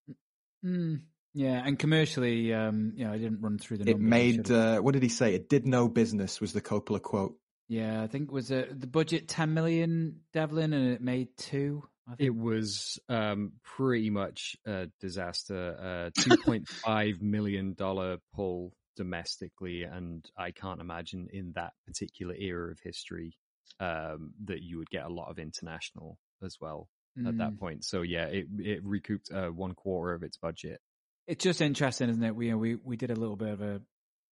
Mm, 0.63 1.01
yeah, 1.34 1.61
and 1.65 1.80
commercially, 1.80 2.53
um, 2.53 2.93
you 2.95 3.05
know, 3.05 3.11
I 3.11 3.17
didn't 3.17 3.41
run 3.41 3.57
through 3.57 3.77
the 3.77 3.89
It 3.89 3.99
made, 3.99 4.51
uh, 4.51 4.80
what 4.80 4.93
did 4.93 5.03
he 5.03 5.09
say? 5.09 5.34
It 5.34 5.49
did 5.49 5.65
no 5.65 5.88
business 5.88 6.39
was 6.39 6.53
the 6.53 6.61
Coppola 6.61 7.01
quote. 7.01 7.35
yeah, 7.67 8.03
I 8.03 8.07
think 8.07 8.30
it 8.30 8.34
was 8.34 8.51
uh, 8.51 8.65
the 8.71 8.88
budget 8.88 9.27
ten 9.27 9.53
million, 9.53 10.21
Devlin, 10.34 10.73
and 10.73 10.93
it 10.93 11.01
made 11.01 11.30
two. 11.38 11.84
It 12.19 12.35
was 12.35 12.99
um, 13.09 13.53
pretty 13.63 14.09
much 14.09 14.55
a 14.65 14.88
disaster. 14.99 15.77
Uh, 15.80 16.09
Two 16.21 16.35
point 16.43 16.67
five 16.67 17.21
million 17.21 17.73
dollar 17.73 18.17
pull 18.35 18.73
domestically, 18.95 19.84
and 19.84 20.25
I 20.38 20.51
can't 20.51 20.81
imagine 20.81 21.27
in 21.31 21.53
that 21.55 21.73
particular 21.88 22.35
era 22.35 22.71
of 22.71 22.80
history 22.84 23.38
um, 23.80 24.34
that 24.45 24.61
you 24.61 24.77
would 24.77 24.89
get 24.89 25.05
a 25.05 25.09
lot 25.13 25.30
of 25.31 25.39
international 25.39 26.17
as 26.43 26.57
well 26.59 26.89
at 27.25 27.38
that 27.38 27.53
Mm. 27.53 27.59
point. 27.59 27.85
So 27.85 28.01
yeah, 28.01 28.25
it 28.25 28.47
it 28.59 28.84
recouped 28.84 29.31
uh, 29.31 29.49
one 29.49 29.73
quarter 29.73 30.13
of 30.13 30.23
its 30.23 30.38
budget. 30.38 30.81
It's 31.27 31.43
just 31.43 31.61
interesting, 31.61 32.09
isn't 32.09 32.23
it? 32.23 32.35
We 32.35 32.47
you 32.47 32.51
know, 32.51 32.57
we 32.57 32.75
we 32.75 32.97
did 32.97 33.11
a 33.11 33.15
little 33.15 33.35
bit 33.38 33.49
of 33.49 33.61
a, 33.61 33.81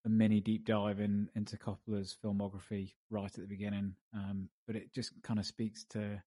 a 0.05 0.09
mini 0.09 0.41
deep 0.41 0.65
dive 0.65 0.99
in 0.99 1.29
into 1.35 1.57
Coppola's 1.57 2.17
filmography 2.23 2.93
right 3.09 3.25
at 3.31 3.33
the 3.41 3.47
beginning, 3.47 3.95
um, 4.13 4.49
but 4.67 4.75
it 4.75 4.93
just 4.93 5.11
kind 5.23 5.39
of 5.39 5.45
speaks 5.45 5.85
to 5.91 6.21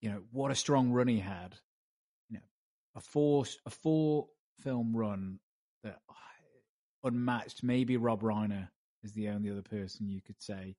you 0.00 0.10
know 0.10 0.22
what 0.32 0.50
a 0.50 0.54
strong 0.54 0.90
run 0.90 1.08
he 1.08 1.18
had. 1.18 1.56
You 2.28 2.38
know, 2.38 2.44
a 2.96 3.00
four 3.00 3.44
a 3.66 3.70
four 3.70 4.28
film 4.62 4.96
run 4.96 5.38
that 5.84 6.00
unmatched. 7.04 7.62
Maybe 7.62 7.96
Rob 7.96 8.22
Reiner 8.22 8.68
is 9.02 9.12
the 9.12 9.28
only 9.28 9.50
other 9.50 9.62
person 9.62 10.08
you 10.08 10.20
could 10.20 10.40
say. 10.40 10.76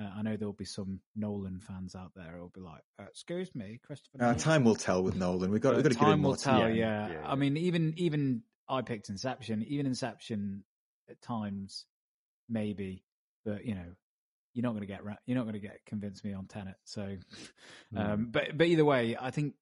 Uh, 0.00 0.08
I 0.16 0.22
know 0.22 0.36
there'll 0.36 0.52
be 0.52 0.64
some 0.64 1.00
Nolan 1.16 1.60
fans 1.60 1.94
out 1.94 2.12
there 2.14 2.34
who'll 2.36 2.52
be 2.54 2.60
like, 2.60 2.82
uh, 2.98 3.04
"Excuse 3.08 3.54
me, 3.54 3.80
Christopher." 3.84 4.24
Uh, 4.24 4.34
time 4.34 4.64
will 4.64 4.76
tell 4.76 5.02
with 5.02 5.16
Nolan. 5.16 5.50
We've 5.50 5.60
got, 5.60 5.74
we've 5.74 5.82
got 5.82 5.92
to 5.92 5.98
give 5.98 6.02
him 6.02 6.10
time 6.10 6.20
more 6.20 6.30
will 6.32 6.36
tell. 6.36 6.60
time. 6.60 6.74
Yeah. 6.76 7.22
I 7.24 7.34
mean, 7.34 7.56
even 7.56 7.94
even 7.96 8.42
I 8.68 8.82
picked 8.82 9.08
Inception. 9.08 9.64
Even 9.64 9.86
Inception, 9.86 10.64
at 11.10 11.20
times, 11.20 11.86
maybe, 12.48 13.04
but 13.44 13.64
you 13.64 13.74
know, 13.74 13.96
you're 14.54 14.62
not 14.62 14.70
going 14.70 14.80
to 14.80 14.86
get 14.86 15.00
you're 15.26 15.36
not 15.36 15.44
going 15.44 15.54
to 15.54 15.60
get 15.60 15.84
convince 15.86 16.24
me 16.24 16.32
on 16.32 16.46
Tenet. 16.46 16.76
So, 16.84 17.16
um, 17.96 18.28
but 18.30 18.56
but 18.56 18.66
either 18.66 18.84
way, 18.84 19.16
I 19.20 19.30
think 19.30 19.54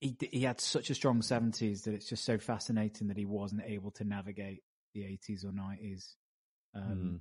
he 0.00 0.16
he 0.30 0.42
had 0.42 0.60
such 0.60 0.90
a 0.90 0.94
strong 0.94 1.20
70s 1.20 1.84
that 1.84 1.94
it's 1.94 2.08
just 2.08 2.24
so 2.24 2.38
fascinating 2.38 3.08
that 3.08 3.16
he 3.16 3.24
wasn't 3.24 3.62
able 3.66 3.90
to 3.92 4.04
navigate 4.04 4.62
the 4.94 5.02
80s 5.02 5.44
or 5.44 5.52
90s 5.52 6.14
um, 6.74 7.20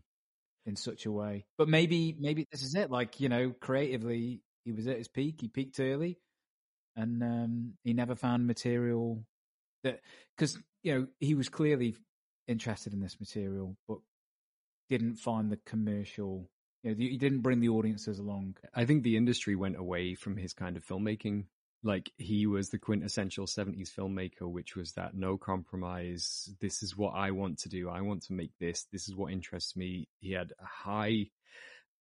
in 0.66 0.76
such 0.76 1.06
a 1.06 1.12
way. 1.12 1.46
But 1.58 1.68
maybe 1.68 2.16
maybe 2.20 2.48
this 2.52 2.64
is 2.64 2.76
it. 2.76 2.92
Like 2.92 3.20
you 3.20 3.30
know, 3.30 3.54
creatively, 3.60 4.42
he 4.66 4.72
was 4.72 4.88
at 4.88 4.98
his 4.98 5.08
peak. 5.08 5.42
He 5.42 5.48
peaked 5.48 5.80
early, 5.80 6.20
and 6.96 7.22
um, 7.24 7.74
he 7.84 7.94
never 7.94 8.16
found 8.16 8.48
material 8.48 9.24
that 9.84 10.00
because 10.36 10.58
you 10.84 10.94
know 10.94 11.08
he 11.20 11.36
was 11.36 11.50
clearly 11.50 11.96
interested 12.48 12.94
in 12.94 13.00
this 13.00 13.20
material, 13.20 13.78
but 13.88 14.00
didn't 14.90 15.16
find 15.16 15.52
the 15.52 15.60
commercial. 15.66 16.50
You 16.84 16.92
know, 16.92 16.98
he 16.98 17.18
didn't 17.18 17.42
bring 17.42 17.60
the 17.60 17.70
audiences 17.70 18.20
along. 18.20 18.58
I 18.74 18.86
think 18.86 19.04
the 19.04 19.18
industry 19.18 19.56
went 19.56 19.78
away 19.78 20.16
from 20.16 20.38
his 20.38 20.54
kind 20.54 20.78
of 20.78 20.86
filmmaking. 20.86 21.46
Like 21.84 22.12
he 22.18 22.46
was 22.46 22.70
the 22.70 22.78
quintessential 22.78 23.48
70s 23.48 23.90
filmmaker, 23.92 24.50
which 24.50 24.76
was 24.76 24.94
that 24.94 25.16
no 25.16 25.38
compromise. 25.38 26.50
This 26.60 26.84
is 26.84 26.96
what 26.96 27.16
I 27.16 27.32
want 27.32 27.60
to 27.60 27.70
do. 27.70 27.90
I 27.90 28.02
want 28.02 28.24
to 28.24 28.34
make 28.34 28.52
this. 28.60 28.86
This 28.92 29.10
is 29.10 29.16
what 29.16 29.32
interests 29.32 29.76
me. 29.76 30.08
He 30.20 30.34
had 30.34 30.54
a 30.60 30.66
high 30.66 31.30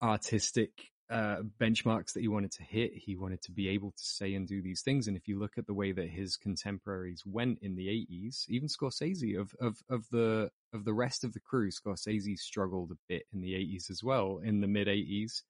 artistic 0.03 0.91
uh, 1.11 1.43
benchmarks 1.61 2.13
that 2.13 2.21
he 2.21 2.29
wanted 2.29 2.53
to 2.53 2.63
hit. 2.63 2.93
He 2.95 3.17
wanted 3.17 3.43
to 3.43 3.51
be 3.53 3.69
able 3.69 3.91
to 3.91 4.03
say 4.05 4.35
and 4.35 4.47
do 4.47 4.63
these 4.63 4.83
things. 4.83 5.09
And 5.09 5.17
if 5.17 5.27
you 5.27 5.39
look 5.39 5.59
at 5.59 5.67
the 5.67 5.75
way 5.75 5.91
that 5.91 6.09
his 6.09 6.37
contemporaries 6.37 7.25
went 7.27 7.59
in 7.63 7.75
the 7.75 7.89
80s, 7.89 8.45
even 8.49 8.69
Scorsese 8.69 9.39
of, 9.39 9.53
of, 9.61 9.83
of 9.89 10.07
the, 10.11 10.51
of 10.73 10.85
the 10.85 10.95
rest 10.95 11.25
of 11.25 11.33
the 11.33 11.41
crew, 11.41 11.71
Scorsese 11.71 12.39
struggled 12.39 12.93
a 12.93 12.99
bit 13.09 13.25
in 13.33 13.41
the 13.41 13.55
80s 13.55 13.91
as 13.91 14.05
well, 14.05 14.41
in 14.43 14.61
the 14.61 14.69
mid 14.69 14.87
80s, 14.87 15.43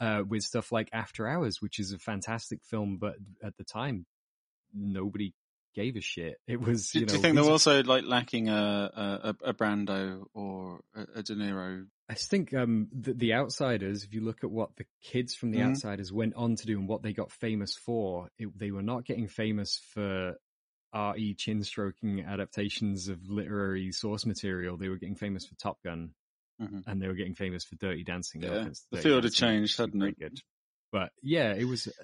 uh, 0.00 0.22
with 0.28 0.42
stuff 0.42 0.70
like 0.72 0.90
After 0.92 1.26
Hours, 1.26 1.62
which 1.62 1.78
is 1.78 1.92
a 1.92 1.98
fantastic 1.98 2.62
film, 2.62 2.98
but 2.98 3.14
at 3.42 3.56
the 3.56 3.64
time, 3.64 4.04
nobody 4.74 5.32
gave 5.74 5.96
a 5.96 6.00
shit. 6.02 6.36
It 6.46 6.60
was, 6.60 6.90
Do, 6.90 7.00
you 7.00 7.06
know, 7.06 7.10
do 7.10 7.16
you 7.16 7.22
think 7.22 7.34
they 7.34 7.40
these- 7.40 7.46
were 7.46 7.52
also 7.52 7.82
like 7.82 8.04
lacking 8.04 8.48
a 8.50 9.30
a, 9.42 9.50
a 9.50 9.54
Brando 9.54 10.24
or 10.34 10.80
a 11.14 11.22
De 11.22 11.34
Niro? 11.34 11.86
I 12.08 12.14
just 12.14 12.30
think 12.30 12.54
um, 12.54 12.88
the, 12.92 13.12
the 13.12 13.34
Outsiders, 13.34 14.02
if 14.04 14.14
you 14.14 14.22
look 14.22 14.42
at 14.42 14.50
what 14.50 14.76
the 14.76 14.86
kids 15.02 15.34
from 15.34 15.50
the 15.50 15.58
Mhm. 15.58 15.70
Outsiders 15.70 16.10
went 16.12 16.34
on 16.34 16.56
to 16.56 16.66
do 16.66 16.78
and 16.78 16.88
what 16.88 17.02
they 17.02 17.12
got 17.12 17.30
famous 17.30 17.74
for, 17.76 18.28
it, 18.38 18.48
they 18.58 18.70
were 18.70 18.82
not 18.82 19.04
getting 19.04 19.28
famous 19.28 19.78
for 19.92 20.36
R.E. 20.94 21.34
chin 21.34 21.62
stroking 21.62 22.20
adaptations 22.24 23.08
of 23.08 23.28
literary 23.28 23.92
source 23.92 24.24
material. 24.24 24.78
They 24.78 24.88
were 24.88 24.96
getting 24.96 25.16
famous 25.16 25.44
for 25.46 25.54
Top 25.56 25.82
Gun 25.82 26.14
Mhm. 26.60 26.84
and 26.86 27.00
they 27.02 27.08
were 27.08 27.14
getting 27.14 27.34
famous 27.34 27.64
for 27.64 27.76
Dirty 27.76 28.04
Dancing. 28.04 28.42
Yeah, 28.42 28.64
to 28.64 28.72
the 28.90 28.98
field 29.02 29.24
had 29.24 29.34
changed, 29.34 29.76
hadn't 29.76 30.02
it? 30.02 30.18
Good. 30.18 30.40
But 30.90 31.12
yeah, 31.22 31.52
it 31.52 31.64
was. 31.64 31.86
It 31.88 31.94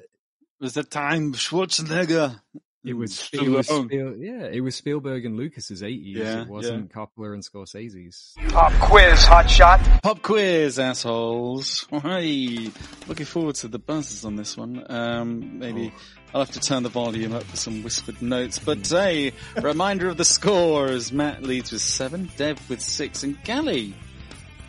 was 0.60 0.74
the 0.74 0.84
time 0.84 1.32
of 1.32 1.40
Schwarzenegger. 1.40 2.40
It 2.84 2.92
was, 2.92 3.30
it 3.32 3.48
was 3.48 3.66
Spiel, 3.66 4.14
yeah, 4.18 4.44
it 4.44 4.60
was 4.60 4.74
Spielberg 4.74 5.24
and 5.24 5.38
Lucas's 5.38 5.80
80s. 5.80 6.02
Yeah, 6.04 6.42
it 6.42 6.48
wasn't 6.48 6.92
Coppola 6.92 7.32
and 7.32 7.42
Scorsese's. 7.42 8.34
Pop 8.48 8.72
quiz, 8.74 9.24
hot 9.24 9.48
shot. 9.48 9.80
Pop 10.02 10.20
quiz, 10.20 10.78
assholes. 10.78 11.86
Hey, 11.90 12.70
looking 13.08 13.24
forward 13.24 13.54
to 13.56 13.68
the 13.68 13.78
buzzes 13.78 14.26
on 14.26 14.36
this 14.36 14.56
one. 14.56 14.84
Um, 14.90 15.58
maybe 15.58 15.94
I'll 16.34 16.44
have 16.44 16.50
to 16.50 16.60
turn 16.60 16.82
the 16.82 16.90
volume 16.90 17.32
up 17.32 17.44
for 17.44 17.56
some 17.56 17.82
whispered 17.82 18.20
notes. 18.20 18.58
But 18.58 18.86
hey, 18.86 19.32
reminder 19.62 20.08
of 20.08 20.18
the 20.18 20.24
scores. 20.26 21.10
Matt 21.10 21.42
leads 21.42 21.72
with 21.72 21.80
seven, 21.80 22.30
Dev 22.36 22.68
with 22.68 22.82
six, 22.82 23.22
and 23.22 23.42
Gally 23.44 23.94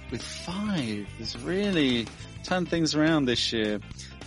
with 0.10 0.22
five. 0.22 1.06
Has 1.18 1.38
really 1.40 2.08
turned 2.44 2.70
things 2.70 2.96
around 2.96 3.26
this 3.26 3.52
year. 3.52 3.80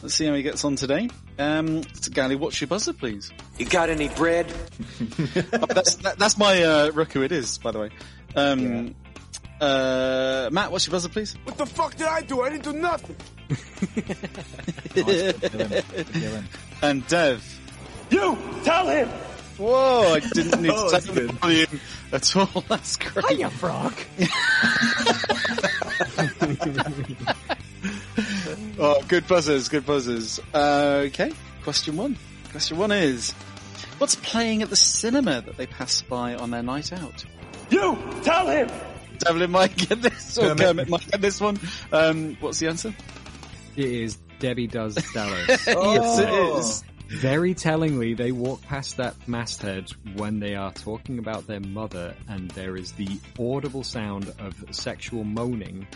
Let's 0.03 0.15
see 0.15 0.27
how 0.27 0.35
he 0.35 0.43
gets 0.43 0.65
on 0.65 0.77
today. 0.77 1.09
Um, 1.39 1.83
so 1.95 2.11
Gally, 2.13 2.37
what's 2.37 2.61
your 2.61 2.69
buzzer, 2.69 2.93
please? 2.93 3.33
You 3.59 3.67
got 3.67 3.91
any 3.91 4.09
bread? 4.09 4.47
oh, 5.01 5.67
that's 5.67 5.97
that, 5.97 6.19
that's 6.19 6.39
my 6.39 6.63
uh, 6.63 6.91
Roku. 6.95 7.23
It 7.23 7.33
is, 7.33 7.59
by 7.59 7.73
the 7.73 7.81
way. 7.81 7.91
Um, 8.37 8.95
uh, 9.61 10.49
Matt, 10.53 10.71
what's 10.71 10.87
your 10.87 10.93
buzzer, 10.93 11.09
please? 11.09 11.35
What 11.45 11.59
the 11.59 11.67
fuck 11.67 11.97
did 11.97 12.07
I 12.07 12.21
do? 12.21 12.43
I 12.43 12.51
didn't 12.51 12.65
do 12.65 12.73
nothing. 12.75 13.17
and 16.83 17.07
Dev. 17.09 17.61
You 18.11 18.39
tell 18.65 18.89
him. 18.89 19.09
Whoa! 19.59 20.15
I 20.15 20.21
didn't 20.21 20.63
need 20.63 20.71
Oh, 20.73 20.91
to 20.91 21.01
tell 21.05 21.15
him 21.17 21.27
the 21.27 21.33
volume 21.33 21.81
at 22.13 22.37
all. 22.37 22.61
That's 22.69 22.97
great. 22.97 23.27
Hiya, 23.27 23.51
frog. 23.51 23.95
Oh, 28.79 29.03
good 29.09 29.27
buzzers, 29.27 29.69
good 29.69 29.87
buzzers. 29.87 30.41
Uh, 30.55 31.05
okay, 31.07 31.33
question 31.63 31.97
one. 31.97 32.17
Question 32.51 32.79
one 32.79 32.93
is, 32.93 33.33
what's 33.99 34.17
playing 34.17 34.63
at 34.63 34.71
the 34.71 34.77
cinema 34.77 35.43
that 35.43 35.57
they 35.57 35.67
pass 35.67 36.03
by 36.03 36.35
on 36.35 36.51
their 36.51 36.63
night 36.63 36.93
out? 36.93 37.25
You 37.71 37.99
tell 38.23 38.49
him. 38.49 38.71
Devlin 39.19 39.51
might 39.51 39.77
get 39.77 40.01
this, 40.01 40.39
or 40.39 40.43
Kermit. 40.43 40.59
Kermit 40.59 40.89
might 40.89 41.11
get 41.11 41.21
this 41.21 41.41
one. 41.41 41.59
Um, 41.93 42.37
what's 42.41 42.59
the 42.59 42.69
answer? 42.69 42.95
It 43.77 43.85
is 43.85 44.17
Debbie 44.39 44.67
Does 44.67 44.95
Dallas. 45.13 45.49
yes, 45.67 46.19
it 46.19 46.29
is. 46.29 46.85
Very 47.09 47.55
tellingly, 47.55 48.15
they 48.15 48.33
walk 48.33 48.61
past 48.63 48.99
that 48.99 49.15
masthead 49.27 49.91
when 50.15 50.41
they 50.41 50.55
are 50.55 50.73
talking 50.73 51.19
about 51.19 51.47
their 51.47 51.61
mother, 51.61 52.15
and 52.29 52.51
there 52.51 52.77
is 52.77 52.93
the 52.93 53.19
audible 53.39 53.83
sound 53.83 54.33
of 54.39 54.63
sexual 54.71 55.25
moaning 55.25 55.87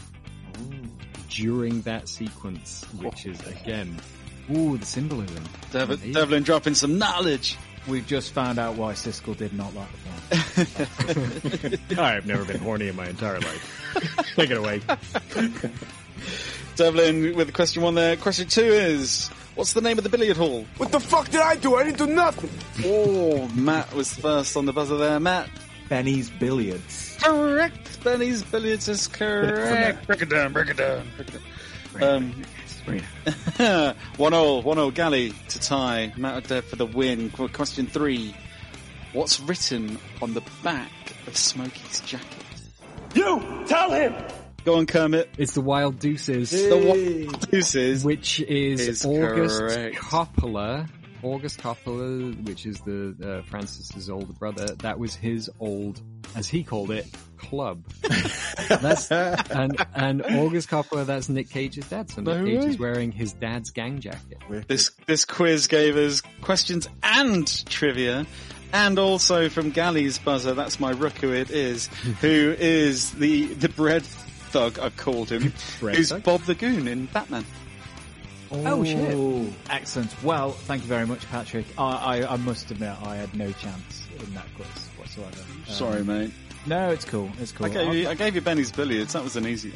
during 1.28 1.80
that 1.82 2.08
sequence, 2.08 2.84
which 3.00 3.26
is 3.26 3.40
again, 3.46 3.96
ooh, 4.54 4.76
the 4.76 4.86
symbolism. 4.86 5.44
Dev- 5.70 6.12
Devlin 6.12 6.42
dropping 6.42 6.74
some 6.74 6.98
knowledge. 6.98 7.56
We've 7.88 8.06
just 8.06 8.32
found 8.32 8.58
out 8.60 8.76
why 8.76 8.92
Siskel 8.92 9.36
did 9.36 9.52
not 9.52 9.74
like 9.74 9.88
the 10.30 10.36
film. 11.76 11.98
I 11.98 12.12
have 12.12 12.26
never 12.26 12.44
been 12.44 12.60
horny 12.60 12.88
in 12.88 12.94
my 12.94 13.08
entire 13.08 13.40
life. 13.40 14.32
Take 14.36 14.50
it 14.50 14.56
away. 14.56 14.80
Devlin 16.76 17.34
with 17.34 17.52
question 17.52 17.82
one 17.82 17.94
there. 17.96 18.16
Question 18.16 18.46
two 18.46 18.62
is, 18.62 19.28
what's 19.56 19.72
the 19.72 19.80
name 19.80 19.98
of 19.98 20.04
the 20.04 20.10
billiard 20.10 20.36
hall? 20.36 20.64
What 20.76 20.92
the 20.92 21.00
fuck 21.00 21.28
did 21.28 21.40
I 21.40 21.56
do? 21.56 21.74
I 21.74 21.84
didn't 21.84 21.98
do 21.98 22.06
nothing. 22.06 22.50
Oh, 22.84 23.48
Matt 23.48 23.92
was 23.94 24.14
first 24.14 24.56
on 24.56 24.64
the 24.66 24.72
buzzer 24.72 24.96
there. 24.96 25.18
Matt. 25.18 25.48
Benny's 25.88 26.30
Billiards. 26.30 27.11
Correct. 27.22 28.02
Benny's 28.04 28.42
Billiards 28.42 28.88
is 28.88 29.06
correct. 29.08 30.06
break 30.06 30.22
it 30.22 30.28
down, 30.28 30.52
break 30.52 30.68
it 30.70 30.76
down. 30.76 31.06
Break 31.16 31.28
it 31.28 31.40
down. 32.00 32.02
Um, 32.02 32.42
one 34.16 34.34
all, 34.34 34.62
one 34.62 34.78
all 34.78 34.90
Gally 34.90 35.32
to 35.48 35.58
tie. 35.60 36.12
Matt 36.16 36.36
and 36.36 36.48
Dev 36.48 36.64
for 36.64 36.76
the 36.76 36.86
win. 36.86 37.30
Question 37.30 37.86
three. 37.86 38.34
What's 39.12 39.40
written 39.40 39.98
on 40.20 40.34
the 40.34 40.42
back 40.64 40.90
of 41.26 41.36
Smokey's 41.36 42.00
jacket? 42.00 42.44
You 43.14 43.64
tell 43.66 43.90
him. 43.92 44.14
Go 44.64 44.76
on, 44.76 44.86
Kermit. 44.86 45.28
It's 45.38 45.54
the 45.54 45.60
Wild 45.60 45.98
Deuces. 45.98 46.50
The 46.50 46.76
Wild 47.28 47.50
Deuces. 47.50 48.04
Which 48.04 48.40
is, 48.40 48.80
Is 48.88 49.04
August 49.04 49.58
correct. 49.58 49.96
Coppola. 49.96 50.88
August 51.22 51.60
Coppola, 51.60 52.46
which 52.46 52.66
is 52.66 52.80
the 52.80 53.14
uh, 53.22 53.42
Francis's 53.48 54.10
older 54.10 54.32
brother, 54.32 54.66
that 54.76 54.98
was 54.98 55.14
his 55.14 55.50
old, 55.60 56.00
as 56.34 56.48
he 56.48 56.62
called 56.64 56.90
it, 56.90 57.06
club. 57.38 57.84
that's 58.68 59.10
and 59.10 59.76
and 59.94 60.22
August 60.22 60.68
Coppola, 60.68 61.06
that's 61.06 61.28
Nick 61.28 61.50
Cage's 61.50 61.88
dad. 61.88 62.10
So 62.10 62.22
Nick 62.22 62.38
No 62.38 62.44
Cage 62.44 62.60
way. 62.60 62.66
is 62.70 62.78
wearing 62.78 63.12
his 63.12 63.32
dad's 63.34 63.70
gang 63.70 64.00
jacket. 64.00 64.38
This 64.68 64.90
this 65.06 65.24
quiz 65.24 65.66
gave 65.66 65.96
us 65.96 66.22
questions 66.40 66.88
and 67.02 67.66
trivia, 67.66 68.26
and 68.72 68.98
also 68.98 69.48
from 69.48 69.70
Gally's 69.70 70.18
buzzer. 70.18 70.54
That's 70.54 70.80
my 70.80 70.90
rook 70.90 71.14
who 71.14 71.32
it 71.32 71.50
is, 71.50 71.86
who 72.20 72.54
is 72.58 73.12
the 73.12 73.46
the 73.54 73.68
bread 73.68 74.02
thug 74.04 74.78
I 74.78 74.90
called 74.90 75.30
him, 75.30 75.52
Bread 75.80 75.96
who's 75.96 76.10
thug? 76.10 76.24
Bob 76.24 76.42
the 76.42 76.54
Goon 76.54 76.86
in 76.88 77.06
Batman. 77.06 77.44
Oh, 78.54 78.84
shit! 78.84 79.54
Excellent. 79.70 80.22
Well, 80.22 80.52
thank 80.52 80.82
you 80.82 80.88
very 80.88 81.06
much, 81.06 81.26
Patrick. 81.30 81.64
I, 81.78 82.18
I, 82.20 82.32
I 82.34 82.36
must 82.36 82.70
admit, 82.70 82.90
I 83.02 83.16
had 83.16 83.34
no 83.34 83.50
chance 83.52 84.06
in 84.20 84.34
that 84.34 84.46
quiz 84.56 84.66
whatsoever. 84.98 85.40
Um, 85.40 85.64
Sorry, 85.66 86.04
mate. 86.04 86.32
No, 86.66 86.90
it's 86.90 87.04
cool. 87.04 87.30
It's 87.40 87.50
cool. 87.52 87.66
I 87.66 87.70
gave 87.70 87.94
you 87.94 88.08
I'll- 88.08 88.14
gave 88.14 88.34
you 88.34 88.40
Benny's 88.40 88.70
billiards. 88.70 89.14
That 89.14 89.24
was 89.24 89.36
an 89.36 89.46
easy. 89.46 89.72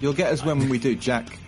You'll 0.00 0.12
get 0.14 0.32
us 0.32 0.44
when 0.44 0.68
we 0.68 0.78
do 0.78 0.94
Jack. 0.94 1.38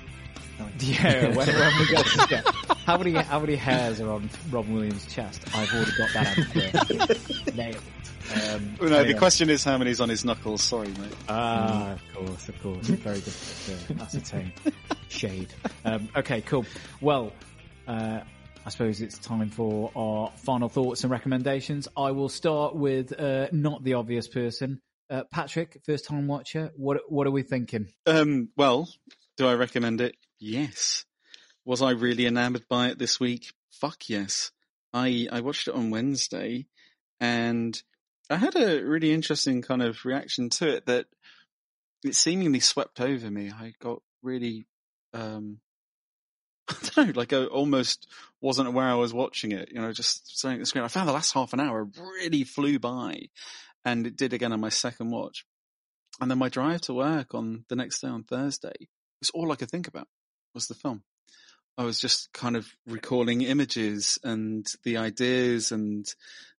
Yeah, 0.79 1.35
when, 1.35 1.47
when 1.49 1.79
we 1.79 1.87
get 1.89 2.07
to 2.07 2.27
Jack. 2.29 2.45
how 2.87 2.97
many 2.99 3.13
how 3.13 3.41
many 3.41 3.57
hairs 3.57 4.01
are 4.01 4.11
on 4.11 4.29
Robin 4.51 4.75
Williams' 4.75 5.07
chest? 5.13 5.43
I've 5.55 5.73
already 5.73 5.91
got 5.97 6.13
that 6.15 6.39
answer. 7.09 7.53
Nailed. 7.57 7.77
Um, 7.77 8.77
Oh, 8.81 8.87
no, 8.87 8.97
anyway. 8.97 9.13
the 9.13 9.19
question 9.19 9.51
is 9.51 9.63
how 9.65 9.77
many's 9.79 10.01
on 10.01 10.09
his 10.09 10.25
knuckles. 10.25 10.63
Sorry, 10.63 10.89
mate. 10.89 11.13
Ah, 11.29 11.93
of 11.93 12.15
course, 12.15 12.49
of 12.49 12.63
course. 12.63 12.87
Very 12.87 13.21
difficult 13.21 13.99
to 13.99 14.05
ascertain. 14.05 14.53
Shade. 15.09 15.53
Um, 15.87 16.09
okay, 16.17 16.41
cool. 16.41 16.65
Well, 17.03 17.31
uh, 17.87 18.21
I 18.65 18.71
suppose 18.71 19.03
it's 19.03 19.19
time 19.19 19.51
for 19.51 19.93
our 19.95 20.31
final 20.39 20.71
thoughts 20.71 21.05
and 21.05 21.11
recommendations. 21.11 21.89
I 21.95 22.13
will 22.13 22.31
start 22.31 22.75
with 22.75 23.13
uh, 23.21 23.49
not 23.53 23.85
the 23.85 23.95
obvious 23.95 24.27
person. 24.27 24.81
Uh, 25.11 25.25
Patrick, 25.31 25.83
first 25.85 26.07
time 26.07 26.27
watcher. 26.27 26.73
What 26.77 27.03
what 27.11 27.27
are 27.27 27.31
we 27.31 27.43
thinking? 27.43 27.89
Um, 28.07 28.49
well, 28.57 28.89
do 29.37 29.47
I 29.47 29.53
recommend 29.55 30.01
it? 30.01 30.17
Yes. 30.39 31.05
Was 31.67 31.83
I 31.83 31.91
really 31.91 32.25
enamored 32.25 32.65
by 32.69 32.89
it 32.89 32.99
this 32.99 33.21
week? 33.21 33.53
Fuck 33.73 34.09
yes. 34.09 34.53
I, 34.95 35.29
I 35.31 35.41
watched 35.41 35.69
it 35.69 35.75
on 35.75 35.91
Wednesday 35.91 36.67
and 37.21 37.81
I 38.31 38.37
had 38.37 38.57
a 38.57 38.83
really 38.83 39.13
interesting 39.13 39.61
kind 39.61 39.83
of 39.83 40.05
reaction 40.05 40.51
to 40.51 40.69
it 40.69 40.87
that 40.87 41.07
it 42.05 42.15
seemingly 42.15 42.61
swept 42.61 43.01
over 43.01 43.31
me. 43.31 43.51
I 43.51 43.75
got 43.81 44.03
really, 44.23 44.67
um, 45.15 45.59
I 46.69 46.75
don't 46.95 47.07
know, 47.09 47.13
like 47.15 47.33
I 47.33 47.45
almost 47.45 48.09
wasn't 48.41 48.69
aware 48.69 48.87
I 48.87 48.95
was 48.95 49.15
watching 49.15 49.53
it, 49.53 49.71
you 49.73 49.81
know, 49.81 49.93
just 49.93 50.37
staring 50.37 50.57
at 50.57 50.61
the 50.61 50.67
screen. 50.67 50.85
I 50.85 50.89
found 50.89 51.09
the 51.09 51.13
last 51.13 51.33
half 51.33 51.53
an 51.53 51.61
hour 51.61 51.89
really 52.21 52.45
flew 52.45 52.79
by 52.79 53.29
and 53.85 54.07
it 54.07 54.17
did 54.17 54.33
again 54.33 54.53
on 54.53 54.61
my 54.61 54.71
second 54.71 55.11
watch. 55.11 55.45
And 56.21 56.31
then 56.31 56.39
my 56.39 56.49
drive 56.49 56.81
to 56.83 56.95
work 56.95 57.35
on 57.35 57.65
the 57.69 57.77
next 57.77 58.01
day 58.01 58.09
on 58.09 58.25
Thursday 58.25 58.89
was 59.21 59.31
all 59.31 59.53
I 59.53 59.57
could 59.57 59.71
think 59.71 59.89
about 59.89 60.09
was 60.55 60.69
the 60.69 60.75
film. 60.75 61.03
I 61.77 61.85
was 61.85 61.99
just 61.99 62.33
kind 62.33 62.57
of 62.57 62.69
recalling 62.87 63.43
images 63.43 64.19
and 64.23 64.65
the 64.85 64.97
ideas 64.99 65.73
and 65.73 66.07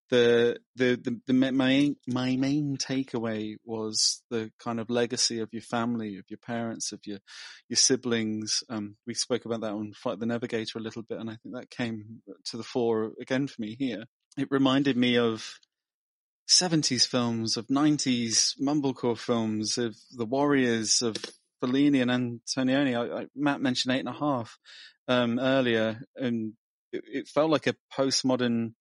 the, 0.10 0.60
the, 0.76 1.00
the, 1.02 1.20
the 1.28 1.34
my, 1.34 1.96
my 2.08 2.36
main 2.36 2.78
takeaway 2.78 3.56
was 3.66 4.22
the 4.30 4.52
kind 4.60 4.80
of 4.80 4.90
legacy 4.90 5.40
of 5.40 5.50
your 5.52 5.62
family, 5.62 6.18
of 6.18 6.26
your 6.30 6.38
parents, 6.38 6.92
of 6.92 7.00
your, 7.06 7.20
your 7.70 7.78
siblings. 7.78 8.64
Um, 8.70 8.96
we 9.08 9.14
spoke 9.14 9.46
about 9.46 9.62
that 9.62 9.72
on 9.72 9.94
Fight 9.94 10.20
the 10.20 10.26
Navigator 10.26 10.78
a 10.78 10.82
little 10.82 11.04
bit 11.04 11.20
and 11.20 11.30
I 11.30 11.38
think 11.42 11.56
that 11.56 11.70
came 11.70 12.22
to 12.46 12.58
the 12.58 12.64
fore 12.64 13.12
again 13.20 13.48
for 13.48 13.62
me 13.62 13.76
here. 13.78 14.06
It 14.38 14.50
reminded 14.52 14.98
me 14.98 15.18
of 15.18 15.60
70s 16.48 17.08
films, 17.08 17.58
of 17.58 17.68
90s 17.68 18.60
mumblecore 18.62 19.18
films, 19.18 19.78
of 19.78 19.96
the 20.12 20.26
Warriors, 20.26 21.02
of 21.02 21.16
Fellini 21.64 22.02
and 22.02 22.12
Antonioni. 22.12 22.96
I, 22.96 23.22
I, 23.22 23.26
Matt 23.36 23.62
mentioned 23.62 23.96
eight 23.96 24.06
and 24.06 24.10
a 24.10 24.14
half 24.14 24.58
um, 25.08 25.40
earlier, 25.40 26.02
and 26.16 26.54
it, 26.92 27.04
it 27.08 27.28
felt 27.28 27.50
like 27.50 27.68
a 27.68 27.76
postmodern 27.98 28.74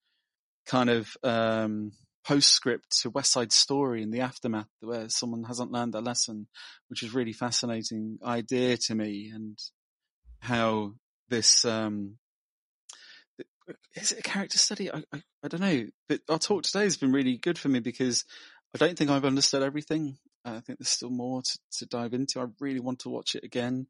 kind 0.66 0.91
of 0.91 1.16
um, 1.23 1.93
postscript 2.24 3.01
to 3.03 3.11
West 3.11 3.32
Side 3.32 3.53
Story 3.53 4.03
in 4.03 4.11
the 4.11 4.20
aftermath, 4.20 4.69
where 4.81 5.09
someone 5.09 5.45
hasn't 5.45 5.73
learned 5.73 5.95
their 5.95 6.03
lesson, 6.03 6.47
which 6.89 7.03
is 7.03 7.15
really 7.15 7.32
fascinating 7.32 8.19
idea 8.24 8.77
to 8.77 8.95
me, 8.95 9.31
and 9.35 9.59
how 10.41 10.93
this 11.28 11.65
um, 11.65 12.16
is 13.95 14.12
it 14.12 14.19
a 14.19 14.23
character 14.23 14.59
study? 14.59 14.91
I, 14.93 15.03
I, 15.12 15.23
I 15.43 15.49
don't 15.49 15.61
know, 15.61 15.86
but 16.09 16.20
our 16.28 16.39
talk 16.39 16.65
today 16.65 16.85
has 16.85 16.97
been 16.97 17.12
really 17.12 17.39
good 17.39 17.59
for 17.59 17.69
me 17.69 17.81
because 17.81 18.24
I 18.74 18.78
don't 18.78 18.99
think 18.99 19.11
I've 19.11 19.24
understood 19.24 19.62
everything. 19.62 20.16
I 20.45 20.61
think 20.61 20.78
there's 20.78 20.91
still 20.91 21.11
more 21.11 21.43
to, 21.43 21.59
to 21.78 21.86
dive 21.86 22.12
into. 22.12 22.41
I 22.41 22.47
really 22.61 22.81
want 22.81 23.01
to 23.01 23.09
watch 23.09 23.35
it 23.35 23.45
again. 23.45 23.86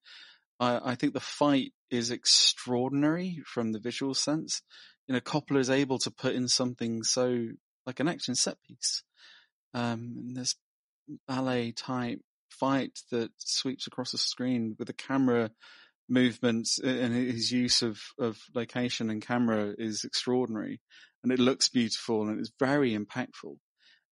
I, 0.61 0.93
I 0.93 0.95
think 0.95 1.15
the 1.15 1.21
fight 1.21 1.73
is 1.91 2.11
extraordinary 2.11 3.43
from 3.47 3.73
the 3.73 3.81
visual 3.81 4.15
sense. 4.15 4.63
You 5.06 5.14
know, 5.14 5.20
Coppola 5.20 5.59
is 5.59 5.70
able 5.70 5.98
to 5.98 6.10
put 6.10 6.35
in 6.35 6.48
something 6.48 7.02
so 7.02 7.48
like 7.86 8.01
an 8.01 8.09
action 8.09 8.35
set 8.35 8.56
piece. 8.66 9.02
Um, 9.74 10.14
and 10.18 10.36
this 10.36 10.55
ballet 11.28 11.72
type 11.72 12.20
fight 12.48 12.98
that 13.10 13.31
sweeps 13.39 13.86
across 13.86 14.12
the 14.12 14.18
screen 14.18 14.76
with 14.78 14.89
the 14.89 14.94
camera 14.94 15.51
movements 16.09 16.78
and 16.78 17.14
his 17.14 17.51
use 17.51 17.82
of, 17.82 18.01
of 18.18 18.39
location 18.55 19.10
and 19.10 19.26
camera 19.26 19.74
is 19.76 20.05
extraordinary 20.05 20.81
and 21.22 21.32
it 21.32 21.39
looks 21.39 21.68
beautiful 21.68 22.28
and 22.28 22.39
it's 22.39 22.52
very 22.59 22.97
impactful. 22.97 23.56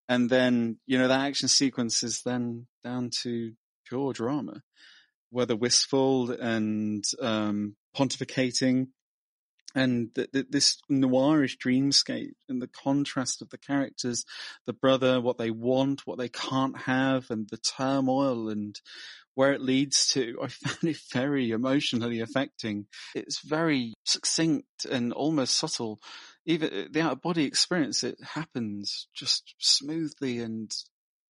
And 0.08 0.28
then, 0.28 0.78
you 0.86 0.98
know, 0.98 1.08
that 1.08 1.26
action 1.26 1.48
sequence 1.48 2.02
is 2.02 2.22
then 2.22 2.66
down 2.82 3.10
to 3.22 3.52
pure 3.86 4.12
drama, 4.12 4.62
whether 5.30 5.54
wistful 5.54 6.32
and, 6.32 7.04
um, 7.20 7.76
pontificating 7.96 8.88
and 9.74 10.14
th- 10.14 10.30
th- 10.32 10.46
this 10.50 10.78
noirish 10.90 11.56
dreamscape 11.58 12.34
and 12.48 12.60
the 12.60 12.68
contrast 12.68 13.42
of 13.42 13.50
the 13.50 13.58
characters, 13.58 14.24
the 14.66 14.72
brother, 14.72 15.20
what 15.20 15.38
they 15.38 15.50
want, 15.50 16.06
what 16.06 16.18
they 16.18 16.28
can't 16.28 16.76
have 16.78 17.30
and 17.30 17.48
the 17.48 17.56
turmoil 17.56 18.48
and 18.48 18.80
where 19.34 19.52
it 19.52 19.60
leads 19.62 20.08
to, 20.08 20.38
I 20.42 20.48
found 20.48 20.84
it 20.84 21.00
very 21.12 21.50
emotionally 21.50 22.20
affecting. 22.20 22.86
It's 23.14 23.40
very 23.40 23.94
succinct 24.04 24.84
and 24.90 25.12
almost 25.12 25.56
subtle. 25.56 26.00
Even 26.44 26.68
uh, 26.72 26.84
the 26.90 27.00
out 27.00 27.12
of 27.12 27.22
body 27.22 27.44
experience, 27.44 28.04
it 28.04 28.18
happens 28.22 29.08
just 29.14 29.54
smoothly 29.58 30.40
and 30.40 30.70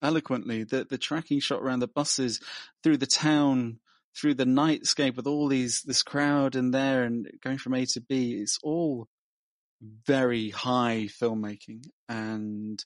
eloquently. 0.02 0.64
The, 0.64 0.85
the 0.85 0.98
tracking 0.98 1.40
shot 1.40 1.62
around 1.62 1.81
the 1.81 1.89
buses 1.89 2.40
through 2.82 2.97
the 2.97 3.06
town, 3.06 3.78
through 4.16 4.34
the 4.34 4.44
nightscape 4.44 5.16
with 5.16 5.26
all 5.26 5.48
these, 5.48 5.82
this 5.82 6.02
crowd 6.02 6.56
in 6.56 6.70
there 6.70 7.02
and 7.02 7.28
going 7.43 7.59
from 7.59 7.74
A 7.74 7.86
to 7.86 8.01
B, 8.01 8.34
it's 8.34 8.59
all 8.62 9.09
very 10.06 10.51
high 10.51 11.09
filmmaking 11.20 11.86
and 12.09 12.84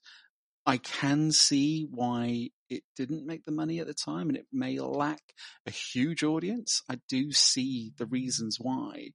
I 0.64 0.78
can 0.78 1.30
see 1.30 1.86
why 1.88 2.50
it 2.68 2.82
didn't 2.96 3.26
make 3.26 3.44
the 3.44 3.52
money 3.52 3.78
at 3.78 3.86
the 3.86 3.94
time 3.94 4.28
and 4.28 4.36
it 4.36 4.46
may 4.52 4.80
lack 4.80 5.20
a 5.64 5.70
huge 5.70 6.24
audience. 6.24 6.82
I 6.90 6.98
do 7.08 7.30
see 7.30 7.92
the 7.96 8.06
reasons 8.06 8.58
why, 8.58 9.10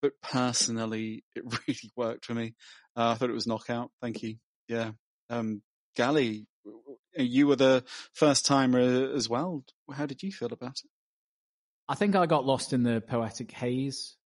but 0.00 0.12
personally, 0.22 1.24
it 1.34 1.44
really 1.66 1.90
worked 1.96 2.26
for 2.26 2.34
me. 2.34 2.54
Uh, 2.96 3.10
I 3.10 3.14
thought 3.14 3.30
it 3.30 3.34
was 3.34 3.48
knockout. 3.48 3.90
Thank 4.00 4.22
you. 4.22 4.36
Yeah. 4.68 4.92
Um, 5.28 5.62
Gally, 5.96 6.46
you 7.16 7.48
were 7.48 7.56
the 7.56 7.84
first 8.12 8.46
timer 8.46 8.78
as 9.12 9.28
well. 9.28 9.64
How 9.92 10.06
did 10.06 10.22
you 10.22 10.30
feel 10.30 10.52
about 10.52 10.78
it? 10.84 10.90
I 11.88 11.94
think 11.94 12.16
I 12.16 12.26
got 12.26 12.44
lost 12.44 12.72
in 12.72 12.82
the 12.82 13.00
poetic 13.00 13.52
haze 13.52 14.16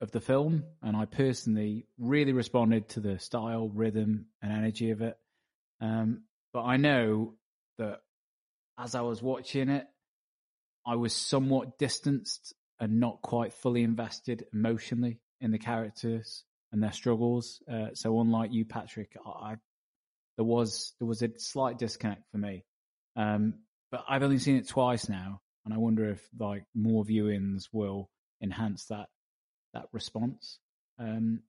of 0.00 0.12
the 0.12 0.20
film, 0.20 0.64
and 0.82 0.96
I 0.96 1.06
personally 1.06 1.86
really 1.98 2.32
responded 2.32 2.90
to 2.90 3.00
the 3.00 3.18
style, 3.18 3.68
rhythm, 3.68 4.26
and 4.40 4.52
energy 4.52 4.90
of 4.90 5.02
it. 5.02 5.16
Um, 5.80 6.22
but 6.52 6.62
I 6.62 6.76
know 6.76 7.34
that 7.78 8.00
as 8.78 8.94
I 8.94 9.00
was 9.00 9.20
watching 9.20 9.68
it, 9.68 9.86
I 10.86 10.94
was 10.96 11.12
somewhat 11.12 11.78
distanced 11.78 12.54
and 12.80 13.00
not 13.00 13.22
quite 13.22 13.52
fully 13.52 13.82
invested 13.82 14.46
emotionally 14.52 15.20
in 15.40 15.50
the 15.50 15.58
characters 15.58 16.44
and 16.72 16.82
their 16.82 16.92
struggles. 16.92 17.60
Uh, 17.70 17.88
so 17.94 18.20
unlike 18.20 18.52
you, 18.52 18.64
Patrick, 18.64 19.16
I, 19.26 19.30
I 19.30 19.56
there 20.36 20.44
was 20.44 20.94
there 21.00 21.08
was 21.08 21.22
a 21.22 21.30
slight 21.38 21.78
disconnect 21.78 22.22
for 22.30 22.38
me. 22.38 22.64
Um, 23.16 23.54
but 23.90 24.04
I've 24.08 24.22
only 24.22 24.38
seen 24.38 24.56
it 24.56 24.68
twice 24.68 25.08
now, 25.08 25.40
and 25.64 25.74
I 25.74 25.78
wonder 25.78 26.08
if 26.10 26.26
like 26.38 26.64
more 26.74 27.04
viewings 27.04 27.68
will 27.72 28.10
enhance 28.42 28.86
that 28.86 29.08
that 29.74 29.86
response. 29.92 30.58
Um, 30.98 31.40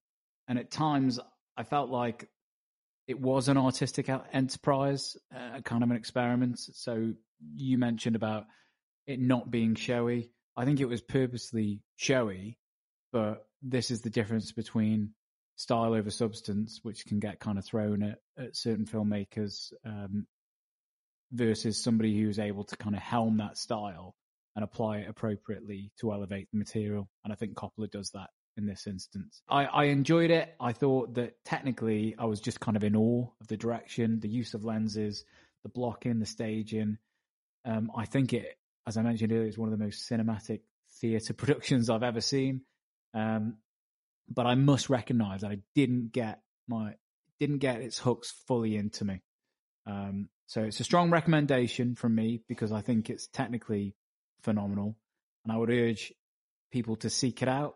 and 0.48 0.60
at 0.60 0.72
times, 0.72 1.20
I 1.56 1.64
felt 1.64 1.90
like 1.90 2.28
it 3.08 3.20
was 3.20 3.48
an 3.48 3.58
artistic 3.58 4.10
enterprise, 4.34 5.18
uh, 5.36 5.62
kind 5.62 5.84
of 5.84 5.90
an 5.90 5.96
experiment. 5.96 6.60
So 6.60 7.14
you 7.56 7.78
mentioned 7.78 8.16
about 8.16 8.46
it 9.08 9.20
not 9.20 9.50
being 9.50 9.76
showy. 9.76 10.32
I 10.56 10.66
think 10.66 10.80
it 10.80 10.86
was 10.90 11.02
purposely 11.02 11.82
showy, 11.96 12.58
but 13.12 13.48
this 13.62 13.92
is 13.92 14.02
the 14.02 14.10
difference 14.10 14.52
between 14.52 15.14
style 15.56 15.94
over 15.94 16.10
substance, 16.10 16.80
which 16.84 17.06
can 17.06 17.20
get 17.20 17.40
kind 17.40 17.58
of 17.58 17.66
thrown 17.66 18.04
at, 18.04 18.20
at 18.38 18.56
certain 18.56 18.86
filmmakers, 18.86 19.74
um, 19.86 20.28
versus 21.32 21.82
somebody 21.82 22.20
who's 22.20 22.40
able 22.40 22.64
to 22.66 22.78
kind 22.78 22.96
of 22.96 23.02
helm 23.02 23.38
that 23.38 23.58
style 23.58 24.16
and 24.56 24.64
apply 24.64 24.98
it 24.98 25.10
appropriately 25.10 25.92
to 26.00 26.12
elevate 26.12 26.48
the 26.52 26.58
material. 26.58 27.08
And 27.24 27.32
I 27.32 27.36
think 27.36 27.54
Coppola 27.54 27.90
does 27.90 28.12
that 28.12 28.30
in 28.58 28.66
this 28.66 28.88
instance. 28.88 29.42
I, 29.48 29.66
I 29.66 29.84
enjoyed 29.86 30.32
it. 30.32 30.54
I 30.60 30.74
thought 30.74 31.14
that 31.16 31.36
technically 31.46 32.16
I 32.18 32.26
was 32.26 32.42
just 32.42 32.60
kind 32.60 32.76
of 32.76 32.84
in 32.84 32.96
awe 32.96 33.28
of 33.40 33.48
the 33.48 33.58
direction, 33.58 34.20
the 34.20 34.30
use 34.30 34.54
of 34.54 34.66
lenses, 34.66 35.24
the 35.64 35.70
blocking, 35.70 36.20
the 36.20 36.26
staging. 36.26 36.98
Um, 37.66 37.92
I 37.96 38.06
think 38.06 38.34
it, 38.34 38.58
as 38.88 38.98
I 38.98 39.02
mentioned 39.02 39.32
earlier, 39.32 39.48
is 39.48 39.58
one 39.58 39.72
of 39.72 39.78
the 39.78 39.84
most 39.84 40.10
cinematic 40.10 40.62
theatre 41.00 41.34
productions 41.36 41.90
I've 41.90 42.04
ever 42.04 42.22
seen. 42.22 42.62
Um, 43.14 43.58
but 44.30 44.46
I 44.46 44.56
must 44.56 44.90
recognise 44.90 45.42
that 45.42 45.52
I 45.52 45.60
didn't 45.74 46.12
get 46.12 46.42
my 46.68 46.96
didn't 47.40 47.60
get 47.60 47.82
its 47.82 47.98
hooks 47.98 48.34
fully 48.48 48.76
into 48.76 49.06
me. 49.06 49.22
Um, 49.90 50.30
so 50.48 50.64
it's 50.64 50.80
a 50.80 50.84
strong 50.84 51.12
recommendation 51.12 51.96
from 51.96 52.16
me 52.16 52.42
because 52.48 52.72
I 52.72 52.82
think 52.82 53.10
it's 53.10 53.28
technically 53.28 53.96
phenomenal, 54.42 54.96
and 55.44 55.52
I 55.52 55.58
would 55.58 55.70
urge 55.70 56.14
people 56.72 56.96
to 56.98 57.10
seek 57.10 57.42
it 57.42 57.48
out. 57.48 57.76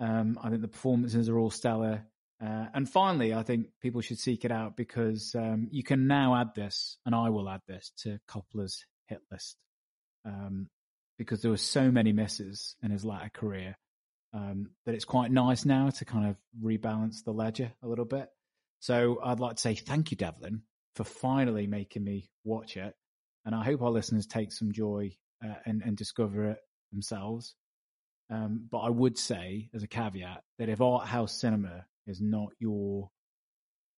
Um, 0.00 0.38
I 0.42 0.48
think 0.48 0.62
the 0.62 0.68
performances 0.68 1.28
are 1.28 1.38
all 1.38 1.50
stellar. 1.50 2.06
Uh, 2.42 2.66
and 2.72 2.88
finally, 2.88 3.34
I 3.34 3.42
think 3.42 3.66
people 3.82 4.00
should 4.00 4.18
seek 4.18 4.46
it 4.46 4.52
out 4.52 4.74
because 4.74 5.34
um, 5.34 5.68
you 5.70 5.82
can 5.82 6.06
now 6.06 6.36
add 6.36 6.54
this, 6.54 6.96
and 7.04 7.14
I 7.14 7.28
will 7.28 7.48
add 7.48 7.60
this 7.68 7.92
to 8.02 8.18
Coppola's 8.26 8.84
hit 9.08 9.20
list 9.30 9.56
um, 10.24 10.68
because 11.18 11.42
there 11.42 11.50
were 11.50 11.58
so 11.58 11.90
many 11.90 12.12
misses 12.12 12.76
in 12.82 12.90
his 12.90 13.04
latter 13.04 13.30
career 13.32 13.76
um, 14.32 14.70
that 14.86 14.94
it's 14.94 15.04
quite 15.04 15.30
nice 15.30 15.64
now 15.64 15.90
to 15.90 16.04
kind 16.04 16.28
of 16.28 16.36
rebalance 16.62 17.24
the 17.24 17.32
ledger 17.32 17.72
a 17.82 17.88
little 17.88 18.04
bit. 18.04 18.28
So 18.78 19.20
I'd 19.22 19.40
like 19.40 19.56
to 19.56 19.62
say 19.62 19.74
thank 19.74 20.10
you, 20.10 20.16
Devlin, 20.16 20.62
for 20.94 21.04
finally 21.04 21.66
making 21.66 22.04
me 22.04 22.28
watch 22.44 22.76
it, 22.76 22.94
and 23.44 23.54
I 23.54 23.64
hope 23.64 23.82
our 23.82 23.90
listeners 23.90 24.26
take 24.26 24.52
some 24.52 24.72
joy 24.72 25.12
uh, 25.44 25.54
and, 25.66 25.82
and 25.82 25.96
discover 25.96 26.50
it 26.50 26.58
themselves. 26.92 27.54
Um, 28.30 28.66
but 28.70 28.78
I 28.78 28.90
would 28.90 29.18
say, 29.18 29.70
as 29.74 29.82
a 29.82 29.88
caveat, 29.88 30.42
that 30.58 30.68
if 30.68 30.80
art 30.80 31.06
house 31.06 31.40
cinema 31.40 31.84
is 32.06 32.20
not 32.20 32.50
your 32.58 33.10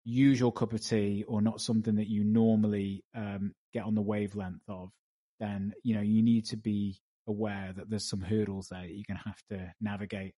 usual 0.04 0.50
cup 0.50 0.72
of 0.72 0.84
tea 0.84 1.24
or 1.28 1.42
not 1.42 1.60
something 1.60 1.96
that 1.96 2.08
you 2.08 2.24
normally 2.24 3.04
um, 3.14 3.52
get 3.72 3.84
on 3.84 3.94
the 3.94 4.02
wavelength 4.02 4.62
of, 4.68 4.90
then 5.38 5.72
you 5.82 5.94
know 5.94 6.00
you 6.00 6.22
need 6.22 6.46
to 6.46 6.56
be 6.56 6.98
aware 7.26 7.72
that 7.76 7.88
there's 7.88 8.08
some 8.08 8.20
hurdles 8.20 8.68
there 8.68 8.80
that 8.80 8.90
you're 8.90 9.04
going 9.06 9.18
to 9.18 9.28
have 9.28 9.42
to 9.50 9.72
navigate. 9.80 10.34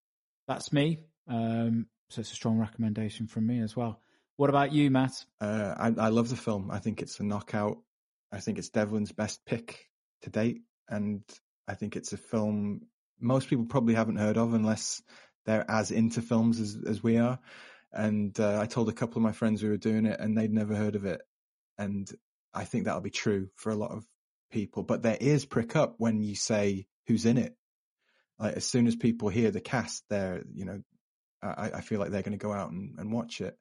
That's 0.48 0.72
me. 0.72 1.00
Um, 1.28 1.86
so 2.10 2.20
it's 2.20 2.32
a 2.32 2.34
strong 2.34 2.58
recommendation 2.58 3.26
from 3.26 3.46
me 3.46 3.60
as 3.60 3.74
well. 3.76 4.00
What 4.36 4.50
about 4.50 4.72
you, 4.72 4.90
Matt? 4.90 5.12
Uh, 5.40 5.74
I, 5.76 6.06
I 6.06 6.08
love 6.08 6.28
the 6.28 6.36
film. 6.36 6.70
I 6.70 6.78
think 6.78 7.02
it's 7.02 7.20
a 7.20 7.24
knockout. 7.24 7.78
I 8.32 8.40
think 8.40 8.58
it's 8.58 8.70
Devlin's 8.70 9.12
best 9.12 9.44
pick 9.46 9.86
to 10.22 10.30
date, 10.30 10.62
and 10.88 11.22
I 11.68 11.74
think 11.74 11.96
it's 11.96 12.12
a 12.12 12.16
film 12.16 12.82
most 13.20 13.48
people 13.48 13.64
probably 13.64 13.94
haven't 13.94 14.16
heard 14.16 14.36
of 14.36 14.54
unless 14.54 15.02
they're 15.46 15.68
as 15.68 15.90
into 15.90 16.22
films 16.22 16.60
as, 16.60 16.76
as 16.86 17.02
we 17.02 17.18
are. 17.18 17.38
And 17.92 18.38
uh, 18.40 18.60
I 18.60 18.66
told 18.66 18.88
a 18.88 18.92
couple 18.92 19.18
of 19.18 19.22
my 19.22 19.32
friends 19.32 19.62
we 19.62 19.68
were 19.68 19.76
doing 19.76 20.06
it, 20.06 20.18
and 20.18 20.36
they'd 20.36 20.52
never 20.52 20.74
heard 20.74 20.96
of 20.96 21.04
it. 21.04 21.22
And 21.78 22.08
I 22.52 22.64
think 22.64 22.84
that'll 22.84 23.00
be 23.00 23.10
true 23.10 23.48
for 23.54 23.70
a 23.70 23.76
lot 23.76 23.92
of 23.92 24.04
people. 24.50 24.82
But 24.82 25.02
their 25.02 25.16
ears 25.20 25.44
prick 25.44 25.76
up 25.76 25.94
when 25.98 26.22
you 26.22 26.34
say 26.34 26.86
who's 27.06 27.24
in 27.24 27.38
it. 27.38 27.56
Like 28.38 28.56
as 28.56 28.64
soon 28.64 28.86
as 28.88 28.96
people 28.96 29.28
hear 29.28 29.50
the 29.50 29.60
cast, 29.60 30.02
they're 30.10 30.42
you 30.52 30.64
know, 30.64 30.82
I, 31.40 31.70
I 31.74 31.80
feel 31.82 32.00
like 32.00 32.10
they're 32.10 32.22
going 32.22 32.36
to 32.36 32.44
go 32.44 32.52
out 32.52 32.72
and, 32.72 32.98
and 32.98 33.12
watch 33.12 33.40
it. 33.40 33.56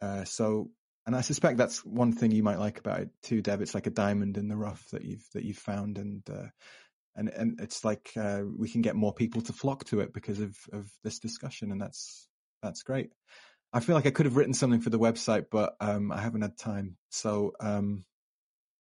Uh, 0.00 0.24
so, 0.24 0.70
and 1.06 1.14
I 1.14 1.20
suspect 1.20 1.56
that's 1.56 1.84
one 1.84 2.12
thing 2.12 2.30
you 2.30 2.42
might 2.42 2.58
like 2.58 2.78
about 2.78 3.00
it 3.00 3.10
too, 3.22 3.42
Dev. 3.42 3.62
It's 3.62 3.74
like 3.74 3.86
a 3.86 3.90
diamond 3.90 4.36
in 4.36 4.48
the 4.48 4.56
rough 4.56 4.84
that 4.90 5.04
you've 5.04 5.26
that 5.34 5.44
you've 5.44 5.56
found, 5.56 5.98
and 5.98 6.22
uh, 6.28 6.48
and 7.14 7.28
and 7.28 7.60
it's 7.60 7.84
like 7.84 8.10
uh, 8.16 8.42
we 8.56 8.68
can 8.68 8.82
get 8.82 8.96
more 8.96 9.14
people 9.14 9.42
to 9.42 9.52
flock 9.52 9.84
to 9.86 10.00
it 10.00 10.12
because 10.12 10.40
of 10.40 10.56
of 10.72 10.90
this 11.02 11.18
discussion, 11.18 11.72
and 11.72 11.80
that's 11.80 12.28
that's 12.62 12.82
great. 12.82 13.10
I 13.72 13.80
feel 13.80 13.94
like 13.94 14.06
I 14.06 14.10
could 14.10 14.26
have 14.26 14.36
written 14.36 14.54
something 14.54 14.80
for 14.80 14.90
the 14.90 14.98
website, 14.98 15.46
but 15.50 15.74
um, 15.80 16.12
I 16.12 16.20
haven't 16.20 16.42
had 16.42 16.56
time, 16.56 16.96
so 17.10 17.52
um, 17.60 18.04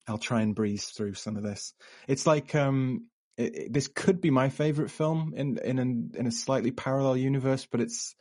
I'll 0.07 0.17
try 0.17 0.41
and 0.41 0.55
breeze 0.55 0.85
through 0.85 1.15
some 1.15 1.37
of 1.37 1.43
this. 1.43 1.73
It's 2.07 2.27
like 2.27 2.55
um, 2.55 3.07
it, 3.37 3.55
it, 3.55 3.73
this 3.73 3.87
could 3.87 4.21
be 4.21 4.29
my 4.29 4.49
favorite 4.49 4.91
film 4.91 5.33
in 5.35 5.57
in 5.57 5.79
an, 5.79 6.11
in 6.15 6.27
a 6.27 6.31
slightly 6.31 6.71
parallel 6.71 7.17
universe, 7.17 7.67
but 7.69 7.81
it's 7.81 8.15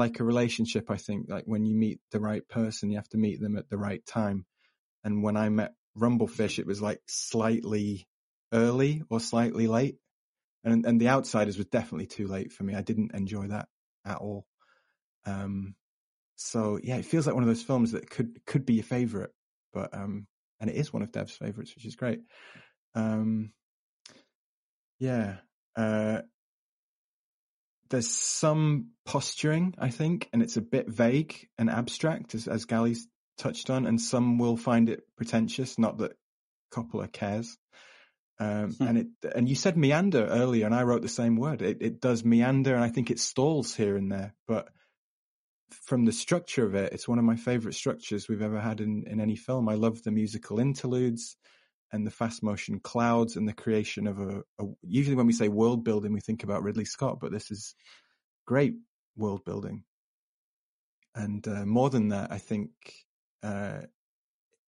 like 0.00 0.18
a 0.18 0.24
relationship. 0.24 0.90
I 0.90 0.96
think 0.96 1.26
like 1.28 1.44
when 1.46 1.64
you 1.64 1.76
meet 1.76 2.00
the 2.10 2.18
right 2.18 2.46
person, 2.48 2.90
you 2.90 2.96
have 2.96 3.08
to 3.10 3.18
meet 3.18 3.40
them 3.40 3.56
at 3.56 3.68
the 3.68 3.78
right 3.78 4.04
time. 4.04 4.44
And 5.04 5.22
when 5.22 5.36
I 5.36 5.48
met 5.48 5.74
Rumblefish, 5.96 6.58
it 6.58 6.66
was 6.66 6.82
like 6.82 7.00
slightly 7.06 8.08
early 8.52 9.02
or 9.08 9.20
slightly 9.20 9.68
late. 9.68 9.96
And, 10.64 10.84
and 10.84 11.00
the 11.00 11.08
outsiders 11.08 11.56
was 11.56 11.66
definitely 11.66 12.06
too 12.06 12.26
late 12.26 12.52
for 12.52 12.64
me. 12.64 12.74
I 12.74 12.82
didn't 12.82 13.14
enjoy 13.14 13.46
that 13.48 13.68
at 14.04 14.18
all. 14.18 14.46
Um, 15.24 15.74
so 16.36 16.80
yeah, 16.82 16.96
it 16.96 17.04
feels 17.04 17.26
like 17.26 17.34
one 17.34 17.44
of 17.44 17.48
those 17.48 17.62
films 17.62 17.92
that 17.92 18.10
could, 18.10 18.44
could 18.46 18.66
be 18.66 18.74
your 18.74 18.84
favorite, 18.84 19.30
but, 19.72 19.94
um, 19.94 20.26
and 20.58 20.68
it 20.70 20.76
is 20.76 20.92
one 20.92 21.02
of 21.02 21.12
Dev's 21.12 21.36
favorites, 21.36 21.74
which 21.74 21.86
is 21.86 21.96
great. 21.96 22.20
Um, 22.94 23.52
yeah, 24.98 25.36
uh, 25.76 26.22
there's 27.90 28.08
some 28.08 28.90
posturing, 29.04 29.74
I 29.78 29.90
think, 29.90 30.28
and 30.32 30.42
it's 30.42 30.56
a 30.56 30.62
bit 30.62 30.88
vague 30.88 31.48
and 31.58 31.68
abstract, 31.68 32.34
as, 32.34 32.46
as 32.46 32.64
Gally's 32.64 33.06
touched 33.36 33.68
on, 33.68 33.86
and 33.86 34.00
some 34.00 34.38
will 34.38 34.56
find 34.56 34.88
it 34.88 35.02
pretentious. 35.16 35.78
Not 35.78 35.98
that 35.98 36.12
Coppola 36.72 37.10
cares. 37.12 37.58
Um, 38.38 38.72
hmm. 38.72 38.84
and 38.84 38.98
it, 38.98 39.06
and 39.34 39.48
you 39.48 39.54
said 39.54 39.76
meander 39.76 40.24
earlier, 40.24 40.64
and 40.64 40.74
I 40.74 40.84
wrote 40.84 41.02
the 41.02 41.08
same 41.08 41.36
word. 41.36 41.60
It, 41.60 41.78
it 41.80 42.00
does 42.00 42.24
meander, 42.24 42.74
and 42.74 42.82
I 42.82 42.88
think 42.88 43.10
it 43.10 43.18
stalls 43.18 43.74
here 43.74 43.96
and 43.96 44.10
there. 44.10 44.34
But 44.48 44.68
from 45.70 46.04
the 46.04 46.12
structure 46.12 46.64
of 46.64 46.74
it, 46.74 46.92
it's 46.92 47.08
one 47.08 47.18
of 47.18 47.24
my 47.24 47.36
favorite 47.36 47.74
structures 47.74 48.28
we've 48.28 48.42
ever 48.42 48.60
had 48.60 48.80
in, 48.80 49.04
in 49.06 49.20
any 49.20 49.36
film. 49.36 49.68
I 49.68 49.74
love 49.74 50.02
the 50.02 50.10
musical 50.10 50.58
interludes 50.58 51.36
and 51.92 52.06
the 52.06 52.10
fast 52.10 52.42
motion 52.42 52.80
clouds 52.80 53.36
and 53.36 53.48
the 53.48 53.52
creation 53.52 54.06
of 54.06 54.20
a, 54.20 54.42
a 54.58 54.64
usually 54.82 55.16
when 55.16 55.26
we 55.26 55.32
say 55.32 55.48
world 55.48 55.84
building, 55.84 56.12
we 56.12 56.20
think 56.20 56.44
about 56.44 56.62
Ridley 56.62 56.84
Scott, 56.84 57.18
but 57.20 57.32
this 57.32 57.50
is 57.50 57.74
great 58.46 58.74
world 59.16 59.44
building. 59.44 59.84
And 61.14 61.46
uh, 61.46 61.66
more 61.66 61.90
than 61.90 62.08
that, 62.08 62.30
I 62.30 62.38
think 62.38 62.70
uh, 63.42 63.80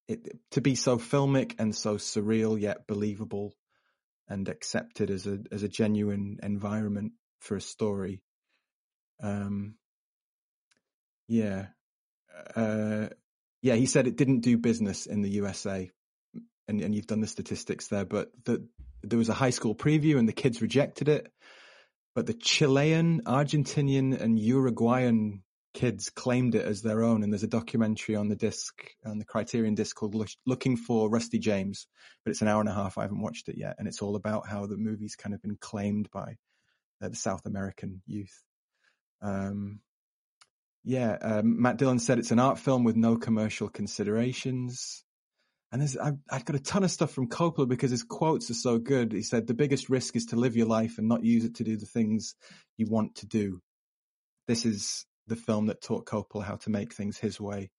it, 0.09 0.39
to 0.53 0.61
be 0.61 0.75
so 0.75 0.99
filmic 0.99 1.55
and 1.59 1.75
so 1.75 1.97
surreal 1.97 2.61
yet 2.61 2.87
believable 2.87 3.55
and 4.29 4.49
accepted 4.49 5.11
as 5.11 5.27
a 5.27 5.39
as 5.51 5.63
a 5.63 5.69
genuine 5.69 6.39
environment 6.43 7.13
for 7.41 7.57
a 7.57 7.61
story. 7.61 8.23
Um, 9.23 9.75
yeah, 11.29 11.67
uh, 12.57 13.09
yeah. 13.63 13.75
He 13.75 13.87
said 13.87 14.07
it 14.07 14.17
didn't 14.17 14.41
do 14.41 14.59
business 14.59 15.07
in 15.07 15.23
the 15.23 15.31
USA, 15.31 15.91
and, 16.73 16.81
and 16.81 16.95
you've 16.95 17.07
done 17.07 17.21
the 17.21 17.27
statistics 17.27 17.89
there. 17.89 18.05
But 18.05 18.31
the, 18.45 18.67
there 19.03 19.19
was 19.19 19.29
a 19.29 19.35
high 19.35 19.51
school 19.51 19.75
preview, 19.75 20.19
and 20.19 20.29
the 20.29 20.33
kids 20.33 20.61
rejected 20.61 21.09
it. 21.09 21.33
But 22.15 22.27
the 22.27 22.35
Chilean, 22.35 23.23
Argentinian, 23.23 24.21
and 24.21 24.39
Uruguayan 24.39 25.43
kids 25.75 26.11
claimed 26.11 26.55
it 26.55 26.67
as 26.67 26.83
their 26.83 27.03
own. 27.03 27.23
And 27.23 27.33
there's 27.33 27.43
a 27.43 27.49
documentary 27.49 28.17
on 28.17 28.29
the 28.29 28.37
disc, 28.37 28.75
on 29.07 29.19
the 29.19 29.25
Criterion 29.25 29.75
disc 29.75 29.97
called 29.97 30.15
Looking 30.47 30.77
for 30.77 31.09
Rusty 31.09 31.39
James, 31.39 31.87
but 32.25 32.31
it's 32.31 32.43
an 32.43 32.49
hour 32.49 32.61
and 32.61 32.69
a 32.69 32.75
half. 32.75 32.99
I 32.99 33.03
haven't 33.03 33.23
watched 33.23 33.49
it 33.49 33.57
yet. 33.57 33.77
And 33.79 33.89
it's 33.89 34.03
all 34.03 34.17
about 34.17 34.47
how 34.47 34.67
the 34.67 34.77
movie's 34.77 35.17
kind 35.17 35.35
of 35.35 35.41
been 35.41 35.57
claimed 35.59 36.11
by 36.11 36.37
uh, 37.03 37.09
the 37.09 37.17
South 37.17 37.47
American 37.47 38.03
youth. 38.07 38.43
Um, 39.23 39.81
yeah, 40.85 41.17
um, 41.21 41.63
Matt 41.63 41.79
Dillon 41.79 42.01
said 42.01 42.19
it's 42.19 42.33
an 42.33 42.41
art 42.41 42.59
film 42.59 42.85
with 42.85 42.97
no 42.97 43.17
commercial 43.17 43.69
considerations. 43.69 45.05
And 45.73 45.83
I've, 45.83 46.19
I've, 46.31 46.45
got 46.45 46.57
a 46.57 46.61
ton 46.61 46.85
of 46.85 46.91
stuff 46.91 47.13
from 47.13 47.31
Coppola 47.31 47.67
because 47.67 47.91
his 47.91 48.03
quotes 48.03 48.51
are 48.51 48.55
so 48.55 48.79
good. 48.79 49.13
He 49.13 49.23
said, 49.23 49.47
the 49.47 49.55
biggest 49.55 49.89
risk 49.89 50.17
is 50.17 50.27
to 50.27 50.37
live 50.37 50.55
your 50.55 50.67
life 50.67 50.99
and 50.99 51.09
not 51.09 51.25
use 51.25 51.47
it 51.47 51.57
to 51.57 51.65
do 51.65 51.79
the 51.79 51.87
things 51.87 52.35
you 52.77 52.87
want 52.91 53.15
to 53.17 53.27
do. 53.27 53.63
This 54.47 54.67
is 54.67 55.07
the 55.29 55.37
film 55.37 55.67
that 55.67 55.81
taught 55.81 56.05
Coppola 56.05 56.45
how 56.45 56.57
to 56.57 56.71
make 56.71 56.93
things 56.93 57.17
his 57.17 57.41
way 57.41 57.71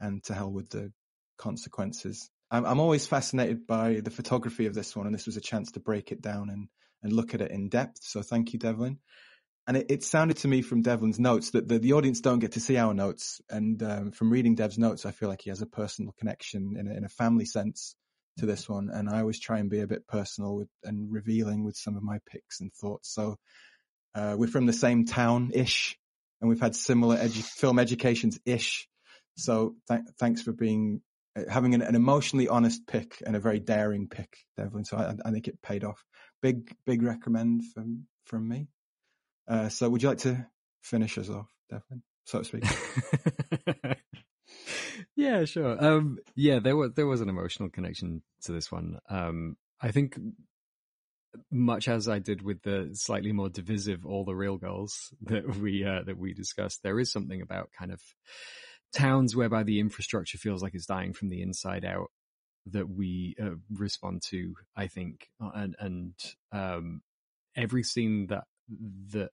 and 0.00 0.24
to 0.24 0.34
hell 0.34 0.50
with 0.50 0.70
the 0.70 0.92
consequences. 1.38 2.28
I'm, 2.50 2.66
I'm 2.66 2.80
always 2.80 3.06
fascinated 3.06 3.66
by 3.66 4.00
the 4.02 4.10
photography 4.10 4.66
of 4.66 4.74
this 4.74 4.96
one, 4.96 5.06
and 5.06 5.14
this 5.14 5.26
was 5.26 5.36
a 5.36 5.40
chance 5.40 5.72
to 5.72 5.80
break 5.80 6.10
it 6.10 6.20
down 6.20 6.50
and, 6.50 6.68
and 7.02 7.12
look 7.12 7.32
at 7.32 7.40
it 7.40 7.52
in 7.52 7.68
depth. 7.68 7.98
So 8.02 8.22
thank 8.22 8.52
you, 8.52 8.58
Devlin. 8.58 8.98
And 9.66 9.76
it, 9.76 9.86
it 9.90 10.04
sounded 10.04 10.36
to 10.38 10.48
me 10.48 10.62
from 10.62 10.82
Devlin's 10.82 11.18
notes 11.18 11.50
that 11.50 11.66
the, 11.66 11.78
the 11.78 11.94
audience 11.94 12.20
don't 12.20 12.38
get 12.38 12.52
to 12.52 12.60
see 12.60 12.76
our 12.76 12.94
notes. 12.94 13.40
And 13.50 13.82
um, 13.82 14.12
from 14.12 14.30
reading 14.30 14.54
Dev's 14.54 14.78
notes, 14.78 15.04
I 15.04 15.10
feel 15.10 15.28
like 15.28 15.42
he 15.42 15.50
has 15.50 15.62
a 15.62 15.66
personal 15.66 16.14
connection 16.18 16.76
in 16.78 16.86
a, 16.86 16.94
in 16.94 17.04
a 17.04 17.08
family 17.08 17.46
sense 17.46 17.96
to 18.38 18.46
this 18.46 18.68
one. 18.68 18.90
And 18.92 19.08
I 19.08 19.20
always 19.20 19.40
try 19.40 19.58
and 19.58 19.68
be 19.68 19.80
a 19.80 19.86
bit 19.86 20.06
personal 20.06 20.54
with, 20.54 20.68
and 20.84 21.12
revealing 21.12 21.64
with 21.64 21.76
some 21.76 21.96
of 21.96 22.02
my 22.02 22.18
picks 22.30 22.60
and 22.60 22.72
thoughts. 22.72 23.12
So 23.12 23.36
uh, 24.14 24.36
we're 24.38 24.46
from 24.46 24.66
the 24.66 24.72
same 24.72 25.04
town 25.04 25.50
ish 25.52 25.96
and 26.40 26.48
we've 26.48 26.60
had 26.60 26.76
similar 26.76 27.16
edu- 27.16 27.44
film 27.44 27.78
educations 27.78 28.38
ish. 28.44 28.88
So 29.36 29.74
th- 29.88 30.02
thanks 30.18 30.42
for 30.42 30.52
being 30.52 31.00
uh, 31.36 31.42
having 31.48 31.74
an, 31.74 31.82
an, 31.82 31.94
emotionally 31.94 32.48
honest 32.48 32.86
pick 32.86 33.22
and 33.26 33.36
a 33.36 33.40
very 33.40 33.60
daring 33.60 34.08
pick, 34.08 34.36
Devlin. 34.56 34.84
So 34.84 34.96
I, 34.96 35.14
I 35.24 35.30
think 35.30 35.48
it 35.48 35.60
paid 35.62 35.84
off. 35.84 36.02
Big 36.42 36.74
big 36.86 37.02
recommend 37.02 37.64
from 37.74 38.06
from 38.24 38.48
me. 38.48 38.68
Uh, 39.48 39.68
so 39.68 39.88
would 39.88 40.02
you 40.02 40.08
like 40.08 40.18
to 40.18 40.46
finish 40.82 41.18
us 41.18 41.30
off, 41.30 41.50
Devlin, 41.70 42.02
so 42.24 42.40
to 42.40 42.44
speak? 42.44 42.64
yeah, 45.16 45.44
sure. 45.44 45.82
Um, 45.84 46.18
yeah, 46.34 46.58
there 46.58 46.76
was 46.76 46.92
there 46.94 47.06
was 47.06 47.20
an 47.20 47.28
emotional 47.28 47.68
connection 47.68 48.22
to 48.42 48.52
this 48.52 48.70
one. 48.72 48.98
Um, 49.08 49.56
I 49.80 49.90
think 49.92 50.18
much 51.50 51.88
as 51.88 52.08
I 52.08 52.18
did 52.18 52.42
with 52.42 52.62
the 52.62 52.90
slightly 52.94 53.32
more 53.32 53.48
divisive 53.48 54.06
all 54.06 54.24
the 54.24 54.34
real 54.34 54.56
girls 54.56 55.12
that 55.22 55.56
we 55.56 55.84
uh, 55.84 56.02
that 56.04 56.18
we 56.18 56.34
discussed, 56.34 56.82
there 56.82 56.98
is 56.98 57.12
something 57.12 57.42
about 57.42 57.70
kind 57.78 57.92
of 57.92 58.00
towns 58.94 59.36
whereby 59.36 59.62
the 59.62 59.80
infrastructure 59.80 60.38
feels 60.38 60.62
like 60.62 60.74
it's 60.74 60.86
dying 60.86 61.12
from 61.12 61.28
the 61.28 61.42
inside 61.42 61.84
out 61.84 62.10
that 62.66 62.88
we 62.88 63.36
uh, 63.40 63.50
respond 63.70 64.22
to. 64.30 64.54
I 64.76 64.86
think, 64.88 65.28
uh, 65.42 65.50
and 65.54 65.76
and 65.78 66.14
um, 66.52 67.02
every 67.56 67.82
scene 67.82 68.26
that 68.28 68.44
that 69.12 69.30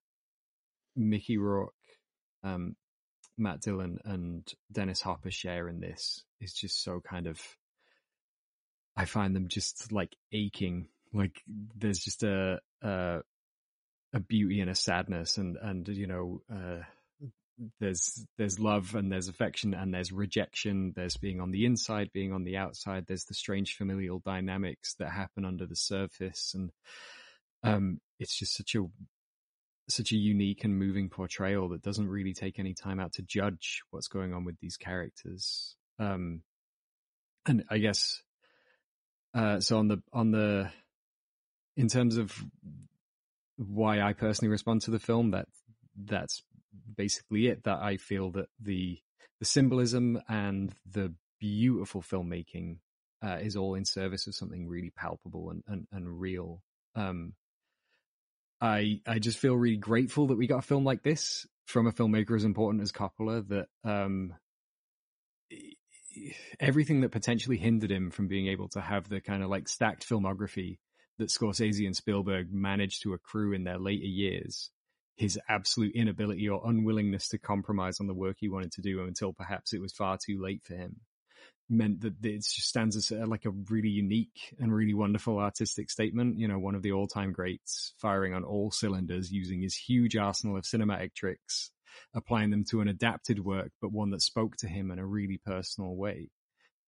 Mickey 0.95 1.37
Rourke, 1.37 1.73
um, 2.43 2.75
Matt 3.37 3.61
Dillon, 3.61 3.99
and 4.05 4.51
Dennis 4.71 5.01
Hopper 5.01 5.31
share 5.31 5.67
in 5.67 5.79
this 5.79 6.23
is 6.39 6.53
just 6.53 6.83
so 6.83 7.01
kind 7.01 7.27
of. 7.27 7.41
I 8.95 9.05
find 9.05 9.35
them 9.35 9.47
just 9.47 9.91
like 9.91 10.15
aching. 10.31 10.87
Like 11.13 11.41
there's 11.75 11.99
just 11.99 12.23
a 12.23 12.59
a, 12.81 13.21
a 14.13 14.19
beauty 14.19 14.61
and 14.61 14.69
a 14.69 14.75
sadness, 14.75 15.37
and 15.37 15.57
and 15.61 15.87
you 15.87 16.07
know. 16.07 16.41
Uh, 16.51 16.83
there's 17.79 18.25
there's 18.37 18.59
love 18.59 18.95
and 18.95 19.11
there's 19.11 19.27
affection 19.27 19.73
and 19.73 19.93
there's 19.93 20.11
rejection 20.11 20.91
there's 20.95 21.17
being 21.17 21.39
on 21.39 21.51
the 21.51 21.65
inside 21.65 22.09
being 22.11 22.33
on 22.33 22.43
the 22.43 22.57
outside 22.57 23.05
there's 23.07 23.25
the 23.25 23.33
strange 23.33 23.75
familial 23.75 24.19
dynamics 24.19 24.95
that 24.95 25.11
happen 25.11 25.45
under 25.45 25.65
the 25.65 25.75
surface 25.75 26.53
and 26.55 26.71
um 27.63 27.99
it's 28.19 28.35
just 28.35 28.55
such 28.55 28.75
a 28.75 28.83
such 29.89 30.11
a 30.11 30.17
unique 30.17 30.63
and 30.63 30.77
moving 30.77 31.09
portrayal 31.09 31.69
that 31.69 31.81
doesn't 31.81 32.07
really 32.07 32.33
take 32.33 32.59
any 32.59 32.73
time 32.73 32.99
out 32.99 33.13
to 33.13 33.21
judge 33.21 33.81
what's 33.91 34.07
going 34.07 34.33
on 34.33 34.45
with 34.45 34.57
these 34.59 34.77
characters 34.77 35.75
um 35.99 36.41
and 37.45 37.63
i 37.69 37.77
guess 37.77 38.21
uh 39.33 39.59
so 39.59 39.77
on 39.77 39.87
the 39.87 40.01
on 40.13 40.31
the 40.31 40.69
in 41.75 41.87
terms 41.87 42.17
of 42.17 42.33
why 43.57 44.01
i 44.01 44.13
personally 44.13 44.49
respond 44.49 44.81
to 44.81 44.91
the 44.91 44.99
film 44.99 45.31
that 45.31 45.47
that's 46.05 46.43
basically 46.95 47.47
it 47.47 47.63
that 47.63 47.79
I 47.79 47.97
feel 47.97 48.31
that 48.31 48.47
the 48.59 48.99
the 49.39 49.45
symbolism 49.45 50.21
and 50.27 50.73
the 50.89 51.13
beautiful 51.39 52.01
filmmaking 52.01 52.77
uh, 53.25 53.37
is 53.41 53.55
all 53.55 53.75
in 53.75 53.85
service 53.85 54.27
of 54.27 54.35
something 54.35 54.67
really 54.67 54.91
palpable 54.91 55.49
and 55.49 55.63
and, 55.67 55.87
and 55.91 56.19
real. 56.19 56.61
Um, 56.95 57.33
I 58.63 59.01
I 59.05 59.19
just 59.19 59.37
feel 59.37 59.55
really 59.55 59.77
grateful 59.77 60.27
that 60.27 60.37
we 60.37 60.47
got 60.47 60.59
a 60.59 60.67
film 60.67 60.85
like 60.85 61.03
this 61.03 61.45
from 61.65 61.85
a 61.85 61.91
filmmaker 61.91 62.35
as 62.35 62.45
important 62.45 62.81
as 62.81 62.93
Coppola. 62.93 63.45
That 63.49 63.67
um, 63.83 64.33
everything 66.61 67.01
that 67.01 67.09
potentially 67.09 67.57
hindered 67.57 67.91
him 67.91 68.09
from 68.09 68.29
being 68.29 68.47
able 68.47 68.69
to 68.69 68.81
have 68.81 69.09
the 69.09 69.19
kind 69.19 69.43
of 69.43 69.49
like 69.49 69.67
stacked 69.67 70.07
filmography 70.07 70.77
that 71.17 71.27
Scorsese 71.27 71.85
and 71.85 71.95
Spielberg 71.95 72.53
managed 72.53 73.03
to 73.03 73.13
accrue 73.13 73.51
in 73.53 73.65
their 73.65 73.77
later 73.77 74.07
years 74.07 74.71
his 75.15 75.39
absolute 75.47 75.93
inability 75.93 76.49
or 76.49 76.61
unwillingness 76.65 77.27
to 77.29 77.37
compromise 77.37 77.99
on 77.99 78.07
the 78.07 78.13
work 78.13 78.37
he 78.39 78.49
wanted 78.49 78.71
to 78.71 78.81
do 78.81 79.03
until 79.03 79.31
perhaps 79.33 79.73
it 79.73 79.81
was 79.81 79.93
far 79.93 80.17
too 80.17 80.41
late 80.41 80.63
for 80.63 80.75
him 80.75 80.95
meant 81.69 82.01
that 82.01 82.13
it 82.23 82.43
stands 82.43 82.95
as 82.95 83.11
a, 83.11 83.25
like 83.25 83.45
a 83.45 83.51
really 83.69 83.89
unique 83.89 84.53
and 84.59 84.73
really 84.73 84.93
wonderful 84.93 85.39
artistic 85.39 85.89
statement. 85.89 86.37
You 86.37 86.47
know, 86.47 86.59
one 86.59 86.75
of 86.75 86.81
the 86.81 86.91
all-time 86.91 87.31
greats 87.31 87.93
firing 87.97 88.33
on 88.33 88.43
all 88.43 88.71
cylinders 88.71 89.31
using 89.31 89.61
his 89.61 89.75
huge 89.75 90.15
arsenal 90.15 90.57
of 90.57 90.63
cinematic 90.63 91.13
tricks, 91.15 91.71
applying 92.13 92.49
them 92.49 92.65
to 92.65 92.81
an 92.81 92.87
adapted 92.87 93.39
work, 93.39 93.71
but 93.81 93.91
one 93.91 94.11
that 94.11 94.21
spoke 94.21 94.55
to 94.57 94.67
him 94.67 94.91
in 94.91 94.99
a 94.99 95.05
really 95.05 95.39
personal 95.45 95.95
way. 95.95 96.29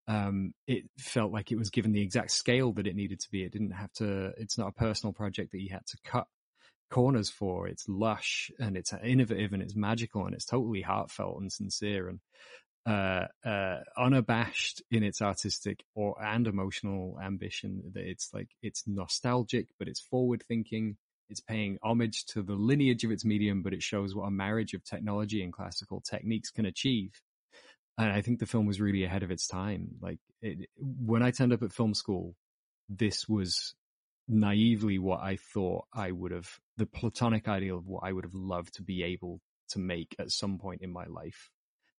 Um, 0.08 0.54
it 0.68 0.84
felt 1.00 1.32
like 1.32 1.52
it 1.52 1.58
was 1.58 1.72
given 1.72 1.92
the 1.92 2.02
exact 2.02 2.32
scale 2.32 2.74
that 2.74 2.86
it 2.86 2.96
needed 2.96 3.20
to 3.22 3.32
be. 3.32 3.44
It 3.44 3.52
didn't 3.52 3.72
have 3.72 3.92
to, 3.94 4.34
it's 4.38 4.58
not 4.58 4.68
a 4.68 4.74
personal 4.74 5.14
project 5.14 5.52
that 5.52 5.62
he 5.62 5.68
had 5.68 5.86
to 5.88 5.98
cut 6.04 6.28
corners 6.92 7.30
for. 7.30 7.68
It's 7.68 7.90
lush 7.90 8.52
and 8.60 8.78
it's 8.78 8.94
innovative 9.04 9.54
and 9.54 9.64
it's 9.64 9.76
magical 9.76 10.26
and 10.26 10.36
it's 10.36 10.46
totally 10.46 10.82
heartfelt 10.82 11.42
and 11.42 11.52
sincere 11.52 12.08
and 12.08 12.20
uh, 12.86 13.26
uh, 13.44 13.80
unabashed 13.98 14.82
in 14.92 15.04
its 15.04 15.22
artistic 15.22 15.84
or 15.96 16.22
and 16.24 16.48
emotional 16.48 17.18
ambition. 17.24 17.82
That 17.94 18.04
it's 18.04 18.30
like 18.34 18.50
it's 18.62 18.84
nostalgic, 18.88 19.68
but 19.80 19.88
it's 19.88 20.02
forward 20.02 20.44
thinking. 20.48 20.98
It's 21.30 21.40
paying 21.40 21.80
homage 21.82 22.26
to 22.28 22.44
the 22.44 22.54
lineage 22.54 23.04
of 23.04 23.12
its 23.12 23.26
medium, 23.26 23.64
but 23.64 23.74
it 23.74 23.82
shows 23.82 24.14
what 24.14 24.28
a 24.28 24.32
marriage 24.32 24.76
of 24.76 24.84
technology 24.84 25.42
and 25.42 25.52
classical 25.52 26.02
techniques 26.02 26.52
can 26.52 26.66
achieve. 26.66 27.20
And 27.98 28.12
I 28.12 28.22
think 28.22 28.40
the 28.40 28.46
film 28.46 28.68
was 28.68 28.80
really 28.80 29.06
ahead 29.06 29.24
of 29.24 29.32
its 29.32 29.48
time. 29.48 29.96
Like 30.02 30.20
it, 30.42 30.70
when 30.78 31.24
I 31.24 31.32
turned 31.32 31.54
up 31.54 31.64
at 31.64 31.74
film 31.74 31.96
school, 31.96 32.36
this 32.90 33.28
was 33.28 33.74
naively 34.28 35.00
what 35.00 35.22
I 35.22 35.38
thought 35.38 35.86
I 35.94 36.12
would 36.12 36.32
have, 36.32 36.50
the 36.78 36.86
platonic 36.86 37.48
ideal 37.48 37.78
of 37.78 37.88
what 37.88 38.04
I 38.04 38.12
would 38.12 38.26
have 38.26 38.36
loved 38.36 38.76
to 38.76 38.84
be 38.84 39.04
able 39.04 39.40
to 39.70 39.80
make 39.80 40.16
at 40.20 40.32
some 40.32 40.60
point 40.60 40.82
in 40.82 40.92
my 40.92 41.06
life. 41.06 41.50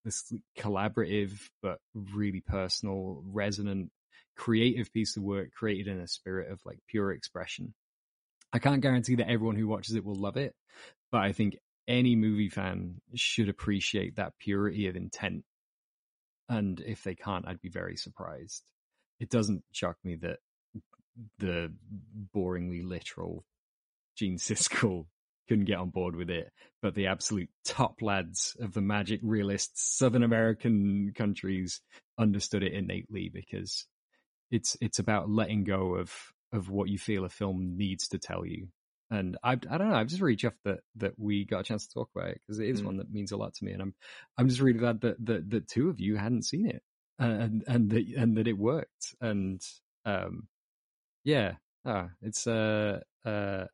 This 0.07 0.33
collaborative, 0.57 1.33
but 1.63 1.81
really 1.93 2.41
personal, 2.41 3.25
resonant, 3.27 3.91
creative 4.37 4.93
piece 4.93 5.17
of 5.17 5.25
work 5.25 5.51
created 5.51 5.89
in 5.89 5.99
a 5.99 6.07
spirit 6.07 6.53
of 6.53 6.61
like 6.65 6.79
pure 6.87 7.11
expression. 7.11 7.75
I 8.53 8.61
can't 8.61 8.81
guarantee 8.81 9.17
that 9.17 9.29
everyone 9.29 9.57
who 9.57 9.67
watches 9.67 9.97
it 9.97 10.05
will 10.05 10.15
love 10.15 10.37
it, 10.37 10.55
but 11.11 11.23
I 11.23 11.33
think 11.33 11.59
any 11.89 12.15
movie 12.15 12.49
fan 12.49 13.01
should 13.17 13.49
appreciate 13.49 14.15
that 14.15 14.39
purity 14.39 14.87
of 14.87 14.95
intent. 14.95 15.43
And 16.49 16.79
if 16.79 17.03
they 17.03 17.17
can't, 17.17 17.49
I'd 17.49 17.61
be 17.61 17.69
very 17.69 17.97
surprised. 17.97 18.63
It 19.19 19.29
doesn't 19.29 19.65
shock 19.73 19.97
me 20.05 20.15
that 20.23 20.39
the 21.39 21.73
boringly 22.33 22.89
literal 22.89 23.45
Gene 24.17 24.39
Siskel 24.39 25.07
couldn't 25.49 25.65
get 25.67 25.79
on 25.79 25.91
board 25.91 26.17
with 26.17 26.31
it, 26.31 26.51
but 26.83 26.95
the 26.95 27.07
absolute 27.07 27.49
top 27.65 28.03
lads 28.03 28.57
of 28.61 28.73
the 28.73 28.81
magic 28.81 29.21
realist 29.23 29.99
Southern 29.99 30.23
American 30.23 31.13
countries 31.15 31.81
understood 32.19 32.63
it 32.63 32.73
innately 32.73 33.31
because 33.33 33.87
it's 34.51 34.77
it's 34.81 34.99
about 34.99 35.29
letting 35.31 35.65
go 35.65 35.97
of 35.97 36.13
of 36.53 36.71
what 36.71 36.89
you 36.89 36.99
feel 36.99 37.25
a 37.25 37.29
film 37.29 37.77
needs 37.77 38.09
to 38.09 38.19
tell 38.19 38.47
you. 38.47 38.69
And 39.11 39.37
I, 39.45 39.53
I 39.53 39.55
don't 39.55 39.89
know. 39.89 39.95
I'm 39.95 40.09
just 40.09 40.21
really 40.21 40.37
chuffed 40.37 40.63
that 40.65 40.81
that 40.97 41.13
we 41.17 41.45
got 41.45 41.61
a 41.61 41.65
chance 41.65 41.87
to 41.87 41.95
talk 41.95 42.11
about 42.15 42.31
it 42.31 42.41
because 42.47 42.59
it 42.59 42.69
is 42.69 42.83
mm. 42.83 42.87
one 42.87 42.97
that 42.97 43.13
means 43.13 43.33
a 43.33 43.37
lot 43.37 43.55
to 43.55 43.65
me, 43.65 43.73
and 43.73 43.83
I'm 43.83 43.95
I'm 44.37 44.49
just 44.49 44.61
really 44.61 44.79
glad 44.79 45.01
that 45.03 45.25
that, 45.27 45.51
that 45.51 45.69
two 45.69 45.89
of 45.89 46.01
you 46.01 46.17
hadn't 46.17 46.45
seen 46.45 46.67
it 46.67 46.83
and 47.19 47.65
and 47.67 47.91
that 47.91 48.05
and 48.17 48.37
that 48.37 48.49
it 48.49 48.59
worked. 48.59 49.15
And 49.21 49.61
um, 50.05 50.49
yeah, 51.25 51.55
ah, 51.85 52.09
it's 52.23 52.47
uh, 52.47 53.01
uh, 53.25 53.65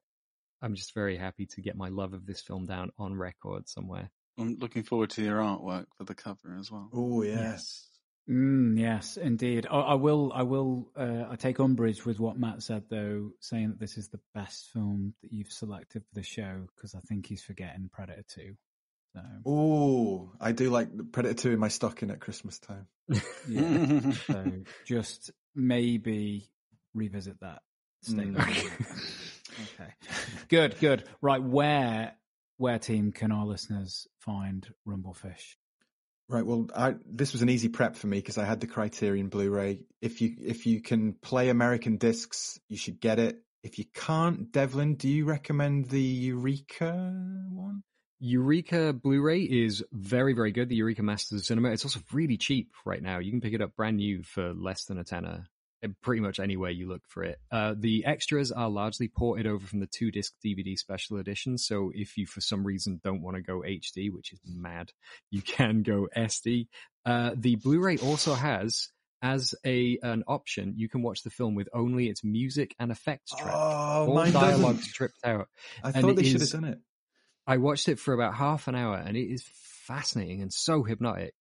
I'm 0.63 0.75
just 0.75 0.95
very 0.95 1.17
happy 1.17 1.47
to 1.47 1.61
get 1.61 1.77
my 1.77 1.89
love 1.89 2.13
of 2.15 2.25
this 2.25 2.41
film 2.41 2.67
down 2.67 2.91
on 2.99 3.17
record 3.17 3.69
somewhere. 3.69 4.11
I'm 4.39 4.57
looking 4.61 4.85
forward 4.85 5.11
to 5.11 5.23
your 5.23 5.39
artwork 5.39 5.87
for 5.99 6.05
the 6.05 6.15
cover 6.15 6.57
as 6.59 6.71
well. 6.71 6.89
Oh 6.93 7.23
yes. 7.23 7.89
Mm, 8.31 8.79
yes, 8.79 9.17
indeed. 9.17 9.67
I, 9.69 9.81
I 9.81 9.95
will. 9.95 10.33
I 10.33 10.43
will. 10.43 10.89
Uh, 10.97 11.25
I 11.29 11.37
take 11.37 11.59
umbrage 11.59 12.07
with 12.07 12.21
what 12.21 12.39
Matt 12.39 12.63
said, 12.63 12.85
though, 12.89 13.31
saying 13.41 13.71
that 13.71 13.81
this 13.81 13.99
is 13.99 14.09
the 14.09 14.21
best 14.33 14.71
film 14.73 15.15
that 15.23 15.33
you've 15.33 15.51
selected 15.51 16.05
for 16.05 16.15
the 16.15 16.23
show 16.23 16.67
because 16.75 16.95
I 16.95 17.01
think 17.01 17.27
he's 17.27 17.43
forgetting 17.43 17.91
Predator 17.93 18.25
Two. 18.29 18.55
So. 19.13 19.21
Oh, 19.45 20.33
I 20.41 20.53
do 20.53 20.71
like 20.71 20.89
Predator 21.11 21.35
Two 21.35 21.51
in 21.51 21.59
my 21.59 21.69
stocking 21.69 22.11
at 22.11 22.21
Christmas 22.21 22.61
time. 22.61 22.87
yeah. 23.49 24.13
so 24.13 24.53
just 24.87 25.33
maybe 25.55 26.49
revisit 26.95 27.41
that 27.41 27.63
statement. 28.03 28.39
Mm. 28.39 29.29
okay, 29.61 29.91
good, 30.49 30.79
good. 30.81 31.05
Right, 31.21 31.43
where 31.43 32.15
where 32.57 32.79
team 32.79 33.13
can 33.13 33.33
our 33.33 33.47
listeners 33.47 34.07
find 34.21 34.67
Rumblefish? 34.87 35.57
Right. 36.29 36.47
Well, 36.47 36.69
I, 36.75 36.95
this 37.05 37.33
was 37.33 37.43
an 37.43 37.49
easy 37.49 37.69
prep 37.69 37.97
for 37.97 38.07
me 38.07 38.19
because 38.19 38.39
I 38.39 38.45
had 38.45 38.61
the 38.61 38.67
Criterion 38.67 39.29
Blu-ray. 39.29 39.81
If 40.01 40.23
you 40.23 40.37
if 40.41 40.67
you 40.67 40.81
can 40.81 41.13
play 41.15 41.49
American 41.49 41.97
discs, 41.97 42.59
you 42.69 42.77
should 42.77 43.01
get 43.01 43.19
it. 43.19 43.43
If 43.63 43.79
you 43.79 43.85
can't, 43.93 44.51
Devlin, 44.51 44.95
do 44.95 45.09
you 45.09 45.25
recommend 45.25 45.89
the 45.89 46.01
Eureka 46.01 47.13
one? 47.51 47.83
Eureka 48.19 48.93
Blu-ray 48.93 49.41
is 49.43 49.85
very, 49.93 50.33
very 50.33 50.53
good. 50.53 50.69
The 50.69 50.77
Eureka 50.77 51.03
Masters 51.03 51.41
of 51.41 51.47
Cinema. 51.47 51.71
It's 51.71 51.85
also 51.85 52.01
really 52.13 52.37
cheap 52.37 52.71
right 52.87 53.03
now. 53.03 53.19
You 53.19 53.31
can 53.33 53.41
pick 53.41 53.53
it 53.53 53.61
up 53.61 53.77
brand 53.77 53.97
new 53.97 54.23
for 54.23 54.55
less 54.55 54.85
than 54.85 54.99
a 54.99 55.05
tenner 55.05 55.49
pretty 56.03 56.21
much 56.21 56.39
anywhere 56.39 56.71
you 56.71 56.89
look 56.89 57.03
for 57.09 57.25
it. 57.25 57.39
Uh, 57.51 57.75
the 57.77 58.05
extras 58.07 58.53
are 58.53 58.69
largely 58.69 59.09
ported 59.09 59.47
over 59.47 59.67
from 59.67 59.81
the 59.81 59.87
two 59.87 60.11
disc 60.11 60.33
DVD 60.45 60.77
special 60.79 61.19
edition. 61.19 61.59
So 61.59 61.91
if 61.95 62.17
you 62.17 62.27
for 62.27 62.41
some 62.41 62.65
reason 62.65 63.01
don't 63.03 63.23
want 63.23 63.37
to 63.37 63.43
go 63.43 63.63
HD, 63.67 64.13
which 64.13 64.33
is 64.33 64.41
mad, 64.45 64.93
you 65.31 65.43
can 65.47 65.83
go 65.83 66.09
SD. 66.17 66.69
Uh, 67.05 67.33
the 67.37 67.57
Blu-ray 67.57 67.99
also 67.99 68.35
has 68.35 68.89
as 69.23 69.55
a 69.65 69.99
an 70.03 70.25
option, 70.27 70.75
you 70.77 70.89
can 70.89 71.03
watch 71.03 71.23
the 71.23 71.31
film 71.31 71.55
with 71.55 71.69
only 71.73 72.09
its 72.09 72.25
music 72.25 72.75
and 72.79 72.91
effects 72.91 73.33
track. 73.37 73.55
Oh, 73.55 74.17
All 74.17 74.31
dialogue 74.31 74.81
stripped 74.81 75.25
out. 75.25 75.49
I 75.83 75.91
and 75.91 76.03
thought 76.03 76.17
they 76.17 76.25
should 76.25 76.41
have 76.41 76.51
done 76.51 76.65
it. 76.65 76.79
I 77.47 77.59
watched 77.59 77.89
it 77.89 77.99
for 77.99 78.15
about 78.15 78.35
half 78.35 78.69
an 78.69 78.75
hour, 78.75 78.97
and 78.97 79.17
it 79.17 79.33
is 79.33 79.45
fascinating 79.87 80.43
and 80.43 80.53
so 80.53 80.83
hypnotic. 80.83 81.35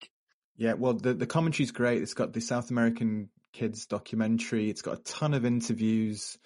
Yeah, 0.58 0.74
well, 0.74 0.94
the 0.94 1.14
the 1.14 1.26
commentary's 1.26 1.72
great. 1.72 2.02
It's 2.04 2.14
got 2.14 2.34
the 2.34 2.42
South 2.42 2.70
American 2.70 3.30
kids 3.54 3.86
documentary. 3.86 4.70
It's 4.70 4.82
got 4.82 5.00
a 5.00 5.04
ton 5.04 5.34
of 5.34 5.46
interviews. 5.46 6.38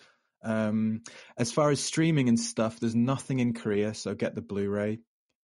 Um, 0.43 1.01
as 1.37 1.51
far 1.51 1.71
as 1.71 1.79
streaming 1.83 2.29
and 2.29 2.39
stuff, 2.39 2.79
there's 2.79 2.95
nothing 2.95 3.39
in 3.39 3.53
Korea, 3.53 3.93
so 3.93 4.13
get 4.13 4.35
the 4.35 4.41
Blu-ray. 4.41 4.99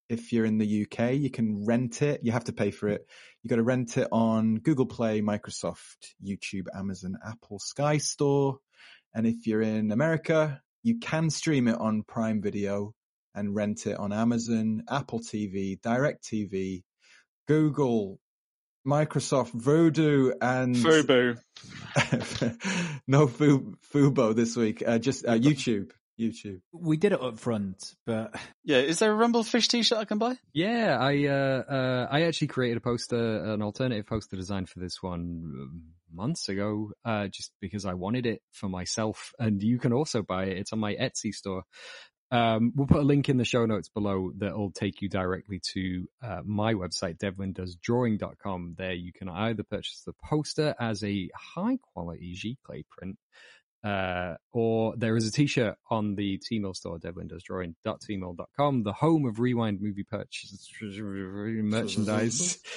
If 0.10 0.34
you're 0.34 0.46
in 0.46 0.58
the 0.58 0.84
UK, 0.84 1.14
you 1.14 1.30
can 1.30 1.66
rent 1.66 2.02
it. 2.02 2.22
You 2.24 2.34
have 2.34 2.44
to 2.46 2.54
pay 2.54 2.72
for 2.72 2.90
it. 2.90 3.08
You 3.42 3.50
got 3.50 3.56
to 3.56 3.64
rent 3.64 3.98
it 3.98 4.10
on 4.12 4.56
Google 4.56 4.86
Play, 4.86 5.22
Microsoft, 5.22 6.14
YouTube, 6.24 6.66
Amazon, 6.76 7.18
Apple, 7.26 7.60
Sky 7.60 7.98
Store. 7.98 8.58
And 9.16 9.26
if 9.26 9.48
you're 9.48 9.62
in 9.62 9.92
America, 9.92 10.62
you 10.84 11.00
can 11.00 11.30
stream 11.30 11.68
it 11.68 11.80
on 11.80 12.04
Prime 12.04 12.42
Video. 12.42 12.94
and 13.34 13.56
rent 13.56 13.88
it 13.88 13.98
on 13.98 14.12
Amazon, 14.12 14.84
Apple 14.90 15.22
TV, 15.22 15.82
Direct 15.82 16.22
TV, 16.22 16.84
Google, 17.48 18.20
Microsoft, 18.86 19.54
Vudu, 19.56 20.34
and 20.42 20.76
Fubo. 20.76 21.38
no 23.08 23.28
Fu- 23.28 23.78
Fubo 23.94 24.36
this 24.36 24.56
week. 24.56 24.84
Uh, 24.86 24.98
just 24.98 25.26
uh, 25.26 25.34
YouTube. 25.34 25.92
YouTube. 26.20 26.62
We 26.72 26.98
did 26.98 27.14
it 27.14 27.22
up 27.22 27.40
front, 27.40 27.96
but 28.06 28.36
Yeah, 28.64 28.78
is 28.78 29.00
there 29.00 29.12
a 29.12 29.18
Rumblefish 29.18 29.68
t-shirt 29.68 29.98
I 29.98 30.06
can 30.06 30.20
buy? 30.20 30.36
Yeah, 30.54 30.98
I 31.00 31.26
uh, 31.26 31.64
uh, 31.74 32.08
I 32.12 32.24
actually 32.24 32.48
created 32.48 32.78
a 32.78 32.82
poster, 32.82 33.44
an 33.44 33.62
alternative 33.62 34.06
poster 34.06 34.36
design 34.36 34.68
for 34.68 34.80
this 34.80 35.02
one 35.02 35.44
um, 35.46 35.82
months 36.14 36.48
ago, 36.50 36.92
uh, 37.06 37.28
just 37.28 37.52
because 37.60 37.86
I 37.86 37.96
wanted 37.96 38.26
it 38.28 38.42
for 38.52 38.70
myself. 38.70 39.32
And 39.40 39.64
you 39.64 39.80
can 39.80 39.94
also 39.94 40.22
buy 40.22 40.46
it. 40.46 40.58
It's 40.60 40.74
on 40.74 40.80
my 40.80 40.94
Etsy 40.94 41.32
store. 41.34 41.64
Um, 42.32 42.72
we'll 42.76 42.88
put 42.88 43.00
a 43.00 43.04
link 43.04 43.28
in 43.28 43.38
the 43.38 43.44
show 43.44 43.66
notes 43.66 43.90
below 43.90 44.32
that'll 44.38 44.72
take 44.72 45.02
you 45.02 45.10
directly 45.10 45.60
to 45.74 46.08
uh, 46.24 46.42
my 46.46 46.74
website, 46.74 47.18
devlindoesdrawing.com. 47.18 48.76
There 48.78 48.94
you 48.94 49.12
can 49.12 49.28
either 49.28 49.64
purchase 49.64 50.04
the 50.06 50.14
poster 50.24 50.74
as 50.80 51.04
a 51.04 51.30
high 51.36 51.78
quality 51.94 52.34
Giclée 52.34 52.86
print, 52.90 53.18
uh, 53.84 54.36
or 54.54 54.96
there 54.96 55.18
is 55.18 55.28
a 55.28 55.32
t-shirt 55.32 55.76
on 55.90 56.16
the 56.16 56.40
Teemill 56.40 56.74
store, 56.74 57.00
devlindoesdrawing.teemill.com, 57.00 58.84
the 58.84 58.94
home 58.94 59.26
of 59.26 59.40
Rewind 59.40 59.82
movie 59.82 60.04
purchase 60.04 60.70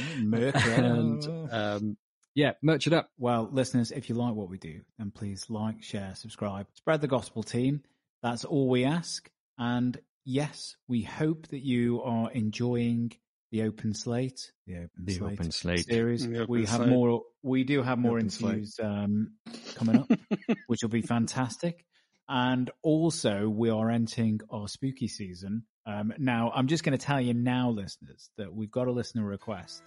merchandise. 0.19 0.65
and, 0.65 1.53
um, 1.53 1.97
yeah, 2.35 2.55
merch 2.61 2.89
it 2.89 2.93
up. 2.93 3.11
Well, 3.19 3.49
listeners, 3.53 3.93
if 3.93 4.09
you 4.09 4.17
like 4.17 4.35
what 4.35 4.49
we 4.49 4.59
do, 4.59 4.81
then 4.99 5.13
please 5.13 5.49
like, 5.49 5.85
share, 5.85 6.15
subscribe, 6.17 6.67
spread 6.75 7.01
the 7.01 7.07
gospel 7.07 7.45
team. 7.45 7.83
That's 8.21 8.45
all 8.45 8.69
we 8.69 8.85
ask. 8.85 9.31
And 9.59 9.99
yes, 10.25 10.77
we 10.89 11.03
hope 11.03 11.49
that 11.49 11.63
you 11.65 12.03
are 12.03 12.31
enjoying 12.33 13.13
the 13.51 13.63
open 13.63 13.95
slate, 13.95 14.51
the 14.67 14.77
open 14.79 14.91
The 15.05 15.15
slate, 15.15 15.33
Open 15.33 15.51
Slate. 15.53 15.87
series. 15.87 16.27
The 16.29 16.41
Open 16.41 16.47
we 16.49 16.67
have 16.67 16.77
Slate. 16.79 16.89
more. 16.89 17.23
We 17.43 17.63
do 17.63 17.83
have 17.83 17.99
more 17.99 18.19
Open 18.19 18.27
interviews 18.27 18.77
um, 18.83 19.35
coming 19.77 20.01
up, 20.01 20.11
which 20.67 20.83
will 20.83 20.91
be 20.91 21.03
fantastic. 21.03 21.85
And 22.29 22.71
also, 22.83 23.49
we 23.49 23.71
are 23.71 23.91
entering 23.91 24.41
our 24.51 24.67
spooky 24.67 25.07
season. 25.09 25.65
Um, 25.87 26.13
now, 26.19 26.51
I'm 26.55 26.67
just 26.67 26.83
going 26.83 26.99
to 26.99 27.05
tell 27.05 27.21
you 27.21 27.35
now, 27.35 27.71
listeners, 27.71 28.31
that 28.39 28.53
we've 28.53 28.71
got 28.71 28.89
a 28.89 28.91
listener 28.93 29.25
request 29.25 29.83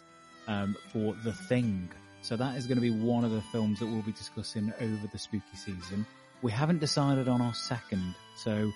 um, 0.48 0.77
for 0.94 1.15
The 1.23 1.34
Thing. 1.34 1.89
So 2.22 2.38
that 2.38 2.56
is 2.57 2.68
going 2.68 2.77
to 2.77 2.81
be 2.81 2.91
one 2.91 3.26
of 3.26 3.31
the 3.31 3.41
films 3.41 3.80
that 3.80 3.88
we'll 3.88 4.02
be 4.03 4.11
discussing 4.11 4.72
over 4.80 5.07
the 5.11 5.18
spooky 5.18 5.44
season. 5.56 6.06
We 6.41 6.52
haven't 6.52 6.80
decided 6.80 7.27
on 7.27 7.41
our 7.41 7.53
second, 7.53 8.14
so 8.35 8.72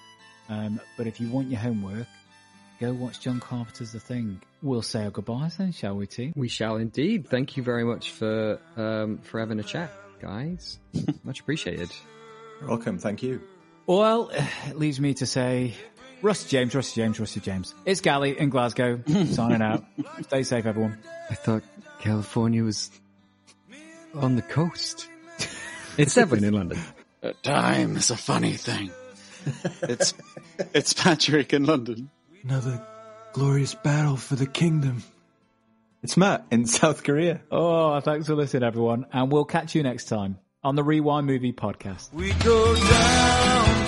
um, 0.50 0.80
but 0.98 1.08
if 1.08 1.20
you 1.20 1.30
want 1.30 1.50
your 1.50 1.60
homework, 1.60 2.08
go 2.80 2.94
watch 2.94 3.20
John 3.20 3.40
Carpenter's 3.40 3.92
The 3.92 4.00
Thing. 4.00 4.42
We'll 4.62 4.82
say 4.82 5.04
our 5.04 5.10
goodbyes 5.10 5.58
then, 5.58 5.72
shall 5.72 5.96
we, 5.96 6.08
team? 6.08 6.34
We 6.36 6.48
shall 6.48 6.76
indeed. 6.76 7.28
Thank 7.28 7.58
you 7.58 7.64
very 7.64 7.84
much 7.84 8.12
for 8.12 8.60
um, 8.78 9.20
for 9.20 9.40
having 9.40 9.60
a 9.60 9.64
chat, 9.64 9.92
guys. 10.22 10.80
Much 11.24 11.40
appreciated. 11.40 11.92
Welcome. 12.68 13.00
Thank 13.00 13.24
you. 13.24 13.42
Well, 13.88 14.30
it 14.68 14.78
leaves 14.78 15.00
me 15.00 15.16
to 15.16 15.26
say, 15.26 15.74
Rusty 16.22 16.50
James, 16.50 16.76
Rusty 16.76 17.02
James, 17.02 17.20
Rusty 17.20 17.40
James. 17.40 17.74
It's 17.86 18.02
Gally 18.02 18.38
in 18.38 18.50
Glasgow, 18.50 19.02
signing 19.26 19.62
out. 19.62 19.84
Stay 20.22 20.44
safe, 20.44 20.66
everyone. 20.66 21.00
I 21.30 21.34
thought 21.36 21.64
California 22.00 22.64
was 22.64 22.92
on 24.14 24.36
the 24.36 24.42
coast. 24.44 25.08
It's 25.98 26.14
definitely 26.16 26.48
in 26.50 26.54
London. 26.54 26.80
Uh, 27.24 27.34
Time 27.44 27.98
is 27.98 28.10
a 28.10 28.18
funny 28.18 28.54
thing. 28.54 28.90
It's 29.84 30.14
it's 30.74 30.94
Patrick 30.94 31.54
in 31.54 31.66
London. 31.66 32.10
Another 32.44 32.86
glorious 33.34 33.74
battle 33.76 34.18
for 34.18 34.36
the 34.36 34.48
kingdom. 34.48 35.04
It's 36.04 36.18
Matt 36.18 36.46
in 36.52 36.66
South 36.66 37.04
Korea. 37.04 37.42
Oh, 37.52 38.00
thanks 38.00 38.28
for 38.28 38.36
listening, 38.36 38.64
everyone. 38.64 39.06
And 39.14 39.32
we'll 39.32 39.46
catch 39.46 39.76
you 39.76 39.84
next 39.84 40.06
time 40.06 40.40
on 40.64 40.76
the 40.76 40.84
Rewind 40.84 41.28
Movie 41.28 41.54
Podcast. 41.54 42.12
We 42.14 42.34
go 42.34 42.76
down 42.76 43.81